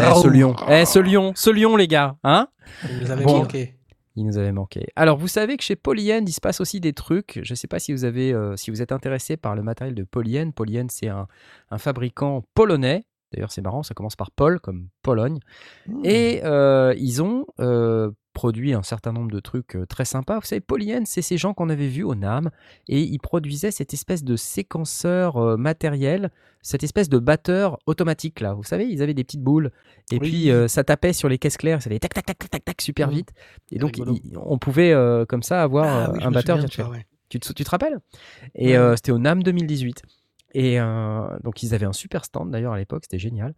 Eh, 0.00 0.14
ce 0.22 0.28
lion, 0.28 0.56
eh, 0.68 0.84
ce 0.84 0.98
lion, 0.98 1.32
ce 1.34 1.50
lion, 1.50 1.76
les 1.76 1.88
gars, 1.88 2.16
hein 2.24 2.48
il 2.90 2.98
nous 3.00 3.10
avait 3.10 3.24
Bon. 3.24 3.38
manqué. 3.38 3.74
Il 4.16 4.26
nous 4.26 4.38
avait 4.38 4.52
manqué. 4.52 4.88
Alors, 4.96 5.16
vous 5.16 5.28
savez 5.28 5.56
que 5.56 5.62
chez 5.62 5.76
Polyend, 5.76 6.24
il 6.28 6.32
se 6.32 6.40
passe 6.40 6.60
aussi 6.60 6.80
des 6.80 6.92
trucs. 6.92 7.38
Je 7.42 7.52
ne 7.52 7.56
sais 7.56 7.68
pas 7.68 7.78
si 7.78 7.92
vous, 7.92 8.04
avez, 8.04 8.32
euh, 8.34 8.56
si 8.56 8.70
vous 8.70 8.82
êtes 8.82 8.92
intéressé 8.92 9.36
par 9.36 9.54
le 9.54 9.62
matériel 9.62 9.94
de 9.94 10.02
Polyend. 10.02 10.50
Polyend, 10.52 10.88
c'est 10.90 11.08
un, 11.08 11.26
un 11.70 11.78
fabricant 11.78 12.42
polonais. 12.54 13.04
D'ailleurs, 13.32 13.52
c'est 13.52 13.62
marrant, 13.62 13.84
ça 13.84 13.94
commence 13.94 14.16
par 14.16 14.32
Paul, 14.32 14.58
comme 14.58 14.88
Pologne. 15.02 15.38
Mmh. 15.86 16.00
Et 16.04 16.40
euh, 16.44 16.92
ils 16.98 17.22
ont 17.22 17.46
euh, 17.60 18.10
produit 18.40 18.72
un 18.72 18.82
certain 18.82 19.12
nombre 19.12 19.30
de 19.30 19.38
trucs 19.38 19.76
euh, 19.76 19.84
très 19.84 20.06
sympas. 20.06 20.38
Vous 20.38 20.46
savez, 20.46 20.62
Polyend, 20.62 21.02
c'est 21.04 21.20
ces 21.20 21.36
gens 21.36 21.52
qu'on 21.52 21.68
avait 21.68 21.88
vus 21.88 22.04
au 22.04 22.14
NAM. 22.14 22.48
Et 22.88 23.02
ils 23.02 23.18
produisaient 23.18 23.70
cette 23.70 23.92
espèce 23.92 24.24
de 24.24 24.34
séquenceur 24.34 25.36
euh, 25.36 25.56
matériel, 25.58 26.30
cette 26.62 26.82
espèce 26.82 27.10
de 27.10 27.18
batteur 27.18 27.78
automatique, 27.84 28.40
là. 28.40 28.54
Vous 28.54 28.62
savez, 28.62 28.86
ils 28.86 29.02
avaient 29.02 29.12
des 29.12 29.24
petites 29.24 29.42
boules. 29.42 29.70
Et 30.10 30.18
Oui. 30.18 30.30
puis, 30.30 30.50
euh, 30.50 30.68
ça 30.68 30.84
tapait 30.84 31.12
sur 31.12 31.28
les 31.28 31.36
caisses 31.36 31.58
claires. 31.58 31.82
Ça 31.82 31.90
allait 31.90 31.98
tac, 31.98 32.14
tac, 32.14 32.24
tac, 32.24 32.38
tac, 32.38 32.50
tac, 32.50 32.64
tac, 32.64 32.80
super 32.80 33.08
Mhm. 33.08 33.14
vite. 33.14 33.30
Et 33.72 33.78
donc, 33.78 33.98
il- 33.98 34.38
on 34.42 34.56
pouvait 34.56 34.92
euh, 34.92 35.26
comme 35.26 35.42
ça 35.42 35.62
avoir 35.62 35.86
Ah 35.86 36.10
oui, 36.14 36.20
un 36.22 36.30
batteur 36.30 36.56
ça, 36.56 36.60
virtuel. 36.62 36.86
ouais. 36.86 37.06
Tu 37.28 37.40
te, 37.40 37.52
tu 37.52 37.62
te 37.62 37.70
rappelles? 37.70 37.98
Et 38.54 38.78
Ouais, 38.78 38.96
c'était 38.96 39.12
au 39.12 39.18
NAM 39.18 39.42
2018. 39.42 40.02
Et 40.54 40.78
donc 41.44 41.62
ils 41.62 41.74
avaient 41.76 41.86
un 41.86 41.92
super 41.92 42.24
stand 42.24 42.50
d'ailleurs 42.50 42.72
à 42.72 42.78
l'époque, 42.78 43.02
c'était 43.04 43.20
génial. 43.20 43.54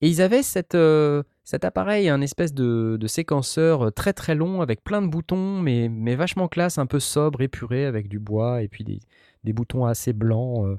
Et 0.00 0.08
ils 0.08 0.22
avaient 0.22 0.42
cette, 0.42 0.74
euh, 0.74 1.22
cet 1.50 1.64
appareil, 1.64 2.08
un 2.08 2.20
espèce 2.20 2.54
de, 2.54 2.96
séquenceur 3.08 3.86
euh, 3.86 3.90
très 3.90 4.12
très 4.12 4.36
long 4.36 4.60
avec 4.60 4.84
plein 4.84 5.02
de 5.02 5.08
boutons, 5.08 5.58
mais, 5.60 6.14
vachement 6.14 6.46
classe, 6.46 6.78
un 6.78 6.86
peu 6.86 7.00
sobre, 7.00 7.42
épuré, 7.42 7.86
avec 7.86 8.06
du 8.06 8.20
bois 8.20 8.62
et 8.62 8.68
puis 8.68 8.84
des, 8.84 9.52
boutons 9.52 9.84
assez 9.84 10.12
blancs. 10.12 10.64
euh. 10.64 10.76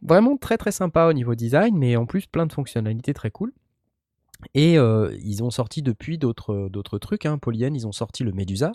Vraiment 0.00 0.38
très 0.38 0.56
très 0.56 0.72
sympa 0.72 1.06
au 1.06 1.12
niveau 1.12 1.34
design, 1.34 1.76
mais 1.76 1.94
en 1.96 2.06
plus 2.06 2.26
plein 2.26 2.46
de 2.46 2.54
fonctionnalités 2.54 3.12
très 3.12 3.30
cool. 3.30 3.52
Et 4.54 4.78
euh, 4.78 5.14
ils 5.22 5.42
ont 5.42 5.50
sorti 5.50 5.82
depuis 5.82 6.16
d'autres 6.16 6.98
trucs. 6.98 7.26
Hein. 7.26 7.36
Polyhen, 7.36 7.74
ils 7.74 7.86
ont 7.86 7.92
sorti 7.92 8.24
le 8.24 8.32
Medusa, 8.32 8.72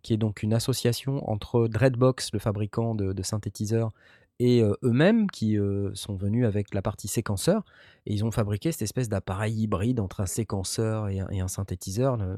qui 0.00 0.14
est 0.14 0.18
donc 0.18 0.42
une 0.42 0.54
association 0.54 1.28
entre 1.30 1.68
Dreadbox, 1.68 2.32
le 2.32 2.38
fabricant 2.38 2.94
de 2.94 3.22
synthétiseurs, 3.22 3.90
et 4.40 4.62
eux-mêmes 4.82 5.30
qui 5.30 5.58
sont 5.94 6.14
venus 6.14 6.46
avec 6.46 6.74
la 6.74 6.82
partie 6.82 7.08
séquenceur. 7.08 7.64
Et 8.06 8.14
ils 8.14 8.24
ont 8.24 8.30
fabriqué 8.30 8.72
cette 8.72 8.82
espèce 8.82 9.08
d'appareil 9.08 9.54
hybride 9.54 10.00
entre 10.00 10.20
un 10.20 10.26
séquenceur 10.26 11.08
et 11.08 11.40
un, 11.40 11.48
synthétiseur. 11.48 12.16
Le, 12.16 12.36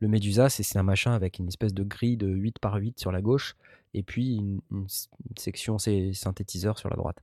le 0.00 0.08
Medusa, 0.08 0.48
c'est 0.48 0.78
un 0.78 0.82
machin 0.82 1.12
avec 1.12 1.38
une 1.38 1.48
espèce 1.48 1.74
de 1.74 1.84
grille 1.84 2.16
de 2.16 2.28
8 2.28 2.58
par 2.58 2.74
8 2.74 2.98
sur 2.98 3.12
la 3.12 3.22
gauche, 3.22 3.56
et 3.94 4.02
puis 4.02 4.36
une, 4.36 4.60
une 4.70 4.86
une 5.30 5.36
section 5.38 5.78
synthétiseur 5.78 6.78
sur 6.78 6.88
la 6.90 6.96
droite. 6.96 7.18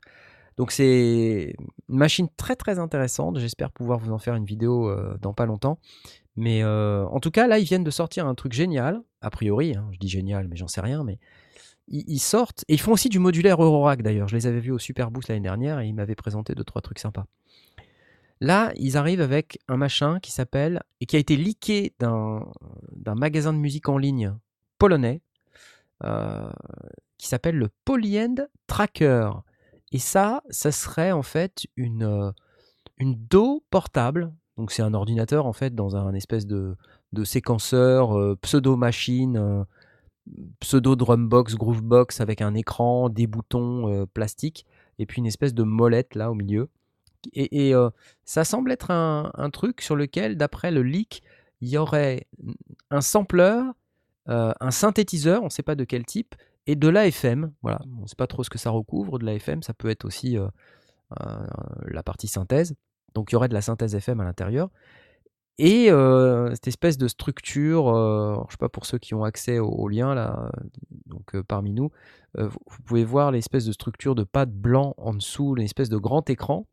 Donc 0.57 0.71
c'est 0.71 1.53
une 1.89 1.97
machine 1.97 2.27
très 2.37 2.55
très 2.55 2.79
intéressante. 2.79 3.39
J'espère 3.39 3.71
pouvoir 3.71 3.99
vous 3.99 4.11
en 4.13 4.17
faire 4.17 4.35
une 4.35 4.45
vidéo 4.45 4.89
dans 5.21 5.33
pas 5.33 5.45
longtemps. 5.45 5.79
Mais 6.37 6.63
en 6.63 7.19
tout 7.19 7.31
cas, 7.31 7.47
là, 7.47 7.59
ils 7.59 7.65
viennent 7.65 7.83
de 7.83 7.91
sortir 7.91 8.25
un 8.25 8.35
truc 8.35 8.53
génial, 8.53 9.01
a 9.21 9.29
priori. 9.29 9.75
hein, 9.75 9.87
je 9.91 9.99
dis 9.99 10.09
génial, 10.09 10.47
mais 10.47 10.55
j'en 10.55 10.67
sais 10.67 10.81
rien. 10.81 11.03
Mais 11.03 11.19
ils, 11.87 12.19
sortent 12.19 12.63
et 12.67 12.73
ils 12.73 12.79
font 12.79 12.93
aussi 12.93 13.09
du 13.09 13.19
modulaire 13.19 13.61
Eurorack 13.61 14.01
d'ailleurs. 14.01 14.27
Je 14.27 14.35
les 14.35 14.47
avais 14.47 14.59
vus 14.59 14.71
au 14.71 14.79
Super 14.79 15.11
Boost 15.11 15.29
l'année 15.29 15.41
dernière 15.41 15.79
et 15.79 15.87
ils 15.87 15.93
m'avaient 15.93 16.15
présenté 16.15 16.55
deux 16.55 16.63
trois 16.63 16.81
trucs 16.81 16.99
sympas. 16.99 17.25
Là, 18.41 18.73
ils 18.75 18.97
arrivent 18.97 19.21
avec 19.21 19.59
un 19.67 19.77
machin 19.77 20.19
qui 20.19 20.31
s'appelle 20.31 20.81
et 20.99 21.05
qui 21.05 21.15
a 21.15 21.19
été 21.19 21.37
leaké 21.37 21.93
d'un 21.99 22.43
magasin 23.15 23.53
de 23.53 23.59
musique 23.59 23.87
en 23.87 23.97
ligne 23.97 24.33
polonais 24.77 25.21
euh, 26.03 26.51
qui 27.17 27.27
s'appelle 27.27 27.55
le 27.55 27.69
Polyend 27.85 28.47
Tracker. 28.67 29.29
Et 29.91 29.99
ça, 29.99 30.41
ça 30.49 30.71
serait 30.71 31.13
en 31.13 31.21
fait 31.21 31.65
une, 31.77 32.03
euh, 32.03 32.31
une 32.97 33.17
portable. 33.69 34.33
Donc 34.57 34.71
c'est 34.71 34.81
un 34.81 34.93
ordinateur 34.93 35.45
en 35.45 35.53
fait 35.53 35.73
dans 35.73 35.95
un 35.95 36.13
espèce 36.13 36.45
de, 36.45 36.75
de 37.13 37.23
séquenceur 37.23 38.17
euh, 38.17 38.37
pseudo-machine, 38.41 39.65
euh, 40.27 40.43
pseudo-drumbox, 40.59 41.55
groovebox 41.55 42.21
avec 42.21 42.41
un 42.41 42.53
écran, 42.53 43.09
des 43.09 43.27
boutons 43.27 43.89
euh, 43.91 44.05
plastiques 44.05 44.65
et 44.99 45.05
puis 45.05 45.19
une 45.19 45.25
espèce 45.25 45.53
de 45.53 45.63
molette 45.63 46.15
là 46.15 46.31
au 46.31 46.33
milieu. 46.33 46.69
Et, 47.33 47.73
euh, 47.73 47.89
ça 48.23 48.43
semble 48.43 48.71
être 48.71 48.91
un, 48.91 49.49
truc 49.51 49.81
sur 49.81 49.95
lequel, 49.95 50.37
d'après 50.37 50.69
le 50.69 50.83
leak, 50.83 51.23
il 51.59 51.69
y 51.69 51.77
aurait 51.77 52.27
un 52.91 53.01
sampler, 53.01 53.61
euh, 54.29 54.53
un 54.59 54.69
synthétiseur, 54.69 55.41
on 55.41 55.45
ne 55.45 55.49
sait 55.49 55.63
pas 55.63 55.73
de 55.73 55.83
quel 55.85 56.05
type, 56.05 56.35
et 56.67 56.75
de 56.75 56.87
l'AFM. 56.87 57.51
Voilà, 57.63 57.81
on 57.97 58.03
ne 58.03 58.07
sait 58.07 58.15
pas 58.15 58.27
trop 58.27 58.43
ce 58.43 58.51
que 58.51 58.59
ça 58.59 58.69
recouvre. 58.69 59.17
De 59.17 59.25
l'AFM, 59.25 59.63
ça 59.63 59.73
peut 59.73 59.89
être 59.89 60.05
aussi 60.05 60.37
la 61.87 62.03
partie 62.03 62.27
synthèse. 62.27 62.75
Donc 63.15 63.31
il 63.31 63.33
y 63.33 63.35
aurait 63.37 63.47
de 63.47 63.55
la 63.55 63.61
synthèse 63.61 63.95
FM 63.95 64.19
à 64.19 64.23
l'intérieur. 64.23 64.69
Et 65.57 65.89
euh, 65.89 66.49
cette 66.51 66.67
espèce 66.67 66.97
de 66.97 67.07
structure, 67.07 67.87
euh, 67.87 68.35
je 68.47 68.53
sais 68.53 68.57
pas 68.57 68.67
pour 68.67 68.85
ceux 68.85 68.97
qui 68.97 69.13
ont 69.13 69.23
accès 69.23 69.59
au, 69.59 69.69
au 69.69 69.87
lien 69.87 70.13
là, 70.13 70.51
donc 71.05 71.33
euh, 71.33 71.43
parmi 71.43 71.71
nous, 71.71 71.91
euh, 72.37 72.47
vous, 72.49 72.59
vous 72.67 72.81
pouvez 72.83 73.05
voir 73.05 73.31
l'espèce 73.31 73.63
de 73.65 73.71
structure 73.71 74.15
de 74.15 74.23
pad 74.25 74.51
blanc 74.51 74.93
en 74.97 75.13
dessous, 75.13 75.55
une 75.57 75.63
espèce 75.63 75.87
de 75.87 75.95
grand 75.97 76.29
écran 76.29 76.65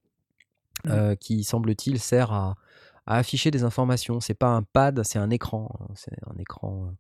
euh, 0.89 1.15
qui 1.15 1.45
semble-t-il 1.45 2.01
sert 2.01 2.33
à, 2.33 2.57
à 3.07 3.19
afficher 3.19 3.53
des 3.53 3.63
informations. 3.63 4.19
C'est 4.19 4.35
pas 4.35 4.49
un 4.49 4.63
pad, 4.65 5.03
c'est 5.05 5.21
un 5.21 5.31
écran. 5.31 5.71
hein. 5.81 5.87
C'est 5.95 6.17
un 6.27 6.37
écran 6.41 6.93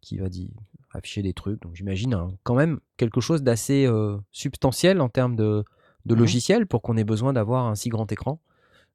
qui 0.00 0.18
va 0.18 0.28
dire, 0.28 0.50
afficher 0.92 1.22
des 1.22 1.32
trucs. 1.32 1.60
Donc 1.62 1.74
j'imagine 1.74 2.14
hein, 2.14 2.28
quand 2.44 2.54
même 2.54 2.78
quelque 2.96 3.20
chose 3.20 3.42
d'assez 3.42 3.88
substantiel 4.30 5.00
en 5.00 5.08
termes 5.08 5.34
de, 5.34 5.64
de 6.06 6.14
Mhm. 6.14 6.20
logiciel 6.20 6.66
pour 6.68 6.80
qu'on 6.82 6.96
ait 6.96 7.02
besoin 7.02 7.32
d'avoir 7.32 7.66
un 7.66 7.74
si 7.74 7.88
grand 7.88 8.10
écran. 8.12 8.38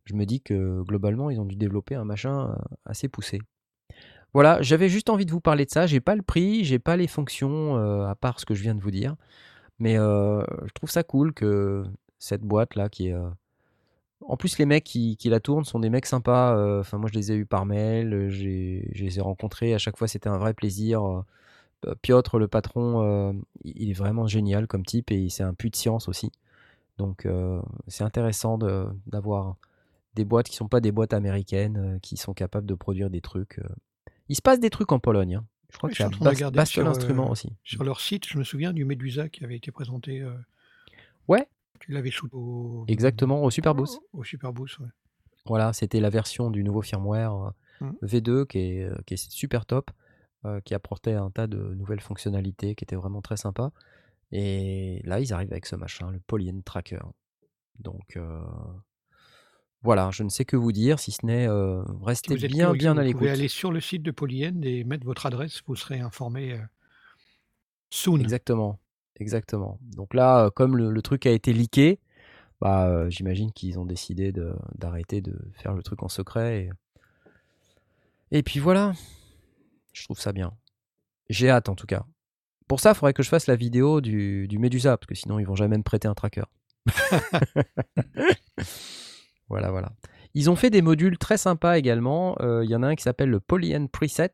Je 0.06 0.16
me 0.16 0.26
dis 0.26 0.42
que 0.42 0.82
globalement, 0.84 1.30
ils 1.30 1.40
ont 1.40 1.46
dû 1.46 1.56
développer 1.56 1.96
un 1.96 2.04
machin 2.04 2.50
euh, 2.50 2.56
assez 2.86 3.08
poussé. 3.08 3.40
Voilà, 4.34 4.62
j'avais 4.62 4.90
juste 4.90 5.10
envie 5.10 5.26
de 5.26 5.32
vous 5.32 5.42
parler 5.42 5.66
de 5.66 5.70
ça. 5.70 5.86
J'ai 5.86 6.00
pas 6.02 6.16
le 6.16 6.24
prix, 6.24 6.64
j'ai 6.66 6.80
pas 6.80 6.98
les 6.98 7.08
fonctions 7.08 7.78
euh, 7.78 8.08
à 8.08 8.16
part 8.16 8.40
ce 8.40 8.46
que 8.46 8.56
je 8.56 8.64
viens 8.64 8.76
de 8.76 8.82
vous 8.82 8.92
dire, 8.92 9.16
mais 9.80 9.98
euh, 9.98 10.44
je 10.66 10.74
trouve 10.74 10.90
ça 10.90 11.04
cool 11.04 11.34
que 11.34 11.84
cette 12.20 12.42
boîte 12.42 12.76
là, 12.76 12.90
qui 12.90 13.10
est, 13.10 13.16
en 14.22 14.38
plus 14.38 14.58
les 14.58 14.66
mecs 14.66 14.84
qui, 14.86 15.18
la 15.26 15.40
tournent 15.40 15.66
sont 15.66 15.80
des 15.80 15.90
mecs 15.90 16.06
sympas. 16.06 16.80
Enfin, 16.80 16.98
moi 16.98 17.10
je 17.12 17.18
les 17.18 17.32
ai 17.32 17.36
eus 17.36 17.46
par 17.46 17.66
mail, 17.66 18.30
je 18.30 18.44
les 18.44 19.20
ai 19.20 19.22
rencontrés. 19.22 19.74
À 19.74 19.78
chaque 19.78 19.98
fois, 19.98 20.08
c'était 20.08 20.30
un 20.30 20.38
vrai 20.38 20.54
plaisir. 20.54 21.04
euh, 21.88 21.96
Piotr, 22.02 22.40
le 22.40 22.48
patron, 22.48 23.44
il 23.64 23.90
est 23.90 23.94
vraiment 23.94 24.28
génial 24.28 24.68
comme 24.68 24.86
type 24.86 25.12
et 25.12 25.30
c'est 25.30 25.44
un 25.44 25.54
puits 25.54 25.70
de 25.70 25.76
science 25.76 26.08
aussi. 26.08 26.32
Donc 26.98 27.28
c'est 27.88 28.04
intéressant 28.04 28.58
d'avoir 29.08 29.58
des 30.15 30.26
boîtes 30.26 30.48
qui 30.48 30.56
sont 30.56 30.68
pas 30.68 30.80
des 30.80 30.91
boîtes 30.91 31.14
américaines, 31.14 31.77
euh, 31.77 31.99
qui 31.99 32.18
sont 32.18 32.34
capables 32.34 32.68
de 32.68 32.73
produire 32.76 33.10
des 33.10 33.22
trucs. 33.22 33.60
euh. 33.60 33.68
Il 34.30 34.35
se 34.35 34.41
passe 34.41 34.60
des 34.60 34.69
trucs 34.69 34.91
en 34.91 34.99
Pologne. 34.99 35.35
hein. 35.35 35.45
Je 35.72 35.77
crois 35.77 35.88
Ouais, 35.90 35.95
que 35.95 36.03
c'est 36.03 36.10
de 36.10 36.56
Bas- 36.56 36.65
sur, 36.65 36.88
Instruments 36.88 37.27
euh, 37.27 37.31
aussi. 37.31 37.52
Sur 37.64 37.84
leur 37.84 37.99
site, 37.99 38.27
je 38.27 38.38
me 38.38 38.44
souviens 38.44 38.73
du 38.73 38.85
Medusa 38.85 39.27
qui 39.30 39.44
avait 39.44 39.56
été 39.57 39.72
présenté. 39.72 40.23
Ouais, 41.27 41.48
tu 41.80 41.91
l'avais 41.91 42.11
au, 42.31 42.85
exactement, 42.88 43.44
au 43.44 43.49
Superboost. 43.49 43.99
au 44.14 44.23
Superboost. 44.23 44.80
Ouais. 44.80 44.88
Voilà, 45.45 45.73
c'était 45.73 45.99
la 45.99 46.10
version 46.10 46.49
du 46.52 46.64
nouveau 46.64 46.81
firmware 46.81 47.53
Mhm. 47.81 47.95
V2 48.03 48.45
qui 48.45 48.60
est, 48.60 49.03
qui 49.06 49.15
est 49.15 49.31
super 49.31 49.65
top, 49.65 49.90
euh, 50.45 50.61
qui 50.61 50.73
apportait 50.76 51.14
un 51.14 51.31
tas 51.31 51.48
de 51.48 51.57
nouvelles 51.73 51.99
fonctionnalités 52.02 52.76
qui 52.76 52.84
étaient 52.84 52.95
vraiment 52.95 53.22
très 53.22 53.35
sympas. 53.38 53.72
Et 54.31 55.02
là, 55.06 55.19
ils 55.19 55.34
arrivent 55.34 55.52
avec 55.52 55.65
ce 55.65 55.76
machin, 55.76 56.11
le 56.11 56.19
Polyene 56.19 56.61
Tracker. 56.64 57.02
Donc 57.80 58.15
euh, 58.15 58.41
voilà, 59.84 60.10
je 60.12 60.24
ne 60.24 60.30
sais 60.30 60.46
que 60.46 60.56
vous 60.56 60.72
dire, 60.72 60.98
si 60.98 61.12
ce 61.12 61.26
n'est 61.26 61.46
euh, 61.48 61.84
Si 62.14 62.34
êtes 62.34 62.46
bien 62.46 62.72
bien 62.72 62.98
à 62.98 63.04
vous 63.04 63.12
pouvez 63.12 63.26
l'écoute. 63.26 63.28
aller 63.28 63.48
sur 63.50 63.72
le 63.72 63.82
site 63.82 64.02
de 64.02 64.12
Polyend 64.12 64.64
et 64.64 64.86
mettre 64.86 65.06
votre 65.06 65.26
adresse, 65.26 65.62
vous 65.68 65.76
serez 65.76 66.00
informé 66.00 66.54
euh, 66.54 66.60
soon. 67.90 68.18
Exactement, 68.20 68.80
exactement. 69.20 69.78
Donc 69.82 70.14
là, 70.14 70.46
euh, 70.46 70.50
comme 70.50 70.78
le, 70.78 70.90
le 70.90 71.02
truc 71.02 71.26
a 71.26 71.32
été 71.32 71.52
leaké, 71.52 72.00
bah, 72.62 72.88
euh, 72.88 73.10
j'imagine 73.10 73.52
qu'ils 73.52 73.78
ont 73.78 73.86
décidé 73.86 74.32
de- 74.32 74.56
d'arrêter 74.76 75.20
de, 75.20 75.38
faire 75.52 75.74
le 75.74 75.84
truc 75.84 76.02
en 76.02 76.08
secret. 76.08 76.70
Et... 78.32 78.38
et 78.40 78.42
puis 78.42 78.62
voilà, 78.62 78.94
je 79.92 80.06
trouve 80.06 80.20
ça 80.20 80.32
bien. 80.32 80.54
J'ai 81.30 81.50
hâte 81.50 81.68
en 81.68 81.76
tout 81.76 81.88
cas. 81.88 82.06
Pour 82.70 82.80
ça, 82.80 82.92
il 82.92 82.96
faudrait 82.96 83.14
que 83.14 83.22
je 83.22 83.28
fasse 83.28 83.48
la 83.48 83.58
vidéo 83.58 84.00
du, 84.00 84.48
du 84.48 84.60
Medusa, 84.60 84.96
parce 84.96 85.08
que 85.08 85.16
sinon 85.16 85.40
ils 85.40 85.46
vont 85.46 85.56
jamais 85.56 85.78
me 85.78 85.84
prêter 85.84 86.08
un 86.08 86.14
tracker. 86.14 86.46
voilà, 89.49 89.72
voilà. 89.72 89.91
Ils 90.34 90.49
ont 90.49 90.56
fait 90.56 90.70
des 90.70 90.82
modules 90.82 91.18
très 91.18 91.38
sympas 91.38 91.78
également. 91.78 92.36
Euh, 92.41 92.64
Il 92.64 92.70
y 92.70 92.76
en 92.76 92.82
a 92.84 92.88
un 92.88 92.95
qui 92.95 93.03
s'appelle 93.03 93.30
le 93.30 93.40
Polyend 93.40 93.88
Preset, 93.91 94.34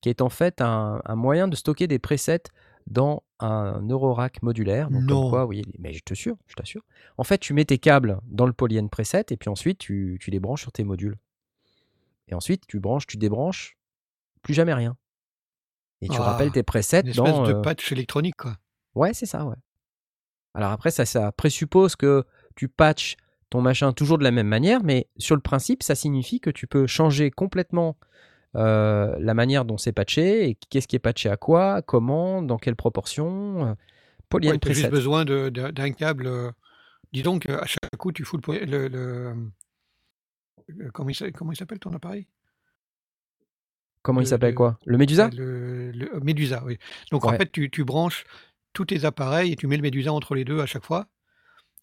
qui 0.00 0.08
est 0.10 0.20
en 0.22 0.28
fait 0.28 0.60
un, 0.60 1.00
un 1.04 1.14
moyen 1.16 1.48
de 1.48 1.56
stocker 1.56 1.86
des 1.88 1.98
presets 1.98 2.44
dans 2.86 3.22
un 3.40 3.80
Eurorack 3.88 4.42
modulaire. 4.42 4.90
Donc 4.90 5.02
Non. 5.02 5.22
comme 5.22 5.30
quoi, 5.30 5.46
oui, 5.46 5.62
mais 5.78 5.92
je 5.92 6.02
te 6.04 6.14
sûr, 6.14 6.36
je 6.46 6.54
t'assure. 6.54 6.82
En 7.16 7.24
fait, 7.24 7.38
tu 7.38 7.52
mets 7.52 7.64
tes 7.64 7.78
câbles 7.78 8.20
dans 8.26 8.46
le 8.46 8.52
Polyend 8.52 8.88
Preset 8.88 9.26
et 9.30 9.36
puis 9.36 9.50
ensuite 9.50 9.78
tu, 9.78 10.18
tu 10.20 10.30
les 10.30 10.40
branches 10.40 10.62
sur 10.62 10.72
tes 10.72 10.84
modules. 10.84 11.16
Et 12.28 12.34
ensuite, 12.34 12.62
tu 12.68 12.78
branches, 12.78 13.06
tu 13.06 13.16
débranches, 13.16 13.76
plus 14.42 14.54
jamais 14.54 14.74
rien. 14.74 14.96
Et 16.00 16.08
tu 16.08 16.16
Ah, 16.20 16.22
rappelles 16.22 16.52
tes 16.52 16.62
presets 16.62 17.00
Une 17.00 17.08
espèce 17.08 17.24
dans. 17.34 17.42
de 17.42 17.54
euh, 17.54 17.60
patch 17.62 17.90
électronique, 17.90 18.36
quoi. 18.36 18.54
Ouais, 18.94 19.12
c'est 19.14 19.26
ça, 19.26 19.44
ouais. 19.44 19.56
Alors 20.54 20.70
après, 20.70 20.90
ça, 20.90 21.04
ça 21.06 21.32
présuppose 21.32 21.96
que 21.96 22.24
tu 22.54 22.68
patches 22.68 23.16
ton 23.50 23.60
machin 23.62 23.92
toujours 23.92 24.18
de 24.18 24.24
la 24.24 24.30
même 24.30 24.48
manière, 24.48 24.82
mais 24.82 25.08
sur 25.16 25.34
le 25.34 25.40
principe, 25.42 25.82
ça 25.82 25.94
signifie 25.94 26.40
que 26.40 26.50
tu 26.50 26.66
peux 26.66 26.86
changer 26.86 27.30
complètement 27.30 27.96
euh, 28.56 29.16
la 29.20 29.34
manière 29.34 29.64
dont 29.64 29.78
c'est 29.78 29.92
patché, 29.92 30.48
et 30.48 30.54
qu'est-ce 30.70 30.88
qui 30.88 30.96
est 30.96 31.00
patché 31.00 31.28
à 31.28 31.36
quoi, 31.36 31.82
comment, 31.82 32.42
dans 32.42 32.58
quelle 32.58 32.76
proportion. 32.76 33.66
euh, 33.68 33.74
Polyend 34.28 34.52
Ouais, 34.52 34.58
tu 34.58 34.68
as 34.68 34.72
juste 34.74 34.90
besoin 34.90 35.24
d'un 35.24 35.90
câble. 35.92 36.26
euh, 36.26 36.50
dis 37.12 37.22
donc, 37.22 37.48
à 37.48 37.64
chaque 37.66 37.96
coup, 37.96 38.12
tu 38.12 38.24
fous 38.24 38.36
le. 38.36 38.42
poly- 38.42 38.66
le, 38.66 38.88
le- 38.88 40.90
comment 40.92 41.10
il 41.10 41.56
s'appelle 41.56 41.78
ton 41.78 41.92
appareil? 41.92 42.26
Comment 44.02 44.20
il 44.20 44.24
le- 44.24 44.28
s'appelle 44.28 44.50
le- 44.50 44.56
quoi? 44.56 44.78
Le 44.84 44.98
Médusa 44.98 45.30
le, 45.34 45.92
Médusa, 46.22 46.62
oui. 46.64 46.78
Donc 47.10 47.24
en 47.24 47.36
fait, 47.36 47.50
tu, 47.50 47.70
tu 47.70 47.84
branches 47.84 48.24
tous 48.72 48.86
tes 48.86 49.04
appareils 49.04 49.52
et 49.52 49.56
tu 49.56 49.66
mets 49.66 49.76
le 49.76 49.82
Médusa 49.82 50.12
entre 50.12 50.34
les 50.34 50.44
deux 50.44 50.60
à 50.60 50.66
chaque 50.66 50.84
fois. 50.84 51.06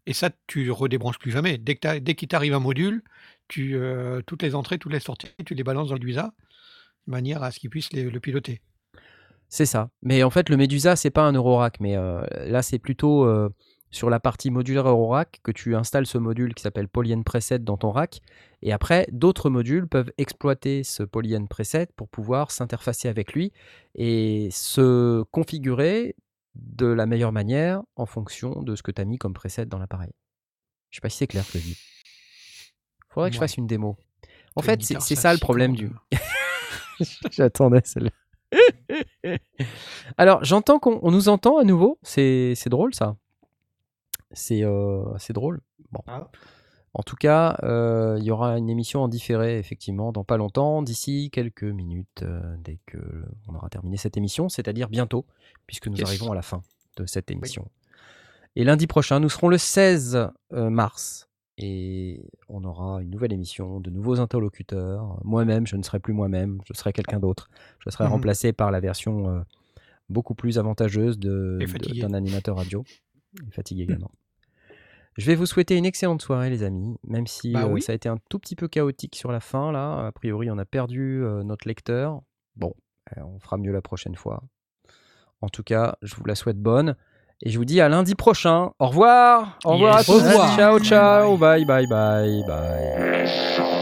Et 0.08 0.14
ça, 0.14 0.30
tu 0.48 0.70
redébranches 0.72 1.20
plus 1.20 1.32
jamais. 1.32 1.58
Dès 1.58 1.80
dès 2.02 2.16
qu'il 2.16 2.28
t'arrive 2.28 2.54
un 2.54 2.60
module, 2.60 3.04
tu, 3.48 3.76
euh, 3.76 4.22
toutes 4.26 4.44
les 4.44 4.56
entrées, 4.56 4.78
toutes 4.78 4.94
les 4.94 5.00
sorties, 5.00 5.28
tu 5.46 5.56
les 5.56 5.64
balances 5.64 5.90
dans 5.90 5.96
le 5.96 6.00
Médusa 6.00 6.34
de 7.08 7.12
manière 7.12 7.44
à 7.44 7.52
ce 7.52 7.60
qu'il 7.60 7.70
puisse 7.70 7.92
les- 7.94 8.10
le 8.10 8.20
piloter. 8.20 8.62
C'est 9.50 9.66
ça. 9.66 9.90
Mais 10.02 10.24
en 10.24 10.30
fait, 10.30 10.50
le 10.50 10.58
Medusa, 10.58 10.96
c'est 10.96 11.12
pas 11.12 11.24
un 11.24 11.32
Eurorack, 11.34 11.80
mais 11.80 11.96
euh, 11.96 12.22
là, 12.48 12.62
c'est 12.62 12.80
plutôt 12.80 13.26
euh, 13.26 13.50
sur 13.92 14.10
la 14.10 14.20
partie 14.20 14.50
modulaire 14.52 14.88
Eurorack 14.88 15.40
que 15.44 15.52
tu 15.52 15.76
installes 15.76 16.08
ce 16.08 16.18
module 16.18 16.54
qui 16.54 16.64
s'appelle 16.64 16.88
Polyend 16.90 17.24
Preset 17.24 17.60
dans 17.60 17.78
ton 17.78 17.92
rack. 17.92 18.22
Et 18.62 18.74
après, 18.74 19.08
d'autres 19.12 19.50
modules 19.50 19.88
peuvent 19.88 20.12
exploiter 20.18 20.84
ce 20.84 21.04
Polyend 21.04 21.48
Preset 21.48 21.88
pour 21.96 22.10
pouvoir 22.10 22.52
s'interfacer 22.52 23.08
avec 23.08 23.34
lui 23.34 23.54
et 23.94 24.50
se 24.52 25.24
configurer 25.32 26.16
de 26.56 26.88
la 26.88 27.06
meilleure 27.06 27.32
manière 27.32 27.82
en 27.96 28.06
fonction 28.06 28.62
de 28.64 28.76
ce 28.76 28.84
que 28.84 28.92
tu 28.92 29.02
as 29.02 29.06
mis 29.06 29.18
comme 29.18 29.34
preset 29.34 29.66
dans 29.66 29.78
l'appareil. 29.78 30.12
Je 30.90 30.98
sais 30.98 31.02
pas 31.02 31.10
si 31.10 31.18
c'est 31.18 31.28
clair 31.28 31.44
ce 31.44 31.54
que 31.54 31.60
je 31.60 31.64
dis. 31.66 31.78
Faudrait 33.10 33.30
que 33.30 33.36
je 33.36 33.40
fasse 33.40 33.58
une 33.58 33.68
démo. 33.68 33.98
En 34.56 34.62
fait, 34.62 34.82
c'est 34.84 35.02
ça, 35.02 35.16
ça 35.16 35.34
le 35.34 35.40
problème 35.40 35.76
du. 35.76 35.92
J'attendais 37.32 37.82
celle-là. 37.84 38.12
Alors, 40.18 40.44
j'entends 40.44 40.80
qu'on 40.80 41.00
on 41.02 41.12
nous 41.12 41.30
entend 41.30 41.58
à 41.58 41.64
nouveau. 41.64 42.00
C'est 42.04 42.56
drôle, 42.68 42.94
ça. 42.94 43.16
C'est 44.32 44.64
euh, 44.64 45.04
drôle. 45.30 45.62
Bon. 45.92 46.02
Ah. 46.08 46.30
En 46.98 47.04
tout 47.04 47.18
cas, 47.18 47.58
euh, 47.64 48.16
il 48.20 48.24
y 48.24 48.32
aura 48.32 48.58
une 48.58 48.70
émission 48.70 49.04
en 49.04 49.10
différé, 49.10 49.60
effectivement, 49.60 50.14
dans 50.14 50.24
pas 50.24 50.38
longtemps, 50.38 50.82
d'ici 50.82 51.30
quelques 51.30 51.64
minutes, 51.66 52.24
euh, 52.24 52.56
dès 52.64 52.80
que 52.86 52.98
on 53.50 53.54
aura 53.56 53.68
terminé 53.70 53.98
cette 53.98 54.16
émission, 54.16 54.48
c'est-à-dire 54.48 54.88
bientôt, 54.88 55.26
puisque 55.68 55.88
nous 55.88 55.98
Yes. 55.98 56.08
arrivons 56.08 56.32
à 56.32 56.36
la 56.36 56.42
fin 56.42 56.62
de 56.96 57.06
cette 57.06 57.30
émission. 57.32 57.68
Et 58.56 58.64
lundi 58.64 58.88
prochain, 58.88 59.20
nous 59.20 59.28
serons 59.28 59.50
le 59.50 59.58
16 59.58 60.30
euh, 60.54 60.70
mars. 60.70 61.28
Et 61.58 62.22
on 62.48 62.64
aura 62.64 63.02
une 63.02 63.10
nouvelle 63.10 63.34
émission, 63.34 63.82
de 63.82 63.90
nouveaux 63.90 64.22
interlocuteurs. 64.22 65.20
Moi-même, 65.26 65.68
je 65.68 65.76
ne 65.76 65.84
serai 65.84 66.00
plus 66.00 66.14
moi-même, 66.14 66.60
je 66.66 66.74
serai 66.74 66.94
quelqu'un 66.94 67.20
d'autre. 67.20 67.50
Je 67.80 67.90
serai 67.90 68.06
Mhm. 68.06 68.12
remplacé 68.12 68.54
par 68.54 68.72
la 68.72 68.80
version 68.80 69.28
euh, 69.30 69.42
beaucoup 70.08 70.36
plus 70.36 70.58
avantageuse 70.60 71.20
d'un 71.20 72.14
animateur 72.14 72.56
radio. 72.56 72.86
Et 73.46 73.52
fatigué 73.52 73.84
également. 73.84 74.12
Je 75.18 75.26
vais 75.28 75.36
vous 75.36 75.46
souhaiter 75.46 75.78
une 75.78 75.86
excellente 75.86 76.22
soirée, 76.22 76.50
les 76.50 76.64
amis. 76.64 76.98
Même 77.08 77.26
si 77.28 77.52
Bah 77.54 77.64
euh, 77.64 77.68
oui. 77.70 77.82
ça 77.82 77.94
a 77.94 77.96
été 77.96 78.10
un 78.10 78.18
tout 78.30 78.38
petit 78.40 78.56
peu 78.56 78.68
chaotique 78.68 79.16
sur 79.16 79.32
la 79.32 79.40
fin, 79.40 79.72
là. 79.72 80.08
A 80.08 80.12
priori, 80.12 80.52
on 80.52 80.58
a 80.58 80.66
perdu 80.66 81.24
euh, 81.24 81.44
notre 81.44 81.68
lecteur. 81.68 82.22
Bon, 82.58 82.74
euh, 83.18 83.22
on 83.24 83.40
fera 83.40 83.58
mieux 83.58 83.72
la 83.72 83.82
prochaine 83.82 84.16
fois. 84.16 84.44
En 85.42 85.48
tout 85.50 85.64
cas, 85.64 85.96
je 86.02 86.16
vous 86.16 86.26
la 86.26 86.36
souhaite 86.36 86.60
bonne. 86.60 86.96
Et 87.42 87.50
je 87.50 87.58
vous 87.58 87.66
dis 87.66 87.82
à 87.82 87.90
lundi 87.90 88.16
prochain. 88.16 88.72
Au 88.80 88.88
revoir. 88.88 89.60
Au 89.66 89.74
revoir 89.74 89.98
Yes. 89.98 90.10
à 90.10 90.14
tous. 90.14 90.20
Au 90.20 90.28
revoir. 90.30 90.56
Ciao, 90.56 90.80
ciao. 90.80 91.38
Bye, 91.38 91.66
bye, 91.66 91.86
bye, 91.88 92.44
bye. 92.48 93.75